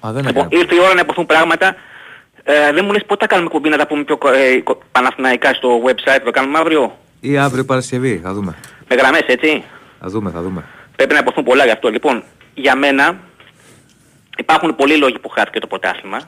Α, 0.00 0.12
δεν 0.12 0.24
Λοιπόν, 0.26 0.44
έκανε. 0.46 0.62
ήρθε 0.62 0.74
η 0.74 0.78
ώρα 0.84 0.94
να 0.94 1.00
υποθούν 1.00 1.26
πράγματα. 1.26 1.76
Ε, 2.44 2.72
δεν 2.72 2.84
μου 2.84 2.92
λες 2.92 3.04
πότε 3.06 3.20
θα 3.20 3.26
κάνουμε 3.26 3.50
κουμπί 3.50 3.68
να 3.68 3.76
τα 3.76 3.86
πούμε 3.86 4.04
πιο 4.04 4.18
ε, 4.34 4.60
κο- 4.60 4.82
παναθηναϊκά 4.92 5.54
στο 5.54 5.80
website, 5.86 6.20
το 6.24 6.30
κάνουμε 6.30 6.58
αύριο; 6.58 6.96
Ή 7.20 7.38
αύριο 7.38 7.64
Παρασκευή, 7.64 8.20
θα 8.24 8.32
δούμε. 8.32 8.54
Με 8.88 8.96
γραμμές 8.96 9.22
έτσι; 9.26 9.62
Θα 10.00 10.08
δούμε, 10.08 10.30
θα 10.30 10.42
δούμε. 10.42 10.64
Πρέπει 10.96 11.12
να 11.12 11.18
υποθούν 11.18 11.44
πολλά 11.44 11.64
γι' 11.64 11.70
αυτό. 11.70 11.88
Λοιπόν, 11.90 12.22
για 12.54 12.76
μένα 12.76 13.18
υπάρχουν 14.36 14.76
πολλοί 14.76 14.96
λόγοι 14.96 15.18
που 15.18 15.28
χάθηκε 15.28 15.58
το 15.60 15.66
πρωτάθλημα. 15.66 16.20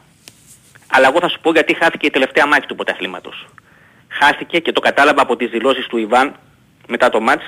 Αλλά 0.93 1.09
εγώ 1.09 1.19
θα 1.21 1.29
σου 1.29 1.41
πω 1.41 1.51
γιατί 1.53 1.75
χάθηκε 1.75 2.07
η 2.07 2.11
τελευταία 2.11 2.47
μάχη 2.47 2.67
του 2.67 2.75
πρωταθλήματος. 2.75 3.47
Χάθηκε 4.09 4.59
και 4.59 4.73
το 4.73 4.81
κατάλαβα 4.81 5.23
από 5.23 5.37
τις 5.37 5.51
δηλώσεις 5.51 5.87
του 5.87 5.97
Ιβάν 5.99 6.35
μετά 6.89 7.09
το 7.11 7.21
μάτς 7.21 7.45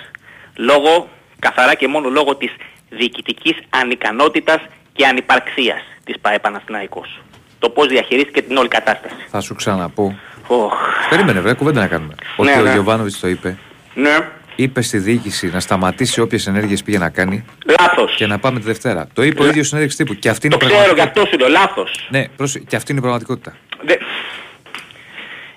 λόγω, 0.57 1.09
καθαρά 1.39 1.75
και 1.75 1.89
μόνο 1.89 2.09
λόγω 2.09 2.37
της 2.37 2.51
διοικητικής 2.89 3.57
ανικανότητας 3.71 4.59
και 4.93 5.07
ανυπαρξίας 5.07 5.81
της 6.05 6.19
ΠαΕ 6.21 6.39
Παναθηναϊκός. 6.39 7.21
Το 7.59 7.71
πώς 7.71 7.87
διαχειρίστηκε 7.87 8.43
την 8.43 8.57
όλη 8.57 8.69
κατάσταση. 8.69 9.15
Θα 9.31 9.41
σου 9.41 9.55
ξαναπώ. 9.55 10.19
Οχ. 10.47 10.73
Περίμενε, 11.11 11.41
βρε, 11.41 11.53
κουβέντα 11.55 11.81
να 11.81 11.87
κάνουμε. 11.87 12.15
Ότι 12.37 12.51
Ναι, 12.51 12.61
ο 12.61 12.63
ναι. 12.63 12.73
Γιωβάνοβιτς 12.73 13.21
το 13.21 13.29
είπε. 13.29 13.59
Ναι, 13.95 14.29
Είπε 14.57 14.83
στη 14.83 14.99
διοίκηση 14.99 15.47
να 15.53 15.61
σταματήσει 15.61 16.21
όποιες 16.21 16.47
ενέργειες 16.47 16.83
πήγε 16.83 16.99
να 16.99 17.09
κάνει 17.11 17.45
λάθος. 17.81 18.15
και 18.17 18.27
να 18.27 18.39
πάμε 18.39 18.59
τη 18.59 18.65
Δευτέρα. 18.65 19.07
Το 19.13 19.23
είπε 19.23 19.43
ο 19.43 19.47
ίδιος 19.47 19.67
συνέντευξη 19.69 19.97
τύπου. 19.97 20.15
Και 20.15 20.29
αυτή 20.29 20.47
είναι 20.47 20.57
Το 20.57 20.67
η 20.67 20.69
ξέρω, 20.69 20.83
γι' 20.83 20.87
πραγματικότητα. 20.95 21.21
αυτό 21.23 21.37
σου 21.45 21.51
λέω, 21.53 21.61
λάθος. 21.61 22.07
Ναι, 22.11 22.29
πρόσεχε, 22.37 22.65
και 22.69 22.77
αυτή 22.77 22.91
είναι 22.91 23.01
η 23.01 23.03
πραγματικότητα. 23.03 23.57
Δε... 23.83 23.95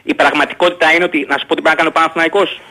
Η 0.04 0.14
πραγματικότητα 0.14 0.94
είναι 0.94 1.04
ότι, 1.04 1.26
να 1.30 1.38
σου 1.38 1.46
πω 1.46 1.56
τι 1.56 1.62
πρέπει 1.62 1.68
να 1.70 1.76
κάνει 1.76 1.88
ο 1.90 1.92
Παναθηναϊκός. 1.92 2.62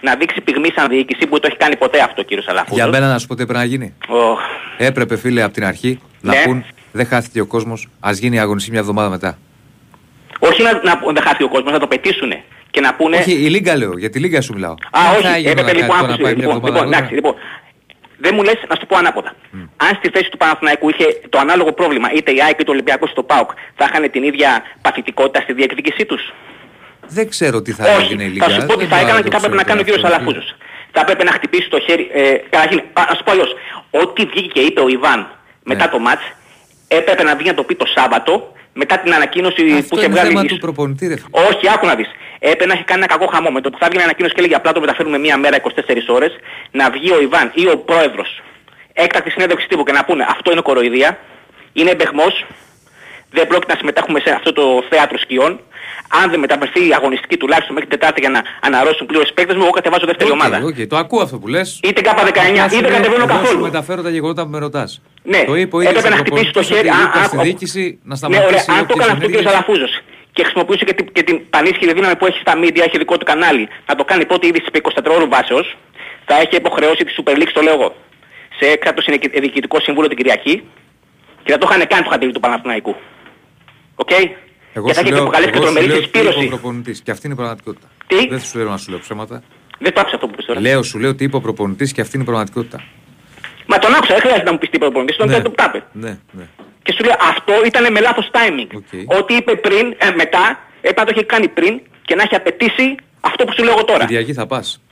Να 0.00 0.14
δείξει 0.16 0.40
πυγμή 0.40 0.68
σαν 0.76 0.88
διοίκηση 0.88 1.20
που 1.26 1.30
δεν 1.30 1.40
το 1.40 1.46
έχει 1.50 1.56
κάνει 1.56 1.76
ποτέ 1.76 2.00
αυτό 2.02 2.20
ο 2.20 2.24
κύριος 2.24 2.46
Αλαφούζος. 2.48 2.76
Για 2.76 2.86
μένα 2.86 3.08
να 3.12 3.18
σου 3.18 3.26
πω 3.26 3.34
τι 3.34 3.42
έπρεπε 3.42 3.60
να 3.60 3.66
γίνει. 3.66 3.94
Οχ. 4.08 4.40
Έπρεπε, 4.76 5.16
φίλε, 5.16 5.42
από 5.42 5.52
την 5.52 5.64
αρχή 5.64 5.98
να 6.20 6.32
Ναι. 6.34 6.42
πούν 6.44 6.64
δεν 6.92 7.06
χάθηκε 7.06 7.40
ο 7.40 7.46
κόσμος, 7.46 7.88
ας 8.00 8.18
γίνει 8.18 8.36
η 8.36 8.38
αγωνιστή 8.38 8.70
μια 8.70 8.80
εβδομάδα 8.80 9.08
μετά. 9.08 9.38
Όχι 10.48 10.62
να, 10.62 10.70
να 10.88 10.92
δεν 11.12 11.22
χάσει 11.22 11.42
ο 11.42 11.48
κόσμος, 11.48 11.72
να 11.72 11.78
το 11.78 11.86
πετήσουνε. 11.86 12.42
Και 12.70 12.80
να 12.80 12.94
πούνε... 12.94 13.16
Όχι, 13.16 13.32
η 13.32 13.48
Λίγκα 13.54 13.76
λέω, 13.76 13.92
για 13.98 14.10
τη 14.10 14.18
Λίγκα 14.18 14.40
σου 14.40 14.52
μιλάω. 14.54 14.72
Α, 14.72 15.00
Δεν 15.12 15.22
θα 15.22 15.28
όχι, 15.28 15.36
έγινε 15.36 15.50
έπρεπε 15.50 15.72
να 15.72 15.78
λοιπόν, 15.78 15.96
κάνει- 15.96 16.04
άκουσε, 16.12 16.16
να 16.18 16.24
πάει 16.24 16.34
μια 16.34 16.42
λοιπόν, 16.44 16.56
εβδομάδα 16.56 16.68
λοιπόν, 16.68 16.80
αργότερα. 16.80 16.96
εντάξει, 16.98 17.14
λοιπόν. 17.14 17.34
Δεν 18.24 18.32
μου 18.36 18.42
λες 18.48 18.58
να 18.68 18.74
σου 18.76 18.80
το 18.84 18.86
πω 18.90 18.96
ανάποδα. 19.02 19.30
Αν 19.86 19.90
στη 19.98 20.08
θέση 20.14 20.28
του 20.32 20.36
Παναθηναϊκού 20.42 20.86
είχε 20.92 21.06
το 21.32 21.38
ανάλογο 21.44 21.72
πρόβλημα, 21.80 22.08
είτε 22.16 22.30
η 22.38 22.40
ΑΕΚ 22.46 22.56
είτε 22.60 22.70
ο 22.70 22.74
Ολυμπιακός 22.76 23.10
είτε 23.10 23.20
το 23.20 23.26
ΠΑΟΚ, 23.32 23.50
θα 23.78 23.84
είχαν 23.88 24.10
την 24.10 24.22
ίδια 24.30 24.50
παθητικότητα 24.84 25.40
στη 25.44 25.52
διεκδικήσή 25.52 26.04
τους; 26.10 26.22
Δεν 27.16 27.28
ξέρω 27.28 27.62
τι 27.62 27.72
θα 27.72 27.84
Όχι, 27.96 28.02
έγινε 28.04 28.22
η 28.24 28.28
Λίγκα. 28.28 28.44
θα 28.48 28.50
σου 28.60 28.66
πω 28.66 28.72
τι 28.76 28.78
δεν 28.84 28.88
θα 28.88 28.96
μπορώ 28.96 29.06
έκανα 29.06 29.18
να 29.18 29.22
και 29.24 29.30
το 29.30 29.38
θα 29.38 29.46
έπρεπε 29.46 29.56
να 29.56 29.62
ξέρω 29.62 29.68
κάνει 29.70 29.80
ο 29.80 29.84
κύριος 29.84 30.02
αυτό. 30.04 30.14
Αλαφούζος. 30.16 30.46
Θα 30.94 31.00
έπρεπε 31.00 31.24
να 31.28 31.32
χτυπήσει 31.36 31.68
το 31.74 31.78
χέρι, 31.86 32.04
ε, 32.12 32.20
καταρχήν, 32.54 32.78
α, 32.92 33.00
να 33.10 33.14
σου 33.16 33.22
πω 33.26 33.30
αλλιώς, 33.34 33.50
ό,τι 34.02 34.20
βγήκε 34.30 34.48
και 34.54 34.60
είπε 34.68 34.80
ο 34.80 34.88
Ιβάν 34.96 35.20
μετά 35.70 35.84
Ναι. 35.84 35.90
το 35.90 35.98
ματς, 35.98 36.24
έπρεπε 36.88 37.22
να 37.22 37.36
βγει 37.36 37.48
να 37.48 37.54
το 37.54 37.62
πει 37.62 37.74
το 37.74 37.86
Σάββατο, 37.96 38.52
μετά 38.72 38.98
την 38.98 39.14
ανακοίνωση 39.14 39.62
που 39.64 39.74
Αυτό 39.78 39.96
είχε 39.96 40.04
είναι 40.04 40.14
βγάλει 40.14 40.28
θέμα 40.28 40.42
η- 40.44 40.46
του 40.46 40.58
προπονητή, 40.58 41.06
ρε 41.06 41.16
φίλε. 41.16 41.46
όχι, 41.48 41.68
άκου 41.74 41.86
να 41.86 41.94
δεις. 41.94 42.08
Έπρεπε 42.38 42.66
να 42.66 42.72
έχει 42.72 42.84
κάνει 42.84 43.02
ένα 43.02 43.16
κακό 43.16 43.26
χαμό. 43.32 43.50
Με 43.50 43.60
το 43.60 43.70
που 43.70 43.78
θα 43.78 43.86
βγει 43.86 43.96
μια 43.96 44.04
ανακοίνωση 44.04 44.34
και 44.34 44.40
έλεγε 44.40 44.54
απλά 44.54 44.72
το 44.72 44.80
μεταφέρουμε 44.80 45.18
μία 45.18 45.36
μέρα 45.36 45.56
24 45.56 46.08
ώρες, 46.08 46.32
να 46.70 46.90
βγει 46.90 47.12
ο 47.12 47.20
Ιβάν 47.20 47.50
ή 47.54 47.66
ο 47.68 47.76
πρόεδρος 47.78 48.40
έκτακτη 48.92 49.30
συνέντευξη 49.30 49.66
τύπου 49.68 49.82
και 49.84 49.92
να 49.92 50.04
πούνε 50.04 50.26
αυτό 50.28 50.52
είναι 50.52 50.60
κοροϊδία, 50.60 51.18
είναι 51.72 51.90
εμπαιγμός, 51.90 52.44
δεν 53.32 53.46
πρόκειται 53.46 53.72
να 53.72 53.78
συμμετέχουμε 53.78 54.20
σε 54.20 54.30
αυτό 54.30 54.52
το 54.52 54.64
θέατρο 54.90 55.18
σκιών. 55.18 55.60
Αν 56.22 56.30
δεν 56.30 56.38
μεταφερθεί 56.40 56.88
η 56.88 56.92
αγωνιστική 56.94 57.36
τουλάχιστον 57.36 57.74
μέχρι 57.74 57.88
την 57.90 57.98
Τετάρτη 57.98 58.20
για 58.20 58.30
να 58.30 58.42
αναρρώσουν 58.60 59.06
πλήρως 59.06 59.32
παίκτες 59.32 59.56
μου, 59.56 59.62
εγώ 59.62 59.70
κατεβάζω 59.70 60.06
δεύτερη 60.06 60.30
Οκ, 60.30 60.36
ομάδα. 60.40 60.60
οκ, 60.64 60.74
το 60.88 60.96
ακούω 60.96 61.22
αυτό 61.22 61.38
που 61.38 61.48
λες. 61.48 61.80
Είτε 61.82 62.00
Κ19, 62.00 62.72
είτε 62.72 62.88
κατεβαίνω 62.88 63.14
Εγώ 63.14 63.20
σου 63.20 63.26
καθόλου. 63.26 63.60
μεταφέρω 63.60 64.02
τα 64.02 64.10
γεγονότα 64.10 64.42
που 64.44 64.50
με 64.50 64.58
ρωτάς. 64.58 65.00
Ναι, 65.22 65.44
το 65.44 65.54
είπε 65.54 65.76
ο 65.76 65.80
ίδιος 65.80 65.94
έπρεπε 65.96 66.14
να 66.14 66.20
ο 66.20 66.24
χτυπήσει 66.24 66.44
το 66.52 66.60
προπονητής 66.60 66.76
χέρι. 66.76 66.88
ότι 66.88 66.98
Α, 66.98 67.08
είπε 67.08 67.18
α, 67.18 67.24
στη 67.24 67.36
α, 67.38 67.42
διοίκηση 67.42 67.82
να 68.02 68.08
Ναι, 68.10 68.16
σταματήσει. 68.16 68.46
ωραία, 68.46 68.64
αν 68.68 68.86
το 68.86 68.92
όποιες 68.92 69.06
έκανε 69.06 69.12
αυτό 69.12 69.24
ο 69.24 69.28
κ. 69.28 69.32
ενέργειες. 69.32 69.52
Αλαφούζος 69.52 69.92
και 70.34 70.42
χρησιμοποιούσε 70.42 70.84
και 70.84 70.92
την, 70.98 71.06
και 71.12 71.22
την 71.22 71.36
πανίσχυρη 71.50 71.92
δύναμη 71.92 72.16
που 72.16 72.26
έχει 72.26 72.38
στα 72.44 72.52
media, 72.62 72.82
έχει 72.88 72.98
δικό 72.98 73.16
του 73.18 73.24
κανάλι, 73.30 73.68
να 73.88 73.94
το 73.94 74.04
κάνει 74.04 74.24
πρώτη 74.26 74.46
είδηση 74.46 74.64
επί 74.68 74.80
24 74.94 75.10
ώρου 75.16 75.28
βάσεως, 75.28 75.76
θα 76.28 76.34
έχει 76.42 76.56
υποχρεώσει 76.62 77.02
τη 77.04 77.12
Super 77.18 77.34
League, 77.40 77.52
το 77.54 77.60
λέω 77.66 77.74
εγώ, 77.78 77.94
σε 78.58 78.64
έκτακτο 78.74 79.00
συνεκ- 79.02 79.40
διοικητικό 79.40 79.76
συμβούλιο 79.80 80.08
την 80.08 80.18
Κυριακή 80.18 80.54
και 81.44 81.52
θα 81.52 81.58
το 81.58 81.66
είχαν 81.70 81.86
κάνει 81.86 82.02
το 82.04 82.10
χατίρι 82.10 82.32
του 82.32 82.40
Παναθηναϊκού. 82.40 82.94
Οκ; 84.02 84.10
Εγώ 84.72 84.86
και 84.86 84.92
θα 84.92 84.98
σου 85.00 85.06
έχεις 85.06 85.10
λέω, 85.12 85.22
αποκαλέσει 85.22 85.50
και 85.50 85.56
εγώ 85.58 85.66
σου 85.66 85.72
τρομερή 85.72 85.86
λέω 85.92 85.98
τι 86.00 86.04
είπε 86.04 86.18
ο 86.18 86.22
συσπείρωση. 86.22 86.48
προπονητής 86.48 87.00
και 87.02 87.10
αυτή 87.10 87.22
είναι 87.26 87.34
η 87.34 87.36
πραγματικότητα. 87.38 87.86
Τι; 88.06 88.26
Δεν 88.28 88.40
σου 88.40 88.58
λέω 88.58 88.68
να 88.68 88.76
σου 88.76 88.90
λέω 88.90 88.98
ψέματα. 88.98 89.42
Δεν 89.78 89.92
το 89.94 90.00
άκουσα 90.00 90.14
αυτό 90.14 90.26
που 90.28 90.34
'πες 90.36 90.44
τώρα. 90.44 90.60
Λέω, 90.60 90.82
σου 90.82 90.98
λέω 90.98 91.14
τι 91.14 91.24
είπε 91.24 91.36
ο 91.36 91.40
προπονητής 91.40 91.92
και 91.92 92.00
αυτή 92.00 92.14
είναι 92.14 92.24
η 92.24 92.26
πραγματικότητα. 92.26 92.78
Μα 93.66 93.78
τον 93.78 93.94
άκουσα, 93.94 94.12
δεν 94.12 94.20
χρειάζεται 94.22 94.44
να 94.44 94.52
μου 94.52 94.58
πεις 94.58 94.68
τι 94.70 94.76
είπε 94.76 94.84
ο 94.84 94.88
προπονητής, 94.88 95.16
τον 95.16 95.28
Ναι. 95.28 95.40
το 95.42 95.50
τάπε. 95.50 95.84
Ναι, 95.92 96.18
ναι. 96.30 96.44
Και 96.82 96.92
σου 96.96 97.04
λέει 97.04 97.14
αυτό 97.20 97.52
ήταν 97.66 97.92
με 97.92 98.00
λάθος 98.00 98.30
timing. 98.32 98.66
OK. 98.76 99.18
Ό,τι 99.18 99.34
είπε 99.34 99.54
πριν, 99.56 99.94
ε, 99.98 100.10
μετά, 100.10 100.58
έπρεπε 100.80 101.00
να 101.00 101.06
το 101.06 101.12
έχει 101.16 101.24
κάνει 101.24 101.48
πριν 101.48 101.80
και 102.02 102.14
να 102.14 102.22
έχει 102.22 102.34
απαιτήσει 102.34 102.94
αυτό 103.20 103.44
που 103.44 103.52
σου 103.56 103.62
λέω 103.64 103.72
εγώ 103.72 103.84
τώρα. 103.84 104.04
Κυριακή 104.04 104.32
θα 104.32 104.46
πας. 104.46 104.82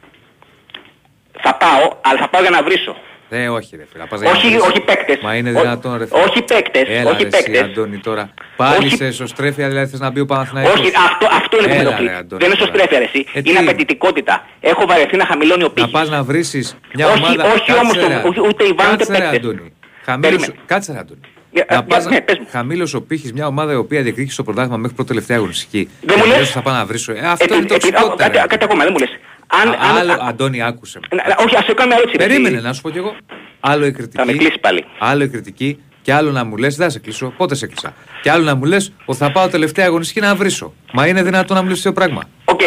Θα 1.43 1.55
πάω, 1.55 1.97
αλλά 2.01 2.19
θα 2.19 2.29
πάω 2.29 2.41
για 2.41 2.51
να 2.51 2.63
βρίσω. 2.63 2.97
Ε, 3.33 3.49
όχι 3.49 3.77
ρε 3.77 3.85
φίλε. 3.91 4.03
να 4.03 4.09
πας 4.09 4.21
για 4.21 4.31
να 4.31 4.37
Όχι, 4.37 4.49
βρίσεις. 4.49 4.61
όχι 4.63 4.81
παίκτες. 4.81 5.19
Μα 5.23 5.35
είναι 5.35 5.51
Ό- 5.51 5.61
δυνατόν 5.61 5.99
ρε 5.99 6.07
φίλε. 6.07 6.21
όχι 6.23 6.43
παίκτες, 6.43 6.83
Έλα, 6.89 7.11
όχι 7.11 7.23
ρε, 7.23 7.29
εσύ, 7.29 7.43
παίκτες. 7.45 7.61
Αντώνη 7.63 7.99
τώρα. 7.99 8.31
Πάλι 8.57 8.87
Όχι- 8.87 8.97
σε 8.97 9.07
εσωστρέφεια 9.07 9.69
δηλαδή 9.69 9.91
θες 9.91 10.01
να 10.01 10.11
μπει 10.11 10.21
ο 10.21 10.27
Παναθηναϊκός; 10.27 10.81
Όχι, 10.81 10.91
αυτό, 10.97 11.27
αυτό 11.33 11.57
είναι 11.59 11.67
που 11.67 11.73
με 11.75 11.81
Έλα, 11.81 11.89
ενοχλεί. 11.89 12.07
ρε, 12.09 12.15
Αντώνη, 12.17 12.43
Δεν 12.43 12.51
είναι 12.51 12.59
τώρα. 12.59 12.71
εσωστρέφεια 12.71 12.99
ρε, 12.99 13.05
εσύ. 13.05 13.27
Ε, 13.33 13.41
τι; 13.43 13.51
είναι 13.51 13.59
απαιτητικότητα. 13.59 14.47
Έχω 14.61 14.87
βαρεθεί 14.87 15.17
να 15.17 15.27
χαμηλώνει 15.27 15.63
ο 15.63 15.67
Να 15.67 15.73
πήχης. 15.73 15.91
πας 15.91 16.09
να 16.09 16.23
βρίσεις 16.23 16.77
μια 16.95 17.07
Όχι, 17.09 17.19
ομάδα. 17.25 17.45
όχι 17.45 17.57
Κάτσε, 17.67 17.73
όμως 17.73 17.97
το- 17.99 18.09
ρε, 18.09 18.23
ούτε- 18.29 18.41
ούτε 18.41 18.65
η 18.65 18.73
Βάνη, 18.73 18.93
ούτε 18.93 19.05
Κάτσε, 19.05 19.13
ρε, 19.13 19.19
παίκτες. 19.19 19.39
Αντώνη. 19.39 19.73
Χαμήλωσε, 20.05 20.37
Περίμενε. 20.37 20.63
κάτσε 20.67 20.93
ρε 20.93 20.99
Αντώνη. 20.99 21.21
Ε, 21.53 21.61
να 21.69 21.77
ε, 21.77 21.81
πας 21.89 22.05
ναι, 22.05 22.11
να 22.15 22.23
πες 22.23 22.39
μου. 22.39 22.47
χαμήλωσε 22.51 22.97
ο 22.97 23.03
πύχης 23.03 23.33
μια 23.33 23.47
ομάδα 23.47 23.73
η 23.73 23.77
οποία 23.77 24.03
διεκδίκησε 24.03 24.37
το 24.37 24.43
πρωτάθλημα 24.43 24.77
μέχρι 24.77 24.95
πρώτη 24.95 25.09
τελευταία 25.11 25.37
αγωνιστική. 25.37 25.89
Δεν 26.01 26.15
μου 26.19 26.25
Και 26.25 26.29
λες; 26.31 26.39
λες 26.39 26.51
θα 26.51 26.63
πάω 26.63 26.75
να 26.75 26.85
βρίσω. 26.87 27.13
Ε, 27.13 27.19
αυτό 27.19 27.45
Επει- 27.45 27.57
είναι 27.57 27.67
το 27.67 27.75
επει- 27.75 27.93
ψυχότητα. 27.95 28.29
κάτι- 28.29 28.49
Κάτι 28.49 28.65
ακόμα, 28.65 28.83
δεν 28.85 28.93
μου 28.93 28.99
λες. 28.99 29.09
Αν, 29.47 29.69
Α, 29.69 29.73
αν- 29.91 29.97
Άλλο, 29.97 30.13
α- 30.13 30.27
Αντώνη, 30.29 30.63
άκουσε 30.63 30.99
με. 31.11 31.17
να- 31.17 31.29
να- 31.29 31.37
όχι, 31.45 31.57
ας 31.57 31.65
σε 31.65 31.73
κάνω 31.75 31.87
μια 31.89 31.97
ερώτηση. 31.97 32.17
ρε, 32.17 32.27
Περίμενε 32.27 32.57
εσύ. 32.57 32.65
να 32.65 32.73
σου 32.73 32.81
πω 32.81 32.91
κι 32.91 32.99
εγώ. 32.99 33.15
Άλλο 33.61 33.87
η 33.87 33.91
Θα 33.93 33.97
με 34.01 34.09
κριτική. 34.09 34.39
κλείσεις 34.39 34.61
πάλι. 34.61 34.85
Άλλο 34.99 35.23
η 35.25 35.29
κριτική. 35.29 35.79
Και 36.03 36.13
άλλο 36.13 36.31
να 36.31 36.45
μου 36.45 36.57
λες, 36.57 36.77
δεν 36.77 36.87
θα 36.87 36.93
σε 36.93 36.99
κλείσω. 36.99 37.35
Πότε 37.37 37.55
σε 37.55 37.67
κλείσα; 37.67 37.95
Και 38.23 38.31
άλλο 38.31 38.45
να 38.45 38.55
μου 38.55 38.65
λες 38.65 38.93
ότι 39.05 39.19
θα 39.19 39.31
πάω 39.33 39.49
τελευταία 39.49 39.87
αγωνιστική 39.87 40.21
να 40.21 40.35
βρίσω. 40.35 40.73
Μα 40.93 41.07
είναι 41.07 41.23
δυνατόν 41.23 41.57
να 41.57 41.63
μου 41.63 41.69
λες 41.69 41.83
το 41.83 41.93
πράγμα; 41.93 42.23
Οκ. 42.45 42.61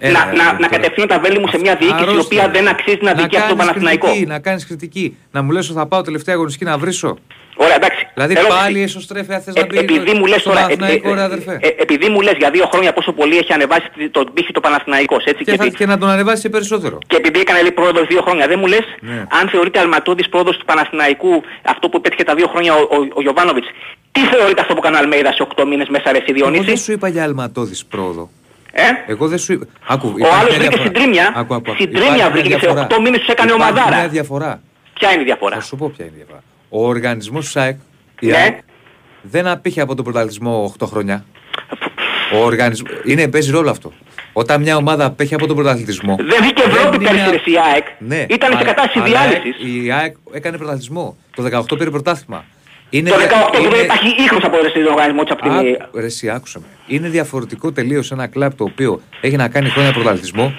Έλα, 0.00 0.18
Να, 0.18 0.30
ρε, 0.30 0.36
να, 0.36 0.44
τώρα. 0.44 0.58
να 0.60 0.68
κατευθύνω 0.68 1.06
τα 1.06 1.18
βέλη 1.18 1.38
μου 1.38 1.48
σε 1.48 1.58
μια 1.58 1.76
διοίκηση 1.76 1.98
η 2.00 2.02
Αρρώστια. 2.08 2.42
οποία 2.44 2.60
δεν 2.60 2.68
αξίζει 2.68 2.98
να 3.00 3.12
δικαιάσει 3.12 3.48
τον 3.48 3.56
κάνεις 3.56 3.56
Παναθηναϊκό. 3.56 4.06
κριτική, 4.06 4.26
να 4.26 4.38
κάνεις 4.38 4.66
κριτική. 4.66 5.16
Να 5.30 5.42
μου 5.42 5.50
λες 5.50 5.68
ότι 5.68 5.78
θα 5.78 5.86
πάω 5.86 6.02
τελευταία 6.02 6.34
αγωνιστική 6.34 6.64
να 6.64 6.78
βρίσω. 6.78 7.18
Ωραία, 7.64 7.74
εντάξει. 7.74 8.02
Δηλαδή 8.14 8.34
Ερώτηση. 8.36 8.58
πάλι 8.58 8.82
εσωστρέφεια 8.82 9.40
θε 9.40 9.50
Ε, 9.54 9.60
να 9.60 9.66
πει. 9.66 9.78
επειδή 9.78 10.12
μου 10.18 10.26
λες 10.26 10.40
στον 10.40 10.52
τώρα, 10.52 10.64
ε, 10.64 10.76
Παναθηναϊκό, 10.76 11.08
ε, 11.10 11.14
ρε 11.14 11.20
ε, 11.20 11.24
αδερφέ. 11.24 11.58
ε, 11.62 11.68
επειδή 11.84 12.08
μου 12.08 12.20
λες 12.20 12.34
για 12.38 12.50
δύο 12.50 12.66
χρόνια 12.72 12.92
πόσο 12.92 13.12
πολύ 13.12 13.36
έχει 13.38 13.52
ανεβάσει 13.52 13.86
τον 14.10 14.30
πύχη 14.34 14.52
το 14.52 14.60
Παναθηναϊκός, 14.60 15.24
έτσι, 15.24 15.44
Και, 15.44 15.50
και, 15.50 15.56
θα, 15.56 15.64
επει- 15.64 15.76
και 15.76 15.86
να 15.86 15.98
τον 15.98 16.08
ανεβάσει 16.08 16.42
και 16.42 16.48
περισσότερο. 16.48 16.98
και 17.06 17.16
επειδή 17.16 17.40
έκανε 17.40 17.60
λέει 17.60 17.72
πρόοδος 17.72 18.06
δύο 18.06 18.22
χρόνια, 18.22 18.46
δεν 18.46 18.58
μου 18.58 18.66
λες 18.66 18.84
Ναι. 19.00 19.24
αν 19.40 19.48
θεωρείται 19.48 19.78
αλματώδης 19.78 20.28
πρόοδος 20.28 20.56
του 20.56 20.64
Παναθηναϊκού 20.64 21.42
αυτό 21.62 21.88
που 21.88 21.96
επέτυχε 21.96 22.22
τα 22.24 22.34
δύο 22.34 22.46
χρόνια 22.48 22.74
ο, 22.74 22.80
ο, 22.80 22.96
ο 23.14 23.20
Γιωβάνοβιτς, 23.20 23.66
τι 24.12 24.20
θεωρείται 24.20 24.60
αυτό 24.60 24.72
που 24.74 24.80
έκανε 24.82 24.96
ο 24.96 24.98
Αλμέιδα 24.98 25.32
σε 25.32 25.46
8 25.56 25.64
μήνες 25.66 25.88
μέσα 25.88 26.12
ρε 26.12 26.18
εσύ 26.18 26.32
Εγώ 26.36 26.44
δεν 26.50 26.52
Διονύση, 26.62 26.84
σου 26.84 26.92
είπα 26.92 27.08
για 27.08 27.22
αλματώδης 27.22 27.84
πρόοδο. 27.84 28.30
ε; 28.72 28.82
Εγώ 29.06 29.28
δεν 29.28 29.38
σου 29.38 29.52
είπα. 29.52 29.66
Άκου, 29.86 30.08
Ο 30.08 30.18
υπάρχει 30.18 30.34
άλλος 30.38 30.48
μια 30.50 30.58
βρήκε 30.58 30.68
διαφορά. 30.68 30.82
συντρίμμια, 30.84 31.26
Άκου, 31.36 31.54
άκου, 31.54 31.70
άκου. 31.70 31.80
συντρίμμια 31.80 32.14
Υπάρχει 32.14 32.30
βρήκε 32.32 32.48
μια 32.48 32.56
και 32.58 32.66
σε 32.66 32.72
διαφορά. 32.72 32.86
8 32.98 33.02
μήνες 33.02 33.18
τους 33.18 33.28
έκανε 33.28 33.50
Υπάρχει 33.52 33.70
ομαδάρα. 33.72 33.96
μια 33.96 34.08
διαφορά. 34.08 34.60
Ποια 34.98 35.12
είναι 35.12 35.22
η 35.22 35.24
διαφορά; 35.24 35.54
Θα 35.54 35.60
σου 35.62 35.76
πω 35.76 35.92
ποια 35.96 36.04
είναι 36.04 36.14
η 36.14 36.18
διαφορά. 36.18 36.42
Ο 36.68 36.86
οργανισμός 36.86 37.44
του 37.44 37.50
ΣΑΕΚ 37.50 37.76
η 38.20 38.26
Ναι. 38.26 38.36
ΑΕΚ, 38.36 38.58
δεν 39.22 39.46
απήχε 39.46 39.80
από 39.80 39.94
τον 39.94 40.04
πρωταθλητισμό 40.04 40.74
8 40.78 40.86
χρόνια. 40.86 41.24
Ο 42.34 42.44
οργανισμός... 42.44 42.90
Είναι, 43.04 43.28
παίζει 43.28 43.50
ρόλο 43.50 43.70
αυτό. 43.70 43.92
Όταν 44.32 44.60
μια 44.62 44.76
ομάδα 44.76 45.04
απέχει 45.04 45.34
από 45.34 45.46
τον 45.46 45.56
πρωταθλητισμό. 45.56 46.16
Δεν 46.16 46.42
βγήκε 46.42 46.62
Ευρώπη 46.62 46.96
είναι- 46.96 47.08
πέρσι 47.08 47.30
ρε 47.30 47.36
εσύ, 47.36 47.50
η 47.50 47.54
ΑΕΚ. 47.72 47.86
Ναι, 47.98 48.26
Ήταν 48.28 48.50
σε 48.50 48.56
αλλά- 48.56 48.64
κατάσταση 48.64 48.98
αλλά 48.98 49.08
διάλυσης. 49.28 49.84
Η 49.84 49.92
ΑΕΚ 49.92 50.16
έκανε 50.32 50.56
πρωταθλητισμό. 50.56 51.16
Το 51.36 51.42
18 51.42 51.78
πήρε 51.78 51.90
πρωτάθλημα. 51.90 52.44
Είναι 52.90 53.10
Το 53.10 53.16
δια- 53.16 53.26
18 53.28 53.58
είναι- 53.58 53.68
δεν 53.68 53.84
υπάρχει 53.84 54.08
ήχος 54.24 54.42
από 54.44 54.56
ρε, 54.62 54.68
στον 54.68 54.86
οργανισμό 54.86 55.22
της 55.22 55.32
από 55.32 55.42
την... 55.42 55.50
Άκου- 55.52 55.94
Ρε 55.94 56.06
εσύ, 56.06 56.28
άκουσα 56.30 56.58
με. 56.58 56.64
Είναι 56.86 57.08
διαφορετικό 57.08 57.72
τελείως 57.72 58.10
ένα 58.12 58.26
κλαμπ 58.26 58.52
το 58.56 58.64
οποίο 58.64 59.00
έχει 59.20 59.36
να 59.36 59.48
κάνει 59.48 59.68
χρόνια 59.68 59.92
πρωταθλητισμό 59.92 60.54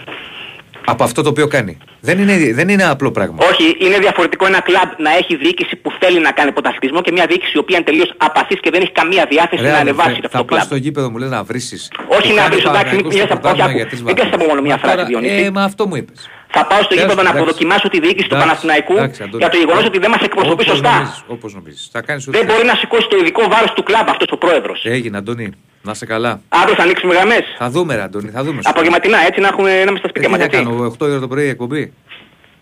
από 0.89 1.03
αυτό 1.03 1.21
το 1.21 1.29
οποίο 1.29 1.47
κάνει. 1.47 1.77
Δεν 2.01 2.19
είναι, 2.19 2.53
δεν 2.53 2.69
είναι 2.69 2.83
απλό 2.83 3.11
πράγμα. 3.11 3.37
Όχι, 3.51 3.85
είναι 3.85 3.97
διαφορετικό 3.99 4.45
ένα 4.45 4.61
κλαμπ 4.61 4.89
να 4.97 5.11
έχει 5.15 5.35
διοίκηση 5.35 5.75
που 5.75 5.91
θέλει 5.99 6.19
να 6.19 6.31
κάνει 6.31 6.51
πρωταθλητισμό 6.51 7.01
και 7.01 7.11
μια 7.11 7.25
διοίκηση 7.25 7.51
η 7.55 7.57
οποία 7.59 7.75
είναι 7.77 7.85
τελείως 7.85 8.13
απαθής 8.17 8.59
και 8.59 8.69
δεν 8.69 8.81
έχει 8.81 8.91
καμία 8.91 9.25
διάθεση 9.29 9.61
Ρε, 9.61 9.67
να 9.69 9.77
αδερφέ, 9.77 9.89
ανεβάσει 10.01 10.11
αυτό 10.15 10.29
θα 10.29 10.37
το 10.37 10.43
πας 10.43 10.55
κλαμπ. 10.57 10.65
στο 10.65 10.75
γήπεδο 10.75 11.09
μου 11.11 11.17
λέει 11.17 11.29
να 11.29 11.43
βρήσεις. 11.43 11.91
Όχι 12.07 12.27
Το 12.29 12.35
να 12.35 12.41
κάνει 12.41 12.53
βρίσω, 12.55 12.69
εντάξει, 12.69 12.95
μην 12.95 13.03
Παναθηναϊκός 13.03 13.13
πιέσεις 13.13 13.27
στο 13.29 13.33
από- 13.33 13.41
πρωτάθλημα 13.41 13.65
όχι, 13.67 13.75
για 13.75 13.81
άκου, 13.83 13.89
τρεις 13.89 14.03
μην 14.03 14.15
πιέσεις 14.15 14.33
από 14.33 14.45
μόνο 14.45 14.61
μια 14.61 14.71
Μα 14.75 14.77
φράση, 14.81 14.95
τώρα, 14.95 15.07
Διονύση. 15.07 15.43
Ε, 15.45 15.51
μα 15.51 15.63
αυτό 15.63 15.87
μου 15.87 15.95
είπες. 15.95 16.29
Θα 16.55 16.65
πάω 16.69 16.79
στο 16.79 16.87
Τέλος, 16.87 17.01
γήπεδο 17.03 17.21
να 17.21 17.29
εντάξει. 17.29 17.37
αποδοκιμάσω 17.43 17.87
τη 17.93 17.99
διοίκηση 17.99 18.27
του 18.29 18.35
Εντάξει, 18.35 18.47
Παναθηναϊκού 18.47 18.93
εντάξει, 18.97 19.19
Αντώνη. 19.23 19.41
για 19.43 19.49
το 19.53 19.57
γεγονός 19.63 19.83
ότι 19.89 19.97
δεν 20.03 20.09
μας 20.13 20.21
εκπροσωπείς 20.27 20.65
Όπως 20.65 20.65
σωστά. 20.75 20.91
νομίζεις, 20.93 21.23
Όπως 21.35 21.49
νομίζεις. 21.57 21.89
Θα 21.95 22.01
κάνεις 22.07 22.27
ό,τι 22.27 22.37
Δεν 22.37 22.45
θες. 22.45 22.55
μπορεί 22.55 22.65
να 22.71 22.75
σηκώσει 22.81 23.07
το 23.11 23.17
ειδικό 23.21 23.41
βάρος 23.53 23.71
του 23.75 23.83
κλαμπ 23.83 24.07
αυτός 24.09 24.27
ο 24.31 24.37
πρόεδρος. 24.43 24.79
Έγινε, 24.95 25.17
Αντώνη. 25.17 25.47
Να 25.87 25.93
σε 25.93 26.05
καλά. 26.05 26.31
Αύριο 26.49 26.75
θα 26.79 26.83
ανοίξουμε 26.83 27.13
γραμμές. 27.17 27.43
Θα 27.57 27.69
δούμε, 27.69 27.91
ρε, 27.95 28.01
Αντώνη. 28.07 28.29
Θα 28.37 28.41
δούμε. 28.43 28.59
σου. 28.61 28.69
Απογευματινά 28.73 29.17
έτσι 29.27 29.39
να 29.45 29.47
έχουμε 29.47 29.69
να 29.69 29.89
είμαστε 29.89 29.97
στα 29.97 30.07
Ε, 30.07 30.09
σπίτια 30.09 30.27
Τι 30.27 30.29
μας. 30.33 30.39
να 30.39 30.45
έτσι. 30.45 30.57
κάνω, 30.57 30.85
8 30.85 31.05
ώρα 31.11 31.19
το 31.19 31.27
πρωί 31.27 31.47
εκπομπή. 31.55 31.83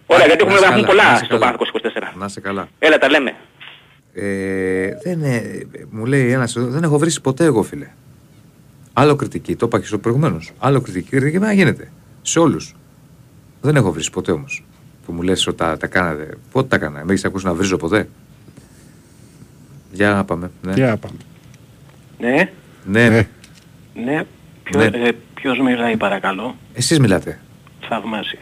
Ωραία, 0.06 0.26
γιατί 0.26 0.42
έχουμε 0.44 0.60
Να 0.60 0.66
σε 0.66 0.68
να 0.70 0.74
πούμε 0.76 0.88
καλά, 0.88 1.04
να 1.04 1.08
πολλά 1.08 1.18
σε 1.18 1.26
στο 1.26 1.38
καλά. 1.38 1.46
Παναθηναϊκό 1.58 2.12
24. 2.14 2.20
Να 2.22 2.28
σε 2.28 2.40
καλά. 2.42 2.68
Έλα 2.80 2.98
τα 2.98 3.10
λέμε. 3.10 3.32
Ε, 4.14 4.90
δεν, 5.04 5.24
ε, 5.24 5.42
μου 5.90 6.06
λέει 6.06 6.32
ένας 6.32 6.56
εδώ, 6.56 6.68
δεν 6.68 6.84
έχω 6.84 6.98
βρει 6.98 7.12
ποτέ 7.22 7.44
εγώ, 7.44 7.64
φίλε. 7.64 7.88
Άλλο 8.94 9.16
κριτική, 9.16 9.56
το 9.56 9.66
είπα 9.66 9.80
και 9.80 9.86
στο 9.86 9.98
προηγουμένως. 9.98 10.52
Άλλο 10.60 10.82
κριτική, 10.82 11.10
κριτική 11.10 11.38
να 11.40 11.54
γίνεται. 11.54 11.92
Σε 12.22 12.40
όλους. 12.40 12.76
Δεν 13.62 13.76
έχω 13.76 13.92
βρει 13.92 14.10
ποτέ 14.12 14.32
όμως. 14.32 14.64
Που 15.06 15.12
μου 15.14 15.22
λες 15.22 15.48
ότι 15.48 15.58
τα, 15.58 15.78
τα 15.78 15.88
κάνατε. 15.88 16.38
Πότε 16.52 16.68
τα 16.68 16.78
κάνατε, 16.78 17.06
με 17.06 17.12
έχεις 17.12 17.26
ακούσει 17.26 17.46
να 17.46 17.54
βρίζω 17.54 17.78
ποτέ; 17.78 18.10
Για 19.92 20.14
να 20.14 20.26
πάμε. 20.26 20.52
Ναι. 20.62 20.74
Για 20.74 20.98
πάμε. 20.98 21.18
Ναι, 22.20 22.50
Ναι, 22.86 23.10
Ναι. 23.10 23.28
ναι. 24.04 24.24
Ποιο, 24.64 24.80
Ναι. 24.80 24.86
ε, 24.86 25.12
ποιος 25.34 25.60
μιλάει 25.60 25.98
παρακαλώ; 25.98 26.56
εσείς 26.74 27.00
μιλάτε. 27.00 27.40
Θαυμάσια. 27.90 28.40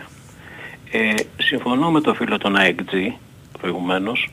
Ε, 0.92 1.14
συμφωνώ 1.44 1.92
με 1.92 2.02
το 2.02 2.14
φίλο 2.14 2.38
των 2.38 2.56
AEG 2.58 3.12
προηγουμένως 3.62 4.30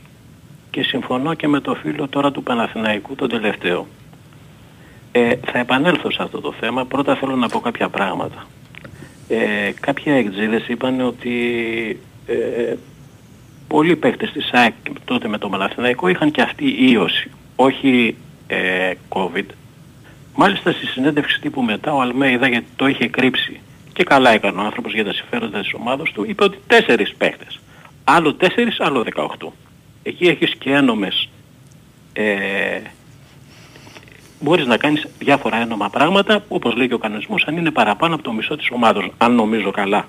και 0.71 0.83
συμφωνώ 0.83 1.35
και 1.35 1.49
με 1.49 1.61
το 1.61 1.75
φίλο 1.75 2.09
τώρα 2.09 2.31
του 2.33 2.43
Παναθηναϊκού 2.43 3.15
τον 3.15 3.29
τελευταίο. 3.29 3.87
Ε, 5.13 5.35
θα 5.53 5.59
επανέλθω 5.59 6.11
σε 6.11 6.23
αυτό 6.23 6.41
το 6.41 6.53
θέμα. 6.61 6.85
Πρώτα 6.87 7.17
θέλω 7.17 7.37
να 7.37 7.49
πω 7.49 7.61
κάποια 7.61 7.89
πράγματα. 7.89 8.47
Ε, 9.29 9.71
κάποιοι 9.81 10.13
αεκτζίδες 10.13 10.69
είπαν 10.69 11.01
ότι 11.01 11.37
ε, 12.27 12.75
πολλοί 13.69 13.97
παίκτες 13.97 14.33
της 14.33 14.51
ΑΕΚ 14.53 14.75
τότε 15.05 15.29
με 15.29 15.39
το 15.39 15.49
Παναθηναϊκό 15.49 16.09
είχαν 16.09 16.31
και 16.31 16.43
αυτή 16.43 16.91
ίωση, 16.91 17.31
όχι 17.57 18.17
ε, 18.47 18.93
COVID. 19.09 19.47
Μάλιστα 20.35 20.73
στη 20.73 20.87
συνέντευξη 20.87 21.41
τύπου 21.41 21.63
μετά 21.63 21.95
ο 21.95 22.01
Αλμέιδα 22.01 22.49
γιατί 22.49 22.67
το 22.77 22.87
είχε 22.87 23.09
κρύψει 23.09 23.61
και 23.93 24.05
καλά 24.05 24.31
έκανε 24.31 24.61
ο 24.61 24.65
άνθρωπος 24.65 24.93
για 24.93 25.05
τα 25.05 25.13
συμφέροντα 25.13 25.61
της 25.61 25.75
ομάδας 25.75 26.11
του, 26.13 26.25
είπε 26.29 26.45
ότι 26.45 26.59
τέσσερις 26.67 27.15
παίκτες. 27.15 27.61
Άλλο 28.05 28.35
τέσσερις, 28.35 28.81
άλλο 28.81 29.05
18. 29.15 29.53
Εκεί 30.03 30.25
έχεις 30.25 30.55
και 30.55 30.71
ένομες 30.71 31.29
ε, 32.13 32.81
μπορείς 34.43 34.67
να 34.67 34.77
κάνεις 34.77 35.07
διάφορα 35.19 35.57
ένομα 35.57 35.89
πράγματα, 35.91 36.45
όπως 36.49 36.75
λέει 36.77 36.89
και 36.89 36.95
ο 36.95 36.99
κανονισμός, 36.99 37.45
αν 37.47 37.57
είναι 37.57 37.71
παραπάνω 37.71 38.15
από 38.15 38.23
το 38.23 38.33
μισό 38.33 38.57
της 38.57 38.69
ομάδος, 38.73 39.13
αν 39.19 39.35
νομίζω 39.35 39.71
καλά. 39.71 40.09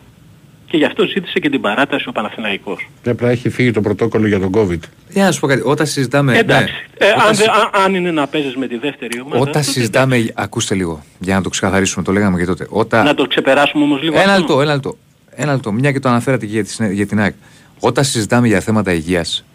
Και 0.66 0.78
γι' 0.78 0.86
αυτό 0.86 1.06
ζήτησε 1.06 1.40
και 1.40 1.50
την 1.50 1.62
παράταση 1.62 2.08
ο 2.10 2.12
Παναθηναϊκός. 2.12 2.90
Έπρεπε 3.00 3.24
να 3.26 3.32
έχει 3.32 3.50
φύγει 3.50 3.72
το 3.72 3.82
πρωτόκολλο 3.82 4.28
για 4.28 4.40
τον 4.40 4.52
COVID. 4.56 4.80
Για 5.10 5.26
να 5.26 5.32
σου 5.32 5.40
πω 5.40 5.48
κάτι, 5.48 5.62
όταν 5.66 5.86
συζητάμε... 5.86 6.38
Εντάξει, 6.38 6.74
ναι, 7.00 7.06
ε, 7.08 7.10
όταν 7.12 7.28
αν, 7.28 7.36
συ- 7.36 7.46
δε- 7.46 7.52
αν- 7.52 7.84
αν 7.86 7.96
είναι 7.96 8.12
να 8.12 8.28
παίζεις 8.28 8.56
με 8.56 8.68
τη 8.68 8.78
δεύτερη 8.78 9.20
ομάδα, 9.22 9.38
Όταν 9.40 9.52
τότε 9.54 9.66
συζητάμε, 9.66 10.26
ακούστε 10.34 10.76
λίγο, 10.76 11.04
για 11.20 11.36
να 11.36 11.42
το 11.42 11.50
ξεκαθαρίσουμε, 11.50 12.04
το 12.04 12.12
λέγαμε 12.12 12.40
και 12.40 12.46
τότε. 12.46 12.68
Όταν... 12.70 13.06
να 13.06 13.14
το 13.14 13.26
ξεπεράσουμε 13.28 13.84
όμως 13.84 14.02
λίγο 14.02 14.14
Ένα 14.20 14.24
αυτό. 14.34 14.40
λεπτό, 14.40 14.62
ένα 14.62 14.74
λεπτό. 14.74 14.98
Ένα 15.36 15.52
λεπτό, 15.52 15.72
μια 15.72 15.92
και 15.92 16.00
το 16.00 16.10
αναφέρατε 16.10 16.46
και 16.46 16.52
για, 16.54 16.64
τη, 16.64 16.70
συνέ- 16.70 16.92
για 16.94 17.08
την 17.08 17.20
ΑΕΚ. 17.20 17.34
Όταν 17.80 18.04
συζητάμε 18.04 18.48
για 18.48 18.60
θέματα 18.60 18.94
υγείας 18.94 19.46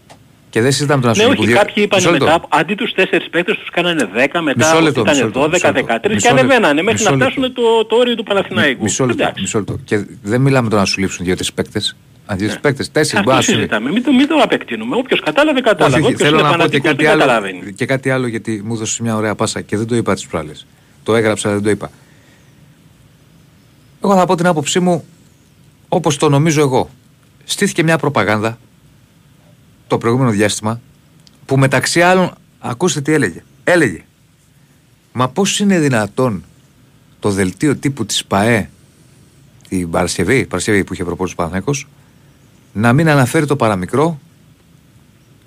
και 0.50 0.60
δεν 0.60 0.72
συζητάμε 0.72 1.02
τον 1.02 1.12
Ναι, 1.16 1.22
Ασουλή 1.24 1.46
όχι, 1.48 1.52
κάποιοι 1.58 1.74
είπαν 1.86 2.10
μετά, 2.10 2.40
αντί 2.48 2.74
τους 2.74 2.92
τέσσερις 2.92 3.28
παίκτες 3.30 3.56
τους 3.58 3.68
κάνανε 3.70 4.08
10, 4.14 4.40
μετά 4.40 4.54
Μισό 4.56 4.80
λεπτό, 4.80 5.00
ήταν 5.00 5.14
μισό 5.14 5.24
λεπτό, 5.24 5.40
12, 5.42 5.50
μισό 5.50 5.72
λεπτό. 5.72 5.94
13 5.94 6.00
και 6.00 6.08
Μισό 6.08 6.28
λεπτό, 6.28 6.44
ανεβαίνανε 6.44 6.82
μέχρι 6.82 6.92
μισό 7.00 7.10
να 7.10 7.16
λεπτό. 7.16 7.30
φτάσουν 7.30 7.52
το, 7.54 7.84
το 7.86 7.96
όριο 7.96 8.14
του 8.14 8.22
Παναθηναϊκού. 8.22 8.82
Μισό 8.82 9.06
λεπτό, 9.06 9.32
μισό 9.40 9.58
λεπτό. 9.58 9.78
Και 9.84 10.04
δεν 10.22 10.40
μιλάμε 10.40 10.68
τώρα 10.68 10.80
να 10.80 10.86
σου 10.88 11.00
λείψουν 11.00 11.24
δύο-τρεις 11.24 11.52
παίκτες. 11.52 11.96
Αν 12.26 12.38
δύο-τρεις 12.38 12.60
παίκτες, 12.60 12.90
τέσσερις 12.90 13.24
μπορεί 13.24 13.36
Ναι. 13.36 13.38
Αυτό 13.38 13.52
να 13.52 13.58
σου 13.58 13.60
λείψουν. 13.60 13.78
συζητάμε, 13.78 13.90
μην 13.92 14.04
το, 14.04 14.12
μην 14.12 14.28
το 14.28 14.34
απεκτείνουμε. 14.44 14.96
Όποιος 14.96 15.20
κατάλαβε, 15.20 15.60
κατάλαβε. 15.60 15.94
Όχι, 15.96 16.04
όχι, 16.04 16.14
Όποιος 16.14 16.28
θέλω 16.28 16.40
είναι 16.40 16.48
να 16.48 16.56
πω 16.56 16.68
και 16.68 16.80
φανατικός 16.80 16.90
κάτι, 16.90 17.02
δεν 17.02 17.12
άλλο, 17.12 17.20
καταλαβαίνει. 17.20 17.72
και 17.72 17.86
κάτι 17.86 18.10
άλλο 18.10 18.26
γιατί 18.26 18.62
μου 18.64 18.74
έδωσες 18.74 18.98
μια 19.00 19.16
ωραία 19.16 19.34
πάσα 19.34 19.60
και 19.60 19.76
δεν 19.76 19.86
το 19.86 19.94
είπα 19.96 20.14
τις 20.14 20.26
προάλλες. 20.26 20.66
Το 21.02 21.14
έγραψα, 21.14 21.50
δεν 21.50 21.62
το 21.62 21.70
είπα. 21.70 21.90
Εγώ 24.04 24.14
θα 24.14 24.26
πω 24.26 24.34
την 24.34 24.46
άποψή 24.46 24.80
μου 24.80 25.04
όπως 25.88 26.16
το 26.16 26.28
νομίζω 26.28 26.60
εγώ. 26.60 26.90
Στήθηκε 27.44 27.82
μια 27.82 27.98
προπαγάνδα 27.98 28.58
το 29.88 29.98
προηγούμενο 29.98 30.30
διάστημα 30.30 30.80
που 31.46 31.56
μεταξύ 31.58 32.02
άλλων 32.02 32.30
ακούστε 32.58 33.00
τι 33.00 33.12
έλεγε. 33.12 33.42
Έλεγε 33.64 34.02
Μα 35.12 35.28
πώς 35.28 35.60
είναι 35.60 35.78
δυνατόν 35.78 36.44
το 37.20 37.30
δελτίο 37.30 37.76
τύπου 37.76 38.06
της 38.06 38.24
ΠαΕ 38.24 38.70
την 39.68 39.90
Παρασκευή, 39.90 40.46
Παρασκευή 40.46 40.84
που 40.84 40.92
είχε 40.92 41.04
προπόνηση 41.04 41.34
ο 41.34 41.36
Παναθηναϊκός, 41.36 41.86
να 42.72 42.92
μην 42.92 43.08
αναφέρει 43.08 43.46
το 43.46 43.56
παραμικρό 43.56 44.18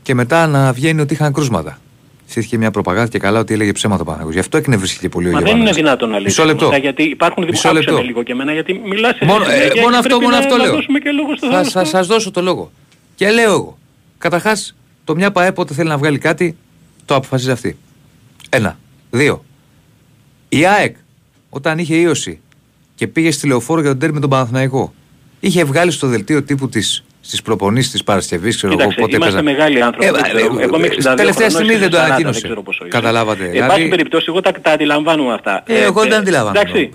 και 0.01 0.13
μετά 0.13 0.47
να 0.47 0.73
βγαίνει 0.73 1.01
ότι 1.01 1.13
είχαν 1.13 1.33
κρούσματα. 1.33 1.79
Στήθηκε 2.27 2.57
μια 2.57 2.71
προπαγάνδα 2.71 3.09
και 3.09 3.19
καλά 3.19 3.39
ότι 3.39 3.53
έλεγε 3.53 3.71
ψέματα 3.71 4.01
ο 4.01 4.05
Παναθηναϊκός. 4.05 4.33
Γι' 4.33 4.39
αυτό 4.45 4.57
εκνευρίστηκε 4.57 5.09
πολύ 5.09 5.27
ο 5.27 5.31
Μα 5.31 5.37
δεν 5.37 5.45
Γιωβάνοβιτς. 5.47 5.77
είναι 5.77 5.85
δυνατόν 5.87 6.09
να 6.09 6.15
λύσει. 6.19 6.41
Μισό 6.41 6.45
λεπτό. 6.45 6.71
Γιατί 6.81 7.03
υπάρχουν 7.03 7.43
Μισό 7.43 7.51
δημοσιογράφοι 7.51 7.85
λεπτό. 7.85 8.01
με 8.01 8.07
λίγο 8.07 8.23
και 8.23 8.31
εμένα, 8.31 8.53
γιατί 8.53 8.73
μιλάς 8.73 9.15
σε 9.15 9.25
Μόνο, 9.25 9.43
συνέχεια 9.43 9.65
ε, 9.65 9.69
και 9.69 9.81
μόνο 9.81 9.95
αυτό, 9.97 10.07
πρέπει 10.09 10.23
μόνο 10.23 10.35
να- 10.35 10.41
αυτό 10.43 10.57
να 10.57 10.63
λέω. 10.63 10.73
δώσουμε 10.73 10.99
και 10.99 11.11
λόγο 11.11 11.35
στο 11.35 11.47
Θα 11.47 11.51
θέμα. 11.57 11.63
σας, 11.69 11.89
σας 11.89 12.07
δώσω 12.07 12.31
το 12.31 12.41
λόγο. 12.41 12.71
Και 13.15 13.29
λέω 13.31 13.51
εγώ. 13.51 13.77
Καταρχάς, 14.22 14.76
το 15.03 15.15
μια 15.15 15.32
ΠαΕ 15.32 15.51
πότε 15.51 15.74
θέλει 15.74 15.89
να 15.89 15.97
βγάλει 15.97 16.17
κάτι, 16.17 16.57
το 17.05 17.15
αποφασίζει 17.15 17.51
αυτή. 17.51 17.78
Ένα. 18.49 18.78
Δύο. 19.11 19.45
Η 20.49 20.65
ΑΕΚ, 20.65 20.95
όταν 21.49 21.78
είχε 21.78 21.95
ίωση 21.95 22.39
και 22.95 23.07
πήγε 23.07 23.32
στη 23.32 23.47
λεωφόρο 23.47 23.82
για 23.82 23.89
τον 23.89 23.99
τέρμι 23.99 24.13
με 24.13 24.19
τον 24.22 24.30
Παναθηναϊκό, 24.30 24.93
είχε 25.39 25.63
βγάλει 25.63 25.91
στο 25.91 26.07
δελτίο 26.07 26.43
τύπου 26.43 26.69
της 26.69 27.03
στις 27.22 27.41
προπονήσεις 27.41 27.91
της 27.91 28.03
Παρασκευής, 28.03 28.55
ξέρω 28.55 28.72
εγώ 28.72 28.82
Κοίταξε, 28.82 29.01
πότε 29.01 29.15
είμαστε 29.15 29.38
έπαιζαν. 29.39 29.55
μεγάλοι 29.57 29.82
άνθρωποι. 29.82 30.05
Ε, 30.07 30.11
δεν 30.11 30.22
ξέρω. 30.24 30.59
ε, 30.59 30.63
Εγώ 30.63 30.78
είμαι 30.78 30.88
62 30.88 31.13
τελευταία 31.15 31.34
χρονών, 31.34 31.49
στιγμή 31.49 31.69
εσύ 31.72 31.80
δεν 31.80 31.89
το 31.89 31.97
40, 31.97 32.01
ανακοίνωσε. 32.05 32.39
Δεν 32.39 32.49
ξέρω 32.49 32.63
πόσο 32.63 32.86
είσαι. 32.86 32.97
Καταλάβατε. 32.97 33.43
Εν 33.45 33.51
Δηλαδή- 33.51 33.69
πάση 33.69 33.88
περιπτώσει, 33.88 34.26
εγώ 34.28 34.41
τα, 34.41 34.51
τα 34.51 34.72
αντιλαμβάνομαι 34.72 35.34
αυτά. 35.34 35.63
Ε, 35.67 35.84
εγώ 35.84 36.01
δεν 36.01 36.13
αντιλαμβάνομαι 36.13 36.59
Εντάξει. 36.59 36.93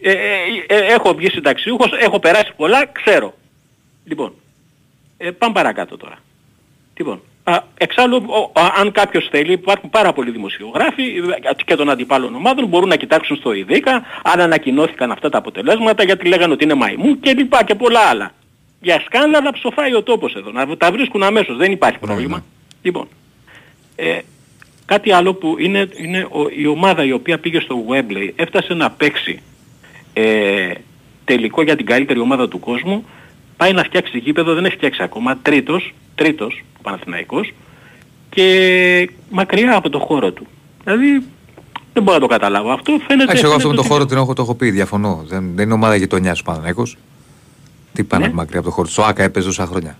Ε, 0.00 0.10
ε, 0.10 0.16
ε, 0.66 0.92
έχω 0.94 1.14
βγει 1.14 1.28
συνταξιούχος, 1.30 1.90
έχω 2.00 2.18
περάσει 2.18 2.52
πολλά, 2.56 2.86
ξέρω. 2.92 3.34
Λοιπόν, 4.04 4.32
ε, 5.24 5.30
πάμε 5.30 5.52
παρακάτω 5.54 5.96
τώρα. 5.96 6.18
Λοιπόν, 6.96 7.20
α, 7.44 7.58
εξάλλου, 7.78 8.16
ο- 8.26 8.60
α, 8.60 8.72
αν 8.80 8.92
κάποιος 8.92 9.28
θέλει, 9.30 9.52
υπάρχουν 9.52 9.90
πάρα 9.90 10.12
πολλοί 10.12 10.30
δημοσιογράφοι 10.30 11.02
ε, 11.02 11.64
και 11.64 11.74
των 11.76 11.90
αντιπάλων 11.90 12.34
ομάδων, 12.34 12.66
μπορούν 12.66 12.88
να 12.88 12.96
κοιτάξουν 12.96 13.36
στο 13.36 13.52
ΙΔΙΚΑ 13.52 14.02
αν 14.24 14.40
ανακοινώθηκαν 14.40 15.10
αυτά 15.10 15.28
τα 15.28 15.38
αποτελέσματα, 15.38 16.04
γιατί 16.04 16.28
λέγανε 16.28 16.52
ότι 16.52 16.64
είναι 16.64 16.74
μαϊμού 16.74 17.20
και 17.20 17.32
λοιπά 17.32 17.64
και 17.64 17.74
πολλά 17.74 18.00
άλλα. 18.00 18.30
Για 18.80 19.00
σκάνδαλα 19.06 19.52
ψοφάει 19.52 19.94
ο 19.94 20.02
τόπος 20.02 20.34
εδώ. 20.34 20.50
Να 20.50 20.76
τα 20.76 20.90
βρίσκουν 20.92 21.22
αμέσως, 21.22 21.56
δεν 21.56 21.72
υπάρχει 21.72 21.98
πρόβλημα. 21.98 22.44
Λοιπόν, 22.82 23.08
ε, 23.96 24.18
κάτι 24.86 25.12
άλλο 25.12 25.34
που 25.34 25.56
είναι, 25.58 25.88
είναι 25.96 26.26
ο- 26.30 26.48
η 26.56 26.66
ομάδα 26.66 27.04
η 27.04 27.12
οποία 27.12 27.38
πήγε 27.38 27.60
στο 27.60 27.84
Webley 27.88 28.30
έφτασε 28.36 28.74
να 28.74 28.90
παίξει 28.90 29.42
ε, 30.12 30.72
τελικό 31.24 31.62
για 31.62 31.76
την 31.76 31.86
καλύτερη 31.86 32.18
ομάδα 32.18 32.48
του 32.48 32.60
κόσμου 32.60 33.04
πάει 33.56 33.72
να 33.72 33.82
φτιάξει 33.82 34.18
γήπεδο, 34.18 34.54
δεν 34.54 34.64
έχει 34.64 34.74
φτιάξει 34.76 35.02
ακόμα, 35.02 35.36
τρίτος, 35.42 35.94
τρίτος 36.14 36.62
ο 36.78 36.82
Παναθηναϊκός 36.82 37.52
και 38.30 39.10
μακριά 39.30 39.76
από 39.76 39.90
το 39.90 39.98
χώρο 39.98 40.30
του. 40.32 40.46
Δηλαδή 40.84 41.22
δεν 41.92 42.02
μπορώ 42.02 42.16
να 42.16 42.22
το 42.22 42.26
καταλάβω. 42.28 42.70
Αυτό 42.70 42.92
φαίνεται... 43.06 43.22
Εντάξει, 43.22 43.44
εγώ 43.44 43.54
αυτό 43.54 43.68
με 43.68 43.74
φαίνεται 43.74 43.74
το 43.74 43.80
ότι- 43.80 43.88
χώρο 43.88 44.06
την 44.06 44.16
έχω, 44.16 44.32
το 44.32 44.42
έχω 44.42 44.54
πει, 44.54 44.70
διαφωνώ. 44.70 45.22
Δεν, 45.26 45.52
δεν 45.54 45.64
είναι 45.64 45.74
ομάδα 45.74 45.94
γειτονιάς 45.96 46.40
ο 46.40 46.42
Παναθηναϊκός. 46.44 46.96
Τι 47.92 48.04
πάνε 48.04 48.26
Ναι. 48.26 48.32
μακριά 48.32 48.58
από 48.58 48.68
το 48.68 48.74
χώρο. 48.74 48.88
Στο 48.88 49.02
ΑΚΑ 49.02 49.22
έπαιζε 49.22 49.46
τόσα 49.46 49.66
χρόνια. 49.66 49.98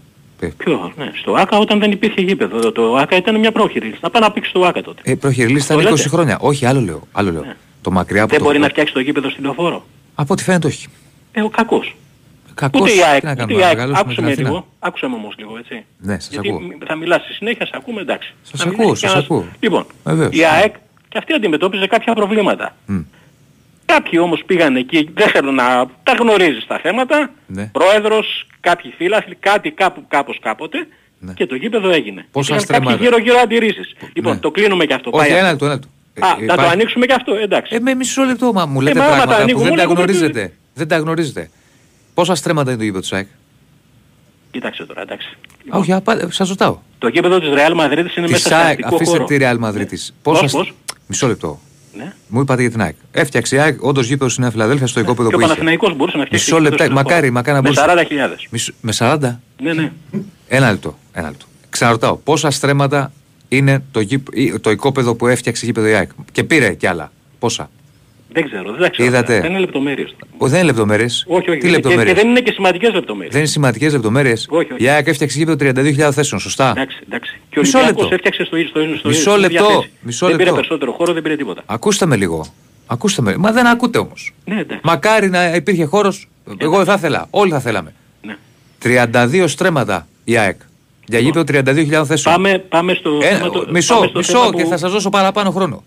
Ποιος, 0.56 0.92
ναι, 0.96 1.10
στο 1.14 1.32
ΆΚΑ 1.32 1.58
όταν 1.58 1.78
δεν 1.78 1.90
υπήρχε 1.90 2.20
γήπεδο. 2.20 2.58
Το, 2.60 2.72
το 2.72 2.96
ΆΚΑ 2.96 3.16
ήταν 3.16 3.38
μια 3.38 3.52
πρόχειρη 3.52 3.84
λίστα. 3.86 3.98
Να 4.02 4.10
πάει 4.10 4.22
να 4.22 4.30
παίξει 4.30 4.50
στο 4.50 4.60
ΆΚΑ 4.64 4.82
τότε. 4.82 5.00
Ε, 5.04 5.14
προχειρή 5.14 5.52
ήταν 5.52 5.78
Αυτό 5.78 5.90
20 5.90 5.96
λέτε. 5.96 6.08
χρόνια. 6.08 6.38
Όχι, 6.40 6.66
άλλο 6.66 6.80
λέω. 6.80 7.02
Άλλο 7.12 7.32
λέω. 7.32 7.44
Το 7.82 7.90
μακριά 7.90 8.20
από 8.22 8.30
δεν 8.30 8.38
το 8.38 8.44
μπορεί 8.44 8.56
να 8.58 8.62
χώρο. 8.62 8.72
φτιάξει 8.74 8.92
το 8.94 9.00
γήπεδο 9.00 9.30
στην 9.30 9.44
λεωφόρο. 9.44 9.84
Από 10.14 10.32
ό,τι 10.32 10.42
φαίνεται 10.42 10.66
όχι. 10.66 10.86
Ε, 11.32 11.42
ο 11.42 11.48
κακός. 11.48 11.94
Κακός, 12.54 12.80
Ούτε 12.80 12.90
η 12.92 13.02
ΑΕΚ, 13.02 13.20
τι 13.20 13.26
να 13.26 13.30
ούτε 13.32 13.40
κάνουμε, 13.40 13.58
η 13.58 13.60
να 13.60 13.66
ΑΕΚ. 13.66 13.76
μεγαλώσουμε 13.76 14.00
Άκουσε 14.00 14.14
την 14.16 14.24
με 14.24 14.30
Αθήνα. 14.32 14.48
λίγο. 14.48 14.66
Άκουσε 14.78 15.06
με 15.08 15.14
όμως 15.14 15.34
λίγο, 15.38 15.58
έτσι. 15.58 15.84
Ναι, 15.98 16.14
σας 16.20 16.28
Γιατί 16.30 16.48
ακούω. 16.48 16.60
μ- 16.60 16.84
θα 16.86 16.94
μιλάς 16.96 17.22
στη 17.22 17.32
συνέχεια, 17.32 17.66
σε 17.66 17.72
ακούμε, 17.74 18.00
εντάξει. 18.00 18.34
Σας 18.42 18.60
Θα 18.60 18.66
μην 18.68 18.74
ακούω, 18.74 18.90
έχει 18.90 18.96
σας 18.98 19.08
κανένας- 19.12 19.30
ακούω. 19.30 19.46
Λοιπόν, 19.60 19.86
Βεβαίως. 20.04 20.36
η 20.36 20.44
ΑΕΚ 20.44 20.74
και 21.08 21.18
αυτή 21.18 21.32
αντιμετώπιζε 21.32 21.86
κάποια 21.86 22.14
προβλήματα. 22.14 22.74
Μμ. 22.86 23.00
Κάποιοι 23.86 24.18
όμως 24.22 24.42
πήγαν 24.46 24.76
εκεί, 24.76 25.10
δεν 25.14 25.28
θέλω 25.28 25.50
να 25.50 25.86
τα 26.02 26.12
γνωρίζεις 26.12 26.66
τα 26.66 26.78
θέματα, 26.78 27.30
Ναι. 27.46 27.66
πρόεδρος, 27.72 28.46
κάποιοι 28.60 28.92
φίλαθλοι, 28.96 29.34
κάτι 29.34 29.70
κάπου 29.70 30.04
κάπως 30.08 30.38
κάποτε 30.42 30.86
Ναι. 31.18 31.32
και 31.32 31.46
το 31.46 31.54
γήπεδο 31.54 31.90
έγινε. 31.90 32.26
Πόσα 32.32 32.54
Υπήρχαν 32.54 32.60
στρέμματα. 32.60 32.90
κάποιοι 32.90 33.06
γύρω-γύρω 33.06 33.38
αντιρρήσεις. 33.42 33.94
Λοιπόν, 34.12 34.40
το 34.40 34.50
κλείνουμε 34.50 34.84
και 34.84 34.94
αυτό. 34.94 35.10
Όχι, 35.12 35.28
Πάει 35.28 35.38
ένα 35.38 35.48
αυτό. 35.48 35.66
λεπτό, 35.66 35.66
ένα 35.66 35.74
λεπτό. 35.74 35.88
Α, 36.26 36.28
Ε, 36.28 36.32
να 36.32 36.36
το 36.38 36.52
υπάρχει- 36.52 36.72
ανοίξουμε 36.72 37.06
και 37.06 37.12
αυτό, 37.12 37.34
εντάξει. 37.34 37.74
Ε, 37.74 37.78
με 37.80 37.94
μισό 37.94 38.22
λεπτό, 38.22 38.52
μα 38.52 38.66
μου 38.66 38.80
λέτε 38.80 38.98
μα 38.98 39.04
άμα 39.04 39.10
τα 39.10 39.16
πράγματα 39.22 39.36
που 39.36 39.42
ανοίγουμε 39.42 39.68
δεν 39.68 39.76
τα 39.78 39.82
όλοι, 39.84 39.92
γνωρίζετε. 39.94 40.52
Δεν 40.74 40.88
τα 40.88 40.96
γνωρίζετε. 40.98 41.50
Πόσα 42.14 42.34
στρέμματα 42.34 42.68
είναι 42.70 42.78
το 42.78 42.84
γήπεδο 42.84 43.00
του 43.02 43.06
ΣΑΕΚ. 43.08 43.26
Κοίταξε 44.50 44.84
τώρα, 44.84 45.00
εντάξει. 45.02 45.28
Α, 45.68 45.78
Όχι, 45.78 45.92
απα- 45.92 46.30
σας 46.30 46.48
ρωτάω. 46.48 46.78
Το 46.98 47.08
γήπεδο 47.08 47.38
της 47.40 47.48
Real 47.52 47.80
Madrid 47.80 47.92
είναι 47.98 48.02
Της 48.02 48.16
μέσα 48.16 48.36
σε 48.38 48.48
ΣΑΕΚ, 48.48 48.66
αστικό 48.68 48.94
αφήστε 48.94 49.12
χώρο. 49.16 49.24
τη 49.24 49.36
Real 49.40 49.58
Madrid 49.64 49.86
της. 49.88 50.14
Πόσα 50.22 50.40
Πώς, 50.40 50.50
στ- 50.50 50.58
πώς; 50.58 50.72
Μισό 51.06 51.26
λεπτό. 51.26 51.60
Ναι. 51.96 52.12
Μου 52.28 52.40
είπατε 52.40 52.60
για 52.60 52.70
την 52.70 52.80
ΑΕΚ. 52.82 52.94
Έφτιαξε 53.12 53.56
η 53.56 53.58
ΑΕΚ, 53.58 53.82
όντως 53.82 54.06
γήπεδο 54.06 54.30
στην 54.30 54.42
Νέα 54.42 54.52
Φιλαδέλφια 54.52 54.86
στο 54.86 55.00
οικόπεδο 55.00 55.28
Και 55.28 55.34
ο 55.34 55.38
που 55.38 55.44
είχε. 55.44 55.48
Παναθηναϊκός 55.54 55.96
μπορούσε 55.96 56.16
να 56.16 56.24
φτιάξει 56.24 56.44
Μισό 56.52 56.56
γήπεδο 56.62 56.70
λεπτό, 56.70 56.82
στην 56.82 56.94
μακάρι, 56.94 57.20
χώρα. 57.28 57.32
μακάρι 57.32 57.56
να 57.56 57.62
Με 57.62 57.68
μπορούσε. 57.68 57.80
40.000. 57.80 58.46
Μισό- 58.50 58.74
Με 58.80 58.92
40. 58.92 59.40
Ναι, 59.62 59.72
ναι. 59.72 59.92
Ένα 60.48 60.70
λεπτό. 60.70 60.98
Ένα 61.12 61.28
λεπτό. 61.28 61.44
Ξαναρωτάω, 61.70 62.16
πόσα 62.16 62.50
στρέμματα 62.50 63.12
είναι 63.48 63.84
το, 63.90 64.00
γήπ, 64.00 64.26
ή- 64.36 64.58
το 64.60 64.70
οικόπεδο 64.70 65.14
που 65.14 65.26
έφτιαξε 65.26 65.64
η 65.64 65.66
γήπεδο 65.68 65.86
η 65.86 65.94
ΑΕΚ; 65.94 66.10
Και 66.32 66.44
πήρε 66.44 66.74
κι 66.74 66.86
άλλα. 66.86 67.12
Πόσα; 67.38 67.70
Δεν 68.36 68.44
ξέρω, 68.44 68.70
δεν 68.72 68.80
τα 68.80 68.88
ξέρω. 68.90 69.08
Είδατε. 69.08 69.40
Δεν 69.40 69.50
είναι 69.50 69.58
λεπτομέρειες. 69.60 70.14
Ο, 70.38 70.46
δεν 70.48 70.58
είναι 70.58 70.66
λεπτομέρειες. 70.66 71.24
Όχι, 71.28 71.50
όχι. 71.50 71.58
Τι 71.58 71.66
και, 71.66 71.72
λεπτομέρειες; 71.72 72.06
και 72.14 72.20
δεν 72.20 72.28
είναι 72.30 72.40
και 72.40 72.52
σημαντικές 72.52 72.92
λεπτομέρειες. 72.94 73.30
Δεν 73.32 73.40
είναι 73.40 73.50
σημαντικές 73.50 73.92
λεπτομέρειες. 73.92 74.46
Όχι, 74.50 74.72
όχι. 74.72 74.84
Η 74.84 74.88
ΑΕΚ 74.88 75.06
έφτιαξε 75.06 75.38
γήπεδο 75.38 75.56
32.000 75.82 76.10
θέσεων, 76.12 76.40
σωστά. 76.40 76.70
Εντάξει, 76.70 76.98
εντάξει. 77.06 77.40
Και 77.50 77.58
ο 77.58 77.62
Μισό 77.62 77.78
Ολυμπιακός 77.78 78.02
λεπτό. 78.10 78.14
έφτιαξε 78.14 78.44
στο, 78.44 78.56
στο, 78.68 78.96
στο, 78.98 79.08
Μισό 79.08 79.20
στην 79.30 79.44
ίδια 79.44 79.60
λεπτό, 79.60 79.66
θέση. 79.80 79.90
μισό 80.00 80.26
δεν 80.26 80.36
πήρε 80.36 80.44
λεπτό. 80.50 80.60
περισσότερο 80.60 80.92
χώρο, 80.92 81.12
δεν 81.12 81.22
πήρε 81.22 81.36
τίποτα. 81.36 81.62
Ακούστε 81.66 82.06
με 82.06 82.16
λίγο. 82.16 82.46
Ακούστε 82.86 83.22
με. 83.22 83.36
Μα 83.36 83.52
δεν 83.52 83.66
ακούτε 83.66 83.98
όμως. 83.98 84.32
Ναι, 84.44 84.60
εντάξει. 84.60 84.80
Μακάρι 84.84 85.28
να 85.30 85.54
υπήρχε 85.54 85.84
χώρος. 85.84 86.28
Εγώ 86.58 86.76
δεν 86.76 86.84
θα 86.86 86.92
ήθελα. 86.94 87.26
Όλοι 87.30 87.50
θα 87.50 87.60
θέλαμε. 87.60 87.94
Ναι. 88.22 88.36
32 88.82 89.44
στρέμματα 89.46 90.06
η 90.24 90.36
ΑΕΚ. 90.36 90.56
Για 91.06 91.18
γήπεδο 91.18 91.44
32.000 91.48 92.04
θέσεων. 92.06 92.34
Πάμε, 92.34 92.58
πάμε 92.58 92.94
στο 92.94 93.18
Ε, 93.22 93.26
θέμα 93.36 93.50
το- 93.50 93.66
μισό, 93.70 93.94
πάμε 93.94 94.06
στο 94.08 94.18
μισό 94.18 94.38
θέμα 94.38 94.54
και 94.56 94.62
που- 94.62 94.68
θα 94.68 94.76
σας 94.76 94.92
δώσω 94.92 95.08
παραπάνω 95.10 95.50
χρόνο. 95.50 95.82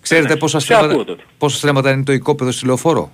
Ξέρετε 0.00 0.26
Εντάξει, 0.26 0.42
πόσα 0.42 0.58
σε 0.58 0.64
στρέμματα, 0.64 0.92
ακούω 0.92 1.04
τότε. 1.04 1.22
πόσα 1.38 1.56
στρέμματα 1.56 1.90
είναι 1.90 2.02
το 2.04 2.12
οικόπεδο 2.12 2.50
στη 2.50 2.66
λεωφόρο; 2.66 3.12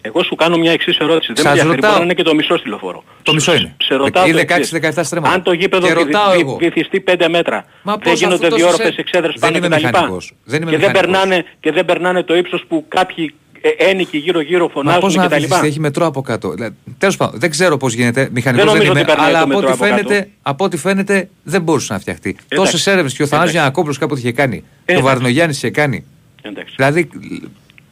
Εγώ 0.00 0.22
σου 0.22 0.34
κάνω 0.34 0.56
μια 0.56 0.72
εξής 0.72 0.96
ερώτηση. 0.98 1.32
Δεν 1.32 1.36
Σας 1.36 1.44
με 1.44 1.50
ενδιαφέρει, 1.50 1.74
ρωτάω. 1.74 1.90
μπορεί 1.90 1.98
να 2.06 2.12
είναι 2.12 2.14
και 2.22 2.28
το 2.28 2.34
μισό 2.34 2.56
στη 2.58 2.68
λεωφόρο. 2.68 3.04
Το 3.22 3.32
μισό 3.32 3.54
είναι. 3.54 3.74
Σε 3.82 3.94
ρωτάω 3.94 4.26
Ή 4.26 4.32
το 4.32 4.38
16-17 4.38 4.54
εξής. 4.92 5.06
στρέμματα. 5.06 5.34
Αν 5.34 5.42
το 5.42 5.52
γήπεδο 5.52 5.86
Και 5.86 5.92
βυ- 5.94 6.04
ρωτάω 6.04 6.30
βυ- 6.32 6.40
εγώ. 6.40 6.56
βυθιστεί 6.56 7.00
5 7.00 7.28
μέτρα, 7.28 7.64
Μα 7.82 7.92
δεν 7.96 8.10
πώς 8.10 8.18
γίνονται 8.18 8.34
αυτός 8.34 8.48
δύο 8.58 8.66
τόσο 8.66 8.68
όροφες 8.76 8.94
σε- 8.94 9.00
εξέδρες 9.00 9.34
Δεν 9.38 9.40
πάνω 9.52 9.56
είμαι 9.66 9.76
κτλ. 9.76 9.86
μηχανικός. 9.86 10.32
Δεν 10.44 10.62
είμαι 10.62 10.70
Και 10.70 10.76
δεν, 10.76 10.90
μηχανικός. 10.90 11.18
περνάνε, 11.22 11.44
και 11.60 11.72
δεν 11.72 11.84
περνάνε 11.84 12.22
το 12.22 12.36
ύψος 12.36 12.64
που 12.68 12.84
κάποιοι 12.88 13.34
ε, 13.60 13.68
ένικοι 13.90 14.18
γύρω-γύρω 14.18 14.64
Μα 14.66 14.70
φωνάζουν 14.72 15.00
πώς 15.00 15.14
να 15.14 15.26
κτλ. 15.26 15.34
βυθιστεί, 15.36 15.66
έχει 15.66 15.80
μετρό 15.80 16.06
από 16.06 16.20
κάτω. 16.20 16.54
Τέλος 16.98 17.16
πάντων, 17.16 17.40
δεν 17.40 17.50
ξέρω 17.50 17.76
πώς 17.76 17.92
γίνεται. 17.94 18.28
Μηχανικός 18.32 18.64
δεν, 18.66 18.74
νομίζω 18.74 18.92
είμαι, 18.92 19.00
ότι 19.00 19.10
περνάει 19.10 19.28
αλλά 19.34 19.38
το 19.38 19.44
από 19.44 19.56
ό,τι, 19.56 19.66
μετρό 19.66 19.74
από 19.74 19.84
φαίνεται, 19.94 20.18
κάτω. 20.18 20.30
από 20.42 20.64
ό,τι 20.64 20.76
φαίνεται 20.76 21.28
δεν 21.42 21.62
μπορούσε 21.62 21.92
να 21.92 21.98
φτιαχτεί. 21.98 22.28
Εντάξει. 22.28 22.48
Τόσες 22.54 22.86
έρευνες 22.86 23.14
και 23.14 23.22
ο 23.22 23.26
Θανάσης 23.26 23.36
Εντάξει. 23.50 23.56
Γιανακόπουλος 23.56 23.98
κάποτε 23.98 24.20
είχε 24.20 24.32
κάνει. 24.32 24.56
Και 24.58 24.64
ο 24.64 24.82
Εντάξει. 24.86 25.02
Βαρνογιάννης 25.08 25.56
είχε 25.56 25.70
κάνει. 25.70 26.04
Εντάξει. 26.42 26.74
Δηλαδή, 26.76 27.08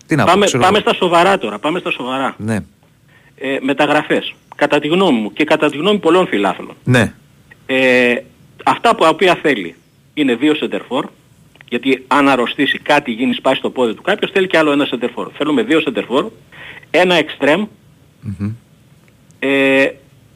τι 0.07 0.17
να 0.17 0.25
πω, 0.25 0.31
Πάμε, 0.33 0.45
ξέρω 0.47 0.63
πάμε 0.63 0.79
εγώ. 0.79 0.89
στα 0.89 0.97
σοβαρά 0.99 1.39
τώρα. 1.39 1.59
Πάμε 1.59 1.79
στα 1.79 1.91
σοβαρά. 1.91 2.35
Ναι, 2.39 2.59
Ε, 3.39 3.59
μεταγραφές. 3.61 4.35
Κατά 4.57 4.79
τη 4.81 4.89
γνώμη 4.89 5.19
μου 5.21 5.33
και 5.33 5.45
κατά 5.45 5.71
τη 5.71 5.77
γνώμη 5.77 5.99
πολλών 5.99 6.27
φιλάθλων. 6.27 6.77
ναι. 6.85 7.13
Ε, 7.67 8.15
αυτά 8.65 8.95
που 8.97 9.03
τα 9.03 9.09
οποία 9.09 9.39
θέλει 9.43 9.75
είναι 10.15 10.35
δύο 10.35 10.55
σεντερφόρ, 10.55 11.07
γιατί 11.69 12.05
αν 12.07 12.29
αρρωστήσει 12.29 12.79
κάτι 12.79 13.11
γίνει 13.11 13.35
σπάσει 13.35 13.61
το 13.61 13.71
πόδι 13.71 13.95
του 13.95 14.03
κάποιος 14.03 14.31
θέλει 14.31 14.47
και 14.47 14.59
άλλο 14.59 14.73
ένα 14.73 14.85
σεντερφόρ. 14.85 15.31
Θέλουμε 15.37 15.63
δύο 15.63 15.81
σεντερφόρ, 15.81 16.31
ένα 16.91 17.15
εξτρέμ, 17.15 17.67
ε, 19.39 19.87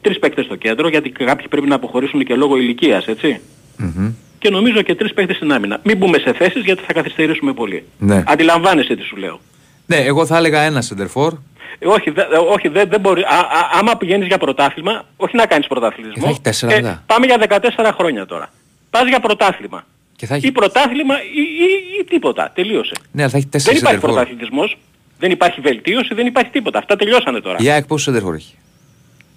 τρεις 0.01 0.19
παίκτες 0.19 0.45
στο 0.45 0.55
κέντρο, 0.55 0.87
γιατί 0.87 1.09
κάποιοι 1.09 1.47
πρέπει 1.47 1.67
να 1.67 1.75
αποχωρήσουν 1.75 2.23
και 2.23 2.35
λόγω 2.35 2.57
ηλικίας, 2.57 3.05
έτσι. 3.07 3.39
Μμμ. 3.77 4.13
Και 4.39 4.49
νομίζω 4.49 4.81
και 4.81 4.95
τρεις 4.95 5.13
παίκτες 5.13 5.35
στην 5.35 5.53
άμυνα. 5.53 5.79
Μην 5.83 5.97
μπούμε 5.97 6.17
σε 6.17 6.33
θέσεις 6.33 6.63
γιατί 6.63 6.83
θα 6.83 6.93
καθυστερήσουμε 6.93 7.53
πολύ. 7.53 7.83
Ναι. 7.97 8.23
Αντιλαμβάνεσαι 8.27 8.95
τι 8.95 9.03
σου 9.03 9.15
λέω. 9.15 9.39
ναι, 9.85 9.97
εγώ 9.97 10.25
θα 10.25 10.37
έλεγα 10.37 10.61
ένα 10.61 10.81
σεντερφόρ. 10.81 11.33
Ε, 11.79 11.87
όχι, 11.87 12.09
δε, 12.09 12.21
ε, 12.21 12.37
όχι 12.37 12.67
δεν 12.67 12.89
δεν 12.89 12.99
μπορεί. 12.99 13.21
Α, 13.21 13.25
α, 13.25 13.69
άμα 13.79 13.95
πηγαίνεις 13.97 14.27
για 14.27 14.37
πρωτάθλημα, 14.37 15.05
όχι 15.17 15.35
να 15.35 15.45
κάνεις 15.45 15.67
πρωτάθλημα. 15.67 16.13
Ε, 16.15 16.19
θα 16.19 16.29
έχει 16.29 16.41
τέσσερα 16.41 16.75
μετά. 16.75 17.03
πάμε 17.05 17.25
για 17.25 17.37
14 17.37 17.91
χρόνια 17.97 18.25
τώρα. 18.25 18.49
Πας 18.89 19.07
για 19.07 19.19
πρωτάθλημα. 19.19 19.85
Και 20.21 20.27
θα 20.27 20.35
έχει... 20.35 20.47
Ή 20.47 20.51
πρωτάθλημα 20.51 21.15
ή, 21.23 21.41
ή, 21.65 21.99
ή 21.99 22.03
τίποτα. 22.03 22.51
Τελείωσε. 22.55 22.91
Ναι, 23.11 23.21
αλλά 23.21 23.31
θα 23.31 23.37
έχει 23.37 23.47
δεν 23.49 23.51
τέσσερα 23.51 23.77
υπάρχει 23.77 23.95
σεντερφόρ. 23.95 24.09
πρωταθλητισμός, 24.09 24.77
δεν 25.19 25.31
υπάρχει 25.31 25.61
βελτίωση, 25.61 26.13
δεν 26.13 26.25
υπάρχει 26.25 26.51
τίποτα. 26.51 26.77
Αυτά 26.77 26.95
τελειώσανε 26.95 27.39
τώρα. 27.39 27.57
Η 27.59 27.69
ΑΕΚ 27.69 27.85
πόσο 27.85 28.03
σεντερφόρ 28.03 28.33
έχει; 28.35 28.53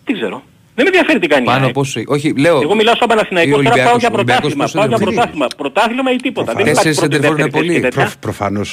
Τι 0.05 0.13
ξέρω. 0.13 0.43
Δεν 0.75 0.85
με 0.85 0.91
ενδιαφέρει 0.91 1.19
τι 1.19 1.27
κάνει. 1.27 1.43
η 1.43 1.47
Πάνω 1.47 1.65
ΑΕΚ. 1.65 1.73
πόσο. 1.75 2.01
Όχι, 2.07 2.35
λέω. 2.39 2.61
Εγώ 2.61 2.75
μιλάω 2.75 2.95
σαν 2.97 3.09
Παναθηναϊκός, 3.09 3.61
Ή 3.61 3.63
τώρα 3.63 3.75
πάω 3.75 3.93
Ολυμπιακός. 3.93 4.01
για 4.01 4.11
Ολυμπιακός 4.13 4.55
πρωτάθλημα. 4.55 4.65
πόσο 4.65 4.79
Πάω 4.79 4.87
για 4.87 4.97
σεντερφόρ 4.97 5.25
έχει; 5.25 5.39
πρωτάθλημα. 5.39 5.47
Πρωτάθλημα 5.57 6.11
ή 6.13 6.17
τίποτα. 6.17 6.53
Δεν 6.55 6.65
Τέσσερις 6.65 6.97
υπάρχει 6.97 7.09
πρώτη 7.09 7.15
σεντερφόρ 7.15 7.39
είναι 7.39 7.43
δεύτερη 7.45 7.51
θέση 7.51 7.67
πολύ. 7.67 7.75
και 7.75 7.81
τέτοια. 7.81 8.03
Προ, 8.05 8.13
προφανώς. 8.21 8.71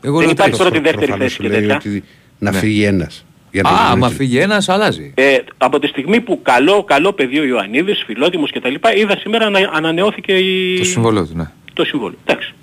Εγώ 0.00 0.16
δεν 0.16 0.22
λέω 0.26 0.30
υπάρχει 0.30 0.52
τρεις. 0.56 0.62
πρώτη 0.62 0.78
δεύτερη 0.88 1.06
προφανώς 1.06 1.22
θέση 1.24 1.34
σου 1.34 1.42
και 1.42 1.48
λέει 1.48 1.60
τέτοια. 1.60 1.76
ότι 1.76 2.04
να 2.38 2.50
Ναι. 2.50 2.58
φύγει 2.58 2.84
ένας. 2.84 3.24
Για 3.52 3.62
να 3.62 3.68
Α, 3.68 3.72
τον 3.76 3.86
άμα 3.86 4.06
βρει. 4.06 4.16
φύγει 4.16 4.38
ένας, 4.38 4.68
αλλάζει. 4.68 5.12
Ε, 5.16 5.36
από 5.58 5.78
τη 5.78 5.86
στιγμή 5.86 6.20
που 6.20 6.40
καλό, 6.42 6.84
καλό 6.84 7.12
παιδί 7.12 7.38
ο 7.38 7.44
Ιωαννίδης, 7.44 8.02
φιλότιμος 8.06 8.50
κτλ. 8.52 8.74
είδα 8.96 9.16
σήμερα 9.16 9.50
να 9.50 9.58
ανανεώθηκε 9.72 10.32
η... 10.32 10.78
Το 10.78 10.84
συμβολό 10.84 11.26
του, 11.26 11.32
ναι. 11.36 11.50
το 11.72 11.84
συμβόλαιο. 11.84 12.18
Εντάξει. 12.26 12.54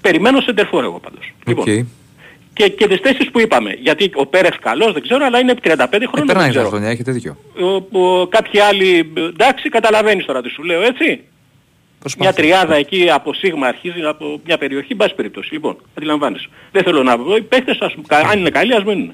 Περιμένω 0.00 0.40
σεντερφόρ 0.40 0.84
εγώ 0.84 0.98
πάντως. 1.00 1.32
Οκ. 1.40 1.48
Λοιπόν, 1.48 1.88
και, 2.54 2.68
και 2.68 2.86
τις 2.88 3.00
θέσεις 3.00 3.30
που 3.30 3.40
είπαμε. 3.40 3.72
Γιατί 3.80 4.10
ο 4.14 4.26
Πέρεθ 4.26 4.54
καλός 4.60 4.92
δεν 4.92 5.02
ξέρω, 5.02 5.24
αλλά 5.24 5.38
είναι 5.38 5.54
35 5.62 5.68
Ε, 5.70 5.70
χρόνια. 5.70 6.00
δεν 6.14 6.24
περνάει 6.26 6.44
τα 6.46 6.50
ξέρω. 6.50 6.68
χρόνια, 6.68 6.88
έχετε 6.88 7.12
δίκιο. 7.12 7.36
Ο, 7.92 7.98
ο, 8.00 8.26
κάποιοι 8.26 8.60
άλλοι, 8.60 9.12
εντάξει, 9.16 9.68
καταλαβαίνεις 9.68 10.24
τώρα 10.24 10.42
τι 10.42 10.48
σου 10.48 10.62
λέω, 10.62 10.82
έτσι. 10.82 11.04
Μια 11.04 11.20
Προσπάθεια. 12.00 12.32
τριάδα 12.32 12.74
εκεί 12.74 13.10
από 13.10 13.34
σίγμα 13.34 13.66
αρχίζει 13.66 14.00
από 14.02 14.40
μια 14.46 14.58
περιοχή, 14.58 14.94
εν 14.94 15.01
πάση 15.01 15.14
περιπτώσει. 15.14 15.52
Λοιπόν, 15.52 15.76
αντιλαμβάνεσαι. 15.98 16.48
Δεν 16.72 16.82
θέλω 16.82 17.02
να 17.02 17.18
πω, 17.18 17.36
οι 17.36 17.42
παίχτες 17.42 17.78
ας, 17.80 17.94
αν 18.32 18.38
είναι 18.38 18.50
καλοί 18.50 18.74
ας 18.74 18.84
μείνουν. 18.84 19.12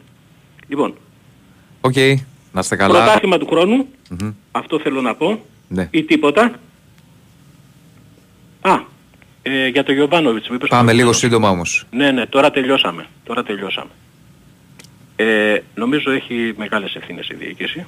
Λοιπόν, 0.69 0.95
Οκ, 1.81 1.97
να 2.53 2.61
είστε 2.61 2.77
καλά. 2.77 2.99
πρωτάθλημα 2.99 3.39
του 3.39 3.47
χρόνου, 3.47 3.87
Μμμ. 4.11 4.31
αυτό 4.53 4.79
θέλω 4.81 5.01
να 5.01 5.15
πω, 5.15 5.45
Ναι. 5.69 5.89
ή 5.91 6.03
τίποτα. 6.05 6.53
Α, 8.61 8.79
ε, 9.43 9.67
για 9.67 9.85
το 9.85 9.93
Γιοβάνοβιτς. 9.93 10.49
μου 10.49 10.55
είπες 10.55 10.69
Πάμε 10.69 10.93
λίγο 10.93 11.11
προηγουμένως. 11.11 11.19
σύντομα 11.19 11.51
όμως. 11.51 11.85
Ναι, 11.91 12.11
ναι, 12.11 12.27
τώρα 12.27 12.51
τελειώσαμε. 12.51 13.07
Τώρα 13.25 13.43
τελειώσαμε. 13.43 13.91
Ε, 15.17 15.59
νομίζω 15.75 16.11
έχει 16.11 16.55
μεγάλες 16.57 16.95
ευθύνες 16.95 17.29
η 17.29 17.35
διοίκηση. 17.35 17.87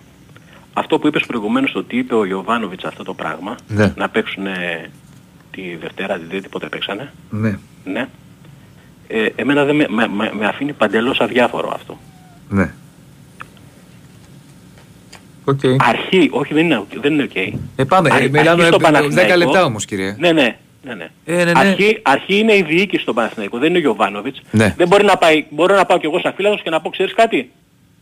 Αυτό 0.73 0.99
που 0.99 1.07
είπες 1.07 1.27
προηγουμένως 1.27 1.75
ότι 1.75 1.97
είπε 1.97 2.15
ο 2.15 2.25
Γιοβάνοβιτς 2.25 2.85
αυτό 2.85 3.05
το 3.05 3.15
πράγμα, 3.15 3.57
Ναι. 3.69 3.93
να 3.97 4.09
παίξουν 4.09 4.47
τη 5.51 5.77
Δευτέρα, 5.77 6.19
τη 6.19 6.25
Τρίτη, 6.25 6.49
πότε 6.49 6.69
παίξανε, 6.69 7.13
Ναι, 7.31 7.59
ναι. 7.85 8.09
Ε, 9.07 9.27
εμένα 9.37 9.65
δεν 9.65 9.77
με, 9.77 9.87
με, 9.89 10.09
με- 10.09 10.33
με 10.35 10.47
αφήνει 10.47 10.73
παντελώς 10.73 11.21
αδιάφορο 11.21 11.71
αυτό. 11.75 11.99
Ναι. 12.51 12.71
Οκ. 15.45 15.61
Αρχή, 15.79 16.29
όχι 16.33 16.55
δεν 16.55 16.65
είναι, 16.65 16.83
δεν 17.01 17.13
είναι 17.13 17.23
οκ. 17.23 17.37
Ε, 17.77 17.85
πάμε, 17.89 18.09
Αρχή 18.13 18.25
ε, 18.25 18.29
μιλάμε 18.29 18.65
στο 18.67 18.77
10 18.77 18.81
Παναθηναϊκό. 18.81 19.37
λεπτά 19.37 19.65
όμως 19.65 19.85
κύριε. 19.85 20.17
Ναι, 20.19 20.33
ναι. 20.33 20.57
ναι, 20.83 20.95
ναι. 20.95 21.09
Ε, 21.25 21.35
ναι, 21.37 21.45
ναι. 21.45 21.53
Αρχή, 21.55 21.99
αρχή 22.03 22.39
είναι 22.39 22.53
η 22.57 22.63
διοίκηση 22.63 23.03
στον 23.03 23.15
Παναθηναϊκό, 23.15 23.59
δεν 23.59 23.69
είναι 23.69 23.79
ο 23.79 23.81
Γιωβάνοβιτς. 23.81 24.41
Ναι. 24.51 24.75
Δεν 24.77 24.89
μπορεί 24.89 25.05
να 25.05 25.17
πάει, 25.17 25.45
μπορώ 25.51 25.75
να 25.77 25.85
πάω 25.85 25.99
κι 25.99 26.07
εγώ 26.07 26.19
σαν 26.21 26.33
φίλος 26.37 26.63
και 26.63 26.71
να 26.71 26.81
πω 26.81 26.89
ξέρεις 26.91 27.15
κάτι; 27.15 27.51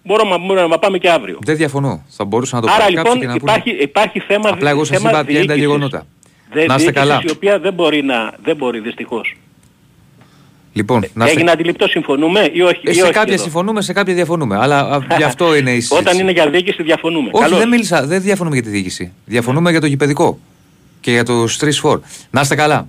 Μπορώ, 0.05 0.25
μα- 0.25 0.39
μπορώ 0.39 0.66
να 0.69 0.79
πάμε 0.79 0.99
και 0.99 1.11
αύριο. 1.11 1.39
Δεν 1.43 1.57
διαφωνώ. 1.57 2.05
Θα 2.09 2.25
μπορούσα 2.25 2.57
να 2.57 2.62
το 2.62 2.69
Άρα 2.69 2.79
παρακάψω 2.79 3.12
λοιπόν 3.12 3.20
και 3.20 3.27
να 3.27 3.39
πούνε. 3.39 3.53
υπάρχει, 3.53 3.83
υπάρχει 3.83 4.20
θέμα, 4.20 4.49
Απλά 4.49 4.70
εγώ 4.70 4.85
σας 4.85 4.97
θέμα 4.97 5.11
είπα 5.11 5.25
ποια 5.25 5.39
είναι 5.39 5.47
τα 5.47 5.55
διοίκησης. 5.55 5.61
γεγονότα. 5.79 6.07
Δε, 6.53 6.66
Να 6.66 6.75
είστε 6.75 6.77
διοίκησης 6.77 6.93
καλά. 7.09 7.20
η 7.27 7.31
οποία 7.31 7.59
δεν 7.59 7.73
μπορεί 7.73 8.03
να, 8.03 8.35
δεν 8.45 8.57
μπορεί 8.57 8.81
δυστυχώς. 8.81 9.37
Λοιπόν, 10.73 11.05
να 11.15 11.24
είστε... 11.24 11.36
Έγινε 11.36 11.51
αντιληπτό, 11.51 11.86
συμφωνούμε 11.89 12.51
ή 12.53 12.61
όχι. 12.61 12.81
Ε, 12.85 12.90
ή 12.90 12.95
σε 12.95 13.03
όχι 13.03 13.12
κάποια 13.12 13.35
εδώ; 13.35 13.43
συμφωνούμε, 13.43 13.82
σε 13.82 13.93
κάποια 13.93 14.15
διαφωνούμε. 14.15 14.57
Αλλά 14.57 14.78
α, 14.81 15.01
γι' 15.19 15.23
αυτό 15.23 15.55
είναι 15.55 15.70
η 15.70 15.81
συζήτηση. 15.81 16.01
Όταν 16.01 16.19
είναι 16.19 16.31
για 16.31 16.51
διοίκηση 16.51 16.82
διαφωνούμε. 16.82 17.28
Όχι, 17.32 17.43
Καλώς. 17.43 17.59
δεν 17.59 17.69
μίλησα, 17.69 18.07
δεν 18.07 18.23
διαφωνούμε 18.23 18.55
για 18.55 18.65
τη 18.65 18.70
διοίκηση. 18.70 19.12
Διαφωνούμε 19.24 19.70
για 19.70 19.81
το 19.81 19.86
γηπαιδικό 19.86 20.39
και 21.01 21.11
για 21.11 21.24
το 21.24 21.45
3-4. 21.82 21.99
Να 22.31 22.40
είστε 22.40 22.55
καλά. 22.55 22.89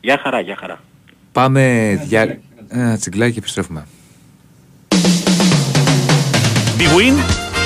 Γεια 0.00 0.20
χαρά, 0.22 0.40
γεια 0.40 0.56
χαρά. 0.60 0.80
Πάμε 1.32 1.94
δια... 2.04 2.38
Ένα 2.68 2.96
τσιγκλάκι 2.96 3.32
και 3.32 3.38
επιστρέφουμε. 3.38 3.86
Big 6.78 6.92
Win, 6.96 7.16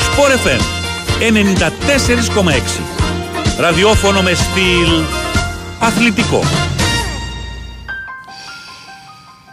Sport 0.07 0.33
FM 0.47 0.61
94,6. 1.21 1.31
Ραδιόφωνο 3.59 4.23
με 4.23 4.33
στυλ 4.35 5.03
αθλητικό. 5.81 6.41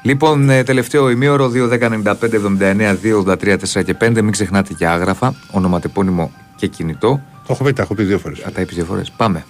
Λοιπόν, 0.03 0.49
ε, 0.49 0.63
τελευταίο 0.63 1.09
ημίωρο 1.09 1.49
2-10-95-79-2-83-4 1.49 3.84
και 3.84 3.93
5. 3.93 4.21
Μην 4.21 4.31
ξεχνάτε 4.31 4.73
και 4.73 4.88
άγραφα, 4.88 5.35
ονοματεπώνυμο 5.51 6.31
και 6.55 6.67
κινητό. 6.67 7.21
Το 7.47 7.53
έχω 7.53 7.63
πει, 7.63 7.73
τα 7.73 7.81
έχω 7.81 7.95
πει 7.95 8.03
δύο 8.03 8.19
φορές. 8.19 8.39
Α, 8.45 8.51
τα 8.51 8.61
είπες 8.61 8.76
δύο 8.76 8.85
φορές. 8.85 9.11
Πάμε. 9.17 9.45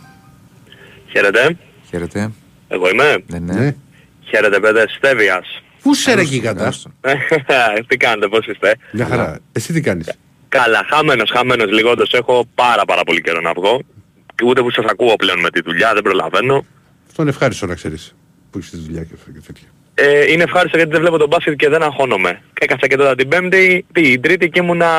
Χαίρετε. 1.11 1.57
Χαίρετε. 1.89 2.31
Εγώ 2.67 2.89
είμαι. 2.89 3.23
Ναι, 3.27 3.39
ναι. 3.39 3.53
Ναι. 3.53 3.75
Χαίρετε 4.21 4.59
παιδε 4.59 4.85
Στέβιας. 4.97 5.61
Πού 5.81 5.93
σε 5.93 6.13
ρε 6.13 6.21
γίγαντα. 6.21 6.59
Καλώς 6.59 6.81
τον. 6.81 6.93
Τι 7.87 7.97
κάνετε, 7.97 8.27
πώς 8.27 8.47
είστε; 8.47 8.75
Μια 8.91 9.05
χαρά. 9.05 9.39
Εσύ 9.51 9.73
τι 9.73 9.81
κάνεις; 9.81 10.11
Καλά, 10.49 10.85
χαμένος, 10.89 11.29
χαμένος 11.29 11.71
λίγο, 11.71 11.89
όντως 11.89 12.13
έχω 12.13 12.45
πάρα 12.55 12.85
πάρα 12.85 13.03
πολύ 13.03 13.21
καιρό 13.21 13.41
να 13.41 13.53
βγω. 13.53 13.81
Και 14.35 14.45
ούτε 14.45 14.61
που 14.61 14.71
σας 14.71 14.85
ακούω 14.85 15.15
πλέον 15.15 15.39
με 15.39 15.49
τη 15.49 15.61
δουλειά, 15.61 15.93
δεν 15.93 16.01
προλαβαίνω. 16.01 16.65
Αυτό 17.07 17.21
είναι 17.21 17.31
ευχάριστο 17.31 17.65
να 17.65 17.75
ξέρεις. 17.75 18.15
Που 18.51 18.57
έχεις 18.57 18.69
τη 18.69 18.77
δουλειά 18.77 19.03
και 19.03 19.13
αυτά 19.13 19.31
και 19.31 19.39
τέτοια. 19.45 19.67
Ε, 20.01 20.31
είναι 20.31 20.43
ευχάριστο 20.43 20.77
γιατί 20.77 20.91
δεν 20.91 21.01
βλέπω 21.01 21.17
τον 21.17 21.27
μπάσκετ 21.27 21.53
και 21.55 21.69
δεν 21.69 21.83
αγχώνομαι. 21.83 22.41
Έκασα 22.59 22.87
και 22.87 22.95
τώρα 22.95 23.15
την 23.15 23.27
πέμπτη, 23.27 23.85
την 23.91 24.21
τρίτη 24.21 24.49
και 24.49 24.59
ήμουνα, 24.59 24.89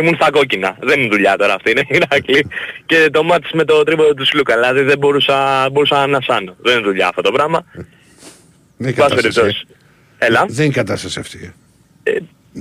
ήμουν 0.00 0.14
στα 0.14 0.30
κόκκινα. 0.30 0.76
Δεν 0.80 1.00
είναι 1.00 1.08
δουλειά 1.08 1.36
τώρα 1.36 1.54
αυτή, 1.54 1.70
είναι 1.70 1.82
Ηράκλη. 1.88 2.46
και 2.86 3.08
το 3.12 3.22
μάτς 3.22 3.50
με 3.52 3.64
το 3.64 3.82
τρίποδο 3.82 4.14
του 4.14 4.26
Σλούκα, 4.26 4.54
δηλαδή 4.54 4.80
δεν 4.82 4.98
μπορούσα, 4.98 5.68
μπορούσα 5.72 5.94
να 5.96 6.02
ανασάνω. 6.02 6.56
Δεν 6.58 6.72
είναι 6.78 6.86
δουλειά 6.86 7.08
αυτό 7.08 7.22
το 7.22 7.32
πράγμα. 7.32 7.64
Δεν 7.72 7.84
είναι 8.78 8.92
Πάση 8.92 9.08
κατάσταση. 9.08 9.22
περιπτώσεις. 9.40 9.64
Έλα. 10.18 10.44
Δεν 10.48 10.64
είναι 10.64 10.74
κατάσταση 10.74 11.18
αυτή. 11.20 11.54
ε. 12.02 12.12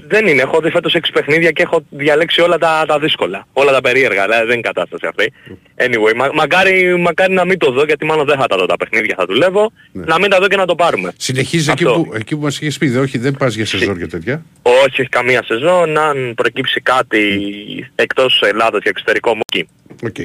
Ε, 0.02 0.06
δεν 0.08 0.28
είναι. 0.28 0.42
Έχω 0.42 0.60
δει 0.62 0.70
φέτος 0.70 0.96
6 0.98 1.00
παιχνίδια 1.14 1.52
και 1.52 1.62
έχω 1.62 1.86
διαλέξει 1.90 2.42
όλα 2.42 2.58
τα, 2.58 2.84
τα 2.88 3.00
δύσκολα. 3.00 3.48
Όλα 3.54 3.72
τα 3.72 3.82
περίεργα. 3.82 4.24
Δηλαδή 4.24 4.46
δεν 4.46 4.54
είναι 4.54 4.62
κατάσταση 4.62 5.06
αυτή. 5.08 5.34
Anyway, 5.76 6.16
μα, 6.16 6.30
μακάρι, 6.34 6.98
μακάρι 7.00 7.34
να 7.34 7.46
μην 7.46 7.58
το 7.58 7.72
δω 7.72 7.84
γιατί 7.84 8.06
μάλλον 8.06 8.26
δεν 8.26 8.38
θα 8.38 8.48
τα 8.48 8.58
δω 8.58 8.66
τα 8.66 8.78
παιχνίδια, 8.78 9.16
θα 9.18 9.26
δουλεύω. 9.26 9.72
Να 9.92 10.20
μην 10.20 10.30
τα 10.30 10.40
δω 10.40 10.48
και 10.48 10.56
να 10.56 10.66
το 10.66 10.76
πάρουμε. 10.76 11.14
Συνεχίζεις 11.18 11.68
εκεί 11.68 11.84
Αυτό. 11.84 12.00
που, 12.02 12.14
εκεί 12.16 12.36
που 12.36 12.42
μας 12.42 12.60
είχες 12.60 12.78
πει. 12.78 12.88
δε, 12.88 13.00
Όχι, 13.00 13.18
δεν 13.18 13.36
πας 13.38 13.56
για 13.56 13.66
σεζόν 13.66 13.98
και 13.98 14.08
τέτοια. 14.08 14.46
Όχι, 14.62 15.02
όχι 15.02 15.10
καμία 15.10 15.44
σεζόν. 15.44 15.98
Αν 15.98 16.34
προκύψει 16.36 16.82
κάτι 16.82 17.92
εκτός 17.96 18.42
Ελλάδας 18.46 18.82
και 18.84 18.90
εξωτερικό 18.90 19.36
μου 19.36 19.42
εκεί. 19.52 19.68
Οκ. 20.04 20.18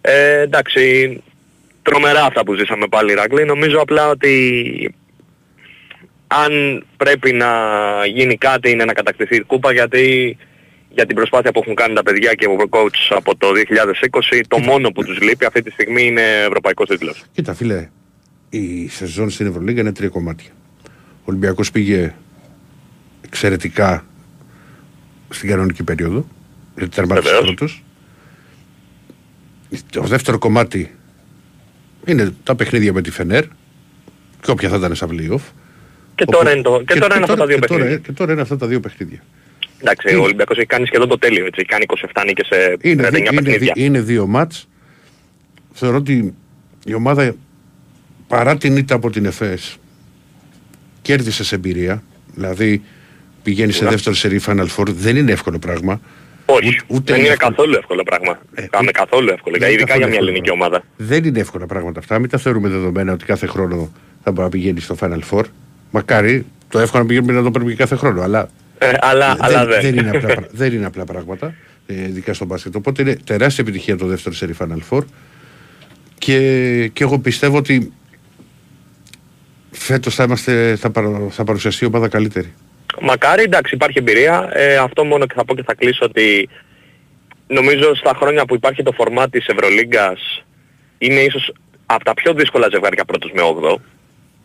Ε, 0.00 0.40
εντάξει, 0.40 1.22
τρομερά 1.82 2.24
αυτά 2.24 2.44
που 2.44 2.54
ζήσαμε 2.54 2.86
πάλι 2.86 3.12
Ηρακλή. 3.12 3.44
Νομίζω 3.44 3.80
απλά 3.80 4.08
ότι 4.08 4.94
αν 6.28 6.84
πρέπει 6.96 7.32
να 7.32 7.48
γίνει 8.06 8.36
κάτι 8.36 8.70
είναι 8.70 8.84
να 8.84 8.92
κατακτηθεί 8.92 9.36
η 9.36 9.40
κούπα 9.40 9.72
γιατί 9.72 10.36
για 10.90 11.06
την 11.06 11.14
προσπάθεια 11.16 11.52
που 11.52 11.60
έχουν 11.62 11.74
κάνει 11.74 11.94
τα 11.94 12.02
παιδιά 12.02 12.34
και 12.34 12.46
ο 12.46 12.56
coach 12.70 13.06
από 13.08 13.36
το 13.36 13.48
2020 14.30 14.40
το 14.48 14.58
μόνο 14.58 14.90
που 14.90 15.04
τους 15.04 15.20
λείπει 15.20 15.44
αυτή 15.44 15.62
τη 15.62 15.70
στιγμή 15.70 16.02
είναι 16.06 16.22
ευρωπαϊκός 16.46 16.88
τίτλος. 16.88 17.24
Κοίτα 17.32 17.54
φίλε, 17.54 17.88
η 18.50 18.88
σεζόν 18.88 19.30
στην 19.30 19.46
Ευρωλίγα 19.46 19.80
είναι 19.80 19.92
τρία 19.92 20.08
κομμάτια. 20.08 20.50
Ο 21.18 21.24
Ολυμπιακός 21.24 21.70
πήγε 21.70 22.14
εξαιρετικά 23.20 24.04
στην 25.28 25.48
κανονική 25.48 25.82
περίοδο. 25.82 26.26
Γιατί 26.76 26.94
τερμάτισε 26.94 27.28
Βεβαίως. 27.28 27.54
πρώτος. 27.54 27.82
Το 29.90 30.02
δεύτερο 30.02 30.38
κομμάτι 30.38 30.94
είναι 32.04 32.34
τα 32.42 32.54
παιχνίδια 32.54 32.92
με 32.92 33.02
τη 33.02 33.10
Φενέρ 33.10 33.44
και 34.40 34.50
όποια 34.50 34.68
θα 34.68 34.76
ήταν 34.76 34.94
στα 34.94 35.06
playoff. 35.10 35.40
Και 36.18 36.24
τώρα 36.24 36.52
είναι, 36.52 36.62
το, 36.62 36.82
και 36.86 36.98
τώρα 36.98 37.14
είναι 37.14 37.24
αυτά 37.24 37.36
τα 37.36 37.46
δύο 37.46 37.58
και 37.58 37.66
τώρα- 37.66 37.80
παιχνίδια. 37.82 38.02
Και 38.06 38.12
τώρα 38.12 38.32
είναι 38.32 38.40
αυτά 38.40 38.56
τα 38.56 38.66
δύο 38.66 38.80
παιχνίδια. 38.80 39.22
Εντάξει, 39.80 40.14
ο 40.14 40.22
Ολυμπιακός 40.22 40.56
έχει 40.56 40.66
κάνει 40.66 40.86
σχεδόν 40.86 41.08
το 41.08 41.18
τέλειο, 41.18 41.46
έτσι. 41.46 41.60
Έχει 41.60 41.68
κάνει 41.68 41.84
27 42.14 42.22
νίκες 42.26 42.46
σε 42.46 42.56
39 42.56 42.84
Είναι, 42.90 43.08
δι- 43.10 43.18
είναι, 43.18 43.40
παιχνίδια. 43.42 43.72
δι- 43.74 43.84
είναι 43.84 44.00
δύο 44.00 44.26
μάτς. 44.26 44.68
Θεωρώ 45.72 45.96
ότι 45.96 46.34
η 46.84 46.94
ομάδα 46.94 47.34
παρά 48.28 48.56
την 48.56 48.76
ήττα 48.76 48.94
από 48.94 49.10
την 49.10 49.24
ΕΦΕΣ 49.24 49.76
κέρδισε 51.02 51.44
σε 51.44 51.54
εμπειρία. 51.54 52.02
Δηλαδή 52.34 52.82
πηγαίνει 53.42 53.68
σε 53.70 53.76
Σίγουρα. 53.76 53.94
δεύτερο 53.94 54.14
σερί 54.16 54.40
Final 54.46 54.66
Four. 54.76 54.86
Δεν 54.88 55.16
είναι 55.16 55.32
εύκολο 55.32 55.58
πράγμα. 55.58 56.00
Όχι, 56.46 56.80
ούτε 56.86 57.12
δεν 57.12 57.20
είναι 57.22 57.32
εύκολο. 57.32 57.50
καθόλου 57.54 57.74
εύκολο 57.76 58.02
πράγμα. 58.02 58.38
Κάμε 58.70 58.90
καθόλου 58.90 59.28
εύκολο, 59.32 59.56
Δεν 59.58 59.68
είναι 59.68 59.76
ειδικά 59.76 59.86
καθόλου 59.98 59.98
για 59.98 60.06
μια 60.08 60.18
εύκολο 60.18 60.28
ελληνική 60.30 60.46
πράγμα. 60.56 60.64
ομάδα. 60.66 60.84
Δεν 60.96 61.24
είναι 61.24 61.40
εύκολα 61.40 61.66
πράγματα 61.66 61.98
αυτά. 61.98 62.18
Μην 62.18 62.28
τα 62.30 62.38
θεωρούμε 62.38 62.68
δεδομένα 62.68 63.12
ότι 63.12 63.24
κάθε 63.24 63.46
χρόνο 63.46 63.92
θα 64.22 64.30
μπορεί 64.30 64.42
να 64.44 64.48
πηγαίνει 64.48 64.80
στο 64.80 64.96
Final 65.00 65.20
Four. 65.30 65.42
Μακάρι 65.90 66.46
το 66.68 66.78
εύκολο 66.78 67.02
να 67.02 67.08
πηγαίνει 67.08 67.32
να 67.32 67.42
το 67.42 67.50
παίρνει 67.50 67.68
και 67.68 67.76
κάθε 67.76 67.96
χρόνο. 67.96 68.22
Αλλά, 68.22 68.48
Ε, 68.78 68.92
αλλά, 69.00 69.36
αλλά 69.40 69.66
δεν. 69.66 69.80
δεν, 69.80 69.96
είναι 69.96 70.08
απλά, 70.10 70.28
πρα- 70.34 70.48
δεν 70.50 70.72
είναι 70.72 70.86
απλά 70.86 71.04
πράγματα, 71.04 71.54
ε, 71.86 71.94
ειδικά 72.02 72.34
στο 72.34 72.44
μπάσκετ. 72.44 72.74
Οπότε 72.76 73.02
είναι 73.02 73.16
τεράστια 73.24 73.64
επιτυχία 73.66 73.96
το 73.96 74.06
δεύτερο 74.06 74.34
σερί 74.34 74.54
Final 74.58 74.78
Four. 74.90 75.02
Και, 76.18 76.90
και 76.92 77.02
εγώ 77.04 77.18
πιστεύω 77.18 77.56
ότι 77.56 77.92
φέτος 79.70 80.14
θα, 80.14 80.24
είμαστε, 80.24 80.76
θα, 80.76 80.90
παρα- 80.90 81.26
θα 81.30 81.44
παρουσιαστεί 81.44 81.84
η 81.84 81.86
ομάδα 81.86 82.08
καλύτερη. 82.08 82.52
Μακάρι, 83.00 83.42
εντάξει, 83.42 83.74
υπάρχει 83.74 83.98
εμπειρία. 83.98 84.48
Ε, 84.52 84.76
αυτό 84.76 85.04
μόνο 85.04 85.26
και 85.26 85.34
θα 85.36 85.44
πω 85.44 85.54
και 85.54 85.62
θα 85.66 85.74
κλείσω 85.74 86.04
ότι 86.04 86.48
νομίζω 87.46 87.94
στα 87.94 88.12
χρόνια 88.16 88.44
που 88.44 88.54
υπάρχει 88.54 88.82
το 88.82 88.92
φορμά 88.92 89.28
της 89.28 89.46
Ευρωλίγκας 89.46 90.44
είναι 90.98 91.20
ίσως 91.20 91.52
από 91.86 92.04
τα 92.04 92.14
πιο 92.14 92.32
δύσκολα 92.34 92.68
ζευγάρια 92.72 93.04
πρώτος 93.04 93.30
με 93.34 93.42
8. 93.42 93.80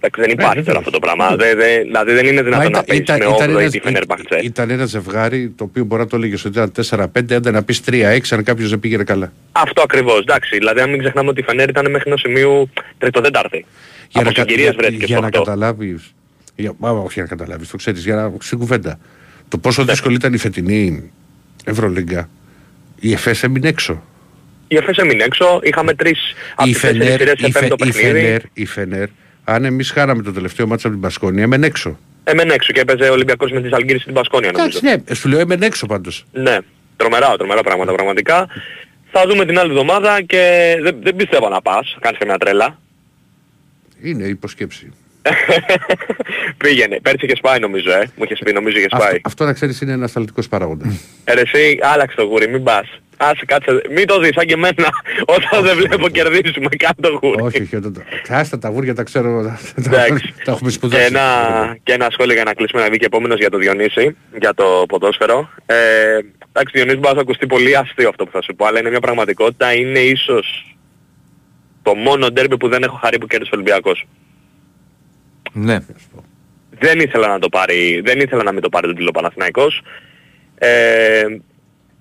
Εντάξει, 0.06 0.22
δεν 0.22 0.30
υπάρχει 0.40 0.64
τώρα 0.64 0.78
αυτό 0.78 0.92
το 0.92 1.00
πράγμα. 1.00 1.36
Δεν- 1.36 1.58
δεν- 1.58 1.82
δηλαδή 1.84 2.14
δεν 2.14 2.26
είναι 2.26 2.36
Μα 2.36 2.42
δυνατόν 2.44 2.72
να 2.72 2.84
παίξεις 2.84 3.18
με 3.18 3.26
8 3.26 3.40
ή 3.50 3.52
ένας- 3.52 3.72
τη 3.72 3.80
Φενέρμπαχτσε. 3.80 4.40
ήταν 4.44 4.70
ένα 4.70 4.86
ζευγάρι 4.86 5.54
το 5.56 5.64
οποίο 5.64 5.84
μπορεί 5.84 6.02
να 6.02 6.08
το 6.08 6.16
έλεγε 6.16 6.34
ότι 6.36 6.48
ήταν 6.48 6.72
4-5, 6.72 7.34
άντε 7.36 7.52
να 7.52 7.64
πεις 7.64 7.82
3-6 7.82 8.36
αν 8.36 8.44
κάποιος 8.44 8.70
δεν 8.70 8.80
πήγαινε 8.80 9.04
καλά. 9.04 9.34
Αυτό 9.52 9.82
ακριβώς, 9.82 10.20
εντάξει. 10.20 10.58
Δηλαδή 10.58 10.80
αν 10.82 10.90
μην 10.90 11.00
ξεχνάμε 11.00 11.30
ότι 11.30 11.40
η 11.40 11.44
Φενέρ 11.44 11.70
ήταν 11.70 11.92
μέχρι 11.92 12.04
ενός 12.10 12.22
σημείου 12.22 12.70
τρίτο-τέταρτη. 12.98 13.66
Από 14.14 14.32
κα- 14.32 14.42
συγκυρίες 14.42 14.76
βρέθηκες 14.76 15.08
για 15.08 15.18
στο 15.18 15.22
να 15.22 15.28
8. 15.28 15.44
καταλάβεις. 15.44 16.14
Για, 16.56 16.74
μα, 16.78 16.90
όχι 16.90 17.14
για 17.14 17.24
να 17.24 17.30
καταλάβεις, 17.30 17.70
το 17.70 17.78
ξέρεις, 17.78 18.04
για 18.04 18.16
να 18.16 18.34
στην 18.40 18.58
κουβέντα. 18.58 19.00
Το 19.48 19.58
πόσο 19.58 19.84
δύσκολη 19.86 20.16
ήταν 20.16 20.34
η 20.34 20.38
φετινή 20.38 21.12
Ευρωλίγκα. 21.66 22.30
Η 23.00 23.12
ΕΦΕΣ 23.14 23.44
έμεινε 23.44 23.68
έξω. 23.68 24.04
Η 24.68 24.76
ΕΦΕΣ 24.76 24.98
έμεινε 24.98 25.24
έξω, 25.24 25.60
είχαμε 25.64 25.94
τρεις 25.94 26.20
από 26.56 26.70
Η 26.70 26.72
τις 26.72 26.82
τέσσερις 26.82 27.02
Φενέρ, 27.04 27.20
σειρές 27.20 27.40
σε 27.40 27.48
η, 27.48 27.52
Φε- 27.52 27.62
πέμπτο 27.62 27.86
η, 27.86 27.88
παιχνίδι. 27.92 28.20
Φενέρ, 28.20 28.42
η 28.54 28.66
Φενέρ, 28.66 29.08
αν 29.44 29.65
εμείς 29.65 29.91
χάραμε 29.91 30.24
το 30.24 30.32
τελευταίο 30.32 30.68
μάτσο 30.68 30.88
από 30.88 30.95
την 30.95 31.06
Πασκόνη, 31.06 31.41
έμενε 31.41 31.65
έξω. 31.65 31.99
Έμενε 32.24 32.53
έξω 32.53 32.74
και 32.74 32.80
έπαιζε 32.80 33.10
ο 33.10 33.14
Ολυμπιακός 33.14 33.52
με 33.52 33.61
τη 33.61 33.68
Ζαλγκύρη 33.68 33.99
στην 33.99 34.14
Πασκόνια 34.14 34.52
νομίζω. 34.52 34.80
Εντάξει, 34.84 35.03
ναι, 35.07 35.15
σου 35.15 35.30
λέω 35.30 35.40
έμενε 35.40 35.65
έξω 35.65 35.86
πάντως. 35.86 36.26
Ναι, 36.32 36.57
τρομερά, 36.98 37.38
τρομερά 37.38 37.61
πράγματα 37.61 37.94
πραγματικά. 37.94 38.48
Θα 39.11 39.28
δούμε 39.28 39.45
την 39.45 39.60
άλλη 39.60 39.70
εβδομάδα 39.70 40.22
και 40.22 40.76
δεν, 40.82 40.95
δεν 41.02 41.15
πιστεύω 41.15 41.49
να 41.49 41.61
πας, 41.61 41.98
κάνεις 41.99 42.20
και 42.20 42.26
μια 42.26 42.38
τρέλα. 42.38 42.80
Είναι 44.02 44.24
υποσκέψη. 44.24 44.91
Πήγαινε, 46.58 47.00
πέρσι 47.02 47.26
είχες 47.26 47.40
πάει 47.40 47.60
νομίζω, 47.60 47.91
ε. 47.91 48.04
Μου 48.16 48.24
είχες 48.24 48.40
πει 48.45 48.54
νομίζω 48.54 48.78
είχες 48.78 48.91
πάει. 48.98 49.02
Αυτό, 49.08 49.20
αυτό 49.26 49.45
να 49.45 49.54
ξέρεις 49.54 49.82
είναι 49.82 49.91
ένας 49.91 50.06
ασταλτικό 50.10 50.41
παράγοντας. 50.50 51.06
Ε, 51.24 51.34
ρε 51.34 51.41
εσύ, 51.41 51.80
άλλαξε 51.82 52.16
το 52.16 52.24
γούρι, 52.24 52.48
μην 52.50 52.64
πας. 52.64 52.88
Άσε 53.18 53.45
κάτσε, 53.45 53.82
μην 53.90 54.08
το 54.08 54.20
δεις 54.20 54.30
σαν 54.36 54.45
και 54.45 54.54
εμένα. 54.54 54.90
Όταν 55.36 55.64
δεν 55.64 55.76
βλέπω 55.78 56.10
κερδίσουμε, 56.10 56.68
κάτω 56.78 57.02
το 57.12 57.20
γούρι. 57.22 57.41
όχι, 57.41 57.62
όχι. 57.62 57.76
όταν 57.76 57.94
το- 57.94 58.02
Άστα 58.28 58.60
τα 58.60 58.72
βούρια 58.72 58.95
τα 58.95 59.04
ξέρω. 59.04 59.44
τα- 59.44 59.60
Εντάξει. 59.88 60.34
Τα 60.44 60.52
έχουμε 60.52 60.70
Και 60.70 60.76
σπουδάσει. 60.76 61.04
ένα, 61.04 61.22
και 61.84 61.94
ένα 61.94 62.08
σχόλιο 62.12 62.34
για 62.34 62.44
να 62.44 62.54
κλείσουμε 62.54 62.82
να 62.82 62.90
βγει 62.90 62.98
και 62.98 63.06
επόμενος 63.06 63.38
για 63.40 63.50
το 63.50 63.58
Διονύση, 63.58 64.16
για 64.40 64.54
το 64.54 64.86
ποδόσφαιρο. 64.88 65.50
Ε, 65.66 65.76
εντάξει, 66.52 66.72
Διονύση 66.74 66.95
μπορεί 66.95 67.08
να 67.08 67.14
σου 67.14 67.20
ακουστεί 67.20 67.48
πολύ 67.48 67.78
αστείο 67.78 68.10
αυτό 68.10 68.26
που 68.26 68.32
θα 68.32 68.41
σου 68.41 68.56
πω, 68.56 68.66
αλλά 68.66 68.80
είναι 68.80 68.90
μια 68.90 69.00
πραγματικότητα. 69.00 69.74
Είναι 69.74 70.00
ίσως 70.00 70.76
το 71.82 71.95
μόνο 71.95 72.30
ντέρμπι 72.32 72.58
που 72.58 72.68
δεν 72.68 72.84
έχω 72.84 72.95
χαρεί 73.02 73.18
που 73.18 73.28
κέρδισε 73.28 73.52
ο 73.54 73.58
Ολυμπιακός. 73.58 74.08
Ναι. 75.54 75.78
Δεν 76.80 77.00
ήθελα 77.00 77.28
να 77.28 77.40
το 77.40 77.50
πάρει, 77.50 78.02
δεν 78.06 78.20
ήθελα 78.20 78.44
να 78.44 78.52
μην 78.52 78.62
το 78.62 78.70
πάρει 78.70 78.86
τον 78.88 78.96
τίτλο 78.96 79.12
Παναθηναϊκός. 79.12 79.82
Ε, 80.56 81.24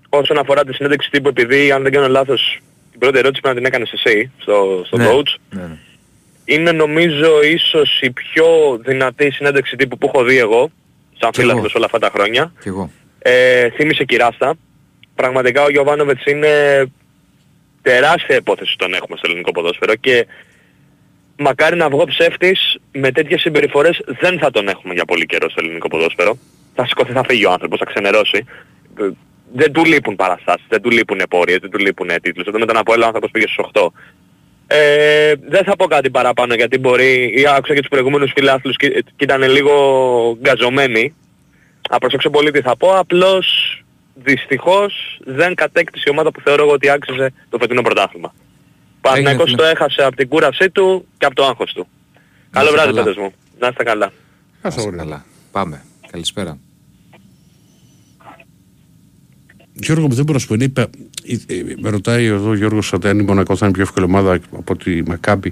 όσον 0.08 0.38
αφορά 0.38 0.64
τη 0.64 0.72
συνέντευξη 0.74 1.10
τύπου, 1.10 1.28
επειδή 1.28 1.72
αν 1.72 1.82
δεν 1.82 1.92
κάνω 1.92 2.08
λάθος, 2.08 2.58
την 2.90 3.00
πρώτη 3.00 3.18
ερώτηση 3.18 3.40
πρέπει 3.40 3.60
να 3.60 3.62
την 3.62 3.72
έκανες 3.72 3.92
εσύ 3.92 4.30
στο, 4.38 4.82
στο 4.86 4.96
Ναι. 4.96 5.06
coach. 5.08 5.34
Ναι, 5.50 5.62
ναι. 5.62 5.76
Είναι 6.44 6.72
νομίζω 6.72 7.42
ίσως 7.42 8.00
η 8.00 8.10
πιο 8.10 8.46
δυνατή 8.84 9.30
συνέντευξη 9.30 9.76
τύπου 9.76 9.98
που 9.98 10.10
έχω 10.14 10.24
δει 10.24 10.38
εγώ, 10.38 10.70
σαν 11.18 11.30
Κι 11.30 11.40
εγώ. 11.40 11.48
φίλαθλος 11.50 11.74
όλα 11.74 11.84
αυτά 11.84 11.98
τα 11.98 12.10
χρόνια. 12.14 12.52
Κι 12.60 12.68
εγώ. 12.68 12.90
Ε, 13.18 13.70
θύμισε 13.70 14.04
κυράστα. 14.04 14.54
Πραγματικά 15.14 15.62
ο 15.62 15.70
Γιωβάνοβετς 15.70 16.24
είναι 16.26 16.84
τεράστια 17.82 18.36
υπόθεση 18.36 18.76
τον 18.78 18.94
έχουμε 18.94 19.16
στο 19.16 19.26
ελληνικό 19.28 19.52
ποδόσφαιρο 19.52 19.94
και 19.94 20.26
μακάρι 21.42 21.76
να 21.76 21.88
βγω 21.88 22.04
ψεύτης 22.04 22.78
με 22.92 23.10
τέτοιες 23.12 23.40
συμπεριφορές 23.40 24.00
δεν 24.20 24.38
θα 24.38 24.50
τον 24.50 24.68
έχουμε 24.68 24.94
για 24.94 25.04
πολύ 25.04 25.26
καιρό 25.26 25.50
στο 25.50 25.60
ελληνικό 25.64 25.88
ποδόσφαιρο. 25.88 26.38
Θα 26.74 26.86
σηκωθεί, 26.86 27.12
θα 27.12 27.24
φύγει 27.24 27.46
ο 27.46 27.50
άνθρωπος, 27.50 27.78
θα 27.78 27.84
ξενερώσει. 27.84 28.44
Ε, 29.00 29.08
Δεν 29.52 29.72
του 29.72 29.84
λείπουν 29.84 30.16
παραστάσεις, 30.16 30.66
δεν 30.68 30.82
του 30.82 30.90
λείπουν 30.90 31.20
πορείες, 31.28 31.58
δεν 31.60 31.70
του 31.70 31.78
λείπουν 31.78 32.08
τίτλους. 32.22 32.46
Εδώ 32.46 32.58
με 32.58 32.66
τον 32.66 32.76
Αποέλα 32.76 33.04
ο 33.04 33.06
άνθρωπος 33.06 33.30
πήγε 33.30 33.46
στους 33.46 33.66
8. 33.72 33.92
Ε, 34.66 35.32
δεν 35.48 35.64
θα 35.64 35.76
πω 35.76 35.86
κάτι 35.86 36.10
παραπάνω 36.10 36.54
γιατί 36.54 36.78
μπορεί, 36.78 37.32
ή 37.36 37.46
άκουσα 37.56 37.74
και 37.74 37.80
τους 37.80 37.88
προηγούμενους 37.88 38.32
φιλάθλους 38.34 38.76
και, 38.76 38.88
και 38.88 39.24
ήταν 39.24 39.42
λίγο 39.42 39.74
γκαζωμένοι. 40.40 41.14
Θα 41.90 41.98
προσέξω 41.98 42.30
πολύ 42.30 42.50
τι 42.50 42.60
θα 42.60 42.76
πω, 42.76 42.98
απλώς 42.98 43.76
δυστυχώς 44.14 45.20
δεν 45.24 45.54
κατέκτησε 45.54 46.04
η 46.06 46.10
ομάδα 46.10 46.30
που 46.30 46.40
θεωρώ 46.40 46.62
εγώ 46.62 46.72
ότι 46.72 46.88
άξιζε 46.88 47.32
το 47.48 47.58
φετινό 47.58 47.82
πρωτάθλημα. 47.82 48.34
Παναθηναϊκός 49.02 49.44
φίλε. 49.44 49.56
το 49.56 49.62
έχασε 49.64 50.02
από 50.02 50.16
την 50.16 50.28
κούρασή 50.28 50.70
του 50.70 51.06
και 51.18 51.26
από 51.26 51.34
το 51.34 51.44
άγχος 51.44 51.72
του. 51.72 51.86
Καλό 52.50 52.64
είστε 52.66 52.76
βράδυ 52.76 52.92
καλά. 52.92 53.02
παιδες 53.04 53.16
μου. 53.22 53.32
Να 53.58 53.68
είστε 53.68 53.82
καλά. 53.82 54.12
Να 54.62 54.68
είστε 54.68 54.90
καλά. 54.96 55.24
Πάμε. 55.52 55.82
Καλησπέρα. 56.10 56.58
Γιώργος 59.72 60.06
μου 60.08 60.14
δεν 60.14 60.24
μπορώ 60.24 60.32
να 60.32 60.38
σου 60.38 60.46
πω. 60.48 60.54
είναι 60.54 60.64
υπε- 60.64 60.94
ε, 61.46 61.54
ε, 61.54 61.74
Με 61.80 61.88
ρωτάει 61.90 62.24
εδώ 62.24 62.48
ο 62.48 62.54
Γιώργος 62.54 62.92
ότι 62.92 63.08
αν 63.08 63.18
η 63.18 63.22
Μονακό 63.22 63.56
θα 63.56 63.64
είναι 63.66 63.74
πιο 63.74 63.82
εύκολη 63.82 64.04
ομάδα 64.06 64.38
από 64.52 64.76
τη 64.76 65.02
Μακάμπη 65.08 65.50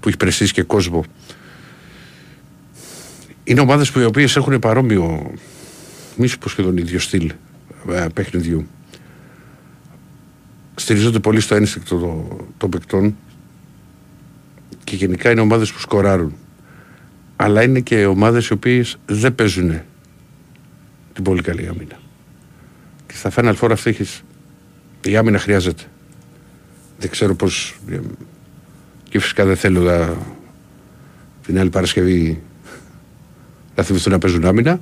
που 0.00 0.08
έχει 0.08 0.16
πρεσίσει 0.16 0.52
και 0.52 0.62
κόσμο. 0.62 1.04
Είναι 3.44 3.60
ομάδες 3.60 3.90
που 3.90 3.98
οι 3.98 4.04
οποίες 4.04 4.36
έχουν 4.36 4.58
παρόμοιο 4.58 5.32
μη 6.16 6.26
σου 6.26 6.38
πω 6.38 6.48
σχεδόν 6.48 6.76
ίδιο 6.76 6.98
στυλ 6.98 7.32
ε, 7.92 8.06
παιχνιδιού. 8.14 8.66
Στηρίζονται 10.78 11.18
πολύ 11.18 11.40
στο 11.40 11.54
ένστικτο 11.54 11.98
των, 11.98 12.46
των 12.56 12.70
παικτών 12.70 13.16
και 14.84 14.96
γενικά 14.96 15.30
είναι 15.30 15.40
ομάδες 15.40 15.72
που 15.72 15.78
σκοράρουν. 15.78 16.34
Αλλά 17.36 17.62
είναι 17.62 17.80
και 17.80 18.06
ομάδες 18.06 18.46
οι 18.46 18.52
οποίες 18.52 18.96
δεν 19.06 19.34
παίζουν 19.34 19.80
την 21.12 21.24
πολύ 21.24 21.42
καλή 21.42 21.68
άμυνα. 21.68 21.98
Και 23.06 23.14
στα 23.14 23.32
Final 23.34 23.54
Four 23.60 23.68
αυτή 23.72 23.90
έχεις 23.90 24.22
η 25.04 25.16
άμυνα 25.16 25.38
χρειάζεται. 25.38 25.82
Δεν 26.98 27.10
ξέρω 27.10 27.34
πώς 27.34 27.78
ε, 27.90 27.98
και 29.08 29.18
φυσικά 29.18 29.44
δεν 29.44 29.56
θέλω 29.56 29.80
να, 29.80 30.16
την 31.46 31.58
άλλη 31.58 31.70
Παρασκευή 31.70 32.42
να 33.74 33.82
θυμηθούν 33.82 34.12
να 34.12 34.18
παίζουν 34.18 34.44
άμυνα 34.44 34.80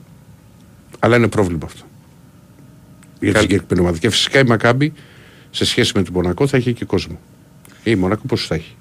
αλλά 0.99 1.17
είναι 1.17 1.29
πρόβλημα 1.29 1.65
αυτό. 1.65 1.85
Για 3.21 3.33
τη 3.33 3.39
συγκεκριμένη 3.39 3.81
ομάδα. 3.81 3.99
Και 3.99 4.11
φυσικά 4.11 4.39
η 4.39 4.45
Μακάμπη 4.45 4.93
σε 5.55 5.65
σχέση 5.65 5.93
με 5.95 6.03
την 6.03 6.13
Μονακό 6.13 6.47
θα 6.47 6.57
έχει 6.57 6.73
και 6.73 6.85
κόσμο. 6.85 7.19
Ε, 7.85 7.91
η 7.91 7.95
Μονακό 7.95 8.23
πόσους 8.27 8.47
θα 8.47 8.55
έχει; 8.55 8.77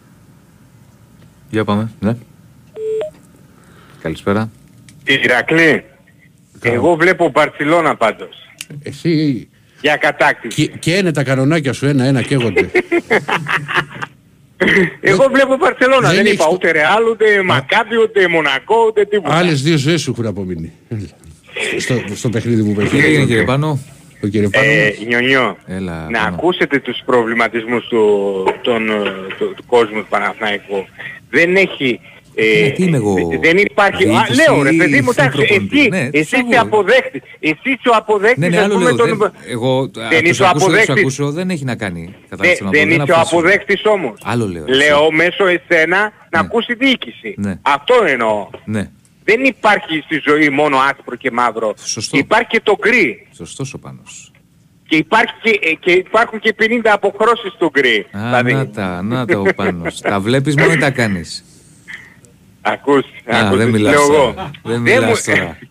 Για 1.50 1.64
πάμε. 1.64 1.92
Ναι. 2.00 2.16
Καλησπέρα. 4.02 4.50
Ηρακλή, 5.04 5.84
εγώ 6.62 6.96
βλέπω 6.96 7.30
Μπαρτσιλώνα 7.30 7.96
πάντως. 7.96 8.36
Εσύ 8.84 9.48
Για 9.82 9.96
κατάκτηση. 9.98 10.68
και, 10.68 10.78
και 10.78 10.96
είναι 10.96 11.12
τα 11.12 11.24
κανονάκια 11.24 11.74
σου 11.74 11.86
ένα-ένα 11.86 12.22
καίγονται. 12.22 12.70
Εγώ 15.02 15.28
βλέπω 15.34 15.56
Μπαρτσελώνα. 15.56 16.08
δεν 16.08 16.16
Δεν, 16.16 16.26
έχεις 16.26 16.34
είπα 16.34 16.44
το- 16.46 16.52
ούτε 16.54 16.72
Ρεάλ, 16.72 17.04
ούτε 17.12 17.44
Μακάμπι, 17.44 17.98
ούτε 18.04 18.28
Μονακό, 18.28 18.76
ούτε 18.88 19.06
τίποτα. 19.06 19.36
Άλλες 19.36 19.62
δύο 19.62 19.78
ζωές 19.78 20.02
σου 20.02 20.12
έχουν 20.12 20.26
απομείνει. 20.26 20.72
στο, 21.80 22.02
στο 22.16 22.30
παιχνίδι 22.30 22.64
που 22.64 22.74
παίζεις. 22.74 22.92
Τι 23.00 23.06
έγινε 23.06 23.26
κύριε 23.26 23.44
Πάνο; 23.44 23.80
Ο 24.24 24.28
κύριε 24.28 24.50
Πάνος. 24.50 24.68
Ε, 24.68 24.94
Νιονιό, 25.08 25.58
Έλα. 25.68 26.08
να 26.12 26.20
Πάνο. 26.20 26.36
ακούσετε 26.36 26.80
τους 26.80 26.98
προβληματισμούς 27.06 27.88
του, 27.88 28.02
των, 28.62 28.90
ε, 28.90 28.94
του, 29.38 29.54
του 29.56 29.64
κόσμου 29.68 30.00
του 30.00 30.08
Παναθηναϊκού. 30.10 30.86
Δεν 31.30 31.56
έχει 31.56 32.00
Ε, 32.36 32.70
τι 32.70 32.84
είμαι 32.84 32.98
εγώ, 32.98 33.16
δεν 33.42 33.58
υπάρχει... 33.58 34.04
Α, 34.04 34.08
διοίκηση 34.08 34.36
λέω 34.50 34.64
ρε 34.64 34.72
παιδί 34.72 35.02
μου, 35.02 35.10
ή 35.12 35.16
εντάξει, 35.18 35.38
προπονητής. 35.38 35.80
εσύ, 35.80 35.90
Ναι, 35.90 36.00
εσύ 36.00 36.10
τι 36.12 36.20
είσαι 36.20 36.36
εγώ. 36.54 36.62
αποδέκτης. 36.62 37.22
Εσύ 37.40 37.60
είσαι 37.64 37.90
ο 37.90 37.96
αποδέκτης, 37.96 38.38
Ναι, 38.38 38.48
ναι, 38.48 38.58
ας 38.58 38.64
άλλο 38.64 38.74
πούμε, 38.74 38.86
λέω. 38.86 38.96
των- 38.96 39.18
Δεν, 39.18 39.32
εγώ 39.50 39.88
Δεν 39.94 40.10
δεν 40.10 40.20
είσαι 40.20 40.30
είσαι 40.30 40.44
ο 40.44 40.48
ακούσω, 40.48 40.66
δεν 40.70 40.76
σου 40.76 40.82
αποδέκτης. 40.92 41.20
ακούσω, 41.20 41.32
δεν 41.32 41.50
έχει 41.50 41.64
να 41.66 41.76
κάνει. 41.76 42.02
Δε- 42.06 42.28
Κατάλαβες 42.30 42.58
τι 42.58 42.64
να 42.64 42.70
πω, 42.70 42.78
δεν 42.78 42.90
είσαι 42.90 43.00
ο 43.00 43.04
αποφασίζω. 43.04 43.38
αποδέκτης 43.40 43.82
όμως. 43.86 44.14
Άλλο 44.24 44.48
λέω. 44.48 44.64
Λέω 44.68 45.12
μέσω 45.12 45.46
εσένα 45.46 46.12
να 46.30 46.40
ακούσει 46.40 46.74
διοίκηση. 46.74 47.34
Ναι. 47.38 47.60
Αυτό 47.62 47.94
εννοώ. 48.08 48.48
Ναι, 48.66 48.90
Δεν 49.24 49.44
υπάρχει 49.44 50.02
στη 50.06 50.22
ζωή 50.28 50.50
μόνο 50.50 50.78
άσπρο 50.78 51.16
και 51.16 51.32
μαύρο. 51.32 51.74
Σωστό. 51.78 52.18
Υπάρχει 52.18 52.48
και 52.48 52.60
το 52.64 52.78
γκρι. 52.80 53.28
σωστός 53.36 53.74
ο 53.74 53.80
Πάνος. 53.80 54.32
Και, 54.88 54.96
υπάρχει 54.96 55.34
και, 55.42 55.60
ε, 55.62 55.74
και 55.74 55.92
υπάρχουν 55.92 56.40
και 56.40 56.56
50 56.60 56.92
αποχρώσεις 56.92 57.54
του 57.58 57.72
γκρι. 57.74 58.06
Α, 58.12 58.20
δηλαδή, 58.20 58.54
να 58.54 58.68
τα, 58.70 59.02
να 59.02 59.26
τα 59.26 59.40
ο 59.40 59.44
Πάνος. 59.56 60.02
τα 60.02 60.20
βλέπεις 60.20 60.56
μόνο 60.56 60.76
τα 60.76 60.90
κάνεις; 60.92 61.44
ακούς, 62.62 63.06
Α, 63.06 63.40
ακούς, 63.46 63.58
δεν 63.58 63.66
τι 63.66 63.72
μιλάς 63.72 63.94
λέω 63.94 64.08
τώρα. 64.08 64.22
εγώ. 64.22 64.34
Δεν 64.36 64.52
Δεν 64.64 64.82
μιλάς 64.82 65.28
μου- 65.28 65.36
τώρα. 65.36 65.58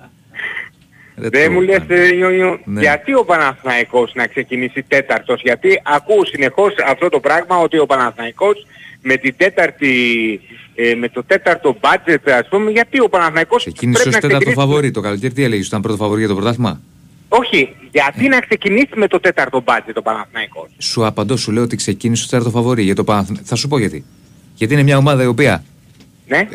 Δεν 1.15 1.31
Δεν 1.31 1.47
το 1.47 1.53
μου 1.53 1.61
λες 1.61 1.79
κάνω. 1.87 2.01
ε, 2.01 2.11
Νιόνιο, 2.11 2.61
Ναι. 2.65 2.81
γιατί 2.81 3.15
ο 3.15 3.25
Παναθηναϊκός 3.25 4.13
να 4.15 4.27
ξεκινήσει 4.27 4.83
τέταρτος, 4.83 5.41
γιατί 5.43 5.81
ακούω 5.85 6.25
συνεχώς 6.25 6.75
αυτό 6.87 7.09
το 7.09 7.21
πράγμα 7.21 7.57
ότι 7.57 7.79
ο 7.79 7.87
Παναθηναϊκός 7.87 8.67
με 9.03 9.17
την 9.17 9.35
τέταρτη, 9.37 9.91
ε, 10.75 10.95
με 10.95 11.09
το 11.09 11.25
τέταρτο 11.25 11.77
budget 11.81 12.31
ας 12.41 12.49
πούμε, 12.49 12.71
γιατί 12.71 13.01
ο 13.01 13.09
Παναθηναϊκός 13.09 13.63
Ξεκίνησε 13.65 14.03
πρέπει 14.03 14.09
ως 14.09 14.15
να 14.15 14.21
τέταρτο 14.21 14.45
ξεκινήσει... 14.45 14.67
φαβορή. 14.69 14.91
Το 14.91 15.01
καλοκαίρι 15.01 15.33
τι 15.33 15.45
έλεγες, 15.45 15.67
ήταν 15.67 15.81
πρώτο 15.81 15.97
φαβορή 15.97 16.19
για 16.21 16.29
το 16.29 16.35
πρωτάθλημα; 16.35 16.81
Όχι, 17.29 17.75
γιατί 17.91 18.29
να 18.29 18.41
ξεκινήσει 18.41 18.89
με 18.95 19.07
το 19.09 19.21
τέταρτο 19.21 19.65
budget 19.67 19.93
ο 19.95 20.03
Παναθηναϊκός. 20.03 20.69
Σου 20.79 21.07
απαντώ, 21.07 21.37
σου 21.37 21.53
λέω 21.53 21.63
ότι 21.63 21.77
ξεκίνησε 21.77 22.23
ως 22.23 22.29
τέταρτο 22.29 22.51
φαβορή 22.51 22.83
για 22.83 22.95
το 22.95 23.05
Παναθηναϊκό. 23.05 23.47
Θα 23.47 23.55
σου 23.55 23.69
πω 23.69 23.79
γιατί. 23.79 24.05
Γιατί 24.55 24.75
είναι 24.75 24.83
μια 24.83 24.97
ομάδα 24.97 25.23
η 25.23 25.27
οποία 25.27 25.65
Ναι. 26.29 26.49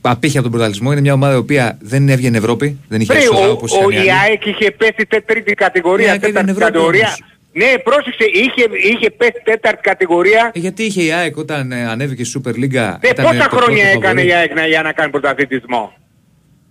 απήχε 0.00 0.32
από 0.34 0.42
τον 0.42 0.50
πρωταθλητισμό, 0.50 0.92
είναι 0.92 1.00
μια 1.00 1.12
ομάδα 1.12 1.34
η 1.34 1.38
οποία 1.38 1.78
δεν 1.80 2.08
έβγαινε 2.08 2.36
Ευρώπη, 2.38 2.78
δεν 2.88 3.00
είχε 3.00 3.12
Πριν 3.12 3.24
έσοδα 3.24 3.48
ο, 3.48 3.50
όπως 3.50 3.72
ο, 3.72 3.76
είχαν 3.78 3.90
οι 3.90 3.94
η 3.94 3.98
άλλοι. 3.98 4.10
ΑΕΚ 4.10 4.46
είχε 4.46 4.70
πέσει 4.70 5.06
τε- 5.08 5.24
τρίτη 5.26 5.50
Η 5.50 5.54
κατηγορία, 5.54 6.10
ΑΕΚ 6.10 6.20
τέταρτη 6.20 6.30
ήταν 6.38 6.48
Ευρώπη 6.48 6.72
κατηγορία. 6.72 7.06
όμως. 7.06 7.29
Ναι, 7.52 7.78
πρόσεξε, 7.84 8.24
είχε, 8.24 8.92
είχε 8.92 9.10
πέσει 9.10 9.40
τέταρτη 9.44 9.80
κατηγορία. 9.80 10.50
Ε, 10.54 10.58
γιατί 10.58 10.82
είχε 10.84 11.02
η 11.02 11.12
ΑΕΚ 11.12 11.36
όταν 11.36 11.72
ε, 11.72 11.86
ανέβηκε 11.88 12.24
στη 12.24 12.40
Super 12.44 12.50
League. 12.50 12.70
Ναι, 13.02 13.08
ήταν 13.08 13.24
πόσα 13.26 13.48
το 13.48 13.56
χρόνια 13.56 13.84
πρώτο 13.84 13.98
έκανε 13.98 14.20
φαβορί. 14.20 14.26
η 14.26 14.32
ΑΕΚ 14.34 14.54
να, 14.54 14.66
για 14.66 14.82
να 14.82 14.92
κάνει 14.92 15.10
πρωταθλητισμό; 15.10 15.92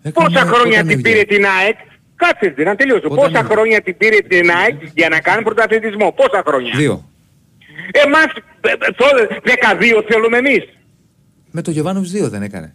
Έκανε 0.03 0.27
Πόσα 0.29 0.45
χρόνια 0.45 0.77
όταν 0.79 0.87
την 0.87 0.97
έβγαινε. 0.97 1.01
πήρε 1.01 1.23
την 1.35 1.45
ΑΕΚ; 1.59 1.75
Κάτσε 2.15 2.53
δεν 2.55 2.65
να 2.65 2.75
τελειώσω. 2.75 3.01
Όταν 3.05 3.15
Πόσα 3.15 3.27
έβγαινε. 3.27 3.47
χρόνια 3.53 3.81
την 3.81 3.97
πήρε 3.97 4.17
την 4.27 4.51
ΑΕΚ 4.51 4.75
για 4.95 5.09
να 5.09 5.19
κάνει 5.19 5.43
πρωταθλητισμό; 5.43 6.11
Πόσα 6.11 6.43
χρόνια; 6.47 6.73
Δύο. 6.77 7.09
Εμάς 8.05 8.25
ε, 8.61 8.71
ε, 8.71 8.91
το- 8.97 9.05
12 9.43 10.03
θέλουμε 10.09 10.37
εμείς. 10.37 10.63
Με 11.51 11.61
το 11.61 11.71
Γιωβάνοβιτς 11.71 12.11
δύο 12.11 12.29
δεν 12.29 12.41
έκανε. 12.41 12.73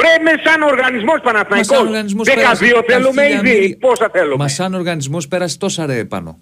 Ρε 0.00 0.22
με 0.22 0.30
σαν 0.44 0.62
οργανισμός 0.62 1.20
Μα 1.24 1.30
σαν 1.30 1.32
Παναθηναϊκός. 1.32 1.78
οργανισμός 1.88 2.26
12 2.28 2.34
πέρασε 2.34 2.64
τα 2.72 2.82
θέλουμε 2.94 3.22
χίλια 3.22 3.38
ήδη. 3.50 3.58
μίλια. 3.60 3.76
Πόσα 3.80 4.08
θέλουμε. 4.12 4.36
Μα 4.36 4.48
σαν 4.48 4.74
οργανισμός 4.74 5.28
πέρασε 5.28 5.58
τόσα 5.58 5.86
ρε 5.86 6.04
πάνω. 6.04 6.38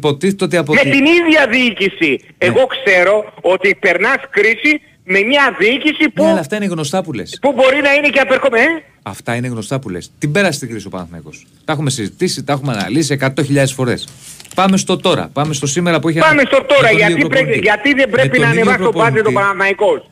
Υποτίθεται 0.00 0.44
ότι 0.44 0.56
από 0.56 0.74
Με 0.74 0.80
τη- 0.80 0.90
την 0.90 1.04
ίδια 1.04 1.46
διοίκηση. 1.50 2.10
Ναι. 2.22 2.46
Εγώ 2.48 2.66
ξέρω 2.66 3.32
ότι 3.40 3.74
περνάς 3.80 4.16
κρίση 4.30 4.80
με 5.04 5.20
μια 5.22 5.56
διοίκηση 5.58 6.08
που, 6.14 6.22
Ναι, 6.24 6.30
αλλά 6.30 6.40
αυτά 6.40 6.56
είναι 6.56 6.64
γνωστά 6.66 7.02
που 7.02 7.12
λες. 7.12 7.38
που 7.40 7.52
μπορεί 7.52 7.80
να 7.82 7.92
είναι 7.94 8.08
και 8.08 8.20
απερχόμενη. 8.20 8.64
Ε; 8.64 8.82
Αυτά 9.02 9.34
είναι 9.34 9.46
γνωστά 9.48 9.78
που 9.78 9.88
λες. 9.88 10.10
Την 10.18 10.32
πέρασε 10.32 10.58
την 10.58 10.68
κρίση 10.68 10.86
ο 10.86 10.90
Παναθηναϊκός. 10.90 11.46
Τα 11.64 11.72
έχουμε 11.72 11.90
συζητήσει, 11.90 12.44
τα 12.44 12.52
έχουμε 12.52 12.72
αναλύσει 12.72 13.12
100.000 13.12 13.72
φορές. 13.74 14.08
Πάμε 14.54 14.76
στο 14.76 14.96
τώρα. 14.96 15.30
Πάμε 15.32 15.54
στο 15.54 15.66
σήμερα 15.66 16.00
που 16.00 16.08
είχε 16.08 16.20
Πάμε 16.20 16.42
στο 16.46 16.64
τώρα. 16.64 16.82
με 16.82 16.88
τον 16.88 16.96
Γιατί, 16.98 17.12
ίδιο 17.12 17.26
πρέπει, 17.28 17.44
προπονητή. 17.44 17.66
γιατί 17.68 17.88
δεν 17.94 18.08
Με 18.08 18.16
πρέπει 18.16 18.28
τον 18.38 18.40
να 18.40 18.48
ίδιο 18.48 18.60
ανεβάσει 18.60 18.78
το 18.82 18.90
προπονητή. 18.90 19.10
πάντε 19.14 19.22
το 19.28 19.32
Παναθηναϊκός. 19.32 20.10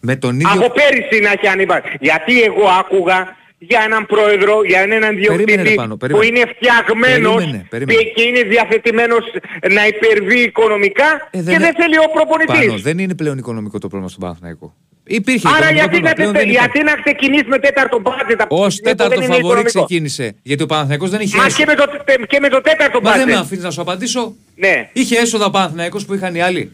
Με 0.00 0.16
τον 0.16 0.34
ίδιο... 0.34 0.50
Από 0.52 0.70
πέρυσι 0.78 1.20
να 1.22 1.30
έχει 1.32 1.46
ανεβάσει. 1.46 1.96
Γιατί 2.00 2.42
εγώ 2.42 2.64
άκουγα 2.80 3.36
για 3.62 3.80
έναν 3.88 4.06
πρόεδρο, 4.06 4.64
για 4.64 4.80
έναν 4.80 5.00
Περίμενε, 5.00 5.20
διοκτήτη 5.36 5.62
ρε, 5.68 5.74
Πάνο, 5.74 5.90
που 5.96 5.96
περίμενε. 5.96 6.26
είναι 6.26 6.44
φτιαγμένος 6.54 7.34
Περίμενε, 7.34 7.66
περίμενε. 7.70 8.02
και 8.14 8.22
είναι 8.22 8.42
διαθετημένος 8.42 9.24
να 9.72 9.86
υπερβεί 9.86 10.40
οικονομικά 10.40 11.28
Ε, 11.30 11.38
και 11.38 11.58
δεν 11.66 11.74
θέλει 11.80 11.96
ο 12.06 12.08
προπονητής. 12.14 12.58
Πάνω, 12.66 12.78
δεν 12.78 12.98
είναι 12.98 13.14
πλέον 13.14 13.38
οικονομικό 13.38 13.78
το 13.78 13.88
πρόβλημα 13.88 14.08
στον 14.08 14.22
Παναθηναϊκό. 14.22 14.74
Υπήρχε 15.04 15.48
Άρα 15.48 15.56
οικονομικό 15.56 15.80
γιατί 15.80 16.00
να, 16.00 16.12
πρόβλημα, 16.12 16.30
πλέον 16.30 16.32
δεν 16.32 16.48
γιατί 16.58 16.82
να 16.82 16.94
ξεκινήσει 17.02 17.44
με 17.46 17.58
τέταρτο 17.58 18.00
μπάτζετ 18.00 18.40
Ω 18.48 18.66
τέταρτο 18.82 19.20
φαβορή 19.20 19.32
φαβορή 19.40 19.62
ξεκίνησε. 19.62 20.34
Γιατί 20.42 20.62
ο 20.62 20.66
Παναθηναϊκός 20.66 21.10
δεν 21.10 21.20
είχε 21.20 21.36
Μα 21.36 21.44
έσοδα. 21.44 21.64
και 21.64 21.70
με, 21.70 21.74
το, 21.74 22.02
τε- 22.04 22.26
και 22.26 22.40
με 22.40 22.48
το 22.48 22.60
τέταρτο 22.60 23.00
Μα 23.00 23.10
δεν 23.10 23.18
με 23.20 23.24
μπάτζετ. 23.26 23.44
αφήνεις 23.44 23.64
να 23.64 23.70
σου 23.70 23.80
απαντήσω. 23.80 24.34
Ναι. 24.56 24.90
Είχε 24.92 25.16
έσοδα 25.18 25.44
ο 25.46 25.50
Παναθηναϊκός 25.50 26.04
που 26.04 26.14
είχαν 26.14 26.34
οι 26.34 26.42
άλλοι. 26.42 26.72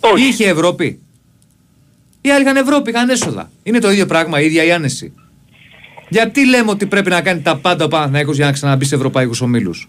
Όχι. 0.00 0.24
Είχε 0.26 0.48
Ευρώπη. 0.48 1.00
Οι 2.26 2.30
άλλοι 2.30 2.42
είχαν 2.44 2.56
Ευρώπη, 2.56 2.90
είχαν 2.90 3.08
έσοδα. 3.08 3.50
Είναι 3.62 3.78
το 3.78 3.90
ίδιο 3.90 4.06
πράγμα, 4.06 4.40
η 4.40 4.44
ίδια 4.44 4.64
η 4.64 4.72
άνεση. 4.72 5.12
Γιατί 6.08 6.46
λέμε 6.46 6.70
ότι 6.70 6.86
πρέπει 6.86 7.10
να 7.10 7.20
κάνει 7.20 7.40
τα 7.40 7.56
πάντα 7.56 7.84
ο 7.84 7.88
Παναθηναϊκός 7.88 8.36
για 8.36 8.44
να 8.46 8.52
ξαναμπεί 8.52 8.84
σε 8.84 8.94
ευρωπαϊκούς 8.94 9.40
ομίλους; 9.40 9.88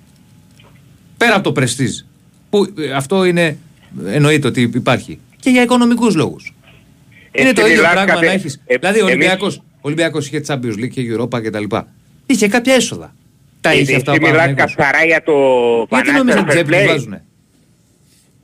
Πέρα 1.17 1.33
από 1.35 1.43
το 1.43 1.51
πρεστίζ. 1.51 1.99
Που 2.49 2.73
ε, 2.79 2.91
αυτό 2.91 3.23
είναι, 3.25 3.57
εννοείται 4.05 4.47
ότι 4.47 4.61
υπάρχει. 4.73 5.19
Και 5.39 5.49
για 5.49 5.61
οικονομικούς 5.61 6.15
λόγους. 6.15 6.53
είναι 7.31 7.53
το 7.53 7.61
Εσύ 7.61 7.69
ίδιο 7.71 7.81
μιλάς 7.81 7.91
πράγμα 7.93 8.13
κατε- 8.13 8.25
να 8.27 8.31
έχεις. 8.33 8.61
ε, 8.65 8.75
δηλαδή 8.77 8.99
ο 8.99 9.07
εμείς- 9.07 9.13
Ολυμπιακός, 9.15 9.55
ο 9.57 9.61
Ολυμπιακός 9.81 10.25
είχε 10.27 10.41
Champions 10.47 10.75
League 10.79 10.89
και 10.89 11.01
Europa 11.17 11.41
κτλ. 11.43 11.63
Είχε 12.25 12.47
κάποια 12.47 12.73
έσοδα. 12.75 13.15
Τα 13.61 13.73
είχε 13.73 13.95
αυτά 13.95 14.11
ο 14.11 14.15
Εσύ 14.15 14.23
μιλάς 14.23 14.37
Παναθηναϊκός. 14.37 14.75
καθαρά 14.75 15.05
για 15.05 15.23
το 15.23 15.33
Γιατί 15.89 16.09
Financial 16.09 16.15
νόμιζα 16.17 16.37
την 16.37 16.45
Fair 16.45 16.49
τσέπη 16.49 16.71
τους 16.71 16.81
Play; 16.81 16.87
βάζουνε; 16.87 17.23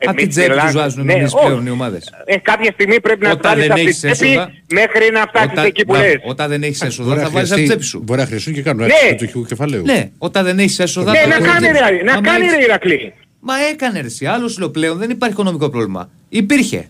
Από 0.08 0.16
την 0.18 0.24
Εμείς 0.24 0.36
τσέπη 0.36 0.48
τους 0.48 0.56
μιλάμε- 0.58 0.80
βάζουν 0.82 1.06
ναι, 1.06 1.14
νομίζεις 1.14 1.34
όχι. 1.34 1.46
πλέον 1.46 1.66
οι 1.66 1.70
ομάδες. 1.70 2.04
Ε, 2.26 2.38
κάποια 2.38 2.72
στιγμή 2.72 3.00
πρέπει 3.02 3.24
να 3.26 3.32
Όταν 3.32 3.40
φτάνεις 3.42 3.62
δεν 3.62 3.72
από 3.72 3.80
την 3.80 3.88
έχεις 3.88 3.98
τσέπη 4.02 4.26
έσοδα- 4.32 4.52
μέχρι 4.72 5.12
να 5.12 5.22
φτάσεις 5.30 5.52
Όταν- 5.52 5.66
εκεί 5.66 5.86
που 5.86 5.92
μπράβο, 5.92 6.08
λες. 6.08 6.18
Όταν 6.24 6.50
δεν 6.50 6.64
έχεις 6.64 6.82
έσοδα 6.82 7.10
Μπορεί 7.10 7.20
θα 7.22 7.26
να 7.26 7.32
βάλει 7.32 7.46
από 7.46 7.56
την 7.56 7.66
χρειαστεί- 7.66 7.68
τσέπη 7.68 7.84
σου. 7.84 8.00
Μπορεί 8.06 8.20
να 8.20 8.26
χρειαστούν 8.26 8.54
και 8.54 8.62
κάνουν 8.62 8.80
Ναι. 8.86 8.92
αύξηση 8.94 9.16
του 9.16 9.24
αρχικού 9.24 9.46
κεφαλαίου. 9.46 9.84
Ναι, 9.86 10.10
όταν 10.18 10.44
δεν 10.46 10.60
έχεις 10.60 10.80
έσοδα. 10.80 11.12
Ναι, 11.12 11.18
θα 11.18 11.28
να 11.28 11.34
βάλει 11.34 11.46
κάνει 11.46 11.56
από 11.68 11.76
την 11.78 11.86
ρε, 11.86 11.86
τσέπη. 11.90 12.04
να 12.06 12.12
Άμα 12.14 12.22
κάνει 12.22 12.46
έχεις- 12.46 12.58
ρε 12.58 12.64
Ηρακλή. 12.64 13.14
Μα 13.40 13.54
έκανε 13.72 14.00
ρε 14.02 14.08
εσύ. 14.08 14.26
Άλλος 14.26 14.52
σου 14.52 14.60
λέω 14.60 14.70
πλέον 14.70 14.98
δεν 14.98 15.10
υπάρχει 15.10 15.34
οικονομικό 15.36 15.70
πρόβλημα. 15.70 16.10
Υπήρχε. 16.30 16.88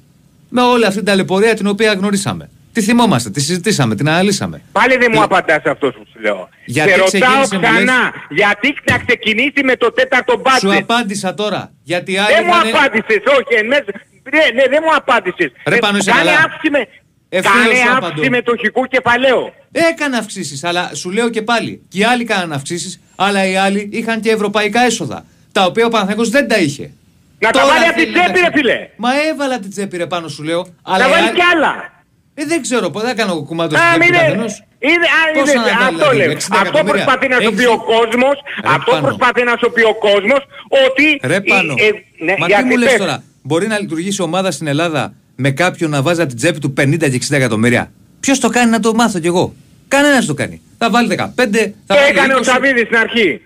Με 0.50 0.62
όλη 0.62 0.84
αυτή 0.86 0.96
την 0.98 1.06
ταλαιπωρία 1.06 1.54
την 1.54 1.68
οποία 1.68 1.94
γνωρίσαμε. 1.94 2.50
Τη 2.74 2.82
θυμόμαστε, 2.82 3.30
τη 3.30 3.40
συζητήσαμε, 3.42 3.96
την 3.96 4.10
αναλύσαμε. 4.10 4.62
Πάλι 4.72 4.98
δεν 4.98 5.12
μου 5.14 5.22
απαντάς 5.24 5.62
αυτός 5.66 5.94
που 5.94 6.04
σου 6.14 6.20
λέω. 6.22 6.50
Γιατί 6.66 6.90
Σε 6.90 6.96
ρωτάω 6.98 7.08
ξεκίνησε, 7.20 7.56
μου 7.56 7.62
λες- 7.62 7.72
ξανά, 7.72 8.14
γιατί 8.30 8.74
να 8.92 8.98
ξεκινήσει 8.98 9.64
με 9.64 9.76
το 9.76 9.92
τέταρτο 9.92 10.32
Σου 10.36 10.42
μπάτζετ. 10.44 10.82
απάντησα 10.82 11.34
τώρα. 11.34 11.72
Γιατί 11.84 12.18
άλλοι 12.18 12.34
Δεν 12.34 12.44
μου 12.46 12.52
είχανε- 12.54 12.76
απάντησες, 12.76 13.22
όχι, 13.38 13.54
εν 13.60 13.66
μέσω- 13.66 13.86
ναι, 14.34 14.44
ναι, 14.62 14.64
δεν 14.70 14.80
μου 14.86 14.96
απάντησες. 14.96 15.52
Ρε, 15.68 15.76
Ε, 15.76 15.80
πάνω 15.80 15.98
είσαι 15.98 16.12
κάνε 16.12 16.24
καλά. 16.24 16.38
αύξηση 16.46 16.70
με, 16.72 16.88
Ευθέως 17.30 17.54
κάνε 17.56 17.76
σου 17.76 17.82
αύξηση 17.82 18.12
απαντώ. 18.14 18.30
μετοχικού 18.30 18.84
κεφαλαίου. 18.86 19.54
Έκανε 19.72 20.18
αυξήσεις, 20.18 20.64
αλλά 20.64 20.90
σου 20.94 21.10
λέω 21.12 21.30
και 21.30 21.42
πάλι. 21.42 21.82
Και 21.90 22.00
οι 22.00 22.04
άλλοι 22.04 22.24
κάναν 22.24 22.54
αυξήσεις, 22.54 23.00
αλλά 23.16 23.46
οι 23.48 23.56
άλλοι 23.56 23.90
είχαν 23.92 24.20
και 24.22 24.32
ευρωπαϊκά 24.32 24.82
έσοδα. 24.82 25.26
Τα 25.52 25.66
οποία 25.66 25.86
ο 25.86 25.90
Παναθηναϊκός 25.90 26.30
δεν 26.30 26.48
τα 26.48 26.58
είχε. 26.58 26.92
Να 27.40 27.50
τα 27.50 27.60
Τώρα 27.60 27.74
βάλει 27.74 27.86
από 27.86 27.94
θέλει 27.94 28.06
την 28.06 28.16
να 28.16 28.24
τσέπη 28.24 28.40
τα- 28.40 28.50
ρε 28.50 28.58
φίλε. 28.58 28.90
Μα 28.96 29.10
έβαλα 29.30 29.60
την 29.60 29.70
τσέπη 29.70 29.98
ρε 29.98 30.06
πάνω 30.08 30.28
σου 30.28 30.44
λέω. 30.44 30.68
Αλλά 30.82 30.98
Να 31.04 31.10
οι 31.10 31.12
βάλει 31.14 31.28
άλλοι- 31.28 31.36
κι 31.40 31.46
άλλα. 31.56 31.93
Ε, 32.36 32.46
δεν 32.46 32.62
ξέρω, 32.62 32.90
πώς 32.90 33.04
δεν 33.04 33.16
κάνω 33.16 33.34
κουμάντο 33.50 33.76
Α, 33.76 33.80
στην 33.80 33.90
τσέπη 33.90 34.00
μην 34.04 34.08
του 34.14 34.14
είναι- 34.20 34.28
καθενός. 34.28 34.54
είναι- 34.90 35.10
α, 35.18 35.22
Πώς 35.40 35.50
είναι- 35.52 35.60
να 35.60 35.64
βάλει, 35.64 35.96
αυτό 35.96 35.98
δηλαδή, 35.98 36.18
λέω. 36.18 36.32
60 36.32 36.56
Αυτό 36.62 36.68
εκατομμύρια. 36.68 36.94
προσπαθεί 36.94 37.28
να 37.34 37.38
σου 37.44 37.52
πει 37.58 37.64
Έχεις- 37.64 37.76
ο 37.76 37.78
κόσμος, 37.94 38.36
Ρε, 38.64 38.70
αυτό 38.76 38.92
πάνω. 38.92 39.04
προσπαθεί 39.08 39.42
να 39.50 39.54
σου 39.62 39.68
πει 39.76 39.82
ο 39.94 39.96
κόσμος, 40.08 40.42
ότι... 40.88 41.06
Ρε 41.32 41.36
η- 41.44 41.50
πάνω. 41.54 41.72
ε, 41.86 41.90
ναι, 42.26 42.34
Μα 42.40 42.46
τι 42.46 42.52
γιατί 42.54 42.64
μου 42.70 42.78
λες 42.82 42.90
πες. 42.90 43.00
τώρα, 43.04 43.16
μπορεί 43.50 43.66
να 43.74 43.78
λειτουργήσει 43.84 44.22
ομάδα 44.30 44.50
στην 44.52 44.68
Ελλάδα 44.74 45.04
με 45.36 45.50
κάποιον 45.62 45.90
να 45.96 46.00
βάζει 46.06 46.20
από 46.22 46.30
την 46.30 46.38
τσέπη 46.42 46.60
του 46.60 46.72
50 46.80 47.08
και 47.10 47.16
60 47.16 47.36
εκατομμύρια; 47.42 47.84
Ποιος 48.20 48.40
το 48.40 48.50
κάνει 48.50 48.70
να 48.72 48.80
το 48.80 48.94
μάθω 48.94 49.20
κι 49.20 49.28
εγώ; 49.34 49.46
Κανένας 49.88 50.26
το 50.26 50.34
κάνει. 50.34 50.62
Θα 50.78 50.90
βάλει 50.90 51.08
15, 51.08 51.74
θα 51.88 51.94
Το 51.96 52.00
βάλει 52.02 52.10
έκανε 52.18 52.34
ο 52.34 52.38
20. 52.38 52.44
Σαββίδης 52.52 52.86
στην 52.86 52.98
αρχή. 52.98 53.42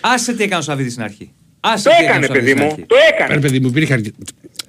Άσε 0.00 0.32
τι 0.34 0.42
έκανε 0.42 0.60
ο 0.60 0.62
Σαββίδης 0.64 0.92
στην 0.92 1.04
αρχή. 1.04 1.32
Άσε 1.60 1.88
Το 1.88 1.94
τι 1.98 2.04
έκανε 2.04 2.24
ο 2.24 2.28
Σαββίδης 2.28 2.38
παιδί 2.38 2.50
στην 2.50 2.62
μου, 2.64 2.70
αρχή. 2.72 2.84
το 2.86 2.96
έκανε. 3.12 3.34
Ρε 3.34 3.40
παιδί 3.40 3.60
μου, 3.60 3.66
υπήρχαν. 3.68 4.14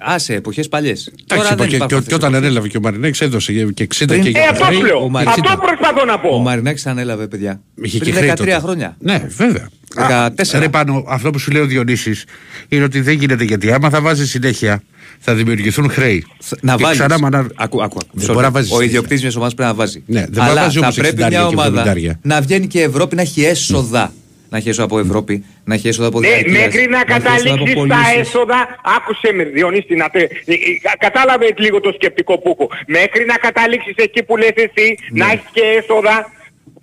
Άσε, 0.06 0.34
εποχές 0.34 0.68
παλιές. 0.68 1.12
Τώρα 1.26 1.42
Εντάξει, 1.42 1.56
δεν 1.58 1.68
και, 1.68 1.76
υπάρχουν 1.76 1.88
και, 1.88 1.96
αυτές 1.96 2.08
και 2.08 2.14
όταν 2.16 2.30
οι 2.30 2.34
εποχές. 2.34 2.48
ανέλαβε 2.50 2.68
και 2.68 2.78
ο 2.78 2.82
Μαρινέξ 2.82 3.22
έδωσε 3.22 3.54
και 3.54 3.84
60 3.84 4.06
Πριν- 4.08 4.22
και 4.24 4.28
Ε, 4.28 4.32
για 4.32 4.50
αυτό 4.52 4.64
χρέη, 4.64 4.78
σου 4.78 4.86
λέω. 4.86 5.04
ο 5.04 5.10
Μαρινέξ 5.10 5.38
Αυτό 5.40 5.54
ήταν- 5.54 5.68
προσπαθώ 5.68 6.06
να 6.06 6.14
Ο 6.14 6.20
πω. 6.20 6.40
Μαρινάκης 6.40 6.86
ανέλαβε, 6.88 7.28
παιδιά. 7.28 7.62
Είχε 7.82 7.98
και 7.98 8.04
Πριν 8.04 8.16
χρέη 8.16 8.30
13 8.30 8.38
τότε. 8.38 8.60
χρόνια. 8.60 8.96
Ναι, 9.00 9.28
βέβαια. 9.38 9.70
14. 9.96 10.56
Α, 10.58 10.60
Ρε 10.60 10.70
πάνω, 10.70 11.04
αυτό 11.08 11.30
που 11.32 11.40
σου 11.40 11.52
λέει 11.52 11.62
ο 11.62 11.66
Διονύσης 11.66 12.26
είναι 12.70 12.84
ότι 12.84 13.02
δεν 13.02 13.14
γίνεται 13.14 13.44
γιατί 13.44 13.72
άμα 13.72 13.90
θα 13.90 14.02
βάζει 14.02 14.28
συνέχεια 14.28 14.84
θα 15.20 15.34
δημιουργηθούν 15.34 15.90
χρέη. 15.90 16.26
Να 16.62 16.76
Και 16.76 16.84
βάλεις. 16.84 16.98
ξανά 17.00 17.20
μα 17.20 17.30
να- 17.30 17.38
Ακού, 17.40 17.54
ακού, 17.56 17.84
ακού. 17.84 18.00
Δεν 18.14 18.26
Sorry. 18.30 18.32
μπορεί 18.34 18.46
να 18.46 18.52
βάζεις 18.52 18.70
Ο 18.70 18.74
συνέχεια. 18.74 18.90
ιδιοκτήτης 18.92 19.22
μιας 19.22 19.36
ομάδας 19.36 19.54
πρέπει 19.54 19.70
να 19.70 19.76
βάζει. 19.76 20.04
Ναι, 20.06 20.26
δεν 20.30 20.44
Αλλά 20.44 20.62
βάζει 20.62 20.74
θα 20.80 20.84
όμως 20.84 20.96
πρέπει 20.96 21.10
60 21.22 21.28
μια 21.30 21.40
και 21.40 21.46
ομάδα 21.46 21.82
70. 21.82 22.20
να 22.22 22.42
βγαίνει 22.42 22.68
και 22.68 22.80
η 22.80 22.82
Ευρώπη 22.82 23.16
να 23.16 23.22
έχει 23.22 23.44
έσοδα. 23.44 24.14
Να 24.54 24.60
έχει 24.60 24.70
έσοδα 24.70 24.86
από 24.86 25.00
Ευρώπη, 25.00 25.46
να 25.64 25.74
έχει 25.74 25.88
έσοδα 25.88 26.08
από 26.08 26.20
Ναι, 26.20 26.28
διαρκείας, 26.28 26.58
μέχρι 26.66 26.88
να 26.88 26.98
έχει 27.00 27.12
έσοδα 27.12 27.24
από 27.24 27.24
καταλήξεις 27.24 27.74
τα 27.74 27.80
πωλήσεις. 27.80 28.18
έσοδα, 28.20 28.60
άκουσε 28.98 29.30
με 29.38 29.44
Διονύστη 29.44 29.96
να 29.96 30.10
τε... 30.10 30.20
ε, 30.20 30.28
ε, 30.54 30.58
Κατάλαβε 31.06 31.48
λίγο 31.58 31.80
το 31.80 31.92
σκεπτικό 31.98 32.34
που 32.42 32.50
έχω. 32.58 32.68
Μέχρι 32.88 33.26
να 33.26 33.36
καταλήξεις 33.48 33.96
εκεί 33.96 34.24
που 34.24 34.38
λες 34.38 34.54
εσύ, 34.66 34.88
να 35.12 35.26
έχεις 35.32 35.50
και 35.56 35.62
έσοδα, 35.80 36.16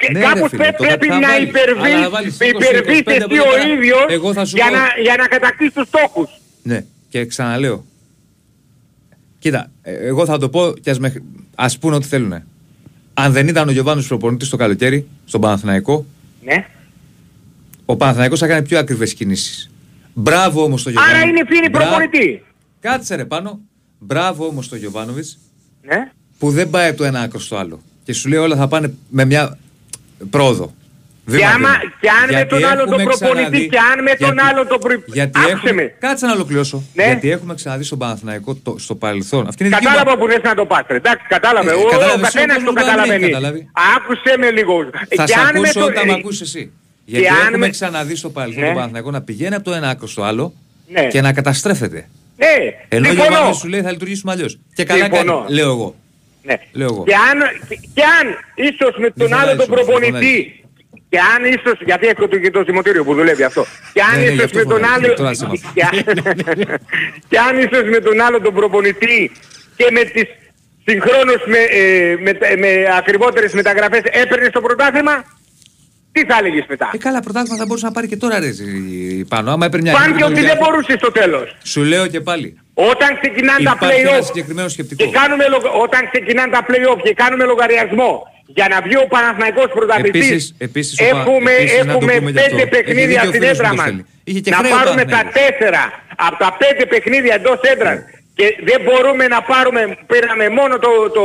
και 0.00 0.08
Ναι, 0.12 0.18
ρε 0.18 0.24
κάπως 0.26 0.48
φίλε, 0.50 0.62
πρέ- 0.62 0.76
τότε 0.76 0.88
πρέπει 0.88 1.06
θα 1.06 1.18
να 1.18 1.28
βάλεις. 1.28 1.48
υπερβείς, 1.48 1.92
Αλλά 1.94 2.02
θα 2.02 2.10
βάλεις 2.10 2.36
20, 2.40 2.44
υπερβείς 2.54 2.98
25 2.98 3.02
από 3.02 3.10
εσύ 3.10 3.34
εδώ 3.34 3.42
ο 3.50 3.54
πέρα. 3.54 3.68
ίδιος 3.74 4.04
Εγώ 4.08 4.32
θα 4.32 4.44
σου 4.44 4.56
για 4.56 4.66
πω. 4.68 4.74
να, 4.76 4.82
για 5.02 5.14
να 5.20 5.26
κατακτήσεις 5.34 5.72
τους 5.74 5.86
στόχους. 5.92 6.28
Ναι, 6.62 6.84
και 7.08 7.26
ξαναλέω. 7.26 7.84
Κοίτα, 9.38 9.70
ε, 9.82 9.92
εγώ 10.10 10.24
θα 10.24 10.38
το 10.38 10.48
πω 10.48 10.72
και 10.82 10.90
ας, 10.90 10.98
με... 10.98 11.22
ας 11.54 11.78
πούνε 11.78 11.94
ό,τι 11.96 12.06
θέλουν. 12.06 12.32
Αν 13.14 13.32
δεν 13.32 13.48
ήταν 13.48 13.68
ο 13.68 13.70
Γιωβάνος 13.70 14.06
προπονητής 14.06 14.48
το 14.48 14.56
καλοκαίρι, 14.56 15.06
στον 15.24 15.40
Παναθηναϊκό, 15.40 16.06
Ναι. 16.44 16.66
Ο 17.90 17.96
Παναθηναϊκός 17.96 18.38
θα 18.38 18.46
κάνει 18.46 18.62
πιο 18.66 18.78
ακριβές 18.78 19.14
κινήσεις. 19.14 19.70
Μπράβο 20.14 20.62
όμως 20.62 20.82
το 20.82 20.90
Γιωβάνο. 20.90 21.14
Άρα 21.16 21.26
είναι 21.26 21.40
ευθύνη 21.40 21.68
Μπρα- 21.68 21.80
προπονητή. 21.82 22.42
Κάτσε 22.80 23.14
ρε 23.14 23.24
πάνω. 23.24 23.60
Μπράβο 23.98 24.46
όμως 24.46 24.68
το 24.68 24.76
Γιωβάνοβιτς 24.76 25.38
Ναι. 25.82 26.10
που 26.38 26.50
δεν 26.50 26.70
πάει 26.70 26.88
από 26.88 26.96
το 26.98 27.04
ένα 27.04 27.20
άκρο 27.20 27.38
στο 27.40 27.56
άλλο. 27.56 27.80
Και 28.04 28.12
σου 28.12 28.28
λέει 28.28 28.38
όλα 28.38 28.56
θα 28.56 28.68
πάνε 28.68 28.94
με 29.08 29.24
μια 29.24 29.58
πρόοδο. 30.30 30.74
Και, 31.26 31.36
Βήμα, 31.36 31.48
άμα, 31.48 31.56
βήμα. 31.56 31.78
και 32.00 32.08
αν 32.10 32.24
με 32.26 32.32
Γιατί 32.36 32.48
τον 32.48 32.64
άλλο 32.70 32.84
τον 32.84 33.00
έχουμε 33.00 33.04
προπονητή 33.04 33.42
ξαναδεί- 33.44 33.70
και 33.70 33.78
αν 33.92 34.02
με 34.02 34.10
τον 34.14 34.34
γιατί- 34.34 34.40
άλλο 34.48 34.66
τον 34.66 34.78
προπονητή. 34.78 35.10
Γιατί 35.12 35.38
Άκουσε 35.38 35.52
έχουμε... 35.52 35.72
με. 35.72 35.94
Κάτσε 35.98 36.26
να 36.26 36.32
ολοκληρώσω. 36.32 36.82
Ναι. 36.94 37.04
Γιατί 37.04 37.30
έχουμε 37.30 37.54
ξαναδεί 37.54 37.84
στον 37.84 37.98
Παναθηναϊκό 37.98 38.54
το, 38.54 38.74
στο 38.78 38.94
παρελθόν. 38.94 39.46
Αυτή 39.48 39.64
είναι 39.64 39.74
η 39.74 39.78
δική 39.78 39.90
μου 39.90 39.96
Κατάλαβα 39.96 40.22
που 40.22 40.30
θες 40.32 40.42
να 40.42 40.54
το 40.54 40.66
πας. 40.66 40.84
ρε. 40.88 40.96
Εντάξει, 40.96 41.24
κατάλαβε. 41.28 41.70
Ε, 41.70 41.74
Ο, 41.74 41.80
ο 41.80 41.84
κατάλαβες, 41.90 42.20
καθένας 42.20 42.56
ο 42.56 42.64
το 42.64 42.64
κόσμος 42.64 42.84
δεν 42.84 42.92
έχει 42.92 42.96
καταλαβαίνει. 42.96 43.30
καταλάβει. 43.32 43.60
Άκουσε 43.96 44.32
με 44.38 44.50
λίγο. 44.50 44.74
Θα 45.16 45.24
Και 45.24 45.32
σε 45.32 45.38
αν 45.40 45.52
με 45.52 45.58
ακούσω 45.58 45.78
το- 45.80 45.84
όταν 45.92 46.02
ε, 46.04 46.06
με 46.06 46.12
ακούσεις 46.12 46.40
εσύ. 46.40 46.62
Γιατί 47.04 47.26
αν 47.28 47.34
έχουμε 47.40 47.56
με- 47.56 47.68
ξαναδεί 47.68 48.14
στο 48.16 48.30
παρελθόν 48.30 48.60
Ναι. 48.60 48.66
τον 48.66 48.74
Παναθηναϊκό 48.76 49.10
να 49.10 49.22
πηγαίνει 49.22 49.54
από 49.54 49.64
το 49.64 49.72
ένα 49.72 49.88
άκρο 49.88 50.06
στο 50.06 50.22
άλλο 50.22 50.52
Ναι. 50.88 51.06
και 51.06 51.20
να 51.20 51.32
καταστρέφεται. 51.32 52.08
Ναι, 52.36 52.46
Ενώ 52.88 53.06
ο 53.08 53.10
συμφωνώ. 53.10 53.12
Γιωβάνοβιτς 53.28 53.58
σου 53.58 53.68
λέει 53.68 53.82
θα 53.82 53.90
λειτουργήσουμε 53.90 54.32
αλλιώς. 54.32 54.58
Και 54.74 54.84
καλά 54.84 55.00
κάνει, 55.08 55.16
Συμφωνώ. 55.16 55.44
λέω 55.48 55.70
εγώ. 55.70 55.94
Ναι. 56.42 56.54
Λέω 56.72 56.88
εγώ. 56.92 57.04
Και 57.04 57.14
αν, 57.14 57.38
και, 57.68 57.74
και 57.94 58.02
αν 58.20 58.26
ίσως 58.54 58.94
με 58.98 59.10
τον 59.10 59.28
φωνάζεις 59.28 59.48
άλλο 59.48 59.56
τον 59.62 59.72
όμως, 59.72 59.86
δεν 59.86 59.94
προπονητή 60.00 60.64
και 61.08 61.18
αν 61.34 61.44
ίσως, 61.44 61.78
γιατί 61.84 62.06
έχω 62.06 62.28
το, 62.28 62.38
και 62.38 62.50
το 62.50 62.62
συμμοτήριο 62.66 63.04
που 63.04 63.14
δουλεύει 63.14 63.42
αυτό. 63.42 63.64
Και 63.92 64.00
αν 64.02 64.18
Ναι, 64.18 64.24
ναι, 64.24 64.30
γι' 64.30 64.34
ίσως 64.34 64.44
αυτό 64.44 64.58
με 64.58 64.64
τον 64.64 64.72
φωνάζεις, 64.72 65.04
άλλο... 65.06 65.14
τώρα 65.14 65.34
σε 65.34 65.46
μάθω. 65.46 65.70
και, 65.74 65.82
αν- 65.82 66.78
και 67.28 67.38
αν 67.38 67.58
ίσως 67.58 67.84
με 67.94 67.98
τον 68.00 68.20
άλλο 68.20 68.40
τον 68.40 68.54
προπονητή 68.54 69.30
και 69.76 69.86
με 69.90 70.02
τις 70.04 70.24
συγχρόνως 70.86 71.40
με, 71.46 71.58
ε, 71.58 72.16
με, 72.24 72.32
με 72.58 72.70
ακριβότερες 72.98 73.52
μεταγραφές 73.52 74.02
έπαιρνες 74.22 74.50
το 74.50 74.60
πρωτάθλημα, 74.60 75.24
τι 76.12 76.24
θα 76.24 76.36
έλεγες 76.40 76.64
μετά; 76.68 76.90
Ε, 76.94 76.98
καλά, 76.98 77.20
πρωτάθλημα 77.20 77.56
θα 77.56 77.66
μπορούσε 77.66 77.86
να 77.86 77.92
πάρει 77.92 78.06
και 78.08 78.16
τώρα 78.16 78.38
ρε 78.38 78.50
ζη- 78.50 79.24
πάνω. 79.28 79.50
Άμα 79.52 79.64
έπαιρνε 79.66 79.84
μια 79.90 79.98
Πάνε 79.98 80.06
και 80.06 80.12
νίκη, 80.12 80.22
ότι 80.22 80.32
τον 80.34 80.42
δεν 80.42 80.44
Ολυμπιακό. 80.50 80.70
μπορούσες 80.70 80.96
στο 81.02 81.10
τέλος. 81.12 81.56
Σου 81.72 81.82
λέω 81.82 82.06
και 82.06 82.20
πάλι. 82.20 82.48
Όταν 82.74 83.10
ξεκινάνε 83.20 83.62
τα 83.64 83.74
Υπάρχει 83.76 84.00
ένας 84.00 84.14
play-off 84.18 84.24
συγκεκριμένος 84.30 84.72
σκεπτικός. 84.72 85.06
και 85.06 85.12
κάνουμε, 85.18 85.44
λογα- 85.54 85.72
όταν 85.84 86.00
ξεκινάνε 86.12 86.50
τα 86.56 86.62
play-off 86.68 87.00
και 87.06 87.14
κάνουμε 87.22 87.44
λογαριασμό 87.52 88.10
για 88.56 88.66
να 88.72 88.76
βγει 88.84 88.96
ο 88.96 89.06
Παναθηναϊκός 89.14 89.68
πρωταθλητής 89.76 90.26
Επίσης- 90.30 90.54
επίσης 90.66 90.94
ο 91.00 91.04
Πα- 91.04 91.20
έχουμε, 91.20 91.50
επίσης 91.52 91.78
να 91.78 91.84
το 91.84 91.90
έχουμε 91.96 92.12
πούμε 92.18 92.30
και 92.32 92.40
πέντε 92.40 92.62
αυτό. 92.62 92.68
παιχνίδια 92.74 93.02
Έχει 93.04 93.12
δίκιο 93.14 93.28
ο 93.28 93.32
στην 93.32 93.40
φίλος 93.42 93.54
έδρα 93.58 93.68
μου 93.68 93.74
το 93.76 93.80
μας. 93.80 93.86
στέλνει. 93.86 94.02
Είχε 94.28 94.40
και 94.44 94.50
Να 94.54 94.56
χρέο 94.60 94.70
ο 94.72 94.76
πάρουμε 94.78 95.02
τα 95.04 95.10
Παναθηναϊκός. 95.10 95.40
τέσσερα 95.40 95.82
από 96.26 96.36
τα 96.44 96.48
πέντε 96.62 96.82
παιχνίδια 96.92 97.34
εντός 97.40 97.58
έδρας 97.72 97.98
και 98.38 98.46
δεν 98.68 98.78
μπορούμε 98.86 99.24
να 99.34 99.38
πάρουμε, 99.52 99.80
πήραμε 100.10 100.44
μόνο 100.58 100.74
το, 100.84 100.90
το, 101.16 101.24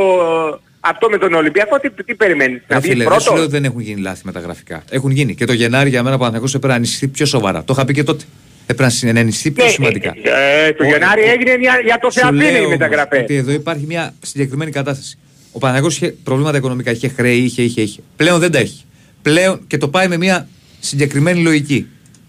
αυτό 0.86 1.10
με 1.10 1.18
τον 1.18 1.34
Ολυμπιακό, 1.34 1.80
τι, 1.80 1.90
τι 2.04 2.16
περιμένεις, 2.16 2.62
να 2.68 2.76
Ρε 2.76 2.80
βγεις 2.82 2.92
φίλε, 2.92 3.04
δεν 3.04 3.14
σου 3.14 3.18
πρώτος. 3.20 3.34
λέω 3.34 3.44
ότι 3.44 3.52
δεν 3.52 3.66
έχουν 3.66 3.80
γίνει 3.82 4.02
λάθη 4.02 4.22
με 4.26 4.32
τα 4.32 4.40
γραφικά. 4.40 4.84
Έχουν 4.90 5.12
γίνει. 5.12 5.36
Και 5.36 5.46
το 5.46 5.54
Γενάρη 5.54 5.90
για 5.90 6.04
μένα 6.04 6.16
ο 6.16 6.18
Παναθηναϊκός 6.18 6.54
έπρεπε 6.54 6.74
να 6.74 6.80
ενισχυθεί 6.80 7.08
πιο 7.08 7.26
σοβαρά. 7.26 7.64
Το 7.64 7.74
είχα 7.76 7.86
πει 7.86 7.94
και 7.94 8.04
τότε. 8.04 8.24
Έπρεπε 8.66 8.92
να 9.14 9.20
ενισχυθεί 9.20 9.52
πιο 9.52 9.64
Ναι, 9.64 9.70
σημαντικά. 9.70 10.14
ε, 10.24 10.68
ε, 10.68 10.74
το 10.74 10.84
Ο- 10.84 10.88
Γενάρη 10.88 11.22
ο- 11.22 11.30
έγινε 11.32 11.56
για, 11.56 11.80
για 11.86 11.98
το 12.02 12.10
Σου 12.10 12.20
Θεαθήνη 12.20 12.44
λέω 12.44 12.54
η 12.56 12.58
όμως 12.58 12.70
μεταγραφή. 12.70 13.18
Ότι 13.18 13.36
εδώ 13.36 13.52
υπάρχει 13.52 13.86
μια 13.88 14.14
συγκεκριμένη 14.22 14.72
κατάσταση. 14.72 15.18
Ο 15.52 15.60
Παναγιώτης 15.60 15.98
είχε 15.98 16.16
προβλήματα 16.24 16.58
οικονομικά, 16.58 16.92
είχε 16.92 17.08
χρέη, 17.08 17.38
είχε, 17.38 17.62
είχε, 17.62 17.82
είχε. 17.82 18.00
Πλέον 18.16 18.40
δεν 18.40 18.52
τα 18.52 18.58
έχει. 18.60 18.84
Πλέον 19.22 19.60
και 19.68 19.78
το 19.78 19.88
πάει 19.88 20.08
με 20.08 20.18
μια 20.18 20.48
συγκεκριμένη 20.80 21.42
λογική. 21.42 21.88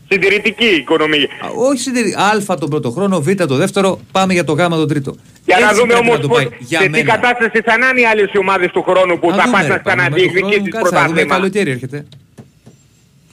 Συντηρητική 0.08 0.64
οικονομία. 0.66 1.28
Α, 1.44 1.48
Όχι 1.68 1.80
συντηρητική. 1.80 2.16
Α 2.52 2.56
τον 2.58 2.70
πρώτο 2.70 2.90
χρόνο, 2.90 3.20
Β 3.20 3.30
το 3.34 3.54
δεύτερο, 3.56 4.00
πάμε 4.12 4.32
για 4.32 4.44
το 4.44 4.52
Γ 4.52 4.56
τον 4.68 4.88
τρίτο. 4.88 5.16
Για 5.44 5.58
να 5.58 5.64
Έτσι 5.66 5.80
δούμε 5.80 5.92
πρέπει 5.92 6.08
όμως 6.08 6.20
το 6.20 6.28
πώς, 6.28 6.36
πάει. 6.36 6.48
Για 6.58 6.78
σε 6.80 6.84
τι 6.84 6.90
μένα. 6.90 7.12
κατάσταση 7.12 7.60
θα 7.64 7.74
είναι 7.90 8.00
οι 8.00 8.04
άλλες 8.06 8.32
οι 8.32 8.38
ομάδες 8.38 8.70
του 8.70 8.82
χρόνου 8.82 9.18
που 9.18 9.30
Να 9.30 9.36
θα 9.36 9.42
δούμε, 9.44 9.56
πας 9.56 9.66
ρε, 9.66 9.72
να 9.72 9.78
πάμε, 9.80 10.02
με 10.02 10.08
το 10.08 10.16
χρόνο, 10.16 10.28
ξαναδιεκδικήσεις 10.28 10.72
κάτσε 10.72 10.94
να 10.94 11.00
δούμε, 11.00 11.10
πρωτάθλημα. 11.10 11.34
καλοκαίρι 11.34 11.70
έρχεται. 11.70 12.06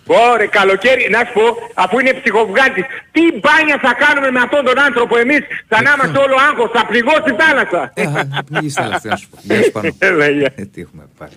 Ωρε 0.06 0.46
καλοκαίρι, 0.48 1.04
να 1.16 1.20
σου 1.26 1.34
πω, 1.38 1.46
αφού 1.84 2.00
είναι 2.00 2.14
ψυχοβγάτης, 2.20 2.86
τι 3.16 3.22
μπάνια 3.42 3.78
θα 3.86 3.92
κάνουμε 4.04 4.30
με 4.36 4.40
αυτόν 4.46 4.62
τον 4.70 4.78
άνθρωπο 4.88 5.14
εμείς, 5.24 5.42
θα 5.72 5.78
να 5.86 5.92
είμαστε 5.96 6.18
όλο 6.26 6.36
άγχος, 6.50 6.70
θα 6.76 6.82
πληγώσει 6.92 7.30
η 7.34 7.36
θάλασσα. 7.42 7.82
Ε, 7.94 8.04
α, 8.38 8.44
Πνίγεις 8.50 8.74
τα 8.74 8.88
λεφτά, 8.88 9.10
να 9.10 9.16
σου 9.16 9.28
πω. 9.32 9.38
Γεια 9.42 9.64
σου 9.64 9.72
πάνω. 9.72 9.90
Έλα, 10.10 10.28
γεια. 10.30 10.52
Ε, 10.56 10.64
τι 10.74 10.80
έχουμε 10.82 11.04
πάρει. 11.18 11.36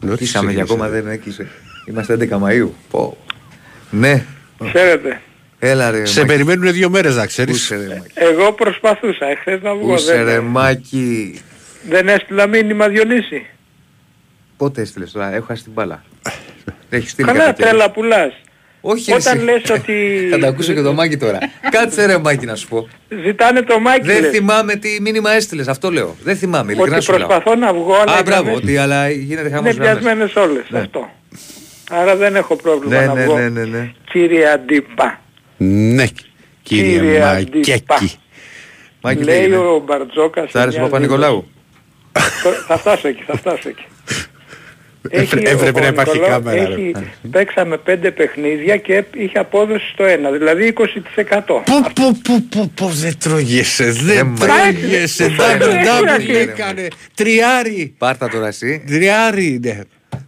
Νωρίς 0.00 0.18
Κλείσαμε 0.18 0.52
για 0.52 0.62
ξεκίνησε. 0.62 0.86
ακόμα 0.86 1.02
δεν 1.02 1.12
έκλεισε. 1.16 1.44
Είμαστε 1.88 2.12
11 2.14 2.38
Μαΐου. 2.44 2.68
Πω. 2.90 3.16
Ναι. 3.90 4.14
Ξέρετε, 4.72 5.20
Έλα 5.58 5.90
ρε. 5.90 6.04
Σε 6.04 6.20
Μάκη. 6.20 6.32
περιμένουν 6.32 6.72
δύο 6.72 6.90
μέρες 6.90 7.14
να 7.16 7.20
Πού 7.22 7.26
ξέρεις. 7.26 7.56
είσαι 7.56 7.76
ρε 7.76 7.86
Μάκη. 7.86 8.12
εγώ 8.14 8.52
προσπαθούσα 8.52 9.26
εχθές 9.26 9.62
να 9.62 9.70
Πού 9.72 9.78
βγω. 9.78 9.94
είσαι 9.94 10.16
ρε 10.16 10.24
Δεν, 10.24 10.42
Μάκη. 10.44 11.40
δεν 11.88 12.08
έστειλα 12.08 12.46
μήνυμα 12.46 12.88
Διονύση. 12.88 13.46
Πότε 14.56 14.80
έστειλες 14.80 15.12
τώρα, 15.12 15.34
έχω 15.34 15.44
χάσει 15.46 15.62
την 15.62 15.72
μπάλα. 15.72 16.02
Έχεις 16.90 17.10
στείλει 17.10 17.26
Καλά 17.28 17.44
κάποια 17.44 17.66
τρέλα 17.66 17.90
πουλάς. 17.90 18.32
Όχι 18.84 19.12
Όταν 19.12 19.36
εσύ. 19.36 19.44
λες 19.44 19.70
ότι 19.70 19.92
Θα 20.30 20.38
τα 20.38 20.48
ακούσω 20.48 20.72
και 20.72 20.80
το 20.80 20.92
Μάκη 20.92 21.16
τώρα. 21.16 21.38
Κάτσε 21.70 22.06
ρε 22.06 22.18
Μάκη 22.18 22.46
να 22.46 22.54
σου 22.54 22.68
πω. 22.68 22.88
ζητάνε 23.24 23.62
το 23.62 23.78
μάκι 23.80 24.06
Δεν 24.06 24.20
λες. 24.20 24.30
θυμάμαι 24.30 24.74
τι 24.76 25.00
μήνυμα 25.00 25.30
έστειλες, 25.30 25.68
αυτό 25.68 25.90
λέω. 25.90 26.16
Δεν 26.22 26.36
θυμάμαι, 26.36 26.72
ειλικρινά 26.72 26.96
ότι 26.96 27.04
σου 27.04 27.12
λέω. 27.12 27.26
προσπαθώ 27.26 27.54
να 27.58 27.72
βγω 27.72 27.94
αλλά 27.94 28.12
Α, 28.14 28.18
οι 28.18 28.22
μπράβο, 28.22 28.42
γραμμές 28.42 28.62
ότι 28.62 28.76
αλλά 28.76 29.10
γίνεται 29.10 29.40
είναι 29.40 29.50
χαμός 29.50 29.74
γραμμές. 29.74 29.92
πιασμένες 30.00 30.34
όλες. 30.36 30.64
Ναι. 30.68 30.78
Αυτό. 30.78 31.10
Άρα 31.90 32.16
δεν 32.16 32.36
έχω 32.36 32.56
πρόβλημα 32.56 33.00
Ναι, 33.00 33.06
να 33.06 33.14
ναι, 33.14 33.24
βγω. 33.24 33.36
ναι, 33.38 33.48
ναι, 33.48 33.64
ναι. 33.64 33.90
Κύριε 34.12 34.50
Αντίπα. 34.50 35.20
Ναι, 35.56 36.04
κύριε 36.62 36.98
Κύριε 36.98 37.18
Μακέκη. 37.20 37.72
Αντίπα. 37.72 37.98
Μάκη, 39.02 39.18
τι 39.18 39.24
Λέει 39.24 39.38
έγινε. 39.38 39.56
ο 39.56 39.82
Μπαρτζόκας. 39.86 40.50
Σ' 40.50 40.54
άρεσε 40.56 40.78
ο 40.78 40.82
Παπα-Νικολάου. 40.82 41.50
θα 42.66 42.78
φτάσω 42.78 43.08
εκεί, 43.08 43.22
θα 43.26 43.36
φτάσω 43.36 43.68
εκεί. 43.68 43.84
Έχει, 45.10 45.22
Έπρεπε- 45.34 45.48
έπρεπε 45.52 45.78
ο 45.78 45.82
να 45.82 45.88
υπάρχει 45.88 46.18
Παπα-Νικολάου 46.18 46.42
κάμερα, 46.42 46.68
ρε. 46.68 46.74
Έχει, 46.74 46.92
παίξαμε 47.30 47.76
πέντε 47.76 48.10
παιχνίδια 48.10 48.76
και 48.76 49.04
είχε 49.14 49.38
απόδοση 49.38 49.88
στο 49.92 50.04
ένα, 50.04 50.30
δηλαδή 50.30 50.72
20%. 50.76 50.84
Πού, 51.46 51.62
πού, 51.94 52.20
πού, 52.24 52.42
πού, 52.48 52.70
πού 52.74 52.86
δεν 52.88 53.18
τρώγεσαι, 53.18 53.84
Ε, 53.84 53.90
δεν 53.92 54.26
μα- 54.38 54.46
τρώγεσαι, 54.46 55.24
Ε, 55.24 55.28
double 55.38 55.62
double 55.62 56.28
ε, 56.34 56.38
έκανε, 56.38 56.88
τριάρι, 57.14 57.94
Πάρτα 57.98 58.28
τώρα 58.28 58.46
εσύ. 58.46 58.84
τριάρι, 58.86 59.60
ναι. 59.62 59.78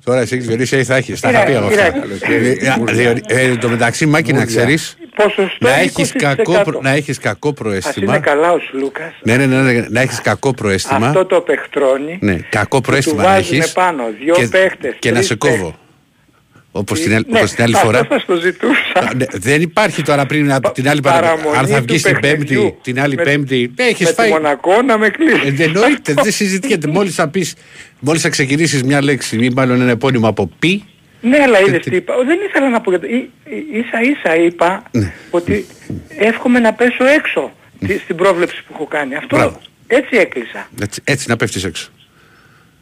Τώρα 0.05 0.20
εσύ 0.20 0.35
έχεις 0.35 0.47
Διονύση, 0.47 0.85
θα 0.85 0.97
έχεις, 0.97 1.20
τα 1.20 1.31
είχα 1.31 1.39
Κοίτα, 1.44 1.51
πει 1.51 1.56
εγώ 1.64 1.68
κοίτα. 1.70 1.82
αυτά. 1.86 2.93
Ε, 2.93 2.94
Διονύ- 2.94 3.32
ε, 3.32 3.56
Το 3.56 3.68
μεταξύ 3.68 4.06
Μάκη 4.06 4.32
να 4.32 4.39
Μούρλια. 4.39 4.56
ξέρεις, 4.56 4.97
Ποσοστό 5.16 5.47
να 5.59 5.74
έχεις 5.78 6.10
20%. 6.12 6.18
κακό, 6.52 6.62
προ- 6.64 6.82
να 6.82 6.90
έχεις 6.90 7.18
κακό 7.18 7.48
Ας 7.48 7.55
είναι 7.59 7.68
προαίσθημα, 7.68 8.18
καλά 8.18 8.52
ο 8.52 8.59
Σλούκας. 8.59 9.12
ναι, 9.22 9.36
ναι, 9.36 9.47
ναι, 9.47 9.62
ναι, 9.62 9.86
να 9.89 10.01
έχεις 10.01 10.20
κακό 10.20 10.55
προαίσθημα, 10.55 11.06
Αυτό 11.06 11.24
το 11.24 11.40
παιχτρώνει. 11.40 12.18
ναι, 12.20 12.39
κακό 12.48 12.81
προαίσθημα 12.81 13.16
του 13.22 13.28
να 13.28 13.35
βάζουμε 13.35 13.56
έχεις 13.59 13.72
πάνω 13.72 14.02
δυο 14.20 14.35
και- 14.35 14.47
παίχτες, 14.48 14.94
και 14.98 15.09
να 15.09 15.14
τρεις 15.14 15.26
σε 15.26 15.35
κόβω. 15.35 15.74
Παίχτες. 16.74 16.96
Όπως 16.96 17.01
την 17.01 17.14
άλλη- 17.14 17.24
Ναι, 17.28 17.38
όπως 17.38 17.51
την 17.51 17.64
άλλη 17.64 17.74
αυτό 17.74 17.86
φορά. 17.86 18.05
θα 18.05 18.18
στο 18.18 18.34
ζητούσα. 18.34 18.98
Α, 18.98 19.14
ναι, 19.16 19.24
δεν 19.32 19.60
υπάρχει 19.62 20.02
τώρα 20.02 20.26
πριν 20.26 20.52
από 20.52 20.72
την 20.72 20.88
άλλη 20.88 21.01
παραμονή. 21.01 21.30
παραμονή 21.42 21.59
Αν 21.59 21.66
θα 21.66 21.78
του 21.78 21.84
βγεις 21.88 22.02
την 22.02 22.20
παιχνιδιού. 22.20 22.62
Πέμπτη, 22.62 22.78
την 22.82 23.01
άλλη 23.01 23.14
Με- 23.14 23.22
Πέμπτη, 23.22 23.72
έχεις 23.76 24.06
Με 24.06 24.12
φάει. 24.12 24.26
τη 24.26 24.32
Μονακό 24.32 24.82
να 24.82 24.98
με 24.98 25.06
Ε, 25.06 25.10
κλείσει. 25.10 25.51
δεν 25.51 25.66
εννοείται, 25.74 26.12
δεν 26.22 26.32
συζητιέται. 26.32 26.86
Μόλις 26.88 27.14
θα 27.14 27.28
πει, 27.28 27.46
μόλις 28.01 28.22
θα 28.22 28.28
ξεκινήσεις 28.28 28.82
μια 28.82 29.02
λέξη 29.02 29.36
ή 29.44 29.51
μάλλον 29.55 29.80
ένα 29.80 29.90
επώνυμο 29.90 30.28
από 30.28 30.51
πι, 30.59 30.84
Ναι, 31.20 31.38
αλλά 31.42 31.60
είδες 31.60 31.82
τι- 31.82 31.90
τι 31.90 31.96
είπα. 31.96 32.14
Δεν 32.26 32.38
ήθελα 32.48 32.68
να 32.70 32.80
πω 32.80 32.90
για 32.90 33.01
το... 33.01 33.06
Ή- 33.06 33.30
ή- 33.44 33.78
Ίσα 33.78 34.01
ίσα 34.02 34.36
είπα 34.36 34.82
Ναι. 34.90 35.12
ότι 35.30 35.66
εύχομαι 36.09 36.59
να 36.59 36.72
πέσω 36.72 37.05
έξω 37.05 37.52
στη- 37.82 37.98
στην 37.98 38.16
πρόβλεψη 38.16 38.62
που 38.66 38.72
έχω 38.74 38.86
κάνει. 38.86 39.14
Αυτό 39.14 39.36
Μπράβο. 39.36 39.60
έτσι 39.86 40.16
έκλεισα. 40.16 40.68
έτσι, 40.82 41.01
έτσι 41.05 41.28
να 41.28 41.36
πέφτεις 41.36 41.64
έξω. 41.64 41.88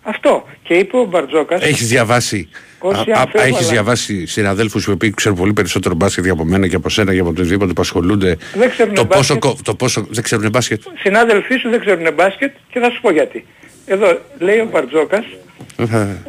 Αυτό. 0.02 0.48
Και 0.62 0.74
είπε 0.74 0.96
ο 0.96 1.04
Μπαρτζόκας... 1.04 1.62
Έχεις 1.62 1.88
διαβάσει. 1.88 2.48
Όσοι 2.78 3.10
α- 3.10 3.14
α- 3.16 3.20
αμφίβολα- 3.20 3.44
Έχεις 3.46 3.68
διαβάσει 3.68 4.26
συναδέλφους 4.26 4.84
οι 4.84 4.90
οποίοι 4.90 5.10
ξέρουν 5.10 5.38
πολύ 5.38 5.52
περισσότερο 5.52 5.94
μπάσκετ 5.94 6.30
από 6.30 6.44
μένα 6.44 6.66
και 6.68 6.76
από 6.76 6.88
σένα 6.88 7.12
και 7.14 7.20
από 7.20 7.28
οτιδήποτε 7.28 7.72
που 7.72 7.80
ασχολούνται. 7.80 8.36
Δεν 8.54 8.70
ξέρουν 8.70 8.94
το, 8.94 9.06
πόσο, 9.06 9.34
μπάσκετ. 9.34 9.38
κο- 9.38 9.56
το 9.64 9.74
πόσο 9.74 10.06
δεν 10.10 10.22
ξέρουν 10.22 10.48
μπάσκετ. 10.50 10.82
Συνάδελφοί 10.98 11.56
σου 11.56 11.68
δεν 11.70 11.80
ξέρουν 11.80 12.14
μπάσκετ 12.14 12.52
και 12.72 12.78
θα 12.80 12.90
σου 12.90 13.00
πω 13.00 13.10
γιατί. 13.12 13.46
Εδώ 13.86 14.18
λέει 14.38 14.58
ο 14.58 14.68
Μπαρτζόκας 14.72 15.24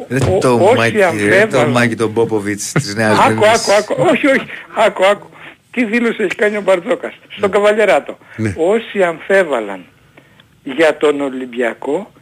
Δεν 0.08 0.22
Ο- 0.34 0.38
το 0.40 0.54
όσοι 0.54 0.76
Μάκη, 0.76 0.96
ρε, 0.96 1.00
το 1.02 1.06
αμφέβαλαν- 1.08 1.70
Μάκη 1.72 1.96
τον 1.96 2.12
Πόποβιτς 2.12 2.72
της 2.72 2.94
Νέας 2.98 3.18
Άκου, 3.18 3.28
Βενδύσης. 3.40 3.68
άκου, 3.68 3.92
άκου. 3.94 4.06
Όχι, 4.10 4.26
όχι. 4.26 4.46
Άκου, 4.74 5.04
άκου. 5.04 5.28
Τι 5.70 5.84
δήλωση 5.84 6.22
έχει 6.22 6.34
κάνει 6.34 6.56
ο 6.56 6.60
Μπαρτζόκας; 6.60 7.12
Στον 7.36 7.50
Καβαλιεράτο. 7.50 8.18
Ναι. 8.36 8.54
Όσοι 8.56 9.02
αμφέβαλαν 9.02 9.84
για 10.62 10.96
τον 10.96 11.20
Ολυμπιακό 11.20 12.12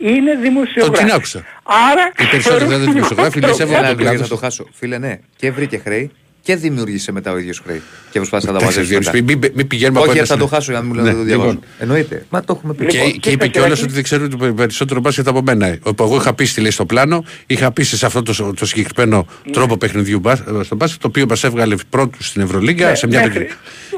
είναι 0.00 0.34
Το 0.34 0.40
δημοσιογράφοι. 0.40 1.04
την 1.04 1.12
άκουσα. 1.12 1.44
Άρα 1.62 2.12
Οι 2.18 2.24
περισσότεροι 2.30 2.64
δεν 2.64 2.82
είναι 2.82 2.92
δημοσιογράφοι, 2.92 3.40
λες, 3.40 3.50
ξέρουν 3.50 3.72
έβαλα 3.72 3.86
Έλα 3.88 3.96
τον 3.96 3.98
λίγο 3.98 4.10
κλάδο 4.10 4.22
να 4.22 4.28
το 4.28 4.34
σου. 4.34 4.40
χάσω. 4.40 4.66
Φίλε, 4.72 4.98
ναι. 4.98 5.18
Και 5.36 5.50
βρήκε 5.50 5.78
χρέη 5.78 6.10
και 6.42 6.56
δημιούργησε 6.56 7.12
μετά 7.12 7.32
ο 7.32 7.38
ίδιος 7.38 7.58
χρέη. 7.64 7.82
Και 8.10 8.18
προσπάθησε 8.18 8.52
να 8.52 8.58
τα 8.58 8.64
Εντάξει, 8.64 8.78
μαζέψει. 8.80 9.00
Διονύση, 9.10 9.24
μετά. 9.32 9.38
μην- 9.46 9.52
μην 9.56 9.66
πηγαίνουμε 9.66 9.98
από 9.98 10.08
Όχι, 10.08 10.16
ένας 10.16 10.28
θα 10.28 10.36
το 10.36 10.46
στο- 10.46 10.54
χάσω 10.54 10.70
για 10.70 10.80
να 10.80 10.86
μην 10.86 10.96
μου 10.96 11.02
Ναι, 11.02 11.06
λένε 11.08 11.16
να 11.18 11.22
το 11.22 11.28
διαβάζω. 11.28 11.50
λοιπόν. 11.50 11.68
Εννοείται. 11.78 12.26
Μα 12.30 12.44
το 12.44 12.54
έχουμε 12.58 12.74
πει. 12.74 12.86
Και, 12.86 12.98
και 13.20 13.30
είπε 13.30 13.46
κιόλας 13.46 13.82
ότι 13.82 13.92
δεν 13.92 14.02
ξέρουν 14.02 14.30
το 14.30 14.36
περισσότερο 14.54 15.00
μπάσκετ 15.00 15.28
από 15.28 15.42
μένα. 15.42 15.76
Όπου 15.82 16.02
εγώ 16.02 16.16
είχα 16.16 16.34
πει 16.34 16.60
λέει 16.60 16.70
στο 16.70 16.86
πλάνο, 16.86 17.24
είχα 17.46 17.72
πει 17.72 17.82
σε 17.82 18.06
αυτό 18.06 18.22
το, 18.22 18.52
το 18.54 18.66
συγκεκριμένο 18.66 19.26
Ναι. 19.44 19.52
τρόπο 19.52 19.76
παιχνιδιού 19.76 20.18
μπα- 20.18 20.36
στο 20.62 20.76
μπάσκετ, 20.76 21.00
το 21.00 21.06
οποίο 21.08 21.26
μας 21.28 21.44
έβγαλε 21.44 21.74
πρώτους 21.90 22.26
στην 22.26 22.42
Ευρωλίγκα 22.42 22.88
Ναι, 22.88 22.94
σε 22.94 23.06
μια 23.06 23.18
μέχρι- 23.20 23.32
παιχνίδια. 23.32 23.56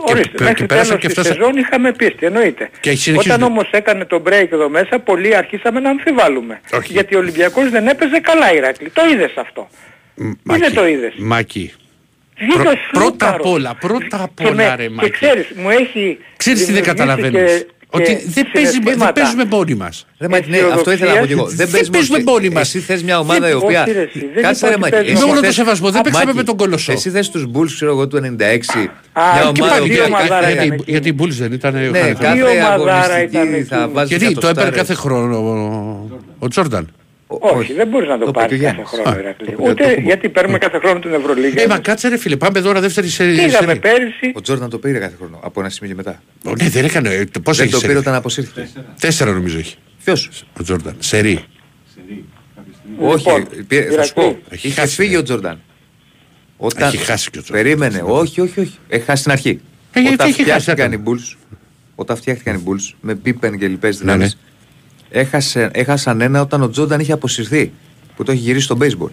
Ορίστε, 0.09 0.37
και, 0.37 0.43
μέχρι 0.45 0.67
πέρασαν 0.67 0.87
τέλος 0.89 1.01
και 1.01 1.07
της 1.09 1.17
φτάσαν. 1.19 1.35
σεζόν 1.37 1.57
είχαμε 1.57 1.93
πίστη, 1.93 2.27
εννοείται. 2.27 2.71
Και 2.81 2.91
συνεχίζουν- 2.95 3.19
Όταν 3.37 3.43
όμως 3.43 3.69
έκανε 3.73 4.05
το 4.05 4.23
break 4.27 4.47
εδώ 4.51 4.69
μέσα, 4.69 4.99
πολλοί 4.99 5.37
αρχίσαμε 5.37 5.81
να 5.81 5.91
αμφιβάλλουμε. 5.91 6.61
Όχι. 6.73 6.93
Γιατί 6.93 7.15
ο 7.15 7.19
Ολυμπιακός 7.19 7.71
δεν 7.71 7.87
έπαιζε 7.87 8.19
καλά 8.21 8.53
Ηράκλη. 8.55 8.91
Το 8.91 9.03
είδες 9.13 9.33
αυτό. 9.37 9.69
Μάκη, 10.43 10.73
το 10.73 10.87
είδες; 10.87 11.13
Μάκη. 11.19 11.73
Βγήκε 12.43 12.59
Πρω- 12.59 12.71
ο 12.71 12.77
πρώτα 12.93 13.05
Σλούκαρος. 13.05 13.37
απ' 13.37 13.47
όλα, 13.47 13.75
πρώτα 13.81 14.23
απ' 14.23 14.35
Και 14.37 14.45
όλα, 14.47 14.55
με- 14.55 14.75
ρε 14.77 14.83
Και 14.87 14.91
Μάκη. 14.97 15.11
ξέρεις, 15.11 15.47
μου 15.63 15.71
έχει 15.71 16.19
Ξέρεις 16.37 16.59
τι 16.67 16.73
δεν 16.73 16.75
δημιουργήσει 16.75 16.83
καταλαβαίνεις; 16.97 17.53
και- 17.53 17.67
Ότι 17.95 18.05
και 18.05 18.11
δεν, 18.11 18.23
παίζει, 18.25 18.43
δεν 18.53 18.73
συναισθήματα. 18.73 19.13
παίζουμε 19.13 19.45
μόνοι 19.45 19.75
μας. 19.75 20.07
Ρε 20.21 20.29
Μάκη, 20.29 20.51
ναι, 20.51 20.59
αυτό 20.75 20.93
ήθελα 20.93 21.13
να 21.15 21.21
πω 21.21 21.27
και 21.27 21.33
εγώ. 21.33 21.45
Δεν 21.47 21.57
Δεν 21.57 21.71
παίζουμε 21.71 21.97
παίζουμε 21.97 22.17
εσύ- 22.19 22.27
μόνοι 22.29 22.49
μας. 22.49 22.69
Εσύ 22.69 22.79
θες 22.79 23.03
μια 23.03 23.19
ομάδα 23.19 23.47
η 23.49 23.53
Δεν- 23.53 23.61
οποία. 23.63 23.83
όχι, 23.83 23.93
ρε, 23.93 24.01
εσύ, 24.01 24.31
δεν 24.35 24.43
Κάτσε 24.43 24.59
είπα 24.59 24.67
ρε 24.69 24.73
ότι 24.73 24.81
Μάκη. 24.83 24.93
παίζουμε. 24.95 25.13
εσύ 25.13 25.25
Με 25.25 25.31
όλο 25.31 25.41
το 25.41 25.45
θες- 25.47 25.55
σεβασμό, 25.55 25.91
δεν 25.91 26.01
Α, 26.01 26.03
παίξαμε 26.03 26.25
Μάκη, 26.25 26.37
με 26.37 26.43
τον 26.45 26.57
Κολοσσό. 26.57 26.93
Εσύ 26.93 27.11
θες 27.11 27.31
τους 27.31 27.45
Bulls, 27.55 27.71
ξέρω 27.75 27.91
εγώ, 27.91 28.09
του 28.09 28.17
96. 28.17 28.79
Α, 29.13 29.23
Μια 29.35 29.51
και 29.53 29.61
ομάδα 29.63 29.75
πάλι 29.75 29.89
η 29.89 29.91
οποία 29.93 30.05
ομαδάρα 30.05 30.41
κάθε- 30.41 30.53
ήταν 30.53 30.65
Γιατί, 30.67 30.83
γιατί 30.91 31.09
οι 31.09 31.15
Bulls 31.21 31.29
δεν 31.45 31.53
ήταν. 31.53 31.73
Ναι, 31.75 31.81
είχαν- 31.81 32.19
κάθε 32.19 32.35
Τι 32.37 32.43
ομαδάρα 32.43 32.73
αγωνιστική 32.73 33.37
ήταν 33.37 33.67
θα 33.69 33.77
εκείνη. 33.77 33.93
βάζεις 33.93 34.11
Γιατί 34.17 34.35
το 34.35 34.49
έπαιρνε 34.49 34.69
εκατοστάρες. 34.69 34.77
κάθε 34.81 34.95
χρόνο 34.95 35.37
ο- 35.37 36.21
ο 36.39 36.49
Τζόρνταν. 36.49 36.89
Όχι, 37.41 37.73
δεν 37.73 37.89
μπορείς 37.89 38.09
να 38.09 38.19
το 38.19 38.25
Το 38.25 38.31
πάρεις 38.31 38.57
είπε 38.57 38.65
ο 38.65 38.69
κάθε 38.69 38.83
Γιάννης. 38.83 38.89
χρόνο 39.03 39.17
Α, 39.17 39.21
Ηρακλή. 39.21 39.47
το 39.47 39.53
είπε 39.53 39.71
Ούτε 39.71 39.95
το- 39.95 40.01
γιατί 40.01 40.29
παίρνουμε 40.29 40.59
κάθε 40.59 40.79
χρόνο 40.79 40.99
την 41.01 41.13
Ευρωλίγα. 41.13 41.63
Ε, 41.63 41.67
μα 41.67 41.79
κάτσε 41.79 42.09
ρε 42.09 42.17
φίλε, 42.17 42.37
πάμε 42.37 42.61
τώρα 42.61 42.81
δεύτερη 42.81 43.09
σε. 43.09 43.25
Τι 43.25 43.31
είδαμε 43.31 43.51
σερί. 43.67 43.79
πέρυσι; 43.79 44.33
Ο 44.35 44.41
Τζόρνταν 44.41 44.71
το 44.71 44.79
πήρε 44.79 44.99
κάθε 44.99 45.15
χρόνο. 45.19 45.41
Από 45.43 45.61
ένα 45.61 45.69
σημείο 45.69 45.91
και 45.91 45.97
μετά. 45.97 46.23
Ω, 46.47 46.53
Ναι, 46.63 46.69
δεν 46.69 46.85
έκανε. 46.85 47.09
ε, 47.09 47.25
Πώς 47.43 47.57
Δεν 47.57 47.65
έχει 47.65 47.75
το 47.75 47.81
σερί; 47.81 47.87
πήρε 47.93 47.99
όταν 47.99 48.15
αποσύρθηκε. 48.15 48.69
Τέσσερα 49.01 49.33
νομίζω 49.33 49.59
έχει. 49.59 49.77
Ποιος; 50.05 50.29
Ο 50.61 50.63
Τζόρνταν. 50.63 50.95
Σερί. 50.99 51.45
Όχι, 52.99 53.27
Λοιπόν, 53.29 53.47
πήρε- 53.67 53.95
θα 53.95 54.03
σου 54.03 54.13
πω. 54.15 54.23
Ηρακλή. 54.23 54.43
Έχει 54.49 54.67
Είχε 54.67 54.81
χάσει, 54.81 54.95
φύγει 54.95 55.11
ναι. 55.13 55.17
ο 55.19 55.23
Τζόρνταν. 55.23 55.61
Όταν... 56.57 56.89
Έχει 56.89 56.97
χάσει 56.97 57.31
και 57.31 57.39
ο 57.39 57.43
Τζόρνταν. 57.43 57.65
Περίμενε. 57.65 58.03
Όχι, 58.07 58.41
όχι, 58.41 58.61
όχι. 58.61 58.79
Έχει 58.89 59.05
χάσει 59.05 59.21
στην 59.21 59.33
αρχή. 59.33 59.61
Ε, 59.93 60.01
γιατί 60.01 60.15
Όταν 60.15 60.29
έχει 60.29 60.37
χάσει, 60.45 60.61
φτιάχτηκαν 60.61 60.93
οι 60.93 60.95
έκανε. 60.95 61.19
Bulls, 61.21 61.37
όταν 61.95 62.17
φτιάχτηκαν 62.17 62.55
οι 62.57 62.63
Bulls 62.67 62.95
με 63.01 63.15
Πίπεν 63.15 63.59
και 63.59 63.69
λοιπές 63.69 63.95
Ναι, 63.99 64.01
δυνάμεις, 64.05 64.39
έχασε, 65.13 65.71
έχασαν 65.73 66.21
ένα 66.21 66.41
όταν 66.41 66.63
ο 66.63 66.71
Τζόρνταν 66.71 67.01
είχε 67.01 67.13
αποσυρθεί. 67.13 67.73
Που 68.17 68.25
το 68.25 68.33
έχει 68.33 68.41
γυρίσει 68.41 68.65
στο 68.65 68.77
baseball. 68.81 69.11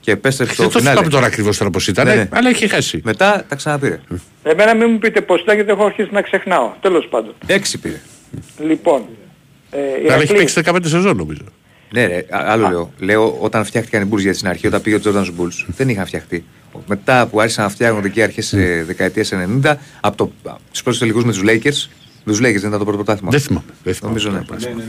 Και 0.00 0.10
επέστρεψε 0.10 0.54
Δεν 0.54 0.64
στο 0.64 0.72
το 0.72 0.78
θυμάμαι 0.78 0.96
φινάλε. 0.96 1.14
τώρα 1.14 1.26
ακριβώς 1.26 1.58
τώρα 1.58 1.70
πώ 1.70 1.78
ήταν, 1.88 2.06
Ναι, 2.06 2.14
ναι. 2.14 2.28
αλλά 2.32 2.48
έχει 2.48 2.68
χάσει. 2.68 3.00
Μετά 3.04 3.44
τα 3.48 3.54
ξαναπήρε. 3.56 4.00
Εμένα 4.42 4.74
μην 4.74 4.90
μου 4.90 4.98
πείτε 4.98 5.20
πώς 5.20 5.40
ήταν 5.40 5.54
γιατί 5.54 5.70
έχω 5.70 5.84
αρχίσει 5.84 6.08
να 6.12 6.22
ξεχνάω. 6.22 6.72
Τέλος 6.80 7.06
πάντων. 7.10 7.34
Έξι 7.46 7.78
πήρε. 7.78 8.00
Λοιπόν. 8.64 9.02
Ε, 9.70 9.78
Αλλά 9.78 9.94
έχει 9.96 10.04
Ηρακλή, 10.04 10.36
παίξει 10.36 10.60
15 10.64 10.76
σεζόν 10.84 11.16
νομίζω. 11.16 11.42
Ναι, 11.92 12.06
ρε, 12.06 12.16
α- 12.16 12.44
άλλο 12.46 12.68
λέω. 12.68 12.92
Λέω 12.98 13.36
όταν 13.40 13.64
φτιάχτηκαν 13.64 14.02
οι 14.02 14.08
Bulls 14.12 14.18
για 14.20 14.34
στην 14.34 14.48
αρχή, 14.48 14.66
όταν 14.66 14.80
πήγε 14.82 14.96
ο 14.96 15.00
Τζόρνταν 15.00 15.24
στους 15.24 15.36
Bulls, 15.38 15.64
δεν 15.76 15.88
είχαν 15.88 16.06
φτιαχτεί. 16.06 16.44
Μετά 16.86 17.26
που 17.26 17.40
άρχισαν 17.40 17.64
να 17.64 17.70
φτιάχνονται 17.70 18.06
εκεί 18.06 18.22
αρχές 18.22 18.54
δεκαετία 18.86 19.24
90, 19.64 19.74
από 20.00 20.16
το, 20.16 20.32
τους 20.72 20.82
πρώτου 20.82 20.98
τελικούς 20.98 21.24
με 21.24 21.32
τους 21.32 21.42
Lakers. 21.42 21.90
Με 22.24 22.32
τους 22.32 22.38
Lakers 22.38 22.42
δεν 22.42 22.54
ήταν 22.54 22.70
το 22.70 22.78
πρώτο 22.84 22.92
πρωτάθλημα. 22.96 23.30
Δεν 23.30 23.40
θυμάμαι. 23.40 23.64
Δεν 23.82 23.94
θυμάμαι. 23.94 24.14
Νομίζω 24.20 24.44
ναι. 24.76 24.82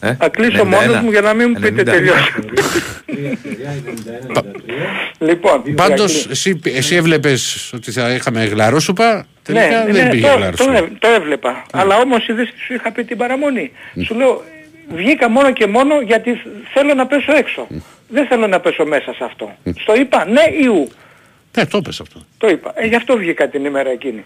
Ε, 0.00 0.14
Θα 0.14 0.28
κλείσω 0.28 0.62
91, 0.62 0.66
μόνος 0.66 0.96
μου 1.00 1.10
για 1.10 1.20
να 1.20 1.34
μην 1.34 1.50
μου 1.54 1.60
πείτε 1.60 1.82
90. 1.82 1.84
τελειώσω. 1.84 2.32
λοιπόν, 5.18 5.62
Πάντως, 5.74 6.14
Ηρακλή. 6.14 6.30
εσύ, 6.32 6.60
εσύ 6.64 6.94
έβλεπες 6.94 7.70
ότι 7.74 7.90
θα 7.92 8.10
είχαμε 8.10 8.44
γλαρόσουπα. 8.44 9.26
Τελικά 9.42 9.84
ναι, 9.84 9.92
δεν 9.92 10.04
ναι, 10.04 10.10
πήγε 10.10 10.26
το, 10.26 10.32
το, 10.32 10.36
γλαρόσουπα. 10.38 10.76
έ- 10.76 10.98
το 10.98 11.08
έβλεπα. 11.08 11.62
Αλλά 11.72 11.96
όμως 11.96 12.28
είδες 12.28 12.48
τι 12.52 12.58
σου 12.66 12.72
είχα 12.74 12.92
πει 12.92 13.04
την 13.04 13.16
παραμονή. 13.16 13.70
Σου 14.04 14.14
λέω, 14.14 14.42
βγήκα 14.94 15.28
μόνο 15.28 15.52
και 15.52 15.66
μόνο 15.66 16.00
γιατί 16.00 16.40
θέλω 16.74 16.94
να 16.94 17.06
πέσω 17.06 17.32
έξω. 17.36 17.66
Δεν 18.08 18.26
θέλω 18.26 18.46
να 18.46 18.60
πέσω 18.60 18.84
μέσα 18.86 19.12
σε 19.14 19.24
αυτό. 19.24 19.56
Στο 19.78 19.96
είπα 19.96 20.24
ναι 20.26 20.42
ή 20.62 20.66
ου. 20.66 20.88
Ναι, 21.56 21.66
το 21.66 21.76
έπεσε 21.76 22.02
αυτό. 22.02 22.20
Το 22.38 22.48
είπα. 22.48 22.72
Ε, 22.76 22.86
γι' 22.86 22.94
αυτό 22.94 23.16
βγήκα 23.16 23.48
την 23.48 23.64
ημέρα 23.64 23.90
εκείνη. 23.90 24.24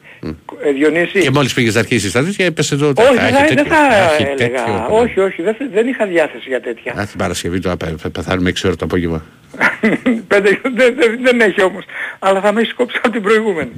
Ε, 0.65 0.71
Διονύση. 0.73 1.21
Και 1.21 1.31
μόλις 1.31 1.55
πήγες 1.55 1.75
να 1.75 1.81
αρχίσεις 1.81 2.13
τα 2.13 2.25
τέτοια, 2.25 2.45
έπεσε 2.47 2.75
εδώ. 2.75 2.87
όχι, 2.97 2.97
θα 2.97 3.11
δεν 3.11 3.25
έχει 3.25 3.35
θα, 3.35 3.45
τέτοιο, 3.47 3.55
δεν 3.55 3.67
θα 3.67 4.13
έχει 4.13 4.23
έλεγα. 4.23 4.37
τέτοιο. 4.37 4.87
όχι, 4.91 5.21
όχι, 5.21 5.43
δεν, 5.43 5.57
δεν 5.73 5.87
είχα 5.89 6.07
διάθεση 6.07 6.45
για 6.49 6.61
τέτοια. 6.61 6.93
Α, 6.93 7.07
την 7.07 7.19
Παρασκευή 7.19 7.61
τώρα 7.61 7.77
πε- 7.77 7.91
πε- 8.03 8.11
πεθάνουμε 8.13 8.51
6 8.51 8.55
ώρα 8.65 8.77
το 8.77 8.85
απόγευμα. 8.85 9.25
Πέντε, 10.29 10.61
δεν, 10.63 10.95
δεν, 10.99 11.19
δεν 11.23 11.41
έχει 11.41 11.63
όμως. 11.63 11.85
Αλλά 12.19 12.41
θα 12.41 12.53
με 12.53 12.61
έχεις 12.61 12.75
κόψει 12.75 12.97
από 13.03 13.11
την 13.13 13.23
προηγούμενη. 13.23 13.71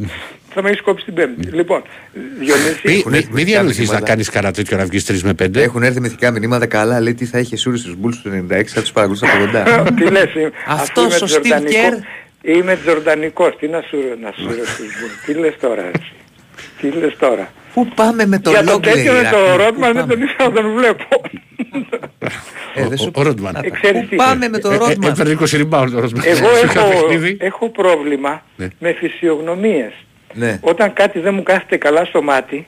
θα 0.54 0.62
με 0.62 0.68
έχεις 0.68 0.80
κόψει 0.80 1.04
την 1.04 1.14
πέμπτη. 1.14 1.48
λοιπόν, 1.50 1.82
Διονύση. 2.38 2.80
Μην 2.84 2.96
Έχουν 2.98 3.10
μη, 3.10 3.16
έρθει 3.16 3.28
μη 3.28 3.32
μερικά 3.34 3.50
διανοηθεί 3.52 3.78
να 3.80 3.84
μηνύματα. 3.86 4.06
κάνεις 4.06 4.28
κανένα 4.30 4.52
τέτοιο 4.52 4.76
να 4.76 4.84
βγεις 4.84 5.04
3 5.10 5.20
με 5.22 5.34
5. 5.42 5.56
Έχουν 5.56 5.82
έρθει 5.82 6.00
μυθικά 6.00 6.30
μηνύματα 6.30 6.66
καλά, 6.66 7.00
λέει 7.00 7.14
τι 7.14 7.24
θα 7.24 7.38
είχε 7.38 7.56
σούρει 7.56 7.78
στους 7.78 7.94
Bulls 8.04 8.14
του 8.22 8.46
96, 8.50 8.62
θα 8.66 8.80
τους 8.80 8.92
παρακολουθούσα 8.92 9.32
από 9.34 9.44
κοντά. 9.44 9.82
Τι 9.96 10.10
λες, 10.10 10.34
είμαι- 10.34 10.50
Αυτός 10.66 11.04
αφού 11.04 11.14
είμαι 11.14 11.14
ο 11.14 11.18
Steve 11.18 11.26
τζορντανικό- 11.26 11.72
Kerr. 11.72 12.02
Είμαι 12.42 12.76
τζορντανικός, 12.84 13.56
τι 13.58 13.68
να 13.68 13.80
σου 13.88 13.96
να 14.22 14.32
σου 14.36 14.46
ρωτήσω. 14.48 15.06
Τι 15.26 15.34
λες 15.34 15.54
τώρα 15.60 15.82
εσύ. 15.82 16.12
Τι 16.80 16.90
λες 16.98 17.16
τώρα; 17.18 17.52
Πού 17.74 17.86
πάμε 17.94 18.26
με 18.26 18.38
το 18.38 18.50
Για 18.50 18.64
το 18.64 18.72
Longley, 18.74 18.82
τέτοιο 18.82 19.12
με 19.12 19.18
Ηρακλή, 19.18 19.30
το 19.38 19.50
πού 19.50 19.56
Ρότμαν 19.56 19.92
δεν 19.92 20.02
πάμε; 20.02 20.14
τον 20.14 20.22
ήθελα 20.22 20.48
να 20.48 20.54
τον 20.62 20.74
βλέπω. 20.74 21.04
Ε, 22.74 22.86
δεν 22.88 22.98
σου- 22.98 23.10
Ο 23.14 23.22
Ρότμαν. 23.22 23.54
Ε, 23.64 23.70
ξέρεις 23.70 24.00
Πού 24.00 24.06
τι; 24.08 24.16
πάμε 24.16 24.48
με 24.48 24.58
το 24.58 24.70
Ε, 24.70 24.74
ε, 24.74 24.76
Ρότμαν; 24.76 25.10
Έφερε 25.10 25.30
20 25.32 25.56
rebound 25.56 25.88
ο 25.96 26.00
Ρότμαν. 26.00 26.22
Εγώ 26.24 26.54
Σε 26.54 26.60
ένα 26.62 26.72
έχω, 26.80 26.88
παιχνίδι. 27.06 27.36
έχω 27.40 27.68
πρόβλημα 27.68 28.42
Ναι. 28.56 28.68
με 28.78 28.92
φυσιογνωμίες. 28.92 29.92
Ναι. 30.34 30.58
Όταν 30.60 30.92
κάτι 30.92 31.18
δεν 31.18 31.34
μου 31.34 31.42
κάθεται 31.42 31.76
καλά 31.76 32.04
στο 32.04 32.22
μάτι, 32.22 32.66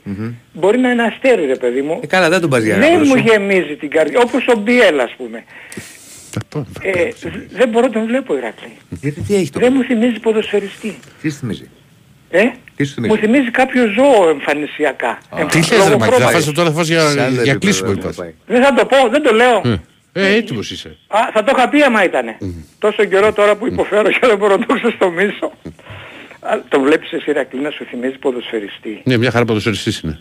μπορεί 0.53 0.79
να 0.79 0.91
είναι 0.91 1.03
αστέρι 1.03 1.47
ρε 1.47 1.57
παιδί 1.57 1.81
μου. 1.83 2.01
Ε, 2.03 2.07
καλά, 2.07 2.29
δεν 2.29 2.41
τον 2.41 2.51
πας 2.51 2.63
για 2.63 2.77
δεν 2.79 2.93
να 2.99 3.05
μου 3.05 3.15
γεμίζει 3.17 3.77
την 3.77 3.91
καρδιά. 3.91 4.21
Όπως 4.21 4.47
ο 4.49 4.59
Μπιέλ 4.59 5.01
ας 5.01 5.15
πούμε. 5.17 5.45
Ε, 6.81 7.09
δεν 7.57 7.69
μπορώ 7.69 7.87
να 7.87 7.93
τον 7.93 8.07
βλέπω 8.07 8.37
Ηρακλή. 8.37 8.77
Γιατί 9.01 9.21
τι 9.21 9.35
έχει 9.35 9.51
το 9.51 9.59
Δεν 9.61 9.73
μου 9.77 9.83
θυμίζει 9.83 10.21
ποδοσφαιριστή. 10.21 10.97
Τι 11.23 11.31
σου 11.31 11.37
θυμίζει; 11.39 11.69
Ε; 12.31 12.43
Τι 12.77 12.85
σου 12.85 12.95
Μου 13.01 13.07
θυμίζει. 13.07 13.21
θυμίζει 13.21 13.51
κάποιο 13.51 13.87
ζώο 13.89 14.29
εμφανισιακά. 14.29 15.19
Τι 15.35 15.41
Εμφ- 15.41 15.55
λες 15.55 15.69
ρε 15.71 15.77
λόγω 15.77 15.89
Μάκη, 15.99 16.01
θα 16.01 16.07
χρώματος. 16.17 16.45
φας 16.45 16.55
τώρα 16.55 16.69
θα 16.71 16.75
φας 16.77 16.87
Σε 16.87 16.93
για, 16.93 17.03
άλλο 17.11 17.13
για 17.21 17.29
επίπεδο 17.31 17.59
κλείσιμο 17.59 17.89
δεν 17.89 17.99
είπας. 17.99 18.17
πάει. 18.17 18.35
Δεν 18.47 18.63
θα 18.65 18.75
το 18.75 18.87
πω, 18.87 18.97
δεν 19.11 19.23
το 19.23 19.33
λέω. 19.35 19.63
Ε, 20.13 20.35
έτοιμος 20.35 20.71
είσαι. 20.71 20.97
Α, 21.07 21.19
θα 21.33 21.45
το 21.45 21.53
είχα 21.57 21.69
πει 21.69 21.83
άμα 21.83 22.05
ήτανε. 22.05 22.37
Τόσο 22.79 23.05
καιρό 23.05 23.33
τώρα 23.33 23.57
που 23.57 23.67
υποφέρω 23.67 24.11
και 24.11 24.19
δεν 24.23 24.37
μπορώ 24.39 24.57
να 24.57 24.67
το 24.67 24.75
ξεστομίσω. 24.75 25.53
Α, 26.41 26.59
Το 26.69 26.81
βλέπεις 26.81 27.13
εσύ 27.13 27.31
Ηρακλή 27.31 27.61
να 27.61 27.71
σου 27.71 27.85
θυμίζει 27.85 28.19
ποδοσφαιριστή. 28.19 29.01
Ναι, 29.05 29.17
μια 29.17 29.31
χαρά 29.31 29.45
ποδοσφαιριστής 29.45 30.01
είναι. 30.01 30.21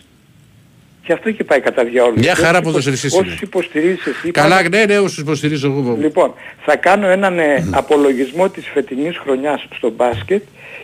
Γι' 1.06 1.12
αυτό 1.12 1.30
και 1.30 1.44
πάει 1.44 1.60
κατά 1.60 1.84
διάολο. 1.84 2.14
Μια 2.16 2.32
Και 2.32 2.40
χαρά 2.40 2.50
όσους 2.50 2.64
ποδοσφαιριστής 2.64 3.10
υπο- 3.12 3.18
είναι. 3.22 3.28
Όσους 3.28 3.40
υποστηρίζεις 3.42 4.06
εσύ. 4.06 4.30
Καλά, 4.30 4.56
πάντα- 4.56 4.68
ναι, 4.78 4.84
ναι, 4.84 4.98
όσους 4.98 5.18
υποστηρίζω 5.18 5.66
εγώ. 5.70 5.96
Λοιπόν, 6.00 6.34
θα 6.64 6.76
κάνω 6.76 7.06
έναν 7.06 7.38
ε, 7.38 7.68
απολογισμό 7.70 8.48
της 8.48 8.66
φετινής 8.74 9.16
χρονιάς 9.18 9.66
στο 9.76 9.90
μπάσκετ 9.90 10.42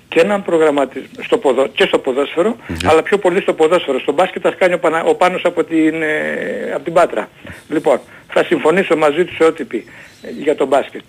και 0.08 0.20
έναν 0.20 0.42
προγραμματισμό 0.42 1.08
στο 1.22 1.38
ποδο, 1.38 1.66
και 1.66 1.84
στο 1.84 1.98
ποδόσφαιρο, 1.98 2.56
αλλά 2.84 3.02
πιο 3.02 3.18
πολύ 3.18 3.40
στο 3.40 3.52
ποδόσφαιρο. 3.52 3.98
Στο 3.98 4.12
μπάσκετ 4.12 4.42
θα 4.44 4.50
κάνει 4.50 4.74
ο, 4.74 4.78
Πανα, 4.78 5.04
ο 5.04 5.14
Πάνος 5.14 5.42
από 5.44 5.64
την, 5.64 6.02
ε, 6.02 6.72
από 6.74 6.84
την 6.84 6.92
Πάτρα. 6.92 7.28
Λοιπόν, 7.68 8.00
θα 8.28 8.44
συμφωνήσω 8.44 8.96
μαζί 8.96 9.24
τους 9.24 9.36
σε 9.36 9.44
ό,τι 9.44 9.64
πει 9.64 9.84
ε, 10.22 10.28
για 10.42 10.54
το 10.54 10.66
μπάσκετ. 10.66 11.00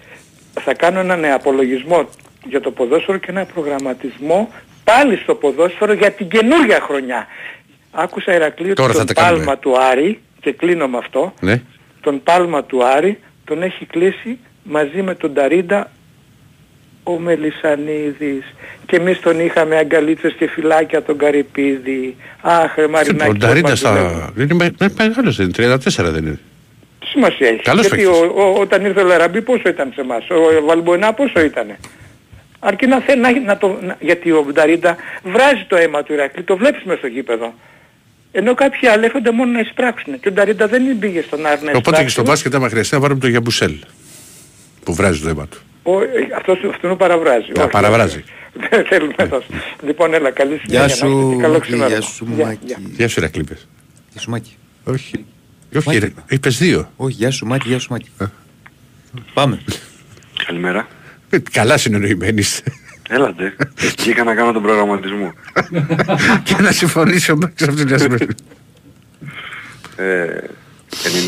Θα 0.62 0.74
κάνω 0.74 1.00
έναν 1.00 1.24
ε, 1.24 1.32
απολογισμό 1.34 2.10
για 2.48 2.62
το 2.62 2.72
ποδόσφαιρο 2.72 3.18
και 3.18 3.28
έναν 3.30 3.48
προγραμματισμό 3.54 4.50
πάλι 4.84 5.16
στο 5.18 5.36
ποδόσφαιρο 5.36 5.94
για 5.94 6.12
την 6.12 6.28
καινούργια 6.28 6.80
χρονιά. 6.82 7.28
Άκουσα 7.92 8.34
Ηρακλή 8.36 8.66
ότι 8.66 8.74
Τώρα 8.76 8.92
θα 8.94 8.98
τον 8.98 9.08
τα 9.08 9.14
κάνουμε. 9.22 9.38
πάλμα 9.44 9.58
του 9.60 9.78
Άρη, 9.92 10.20
και 10.42 10.52
κλείνω 10.52 10.88
με 10.88 10.98
αυτό, 10.98 11.34
Ναι. 11.40 11.62
τον 12.02 12.24
πάλμα 12.24 12.64
του 12.64 12.84
Άρη 12.86 13.20
τον 13.46 13.64
έχει 13.64 13.86
κλείσει 13.86 14.38
μαζί 14.64 15.02
με 15.02 15.16
τον 15.16 15.34
Ταρίντα 15.34 15.92
ο 17.04 17.20
Μελισανίδης 17.20 18.44
και 18.86 18.96
εμείς 18.96 19.20
τον 19.20 19.40
είχαμε 19.40 19.78
αγκαλίτσες 19.78 20.34
και 20.34 20.48
φυλάκια 20.48 21.02
τον 21.04 21.18
Καρυπίδη 21.18 22.16
αχ 22.42 22.76
ρε 22.76 22.88
Μαρινάκη 22.88 23.30
Ο 23.30 23.34
Νταρίντα 23.34 23.70
πώς 23.70 23.82
μας 23.82 23.94
δουλεύει. 23.94 24.16
στα... 24.16 24.34
είναι 24.44 24.54
με- 24.54 24.74
με- 24.80 24.94
μεγάλος, 24.98 25.38
είναι 25.40 25.52
34 25.58 26.12
δεν 26.12 26.26
είναι. 26.26 26.40
Τι 27.00 27.06
σημασία 27.08 27.48
έχει 27.48 27.62
Καλός 27.62 27.88
γιατί 27.88 28.04
παίκτης. 28.04 28.20
ο, 28.22 28.34
ο, 28.42 28.60
όταν 28.60 28.86
ήρθε 28.86 29.02
ο 29.02 29.06
Λαραμπή 29.06 29.42
πόσο 29.42 29.70
ήταν 29.70 29.92
σε 29.96 30.02
εμάς; 30.02 30.30
Ο 30.30 30.66
Βαλμποενά 30.66 31.14
πόσο 31.14 31.40
ήτανε; 31.42 31.80
Αρκεί 32.60 32.88
να 32.88 33.00
θέλει 33.00 33.22
να, 33.22 33.40
να 33.40 33.58
το, 33.58 33.78
να- 33.82 33.98
γιατί 34.00 34.32
ο 34.32 34.46
Νταρίντα 34.52 34.96
βράζει 35.24 35.66
το 35.68 35.76
αίμα 35.76 36.04
του 36.04 36.14
Ηρακλή 36.14 36.44
το 36.44 36.58
βλέπεις 36.58 36.84
μες 36.84 36.98
στο 36.98 37.08
γήπεδο 37.08 37.54
ενώ 38.32 38.54
κάποιοι 38.54 38.88
άλλοι 38.88 39.06
έρχονται 39.06 39.32
μόνο 39.32 39.52
να 39.52 39.60
εισπράξουν 39.60 40.20
και 40.20 40.28
ο 40.28 40.32
Νταρίντα 40.32 40.68
δεν 40.68 41.00
πήγε 41.00 41.22
στον 41.22 41.46
Άρη 41.46 41.60
να 41.64 41.70
Οπότε 41.70 41.82
και 41.82 41.90
εισπράξει. 41.90 42.10
στο 42.14 42.24
μπάσκετ 42.24 42.56
άμα 42.56 42.70
χρειαστεί 42.70 42.94
να 42.94 43.00
βάλουμε 43.02 43.20
το 43.20 43.28
Γιαμπουσέλ. 43.28 43.74
Που 44.84 44.94
βράζει 44.94 45.20
το 45.22 45.30
αίμα 45.30 45.48
του. 45.48 45.58
Ο, 45.84 46.02
ε, 46.02 46.08
αυτός, 46.36 46.58
αυτόν 46.74 46.98
παραβράζει. 46.98 47.52
Α, 47.60 47.62
Όχι, 47.62 47.70
παραβράζει. 47.70 48.24
Δεν 48.54 48.86
θέλουμε 48.86 49.14
τόσο. 49.30 49.46
Λοιπόν, 49.86 50.14
έλα, 50.14 50.32
καλή 50.32 50.62
Γεια 50.64 50.64
συνέχεια. 50.66 50.80
να 50.80 50.86
είστε 50.86 51.06
σου, 51.08 51.30
και 51.36 51.42
καλό 51.42 51.54
Μάκη, 51.54 51.62
ξημέρωμα. 51.66 51.88
γεια 51.98 52.02
σου, 52.02 52.28
Γεια, 52.36 52.46
Μάκη. 52.46 52.60
γεια. 52.66 52.78
Γεια 52.98 53.08
σου 53.08 53.20
Ρακλείπες. 53.22 53.68
Γεια 54.12 54.22
σου 54.22 54.30
Μάκη. 54.30 54.56
Όχι. 54.84 55.26
Όχι, 55.76 55.88
Μάκη. 55.88 56.00
ρε, 56.00 56.10
είπες 56.30 56.58
δύο. 56.58 56.92
Όχι, 56.96 57.14
γεια 57.16 57.32
σου 57.32 57.46
Μάκη, 57.46 57.68
γεια 57.68 57.80
σου 57.80 57.88
Μάκη. 57.92 58.10
Πάμε. 59.34 59.62
Καλημέρα. 60.46 60.88
Ε, 61.30 61.38
Καλά 61.52 61.78
συνεννοημένοι 61.78 62.40
είστε. 62.40 62.72
Έλατε. 63.14 63.56
Βγήκα 64.00 64.24
να 64.24 64.36
κάνω 64.36 64.52
τον 64.52 64.62
προγραμματισμό. 64.62 65.34
και 66.44 66.56
να 66.60 66.72
συμφωνήσει 66.72 67.32
ο 67.32 67.36
Μπέκς 67.36 67.64
από 67.64 67.76
την 67.76 67.88
Νέα 67.88 68.18
Ε, 69.96 70.40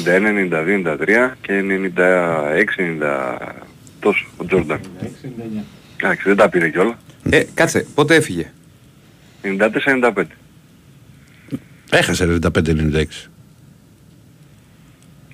91, 0.06 0.18
92, 0.52 0.98
93 0.98 1.32
και 1.42 1.64
96, 1.96 3.40
90 3.40 3.50
τόσο 4.00 4.26
ο 4.38 4.46
Τζόρνταν. 4.46 4.80
Εντάξει, 5.98 6.24
δεν 6.28 6.36
τα 6.36 6.50
πήρε 6.50 6.70
κιόλα. 6.70 6.98
Ε, 7.30 7.44
κάτσε, 7.54 7.86
πότε 7.96 8.16
έφυγε; 8.16 8.52
94-95. 9.44 10.24
Έχασε 11.92 12.40
95-96. 12.44 13.04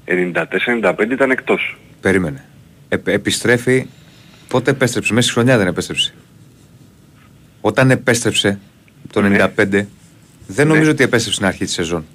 94-95 0.06 1.12
ήταν 1.12 1.32
εκτός. 1.32 1.78
Περίμενε. 2.02 2.46
Ε, 2.90 2.98
επιστρέφει. 3.06 3.88
Πότε 4.48 4.72
επέστρεψε, 4.72 5.14
μέσα 5.14 5.26
στη 5.26 5.34
χρονιά 5.34 5.58
δεν 5.58 5.68
επέστρεψε. 5.68 6.14
Όταν 7.62 7.92
επέστρεψε 7.92 8.60
το 9.12 9.22
95, 9.58 9.86
δεν 10.48 10.68
νομίζω 10.68 10.92
ότι 10.92 11.04
επέστρεψε 11.04 11.32
στην 11.34 11.46
αρχή 11.46 11.66
της 11.66 11.74
σεζόν. 11.74 12.06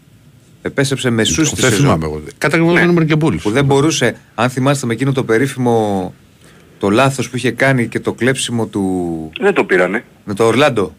Επέστρεψε 0.62 1.10
μεσού 1.10 1.42
της 1.42 1.50
Δεν 1.50 1.70
σεζόν. 1.70 1.78
θυμάμαι 1.80 2.04
εγώ. 2.04 2.22
Κατά 2.38 2.56
εγώ 2.56 2.72
δεν 2.72 2.88
ήμουν 2.88 3.06
και 3.06 3.16
μπούλης. 3.16 3.42
Που 3.42 3.50
δεν 3.50 3.64
μπορούσε, 3.64 4.16
αν 4.34 4.50
θυμάστε 4.50 4.86
με 4.86 4.92
εκείνο 4.92 5.12
το 5.12 5.24
περίφημο 5.24 6.14
το 6.78 6.90
λάθος 6.90 7.30
που 7.30 7.36
είχε 7.36 7.50
κάνει 7.50 7.88
και 7.88 8.00
το 8.00 8.12
κλέψιμο 8.12 8.66
του. 8.66 9.30
Δεν 9.40 9.54
το 9.54 9.64
πήρανε. 9.64 10.04
Με 10.24 10.34
το 10.34 10.44
Ορλάντο. 10.44 10.94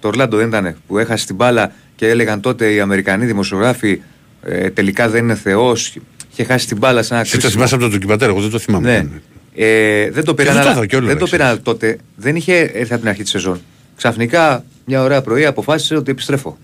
Το 0.00 0.08
Ορλάντο 0.08 0.36
δεν 0.36 0.46
ήταν 0.48 0.76
που 0.86 0.98
έχασε 0.98 1.26
την 1.26 1.34
μπάλα 1.34 1.72
και 1.96 2.08
έλεγαν 2.08 2.40
τότε 2.40 2.72
οι 2.72 2.80
Αμερικανοί 2.80 3.26
δημοσιογράφοι 3.26 4.00
ε, 4.42 4.70
τελικά 4.70 5.08
δεν 5.08 5.24
είναι 5.24 5.34
Θεός. 5.34 5.96
Είχε 6.32 6.44
χάσει 6.44 6.66
την 6.66 6.76
μπάλα 6.76 7.02
σε 7.02 7.12
ένα 7.14 7.22
Εσύ 7.22 7.30
το 7.32 7.36
κρίσιμο. 7.38 7.54
θυμάσαι 7.66 7.74
από 7.74 7.84
το 7.84 7.90
ντοκιματέρ, 7.90 8.28
εγώ 8.28 8.40
δεν 8.40 8.50
το 8.50 8.58
θυμάμαι. 8.58 8.90
Ναι. 8.90 9.08
Ε, 9.64 10.10
δεν 10.10 10.24
το 10.24 10.34
πήραν, 10.34 10.52
δεν 10.54 10.62
το 10.62 10.68
αλλά- 10.68 10.76
είδα 10.78 10.86
κιόλας, 10.86 11.08
δεν 11.08 11.18
το 11.18 11.24
ξέρεις. 11.24 11.44
πήραν 11.46 11.62
τότε. 11.62 11.98
Δεν 12.16 12.36
είχε 12.36 12.54
έρθει 12.58 12.92
από 12.92 13.00
την 13.00 13.08
αρχή 13.08 13.22
της 13.22 13.30
σεζόν. 13.30 13.60
Ξαφνικά 13.96 14.64
μια 14.84 15.02
ωραία 15.02 15.22
πρωί 15.22 15.44
αποφάσισε 15.46 15.96
ότι 15.96 16.10
επιστρέφω. 16.10 16.58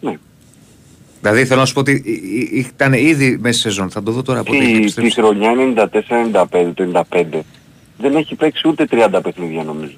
Ναι. 0.00 0.16
Δηλαδή 1.20 1.44
θέλω 1.46 1.60
να 1.60 1.66
σου 1.66 1.74
πω 1.74 1.80
ότι 1.80 2.02
ε, 2.06 2.10
ε, 2.56 2.58
ήταν 2.58 2.92
ήδη 2.92 3.38
μέσα 3.40 3.58
στη 3.58 3.68
σεζόν. 3.68 3.90
Θα 3.90 4.02
το 4.02 4.10
δω 4.12 4.22
τώρα 4.22 4.42
πότε 4.42 4.58
έχει 4.58 4.66
Τη, 4.66 4.72
τη 4.72 4.78
επιστρέψει. 4.82 5.14
χρονιά 5.20 5.52
94-95, 6.52 6.72
το 6.74 7.04
95, 7.10 7.24
δεν 7.98 8.16
έχει 8.16 8.34
παίξει 8.34 8.68
ούτε 8.68 8.86
30 8.90 9.20
παιχνίδια 9.22 9.62
νομίζω. 9.64 9.94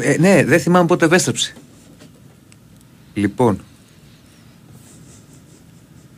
Ε, 0.00 0.16
ναι, 0.18 0.44
δεν 0.44 0.60
θυμάμαι 0.60 0.86
πότε 0.86 1.04
επέστρεψε. 1.04 1.54
Λοιπόν, 3.14 3.60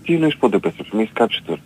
Τι 0.04 0.14
εννοείς 0.14 0.36
πότε 0.36 0.56
επέστρεψε, 0.56 0.94
με 0.96 1.00
έχεις 1.02 1.12
κάψει 1.14 1.42
τώρα. 1.46 1.60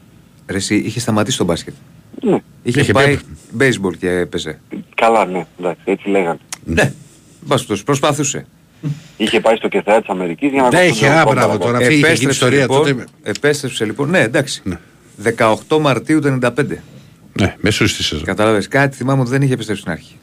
ρε, 0.47 0.57
εσύ 0.57 0.77
είχε 0.77 1.01
σταματήσει 1.01 1.39
το 1.39 1.45
μπάσκετ. 1.45 1.74
Ναι. 2.23 2.39
Είχε, 2.62 2.81
Είχε 2.81 2.93
πάει 2.93 3.16
πει- 3.16 3.23
baseball 3.59 3.97
και 3.99 4.11
έπαιζε. 4.11 4.61
Καλά, 4.95 5.24
ναι, 5.27 5.47
εντάξει, 5.59 5.81
έτσι 5.85 6.09
λέγανε. 6.09 6.39
Ναι, 6.65 6.93
μπάσκετ, 7.41 7.78
προσπαθούσε. 7.85 8.47
Είχε 9.16 9.41
πάει 9.41 9.57
στο 9.57 9.69
κεφαλιά 9.69 10.01
της 10.01 10.09
Αμερικής 10.09 10.51
για 10.51 10.62
να 10.62 10.69
Ναι, 10.69 10.74
κόψει 10.86 10.91
είχε, 10.91 11.07
τον 11.07 11.15
α, 11.16 11.23
Τζον 11.23 11.35
μπράβο, 11.35 11.53
Κόμπα. 11.53 11.65
τώρα. 11.65 11.78
αυτή 11.78 11.95
είχε 11.95 12.12
γίνει 12.12 12.31
ιστορία 12.31 12.61
λοιπόν, 12.61 12.78
τότε. 12.86 13.05
επέστρεψε 13.23 13.85
λοιπόν, 13.85 14.11
ναι 14.11 14.19
εντάξει. 14.20 14.61
Ναι. 14.65 14.78
18 15.69 15.78
Μαρτίου 15.81 16.20
του 16.20 16.39
95. 16.43 16.51
Ναι, 17.41 17.55
μέσω 17.61 17.86
στη 17.86 18.03
σεζόν. 18.03 18.24
Κατάλαβες, 18.24 18.69
κάτι 18.69 18.97
θυμάμαι 18.97 19.20
ότι 19.20 19.31
δεν 19.31 19.43
είχε 19.43 19.53
επιστρέψει 19.53 19.82
στην 19.82 19.93
αρχή. 19.95 20.16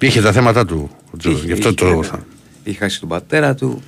Είχε 0.00 0.20
τα 0.20 0.32
θέματα 0.32 0.64
του. 0.66 0.90
ο 1.14 1.16
Τζο- 1.16 1.30
Είχε, 1.30 1.46
Γι' 1.46 1.52
αυτό 1.52 1.68
είχε, 1.68 1.76
το. 1.76 1.94
ναι. 2.00 2.08
Είχε 2.64 2.78
χάσει 2.78 3.00
τον 3.00 3.08
πατέρα 3.08 3.54
του, 3.54 3.82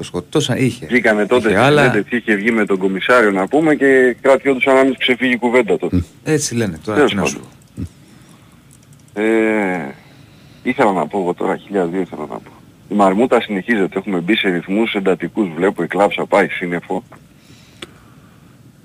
το 0.00 0.06
σκοτώσαν, 0.06 0.56
είχε. 0.58 0.86
Βγήκανε 0.86 1.26
τότε 1.26 1.48
Είχε 1.48 1.56
στη 1.58 1.66
άλλα, 1.66 1.80
συνέντευξη, 1.82 2.16
είχε 2.16 2.34
βγει 2.34 2.50
με 2.50 2.64
τον 2.64 2.78
κομισάριο 2.78 3.30
να 3.30 3.46
πούμε 3.48 3.74
και 3.74 4.16
κρατιόντουσαν 4.20 4.74
να 4.74 4.82
μην 4.82 4.88
τους 4.92 4.98
ξεφύγει 4.98 5.32
η 5.32 5.36
κουβέντα 5.38 5.76
τότε. 5.78 6.04
έτσι 6.24 6.54
λένε 6.54 6.78
τώρα, 6.84 6.96
Τέλος 6.96 7.10
τι 7.10 7.16
να 7.16 7.24
σου 7.24 7.34
πάντων. 7.34 7.48
πω. 9.14 9.20
Ε, 9.22 9.94
ήθελα 10.62 10.92
να 10.92 11.06
πω 11.06 11.18
εγώ 11.18 11.34
τώρα, 11.34 11.56
1002 11.56 12.00
ήθελα 12.00 12.20
να 12.20 12.26
πω. 12.26 12.50
Η 12.88 12.94
μαρμούτα 12.94 13.40
συνεχίζεται, 13.40 13.98
έχουμε 13.98 14.18
μπει 14.18 14.36
σε 14.36 14.48
ρυθμούς 14.48 14.94
εντατικούς, 14.94 15.48
βλέπω 15.56 15.82
η 15.82 15.86
κλάψα 15.86 16.26
πάει 16.26 16.48
σύννεφο. 16.48 17.04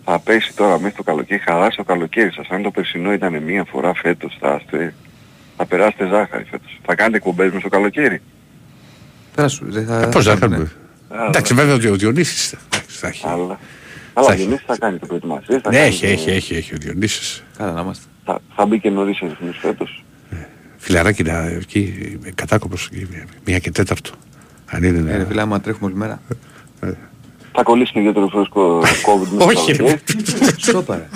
Θα 0.05 0.19
πέσει 0.19 0.55
τώρα 0.55 0.79
μέχρι 0.79 0.95
το 0.97 1.03
καλοκαίρι, 1.03 1.39
χαλάσει 1.39 1.77
το 1.77 1.83
καλοκαίρι 1.83 2.31
σας. 2.31 2.47
Αν 2.49 2.61
το 2.61 2.71
περσινό 2.71 3.13
ήταν 3.13 3.43
μία 3.43 3.63
φορά 3.63 3.93
φέτος, 3.93 4.37
θα, 4.39 4.61
είστε, 4.63 4.93
θα 5.57 5.65
περάσετε 5.65 6.07
ζάχαρη 6.07 6.43
φέτος. 6.43 6.79
Θα 6.85 6.95
κάνετε 6.95 7.17
εκπομπές 7.17 7.51
μες 7.51 7.61
το 7.61 7.69
καλοκαίρι. 7.69 8.21
Πέρασου, 9.35 9.65
δεν 9.71 9.85
θα... 9.85 10.09
Πώς 10.11 10.25
θα 10.25 10.35
κάνουμε. 10.35 10.71
Κάνουμε. 11.15 11.27
Εντάξει, 11.29 11.53
βέβαια 11.53 11.73
ότι 11.75 11.87
ο 11.87 11.95
Διονύσης 11.95 12.51
εντάξει, 12.53 12.97
θα 12.97 13.07
έχει. 13.07 13.23
Αλλά, 13.27 13.59
Θα 14.13 14.21
αλλά 14.21 14.33
έχει. 14.33 14.41
Διονύσης 14.41 14.65
θα 14.67 14.77
κάνει 14.77 14.97
το 14.97 15.05
προετοιμασίες. 15.05 15.61
θα 15.61 15.69
Ναι, 15.69 15.75
κάνει 15.77 15.87
έχει, 15.87 16.01
το- 16.05 16.11
έχει, 16.11 16.29
έχει, 16.29 16.55
έχει 16.55 16.73
ο 16.73 16.77
Διονύσης. 16.79 17.43
Καλά 17.57 17.71
να 17.71 17.81
είμαστε. 17.81 18.03
Θα, 18.25 18.39
θα 18.55 18.65
μπει 18.65 18.79
και 18.79 18.89
νωρίς 18.89 19.17
σε 19.17 19.25
ρυθμούς 19.25 19.57
φέτος. 19.57 20.03
Φιλαράκι 20.77 21.23
να 21.23 21.37
εκεί, 21.47 22.17
με 22.23 22.31
κατάκοπος, 22.35 22.89
εκεί, 22.93 23.07
μία 23.45 23.59
και 23.59 23.71
τέταρτο. 23.71 24.11
Αν 24.65 24.83
είναι 24.83 25.11
Ε, 25.11 25.11
ρε 25.13 25.17
να... 25.17 25.25
φίλε, 25.25 25.41
άμα 25.41 25.61
τρέχουμε 25.61 25.85
όλη 25.85 25.95
μέρα. 25.95 26.21
Θα 27.51 27.63
κολλήσει 27.63 27.91
και 27.91 27.99
ιδιαίτερο 27.99 28.27
φρέσκο 28.27 28.79
COVID 28.79 29.27
μέσα 29.31 29.51
στο 29.51 29.61
Όχι, 29.61 29.71
ρε. 29.71 29.77
καλοκαίρι. 29.77 29.99
Σόπαρα. 30.57 31.07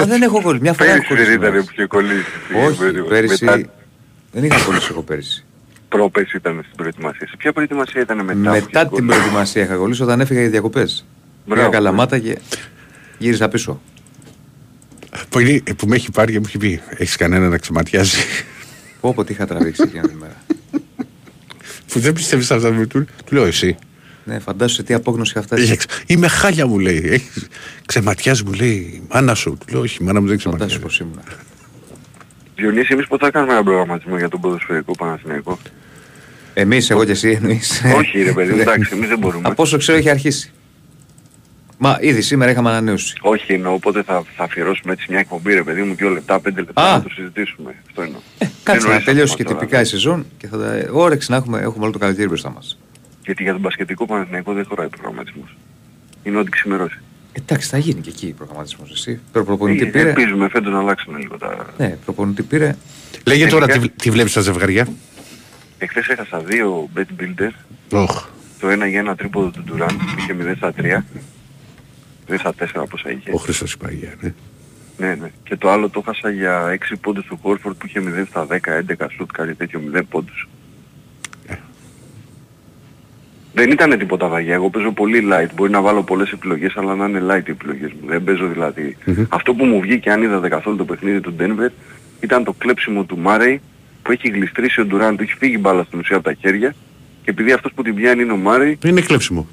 Α, 0.00 0.04
δεν 0.06 0.22
έχω 0.22 0.40
κολλήσει. 0.42 0.62
Μια 0.62 0.72
φορά 0.72 0.90
έχω 0.90 1.14
Πέρυσι 1.14 1.24
δεν 1.30 1.38
κολλήσει. 1.38 1.56
ήταν 1.56 1.64
που 1.64 1.70
είχε 1.72 1.86
κολλήσει. 1.86 2.24
Όχι, 2.66 2.82
Μετά- 2.92 3.08
πέρυσι 3.08 3.44
δεν 4.32 4.44
είχα 4.44 4.64
κολλήσει 4.64 4.88
εγώ 4.90 5.02
πέρυσι. 5.02 5.44
Πρόπες 5.88 6.32
ήταν 6.32 6.60
στην 6.64 6.76
προετοιμασία. 6.76 7.26
Σε 7.28 7.34
ποια 7.38 7.52
προετοιμασία 7.52 8.00
ήταν 8.00 8.16
μετά. 8.24 8.32
που 8.34 8.40
είχε 8.40 8.50
Μετά 8.64 8.80
την 8.80 8.88
κολλήσει; 8.90 9.06
προετοιμασία 9.18 9.62
είχα 9.62 9.74
κολλήσει 9.76 10.02
όταν 10.02 10.20
έφυγα 10.20 10.40
για 10.40 10.50
διακοπές. 10.50 11.06
Πήγα 11.44 11.56
Μπράβο. 11.56 11.70
καλαμάτα 11.70 12.18
και 12.18 12.38
γύρισα 13.18 13.48
πίσω. 13.48 13.80
Που, 15.28 15.38
είναι- 15.38 15.62
που 15.76 15.86
με 15.86 15.96
έχει 15.96 16.10
πάρει 16.10 16.32
και 16.32 16.38
μου 16.38 16.44
έχει 16.46 16.58
πει, 16.58 16.80
έχεις 16.88 17.16
κανένα 17.16 17.48
να 17.48 17.58
ξεματιάζει; 17.58 18.18
Πω 19.00 19.14
πω 19.14 19.24
τι 19.24 19.32
είχα 19.32 19.46
τραβήξει 19.46 19.82
εκείνη 19.84 20.06
την 20.08 20.16
μέρα. 20.16 20.36
που 21.92 21.98
δεν 22.00 22.12
πιστεύεις 22.12 22.50
αυτά 22.50 22.72
που 22.72 22.86
του, 22.86 23.06
του 23.24 23.34
λέω 23.34 23.44
εσύ. 23.44 23.76
Ναι, 24.24 24.38
φαντάσου 24.38 24.74
σε 24.74 24.82
τι 24.82 24.94
απόγνωση 24.94 25.32
είχα 25.36 25.42
φτάσει. 25.42 25.62
Είχε 25.62 25.76
ξε- 25.76 25.90
Είμαι 26.06 26.28
χάλια 26.28 26.66
μου 26.66 26.78
λέει. 26.78 27.02
Έχεις... 27.04 27.46
Ξεματιάζει 27.86 28.42
μου 28.44 28.52
λέει 28.52 28.70
η 28.72 29.02
μάνα 29.12 29.34
σου. 29.34 29.58
Του 29.66 29.72
λέω 29.72 29.80
όχι, 29.80 29.98
η 30.00 30.04
μάνα 30.04 30.20
μου 30.20 30.26
δεν 30.26 30.38
Φαντάσου 30.38 30.56
ξεματιάζει. 30.58 30.82
πως 30.82 30.98
ήμουν. 31.00 31.20
Διονύση, 32.58 32.92
εμείς 32.92 33.06
πότε 33.06 33.24
θα 33.24 33.30
κάνουμε 33.30 33.52
ένα 33.52 33.62
προγραμματισμό 33.62 34.16
για 34.16 34.28
τον 34.28 34.40
ποδοσφαιρικό 34.40 34.92
Παναθηναϊκό; 34.92 35.58
Εμείς, 36.54 36.90
εγώ 36.90 37.04
και 37.04 37.10
εσύ 37.10 37.30
εννοείς. 37.30 37.82
Όχι 37.96 38.22
ρε 38.22 38.32
παιδί, 38.32 38.52
μου, 38.52 38.60
εντάξει, 38.66 38.90
εμείς 38.94 39.08
δεν 39.08 39.18
μπορούμε. 39.18 39.48
Από 39.48 39.62
όσο 39.62 39.78
ξέρω 39.78 39.98
έχει 39.98 40.10
αρχίσει. 40.10 40.52
Μα 41.78 41.98
ήδη 42.00 42.20
σήμερα 42.20 42.50
είχαμε 42.50 42.68
ανανέωση. 42.68 43.14
Όχι 43.20 43.52
εννοώ, 43.52 43.78
πότε 43.78 44.02
θα, 44.02 44.24
θα 44.36 44.44
αφιερώσουμε 44.44 44.92
έτσι 44.92 45.06
μια 45.08 45.18
εκπομπή 45.18 45.54
ρε 45.54 45.62
παιδί 45.62 45.82
μου, 45.82 45.94
δύο 45.94 46.08
λεπτά, 46.08 46.40
πέντε 46.40 46.60
λεπτά 46.60 46.82
Α. 46.82 46.96
να 46.96 47.02
το 47.02 47.08
συζητήσουμε. 47.08 47.74
Αυτό 47.86 48.02
εννοώ. 48.02 48.20
Κάτσε 48.62 48.86
Εννοείς 48.86 48.98
να 48.98 49.04
τελειώσει 49.04 49.36
και 49.36 49.42
αυτό 49.42 49.54
τώρα, 49.54 49.64
τυπικά 49.64 49.80
η 49.80 49.84
σεζόν 49.84 50.26
και 50.38 50.46
θα 50.46 50.58
τα... 50.58 50.88
όρεξη 50.92 51.30
να 51.30 51.36
έχουμε, 51.36 51.58
έχουμε 51.60 51.82
όλο 51.82 51.92
το 51.92 51.98
καλοκαίρι 51.98 52.28
μπροστά 52.28 52.50
μας. 52.50 52.78
Γιατί 53.24 53.42
για 53.42 53.52
τον 53.52 53.60
μπασκετικό 53.60 54.06
Παναθηναϊκό 54.06 54.52
δεν 54.52 54.64
χωράει 54.68 54.88
προγραμματισμός. 54.88 55.56
Είναι 56.22 56.38
ό,τι 56.38 56.50
ξημερώσει. 56.50 56.98
Εντάξει, 57.40 57.68
θα 57.68 57.78
γίνει 57.78 58.00
και 58.00 58.08
εκεί 58.08 58.26
προγραμματισμός 58.32 58.90
εσύ. 58.90 59.20
Προ- 59.32 59.44
Προπονητή 59.44 59.84
Ε, 59.84 59.86
πήρε. 59.86 60.08
Ελπίζουμε 60.08 60.48
φέτος 60.48 60.72
να 60.72 60.78
αλλάξουν 60.78 61.16
λίγο 61.16 61.38
τα... 61.38 61.66
Ναι, 61.78 61.88
προπονητή 62.04 62.42
πήρε. 62.42 62.76
Λέγε 63.26 63.46
τώρα 63.46 63.66
Τελικά. 63.66 63.86
τι, 63.88 63.92
τι 64.02 64.10
βλέπεις 64.10 64.30
στα 64.32 64.40
ζευγαριά. 64.40 64.88
Εχθές 65.78 66.08
έχασα 66.08 66.38
δύο 66.40 66.88
bet 66.96 67.04
builder. 67.20 67.50
Όχ. 67.92 68.26
Το 68.60 68.68
ένα 68.68 68.86
για 68.86 68.98
ένα 68.98 69.14
τρίποδο 69.16 69.50
του 69.50 69.62
Ντουράν 69.62 69.96
που 69.96 70.04
είχε 70.18 70.36
0 70.40 70.52
στα 70.56 70.72
3. 70.76 71.02
0 72.28 72.34
στα 72.38 72.54
4 72.82 72.84
πόσα 72.90 73.10
είχε. 73.10 73.30
Ο 73.32 73.36
Χριστός 73.36 73.72
η 73.72 73.76
Παναγία, 73.76 74.14
ναι. 74.20 74.34
Ναι, 74.98 75.14
ναι. 75.14 75.30
Και 75.44 75.56
το 75.56 75.70
άλλο 75.70 75.88
το 75.88 76.02
έχασα 76.06 76.30
για 76.30 76.78
6 76.90 76.92
πόντους 77.00 77.24
του 77.26 77.38
Χόρφορντ 77.42 77.76
που 77.76 77.86
είχε 77.86 78.00
0 78.04 78.24
στα 78.28 78.46
10, 78.50 78.56
11 79.02 79.06
σουτ, 79.16 79.30
κάτι 79.32 79.54
τέτοιο, 79.54 79.80
0 79.94 80.00
πόντους. 80.08 80.48
Ε. 81.46 81.54
Δεν 83.58 83.70
ήταν 83.70 83.98
τίποτα 83.98 84.28
βαγιά. 84.28 84.54
Εγώ 84.54 84.70
παίζω 84.70 84.92
πολύ 84.92 85.28
light. 85.32 85.48
Μπορεί 85.54 85.70
να 85.70 85.80
βάλω 85.80 86.02
πολλές 86.02 86.32
επιλογές, 86.32 86.76
αλλά 86.76 86.94
να 86.94 87.06
είναι 87.06 87.20
light 87.20 87.48
οι 87.48 87.50
επιλογές 87.50 87.90
μου. 87.92 88.08
Δεν 88.08 88.24
παίζω 88.24 88.46
δηλαδή. 88.46 88.96
Αυτό 89.28 89.54
που 89.54 89.64
μου 89.64 89.80
βγήκε, 89.80 90.10
αν 90.10 90.22
είδατε 90.22 90.48
καθόλου 90.48 90.76
το 90.76 90.84
παιχνίδι 90.84 91.20
του 91.20 91.34
Denver, 91.38 91.68
ήταν 92.20 92.44
το 92.44 92.52
κλέψιμο 92.52 93.04
του 93.04 93.18
Μάρεϊ 93.18 93.60
που 94.02 94.12
έχει 94.12 94.28
γλιστρήσει 94.28 94.80
ο 94.80 94.84
Ντουράν, 94.84 95.16
του 95.16 95.22
έχει 95.22 95.34
φύγει 95.38 95.54
η 95.54 95.58
μπάλα 95.60 95.84
στην 95.84 95.98
ουσία 95.98 96.16
από 96.16 96.24
τα 96.24 96.34
χέρια. 96.40 96.74
Και 97.24 97.30
επειδή 97.30 97.52
αυτός 97.52 97.72
που 97.74 97.82
την 97.82 97.94
πιάνει 97.94 98.22
είναι 98.22 98.32
ο 98.32 98.36
Μάρεϊ, 98.36 98.78
Είναι 98.84 99.00
κλέψιμο. 99.00 99.48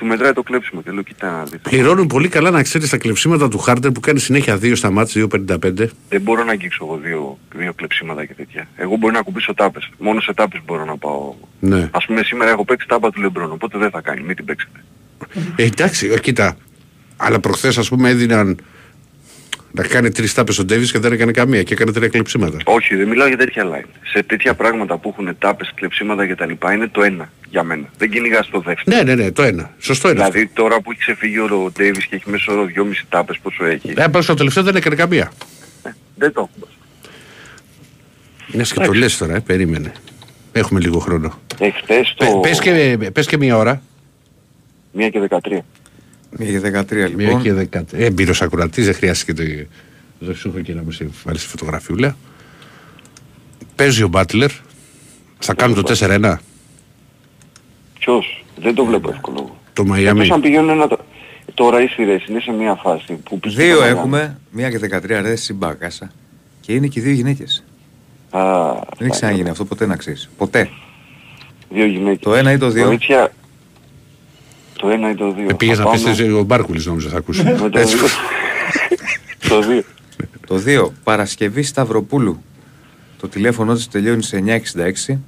Του 0.00 0.06
μετράει 0.06 0.32
το 0.32 0.42
κλέψιμο. 0.42 0.82
Και 0.82 0.90
λέω, 0.90 1.02
κοίτα 1.02 1.30
να 1.30 1.44
δεις. 1.44 1.60
Πληρώνουν 1.60 2.06
πολύ 2.06 2.28
καλά 2.28 2.50
να 2.50 2.62
ξέρεις 2.62 2.90
τα 2.90 2.96
κλεψίματα 2.96 3.48
του 3.48 3.58
Χάρτερ 3.58 3.90
που 3.90 4.00
κάνει 4.00 4.18
συνέχεια 4.18 4.56
2 4.56 4.72
στα 4.76 4.90
μάτς, 4.90 5.12
2.55. 5.16 5.88
Δεν 6.08 6.20
μπορώ 6.20 6.44
να 6.44 6.52
αγγίξω 6.52 6.84
εγώ 6.84 6.96
δύο, 6.96 7.38
δύο 7.54 7.72
κλεψίματα 7.72 8.24
και 8.24 8.34
τέτοια. 8.34 8.68
Εγώ 8.76 8.96
μπορεί 8.96 9.12
να 9.12 9.18
ακουμπήσω 9.18 9.54
τάπες. 9.54 9.90
Μόνο 9.98 10.20
σε 10.20 10.34
τάπες 10.34 10.60
μπορώ 10.64 10.84
να 10.84 10.96
πάω. 10.96 11.34
Ναι. 11.60 11.88
Ας 11.90 12.04
πούμε 12.06 12.22
σήμερα 12.22 12.50
έχω 12.50 12.64
παίξει 12.64 12.86
τάπα 12.88 13.10
του 13.10 13.20
Λεμπρόν, 13.20 13.52
οπότε 13.52 13.78
δεν 13.78 13.90
θα 13.90 14.00
κάνει, 14.00 14.20
μην 14.22 14.36
την 14.36 14.44
παίξετε. 14.44 14.84
Ε, 15.56 15.64
εντάξει, 15.64 16.06
ε, 16.06 16.18
κοίτα. 16.18 16.56
Αλλά 17.16 17.40
προχθές 17.40 17.78
ας 17.78 17.88
πούμε 17.88 18.08
έδιναν 18.08 18.58
να 19.72 19.86
κάνει 19.86 20.10
τρεις 20.10 20.34
τάπες 20.34 20.58
ο 20.58 20.64
Ντέβις 20.64 20.92
και 20.92 20.98
δεν 20.98 21.12
έκανε 21.12 21.32
καμία 21.32 21.62
και 21.62 21.72
έκανε 21.74 21.92
τρία 21.92 22.08
κλεψίματα. 22.08 22.56
Όχι, 22.64 22.96
δεν 22.96 23.08
μιλάω 23.08 23.26
για 23.28 23.36
τέτοια 23.36 23.64
line. 23.64 23.88
Σε 24.12 24.22
τέτοια 24.22 24.54
πράγματα 24.54 24.96
που 24.98 25.08
έχουν 25.08 25.36
τάπες, 25.38 25.72
κλεψίματα 25.74 26.26
κτλ. 26.26 26.72
είναι 26.72 26.88
το 26.88 27.02
ένα 27.02 27.30
για 27.50 27.62
μένα. 27.62 27.88
Δεν 27.98 28.10
κυνηγάς 28.10 28.48
το 28.50 28.60
δεύτερο. 28.60 28.96
Ναι, 28.96 29.02
ναι, 29.02 29.22
ναι, 29.22 29.32
το 29.32 29.42
ένα. 29.42 29.74
Σωστό 29.78 30.10
είναι 30.10 30.20
αυτό. 30.20 30.32
Δηλαδή 30.32 30.50
τώρα 30.54 30.80
που 30.80 30.90
έχει 30.90 31.00
ξεφύγει 31.00 31.38
ο 31.38 31.70
Ντέιβις 31.72 32.06
και 32.06 32.14
έχει 32.16 32.30
μέσω 32.30 32.52
όρο 32.52 32.66
2,5 32.76 32.92
τάπες 33.08 33.38
πόσο 33.42 33.64
έχει. 33.64 33.90
Ε, 33.90 33.94
πάνω 33.94 34.20
στο 34.20 34.34
τελευταίο 34.34 34.62
δεν 34.62 34.76
έκανε 34.76 34.94
καμία. 34.94 35.32
Δεν 36.14 36.32
το 36.32 36.40
έχω. 36.40 36.68
Μια 38.52 38.64
και 38.64 38.80
το 38.80 38.92
λες 38.92 39.16
τώρα, 39.16 39.34
ε, 39.34 39.38
περίμενε. 39.40 39.92
Έχουμε 40.52 40.80
λίγο 40.80 40.98
χρόνο. 40.98 41.38
Εχθές 41.58 42.14
Πε- 42.18 42.28
το... 42.30 42.38
Πες 42.38 42.58
και, 42.60 42.98
πες 43.12 43.26
και 43.26 43.36
μία 43.36 43.56
ώρα. 43.56 43.82
Μία 44.92 45.08
και 45.08 45.20
13. 45.30 45.58
Μία 46.38 46.60
και 46.60 46.78
13 46.80 46.92
λοιπόν. 46.92 47.14
Μία 47.14 47.34
και 47.42 47.52
δεκατ... 47.52 47.92
Ε, 47.92 48.10
μπύρος 48.10 48.42
ακροατής, 48.42 48.84
δεν 48.84 48.94
χρειάστηκε 48.94 49.34
το... 49.34 49.42
Δεν 50.18 50.34
σου 50.34 50.48
έχω 50.48 50.60
και 50.60 50.74
να 50.74 50.82
μου 50.82 50.90
σε 50.90 51.08
βάλει 51.24 51.38
στη 51.38 51.48
φωτογραφιούλα. 51.48 52.16
Παίζει 53.76 54.02
ο 54.02 54.08
Μπάτλερ. 54.08 54.50
Θα 55.38 55.54
κάνουν 55.54 55.82
το 55.84 55.96
4-1. 56.00 56.34
Ποιος, 57.98 58.44
δεν 58.62 58.74
το 58.74 58.84
βλέπω 58.84 59.10
εύκολο. 59.10 59.36
Το 59.36 59.52
Εκτός 59.68 59.86
Μαϊάμι. 59.86 60.30
αν 60.30 60.40
πηγαίνουν 60.40 60.68
ένα... 60.68 60.88
Τώρα 61.54 61.82
οι 61.82 61.86
σειρές 61.86 62.26
είναι 62.26 62.40
σε 62.40 62.50
μια 62.50 62.74
φάση 62.74 63.12
που 63.12 63.40
πιστεύω 63.40 63.68
Δύο 63.72 63.80
να- 63.80 63.86
έχουμε, 63.86 64.38
μία 64.50 64.70
και 64.70 64.78
13 64.92 65.00
ρε 65.22 65.36
συμπάκασα. 65.36 66.12
Και 66.60 66.72
είναι 66.72 66.86
και 66.86 67.00
δύο 67.00 67.12
γυναίκες. 67.12 67.64
Α, 68.30 68.40
Δεν 68.72 68.82
έχει 68.98 69.10
ξαναγίνει 69.10 69.48
αυτό 69.48 69.64
ποτέ 69.64 69.86
να 69.86 69.96
ξέρεις. 69.96 70.30
Ποτέ. 70.36 70.70
δύο 71.70 71.84
γυναίκες. 71.86 72.20
Το 72.22 72.34
ένα 72.34 72.52
ή 72.52 72.58
το 72.58 72.68
δύο. 72.70 72.84
Κορίτσια, 72.84 73.32
το 74.80 74.88
ένα 74.88 75.10
ή 75.10 75.14
το 75.14 75.32
δύο. 75.32 75.46
Ε, 75.50 75.54
πήγες 75.54 75.76
Θα 75.78 75.84
να 75.84 75.90
πεις 75.90 76.00
πάμε 76.02 76.12
εσύ, 76.14 76.30
ο 76.32 76.42
Μπάρκουλης 76.42 76.86
νόμιζα 76.86 77.08
θα 77.08 77.16
ακούσει. 77.16 77.42
με 77.42 77.68
το 77.70 77.78
Έτσι. 77.78 77.96
δύο. 77.96 78.06
το 79.48 79.60
δύο. 79.62 79.82
Το 80.46 80.86
2. 80.88 80.90
Παρασκευή 81.04 81.62
Σταυροπούλου. 81.62 82.42
Το 83.20 83.28
τηλέφωνο 83.28 83.74
της 83.74 83.88
τελειώνει 83.88 84.22
σε 84.22 84.42
966. 84.46 85.18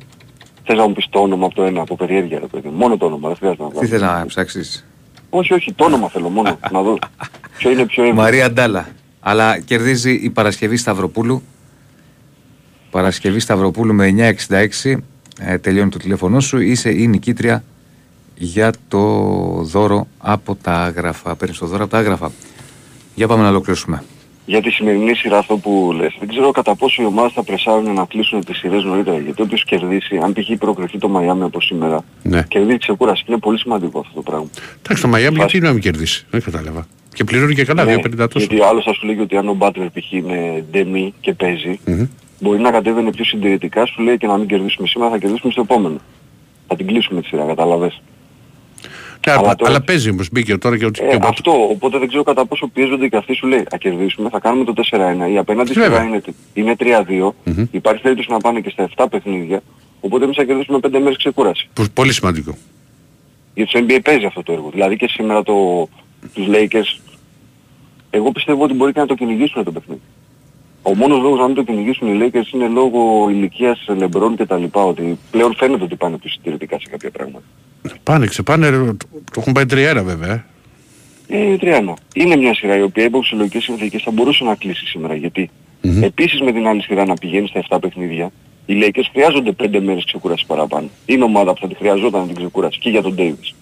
Θες 0.65 0.77
να 0.77 0.87
μου 0.89 0.93
πεις 0.93 1.07
το 1.11 1.19
όνομα 1.19 1.47
από 1.47 1.55
το 1.55 1.63
ένα, 1.63 1.81
από 1.81 1.97
περιέργεια 1.97 2.39
ρε 2.39 2.47
παιδί. 2.47 2.69
Μόνο 2.75 2.97
το 2.97 3.07
όνομα, 3.07 3.29
δεν 3.29 3.37
χρειάζεται 3.37 3.63
να 3.63 3.69
Τι 3.69 3.75
βγάλω. 3.75 3.89
θες 3.91 4.01
να 4.01 4.27
ψάξεις; 4.27 4.87
Όχι, 5.31 5.53
όχι, 5.55 5.73
το 5.73 5.85
όνομα 5.85 6.09
θέλω 6.09 6.29
μόνο, 6.29 6.59
να 6.73 6.83
δω. 6.83 6.99
Ποιο 7.59 7.71
είναι 7.71 7.87
πιο 7.87 8.03
εύκολο. 8.03 8.23
Μαρία 8.23 8.53
Ντάλα. 8.53 8.89
Αλλά 9.21 9.59
κερδίζει 9.61 10.13
η 10.13 10.31
Παρασκευή 10.31 10.77
Σταυροπούλου. 10.77 11.43
Παρασκευή 12.91 13.41
Σταυροπούλου 13.41 13.95
με 13.95 14.35
966. 14.49 14.97
Ε, 15.41 15.59
τελειώνει 15.59 15.91
το 15.91 15.99
τηλέφωνό 15.99 16.41
σου. 16.41 16.59
Είσαι 16.61 16.91
η 16.91 17.07
νικήτρια 17.07 17.65
για 18.37 18.73
το 18.89 18.99
δώρο 19.63 20.07
από 20.19 20.55
τα 20.63 20.73
άγραφα. 20.73 21.37
Παίρνεις 21.37 21.59
το 21.59 21.67
δώρο 21.67 21.83
από 21.83 21.93
τα 21.93 21.99
άγραφα. 21.99 22.31
Για 23.15 23.27
πάμε 23.29 23.43
να 23.43 23.49
ολοκληρώσουμε. 23.49 24.03
Για 24.47 24.63
τη 24.63 24.71
σημερινή 24.71 25.15
σειρά 25.15 25.39
αυτό 25.39 25.57
που 25.57 25.93
λες. 25.97 26.17
Δεν 26.19 26.29
ξέρω 26.29 26.51
κατά 26.51 26.75
πόσο 26.77 27.03
οι 27.03 27.05
ομάδες 27.05 27.33
θα 27.33 27.43
πρεσάρουν 27.43 27.95
να 27.95 28.05
κλείσουν 28.05 28.45
τις 28.45 28.57
σειρές 28.59 28.85
νωρίτερα. 28.85 29.19
Γιατί 29.19 29.43
όποιος 29.43 29.65
κερδίσει, 29.65 30.17
αν 30.23 30.33
π.χ. 30.33 30.59
προκριθεί 30.59 30.99
το 30.99 31.09
Μαϊάμι 31.09 31.43
από 31.43 31.61
σήμερα, 31.61 32.05
Ναι. 32.23 32.43
κερδίζει 32.49 32.79
ξεκούραση. 32.79 33.25
Είναι 33.29 33.39
πολύ 33.39 33.59
σημαντικό 33.59 33.99
αυτό 33.99 34.15
το 34.15 34.23
πράγμα. 34.23 34.47
Εντάξει, 34.79 35.03
το 35.03 35.09
Μαϊάμι 35.09 35.37
γιατί 35.37 35.61
να 35.61 35.73
μην 35.73 35.81
κερδίσει. 35.83 36.27
Δεν 36.31 36.43
κατάλαβα. 36.43 36.87
Και 37.15 37.25
πληρώνει 37.25 37.55
και 37.55 37.65
καλά, 37.65 37.85
Ναι, 37.85 37.95
2,50 37.95 38.29
τόσο. 38.29 38.47
γιατί 38.47 38.61
ο 38.61 38.67
άλλος 38.69 38.85
θα 38.85 38.93
σου 38.93 39.07
λέει 39.07 39.19
ότι 39.19 39.37
αν 39.37 39.49
ο 39.49 39.55
Μπάτλερ 39.55 39.89
π.χ. 39.91 40.13
είναι 40.13 40.65
ντεμή 40.71 41.15
και 41.21 41.33
παίζει, 41.35 41.81
Μμμ. 41.87 42.07
μπορεί 42.41 42.59
να 42.59 42.71
κατέβαινε 42.71 43.11
πιο 43.11 43.25
συντηρητικά, 43.25 43.87
σου 43.87 44.03
λέει 44.03 44.17
και 44.19 44.27
να 44.27 44.37
μην 44.37 44.47
κερδίσουμε 44.47 44.87
σήμερα, 44.89 45.11
θα 45.11 45.19
κερδίσουμε 45.19 45.53
στο 45.53 45.61
επόμενο. 45.61 45.97
Θα 46.67 46.77
την 46.77 46.87
κλείσουμε 46.87 47.21
τη 47.21 47.27
σειρά, 47.27 47.45
καταλαβες. 47.45 48.03
Ναι, 49.27 49.33
Αλλά 49.33 49.41
αλλά, 49.47 49.55
τώρα- 49.57 49.71
αλλά 49.71 49.81
παίζει 49.83 50.11
όμως, 50.11 50.29
μπήκε 50.33 50.57
τώρα 50.59 50.79
και 50.79 50.85
ο 50.85 50.89
Ε, 50.89 50.91
και 50.91 51.03
ο 51.03 51.19
Μπάτ- 51.19 51.25
αυτό, 51.25 51.51
οπότε 51.71 51.99
δεν 51.99 52.09
ξέρω 52.09 52.23
κατά 52.23 52.47
πόσο 52.47 52.67
πιέζονται 52.67 53.09
και 53.09 53.17
αυτοί 53.17 53.35
σου 53.35 53.47
λέει, 53.47 53.59
α 53.61 53.77
κερδίσουμε, 53.79 54.29
θα 54.29 54.39
κάνουμε 54.41 54.65
το 54.65 54.73
4-1. 54.73 55.29
Η 55.33 55.39
απέναντι 55.39 55.73
Βέβαια. 55.73 55.91
σειρά 55.91 56.09
είναι, 56.09 56.23
είναι 56.55 56.77
3-2, 56.77 57.35
Μμμ. 57.45 57.65
υπάρχει 57.71 58.03
περίπτωση 58.03 58.31
να 58.31 58.39
πάνε 58.39 58.61
και 58.61 58.71
στα 58.71 58.83
7 58.97 59.07
παιχνίδια, 59.11 59.63
οπότε 60.01 60.25
εμείς 60.25 60.37
θα 60.37 60.45
κερδίσουμε 60.45 60.79
5 60.79 60.99
μέρες 60.99 61.17
ξεκούραση. 61.17 61.69
Που- 61.73 61.87
Πολύ 61.95 62.13
σημαντικό. 62.13 62.57
Για 63.55 63.67
τους 63.67 63.81
NBA 63.81 63.99
παίζει 64.03 64.25
αυτό 64.25 64.43
το 64.43 64.53
έργο. 64.53 64.69
Δηλαδή 64.73 64.97
και 64.97 65.09
σήμερα 65.09 65.43
το, 65.43 65.89
τους 66.35 66.47
Lakers, 66.49 67.01
εγώ 68.11 68.33
πιστεύω 68.33 68.65
ότι 68.65 68.75
μπορεί 68.75 68.93
και 68.93 69.01
να 69.01 69.07
το 69.07 69.15
κυνηγήσουν 69.15 69.65
το 69.65 69.73
παιχνίδι. 69.73 70.01
Ο 70.83 70.95
μόνος 70.95 71.21
λόγος 71.23 71.39
να 71.39 71.47
μην 71.47 71.55
το 71.55 71.63
κυνηγήσουν 71.63 72.15
οι 72.15 72.19
Lakers 72.33 72.55
είναι 72.55 72.69
λόγω 72.69 73.29
ηλικίας 73.31 73.85
LeBron 73.89 74.33
και 74.37 74.47
τα 74.47 74.57
λοιπά, 74.57 74.85
ότι 74.85 75.19
πλέον 75.31 75.55
φαίνεται 75.57 75.85
ότι 75.85 75.97
πάνε 75.97 76.17
πιο 76.17 76.31
συντηρητικά 76.31 76.79
σε 76.81 76.87
κάποια 76.91 77.11
πράγματα. 77.11 77.45
Πάνε, 78.03 78.27
ξεπάνε, 78.27 78.69
ρε, 78.69 78.77
το, 78.77 78.97
το 79.09 79.41
έχουν 79.41 79.53
πάει 79.53 79.65
3-1 79.71 80.03
βέβαια. 80.05 80.33
ε. 80.33 80.45
Ε, 81.29 81.57
τριάνο. 81.57 81.95
Είναι 82.15 82.37
μια 82.37 82.55
σειρά 82.55 82.77
η 82.77 82.83
οποία 82.83 83.05
υπό 83.05 83.21
φυσιολογικές 83.21 83.63
συνθήκες 83.63 84.03
θα 84.03 84.11
μπορούσε 84.11 84.45
να 84.45 84.55
κλείσει 84.55 84.87
σήμερα. 84.87 85.15
Γιατί 85.15 85.51
επίσης 86.03 86.41
με 86.41 86.53
την 86.53 86.67
άλλη 86.67 86.83
σειρά 86.83 87.05
να 87.05 87.15
πηγαίνει 87.15 87.47
στα 87.47 87.63
7 87.69 87.79
παιχνίδια, 87.81 88.33
οι 88.67 88.75
Lakers 88.83 89.09
χρειάζονται 89.13 89.53
5 89.63 89.81
μέρες 89.83 90.05
ξεκούραση 90.05 90.47
παραπάνω. 90.47 90.89
Είναι 91.07 91.25
ομάδα 91.25 91.53
που 91.53 91.61
θα 91.61 91.69
τη 91.69 91.75
χρειαζόταν 91.75 92.27
την 92.27 92.37
ξεκούραση 92.37 92.79
και 92.79 92.91
για 92.91 93.03
τον 93.03 93.15
Davis. 93.19 93.55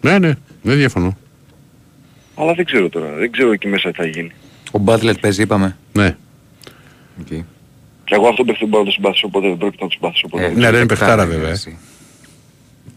Ναι, 0.00 0.18
ναι, 0.18 0.32
δεν 0.62 0.76
διαφωνώ. 0.76 1.16
Αλλά 2.36 2.54
δεν 2.54 2.64
ξέρω 2.64 2.88
τώρα, 2.88 3.12
δεν 3.12 3.30
ξέρω 3.30 3.52
εκεί 3.52 3.68
μέσα 3.68 3.90
τι 3.90 3.96
θα 3.96 4.06
γίνει. 4.06 4.30
Ο 4.76 4.78
Μπάτλερ 4.78 5.14
παίζει, 5.14 5.42
είπαμε. 5.42 5.76
Ναι. 5.92 6.16
Okay. 7.20 7.42
Και 8.04 8.14
εγώ 8.14 8.28
αυτό 8.28 8.36
το 8.36 8.44
παιχνίδι 8.44 8.66
μπορώ 8.70 8.82
να 8.82 8.88
το 8.88 8.94
συμπαθήσω 8.94 9.28
ποτέ, 9.28 9.48
δεν 9.48 9.56
πρόκειται 9.56 9.82
να 9.82 9.88
το 9.88 9.94
συμπαθήσω 9.94 10.28
ποτέ. 10.28 10.44
Ε, 10.44 10.48
Ναι, 10.48 10.70
δεν 10.70 10.74
είναι 10.74 10.86
παιχτάρα 10.86 11.24
είναι 11.24 11.34
βέβαια. 11.34 11.50
εσύ. 11.50 11.78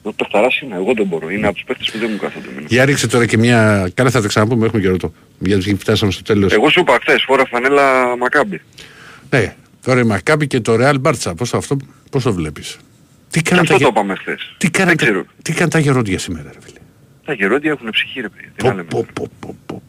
Ο 0.04 0.14
παιχταράς 0.14 0.60
είναι, 0.62 0.76
εγώ 0.76 0.94
δεν 0.94 1.06
μπορώ. 1.06 1.30
Είναι 1.30 1.46
από 1.48 1.56
τους 1.56 1.64
παίχτες 1.64 1.92
που 1.92 1.98
δεν 1.98 2.10
μου 2.12 2.18
κάθονται 2.18 2.48
εμένα. 2.50 2.66
Για 2.70 2.86
ρίξε 2.86 3.08
τώρα 3.08 3.26
και 3.26 3.38
μια. 3.38 3.90
Καλά, 3.94 4.10
θα 4.10 4.22
τα 4.22 4.28
ξαναπούμε, 4.28 4.66
έχουμε 4.66 4.82
και 4.82 4.88
ρωτώ. 4.88 5.14
Γιατί 5.40 5.76
φτάσαμε 5.76 6.12
στο 6.12 6.22
τέλος. 6.24 6.54
Εγώ 6.54 6.70
σου 6.70 6.80
είπα 6.80 6.98
χθες, 7.02 7.24
φορά 7.28 7.46
φανέλα 7.46 8.18
Μακάμπι. 8.18 8.62
Ναι, 9.30 9.56
τώρα 9.84 10.00
η 10.00 10.04
Μακάμπη 10.04 10.48
και 10.48 10.60
το 10.60 10.74
Real 10.80 10.96
Μπάρτσα. 11.00 11.36
Πώς, 11.36 11.54
αυτό, 11.54 11.78
πώς 12.12 12.24
το 12.24 12.34
βλέπεις; 12.34 12.78
Τι 13.32 13.42
Και 13.42 13.50
κάνανε 13.50 13.68
αυτό 13.72 13.74
τα, 13.74 13.80
το 13.80 13.86
γε- 13.86 13.98
είπαμε 13.98 14.16
χθες. 14.16 14.56
τι 14.58 14.70
κάνανε, 14.70 14.96
Δεν 14.96 15.06
ξέρω. 15.08 15.24
τα, 15.24 15.32
τι 15.42 15.52
κάνανε 15.52 15.72
τα 15.72 15.80
γερόντια 15.80 16.20
σήμερα, 16.20 16.50
ρε 16.54 16.60
φίλε; 16.62 16.80
Τα 17.26 17.34
γερόντια 17.34 17.72
έχουν 17.72 17.90
ψυχή 17.90 18.22
ρε 18.22 18.30
παιδί. 18.30 18.48
Τι 18.56 18.64
να 18.66 18.70
λέμε. 18.74 18.84
Πω, 18.84 19.06
πω, 19.14 19.28
πω, 19.40 19.56
πω, 19.66 19.82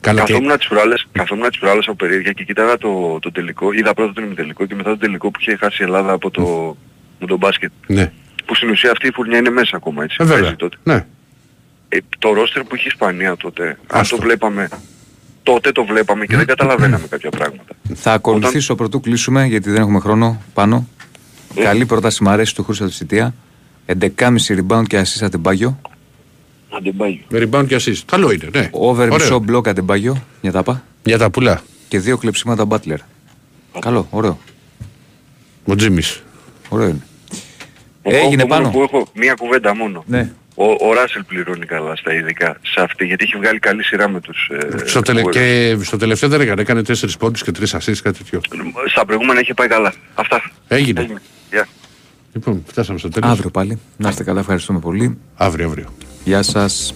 Καλά, 0.00 0.22
και, 0.22 0.32
Καθόμουν 0.32 0.56
τις 0.58 0.68
προάλλες, 0.68 1.06
καθόμουν 1.12 1.48
τις 1.48 1.58
προάλλες 1.58 1.86
από 1.86 1.96
περίεργεια 1.96 2.32
και 2.32 2.44
κοίταγα 2.44 2.78
το, 2.78 3.18
το 3.20 3.32
τελικό. 3.32 3.72
Είδα 3.72 3.94
πρώτα 3.94 4.12
τον 4.12 4.24
ημιτελικό 4.24 4.66
και 4.66 4.74
μετά 4.74 4.90
το 4.90 4.96
τελικό 4.98 5.30
που 5.30 5.38
είχε 5.40 5.56
χάσει 5.56 5.82
η 5.82 5.84
Ελλάδα 5.84 6.12
από 6.12 6.30
το, 6.30 6.76
με 7.20 7.26
τον 7.26 7.38
μπάσκετ. 7.38 7.70
ναι, 7.86 8.12
Που 8.44 8.54
στην 8.54 8.70
ουσία 8.70 8.90
αυτή 8.90 9.06
η 9.06 9.10
φουρνιά 9.14 9.38
είναι 9.38 9.50
μέσα 9.50 9.76
ακόμα 9.76 10.02
έτσι. 10.04 10.16
ε, 10.20 10.24
βέβαια. 10.24 10.40
Παίζει 10.40 10.56
τότε. 10.56 10.76
Ναι. 10.82 11.06
Ε, 11.88 11.98
το 12.18 12.32
ρόστερ 12.32 12.62
που 12.62 12.74
είχε 12.74 12.84
η 12.84 12.90
Ισπανία 12.92 13.36
τότε, 13.36 13.68
αν 13.86 14.00
Άστο. 14.00 14.16
το 14.16 14.22
βλέπαμε, 14.22 14.68
τότε 15.42 15.72
το 15.72 15.84
βλέπαμε 15.84 16.26
και 16.26 16.36
δεν 16.36 16.46
καταλαβαίναμε 16.46 17.06
κάποια 17.06 17.30
πράγματα. 17.30 17.72
Θα 17.94 18.12
ακολουθήσω 18.12 18.74
πρωτού 18.74 19.00
κλείσουμε 19.00 19.44
γιατί 19.46 19.70
δεν 19.70 19.80
έχουμε 19.80 20.00
χρόνο 20.00 20.42
πάνω. 20.54 20.88
Ε. 21.56 21.62
Καλή 21.62 21.86
πρόταση 21.86 22.22
μου 22.22 22.30
αρέσει 22.30 22.54
του 22.54 22.64
Χρήστα 22.64 22.84
του 22.86 22.92
Σιτία. 22.92 23.34
11,5 23.86 24.06
rebound 24.48 24.82
και 24.86 25.00
assist 25.00 25.24
Αντεμπάγιο. 25.24 25.80
Αντεμπάγιο. 26.76 27.22
Με 27.28 27.48
rebound 27.50 27.66
και 27.66 27.76
assist. 27.76 28.00
Καλό 28.06 28.30
είναι, 28.30 28.48
ναι. 28.52 28.68
Over 28.72 29.02
Ωραίο. 29.02 29.14
μισό 29.14 29.38
μπλοκ 29.38 29.68
Αντεμπάγιο. 29.68 30.22
Μια 30.42 30.52
τάπα. 30.52 30.84
Για 31.02 31.18
τα 31.18 31.30
πουλά. 31.30 31.62
Και 31.88 31.98
δύο 31.98 32.16
κλεψίματα 32.18 32.64
Butler. 32.68 32.96
Καλό, 33.80 34.06
ωραίο. 34.10 34.38
Ο 35.64 35.74
Τζίμις. 35.74 36.22
Ωραίο 36.68 36.88
είναι. 36.88 37.02
Εγώ 38.02 38.16
Έγινε 38.26 38.42
το 38.42 38.48
μόνο 38.48 38.60
πάνω. 38.62 38.70
που 38.70 38.82
έχω 38.82 39.08
μία 39.14 39.34
κουβέντα 39.34 39.76
μόνο. 39.76 40.04
Ναι. 40.06 40.30
Ο, 40.54 40.64
ο 40.88 40.92
Ράσελ 40.94 41.24
πληρώνει 41.24 41.66
καλά 41.66 41.96
στα 41.96 42.14
ειδικά 42.14 42.56
σε 42.62 42.80
αυτή, 42.80 43.04
γιατί 43.04 43.24
έχει 43.24 43.36
βγάλει 43.36 43.58
καλή 43.58 43.84
σειρά 43.84 44.08
με 44.08 44.20
τους... 44.20 44.50
Ε, 44.82 44.86
Στο, 44.88 45.00
τελε... 45.02 45.22
Warriors. 45.24 45.30
και 45.30 45.76
στο 45.82 45.96
τελευταίο 45.96 46.28
δεν 46.28 46.40
έκανε. 46.40 46.60
Έκανε 46.60 46.82
4 46.88 46.92
πόντους 47.18 47.42
και 47.42 47.50
3 47.60 47.62
assist, 47.62 47.94
κάτι 48.02 48.18
τέτοιο. 48.18 48.40
Στα 48.90 49.04
προηγούμενα 49.04 49.40
είχε 49.40 49.54
πάει 49.54 49.68
καλά. 49.68 49.92
Αυτά. 50.14 50.50
Έγινε. 50.68 51.06
Γεια. 51.50 51.68
Λοιπόν, 52.32 52.62
φτάσαμε 52.66 52.98
στο 52.98 53.08
τέλος. 53.08 53.30
Αύριο 53.30 53.50
πάλι. 53.50 53.78
Να 53.96 54.08
είστε 54.08 54.24
καλά, 54.24 54.40
ευχαριστούμε 54.40 54.78
πολύ. 54.78 55.18
Αύριο, 55.36 55.66
αύριο. 55.66 55.86
Γεια 56.24 56.42
σας. 56.42 56.94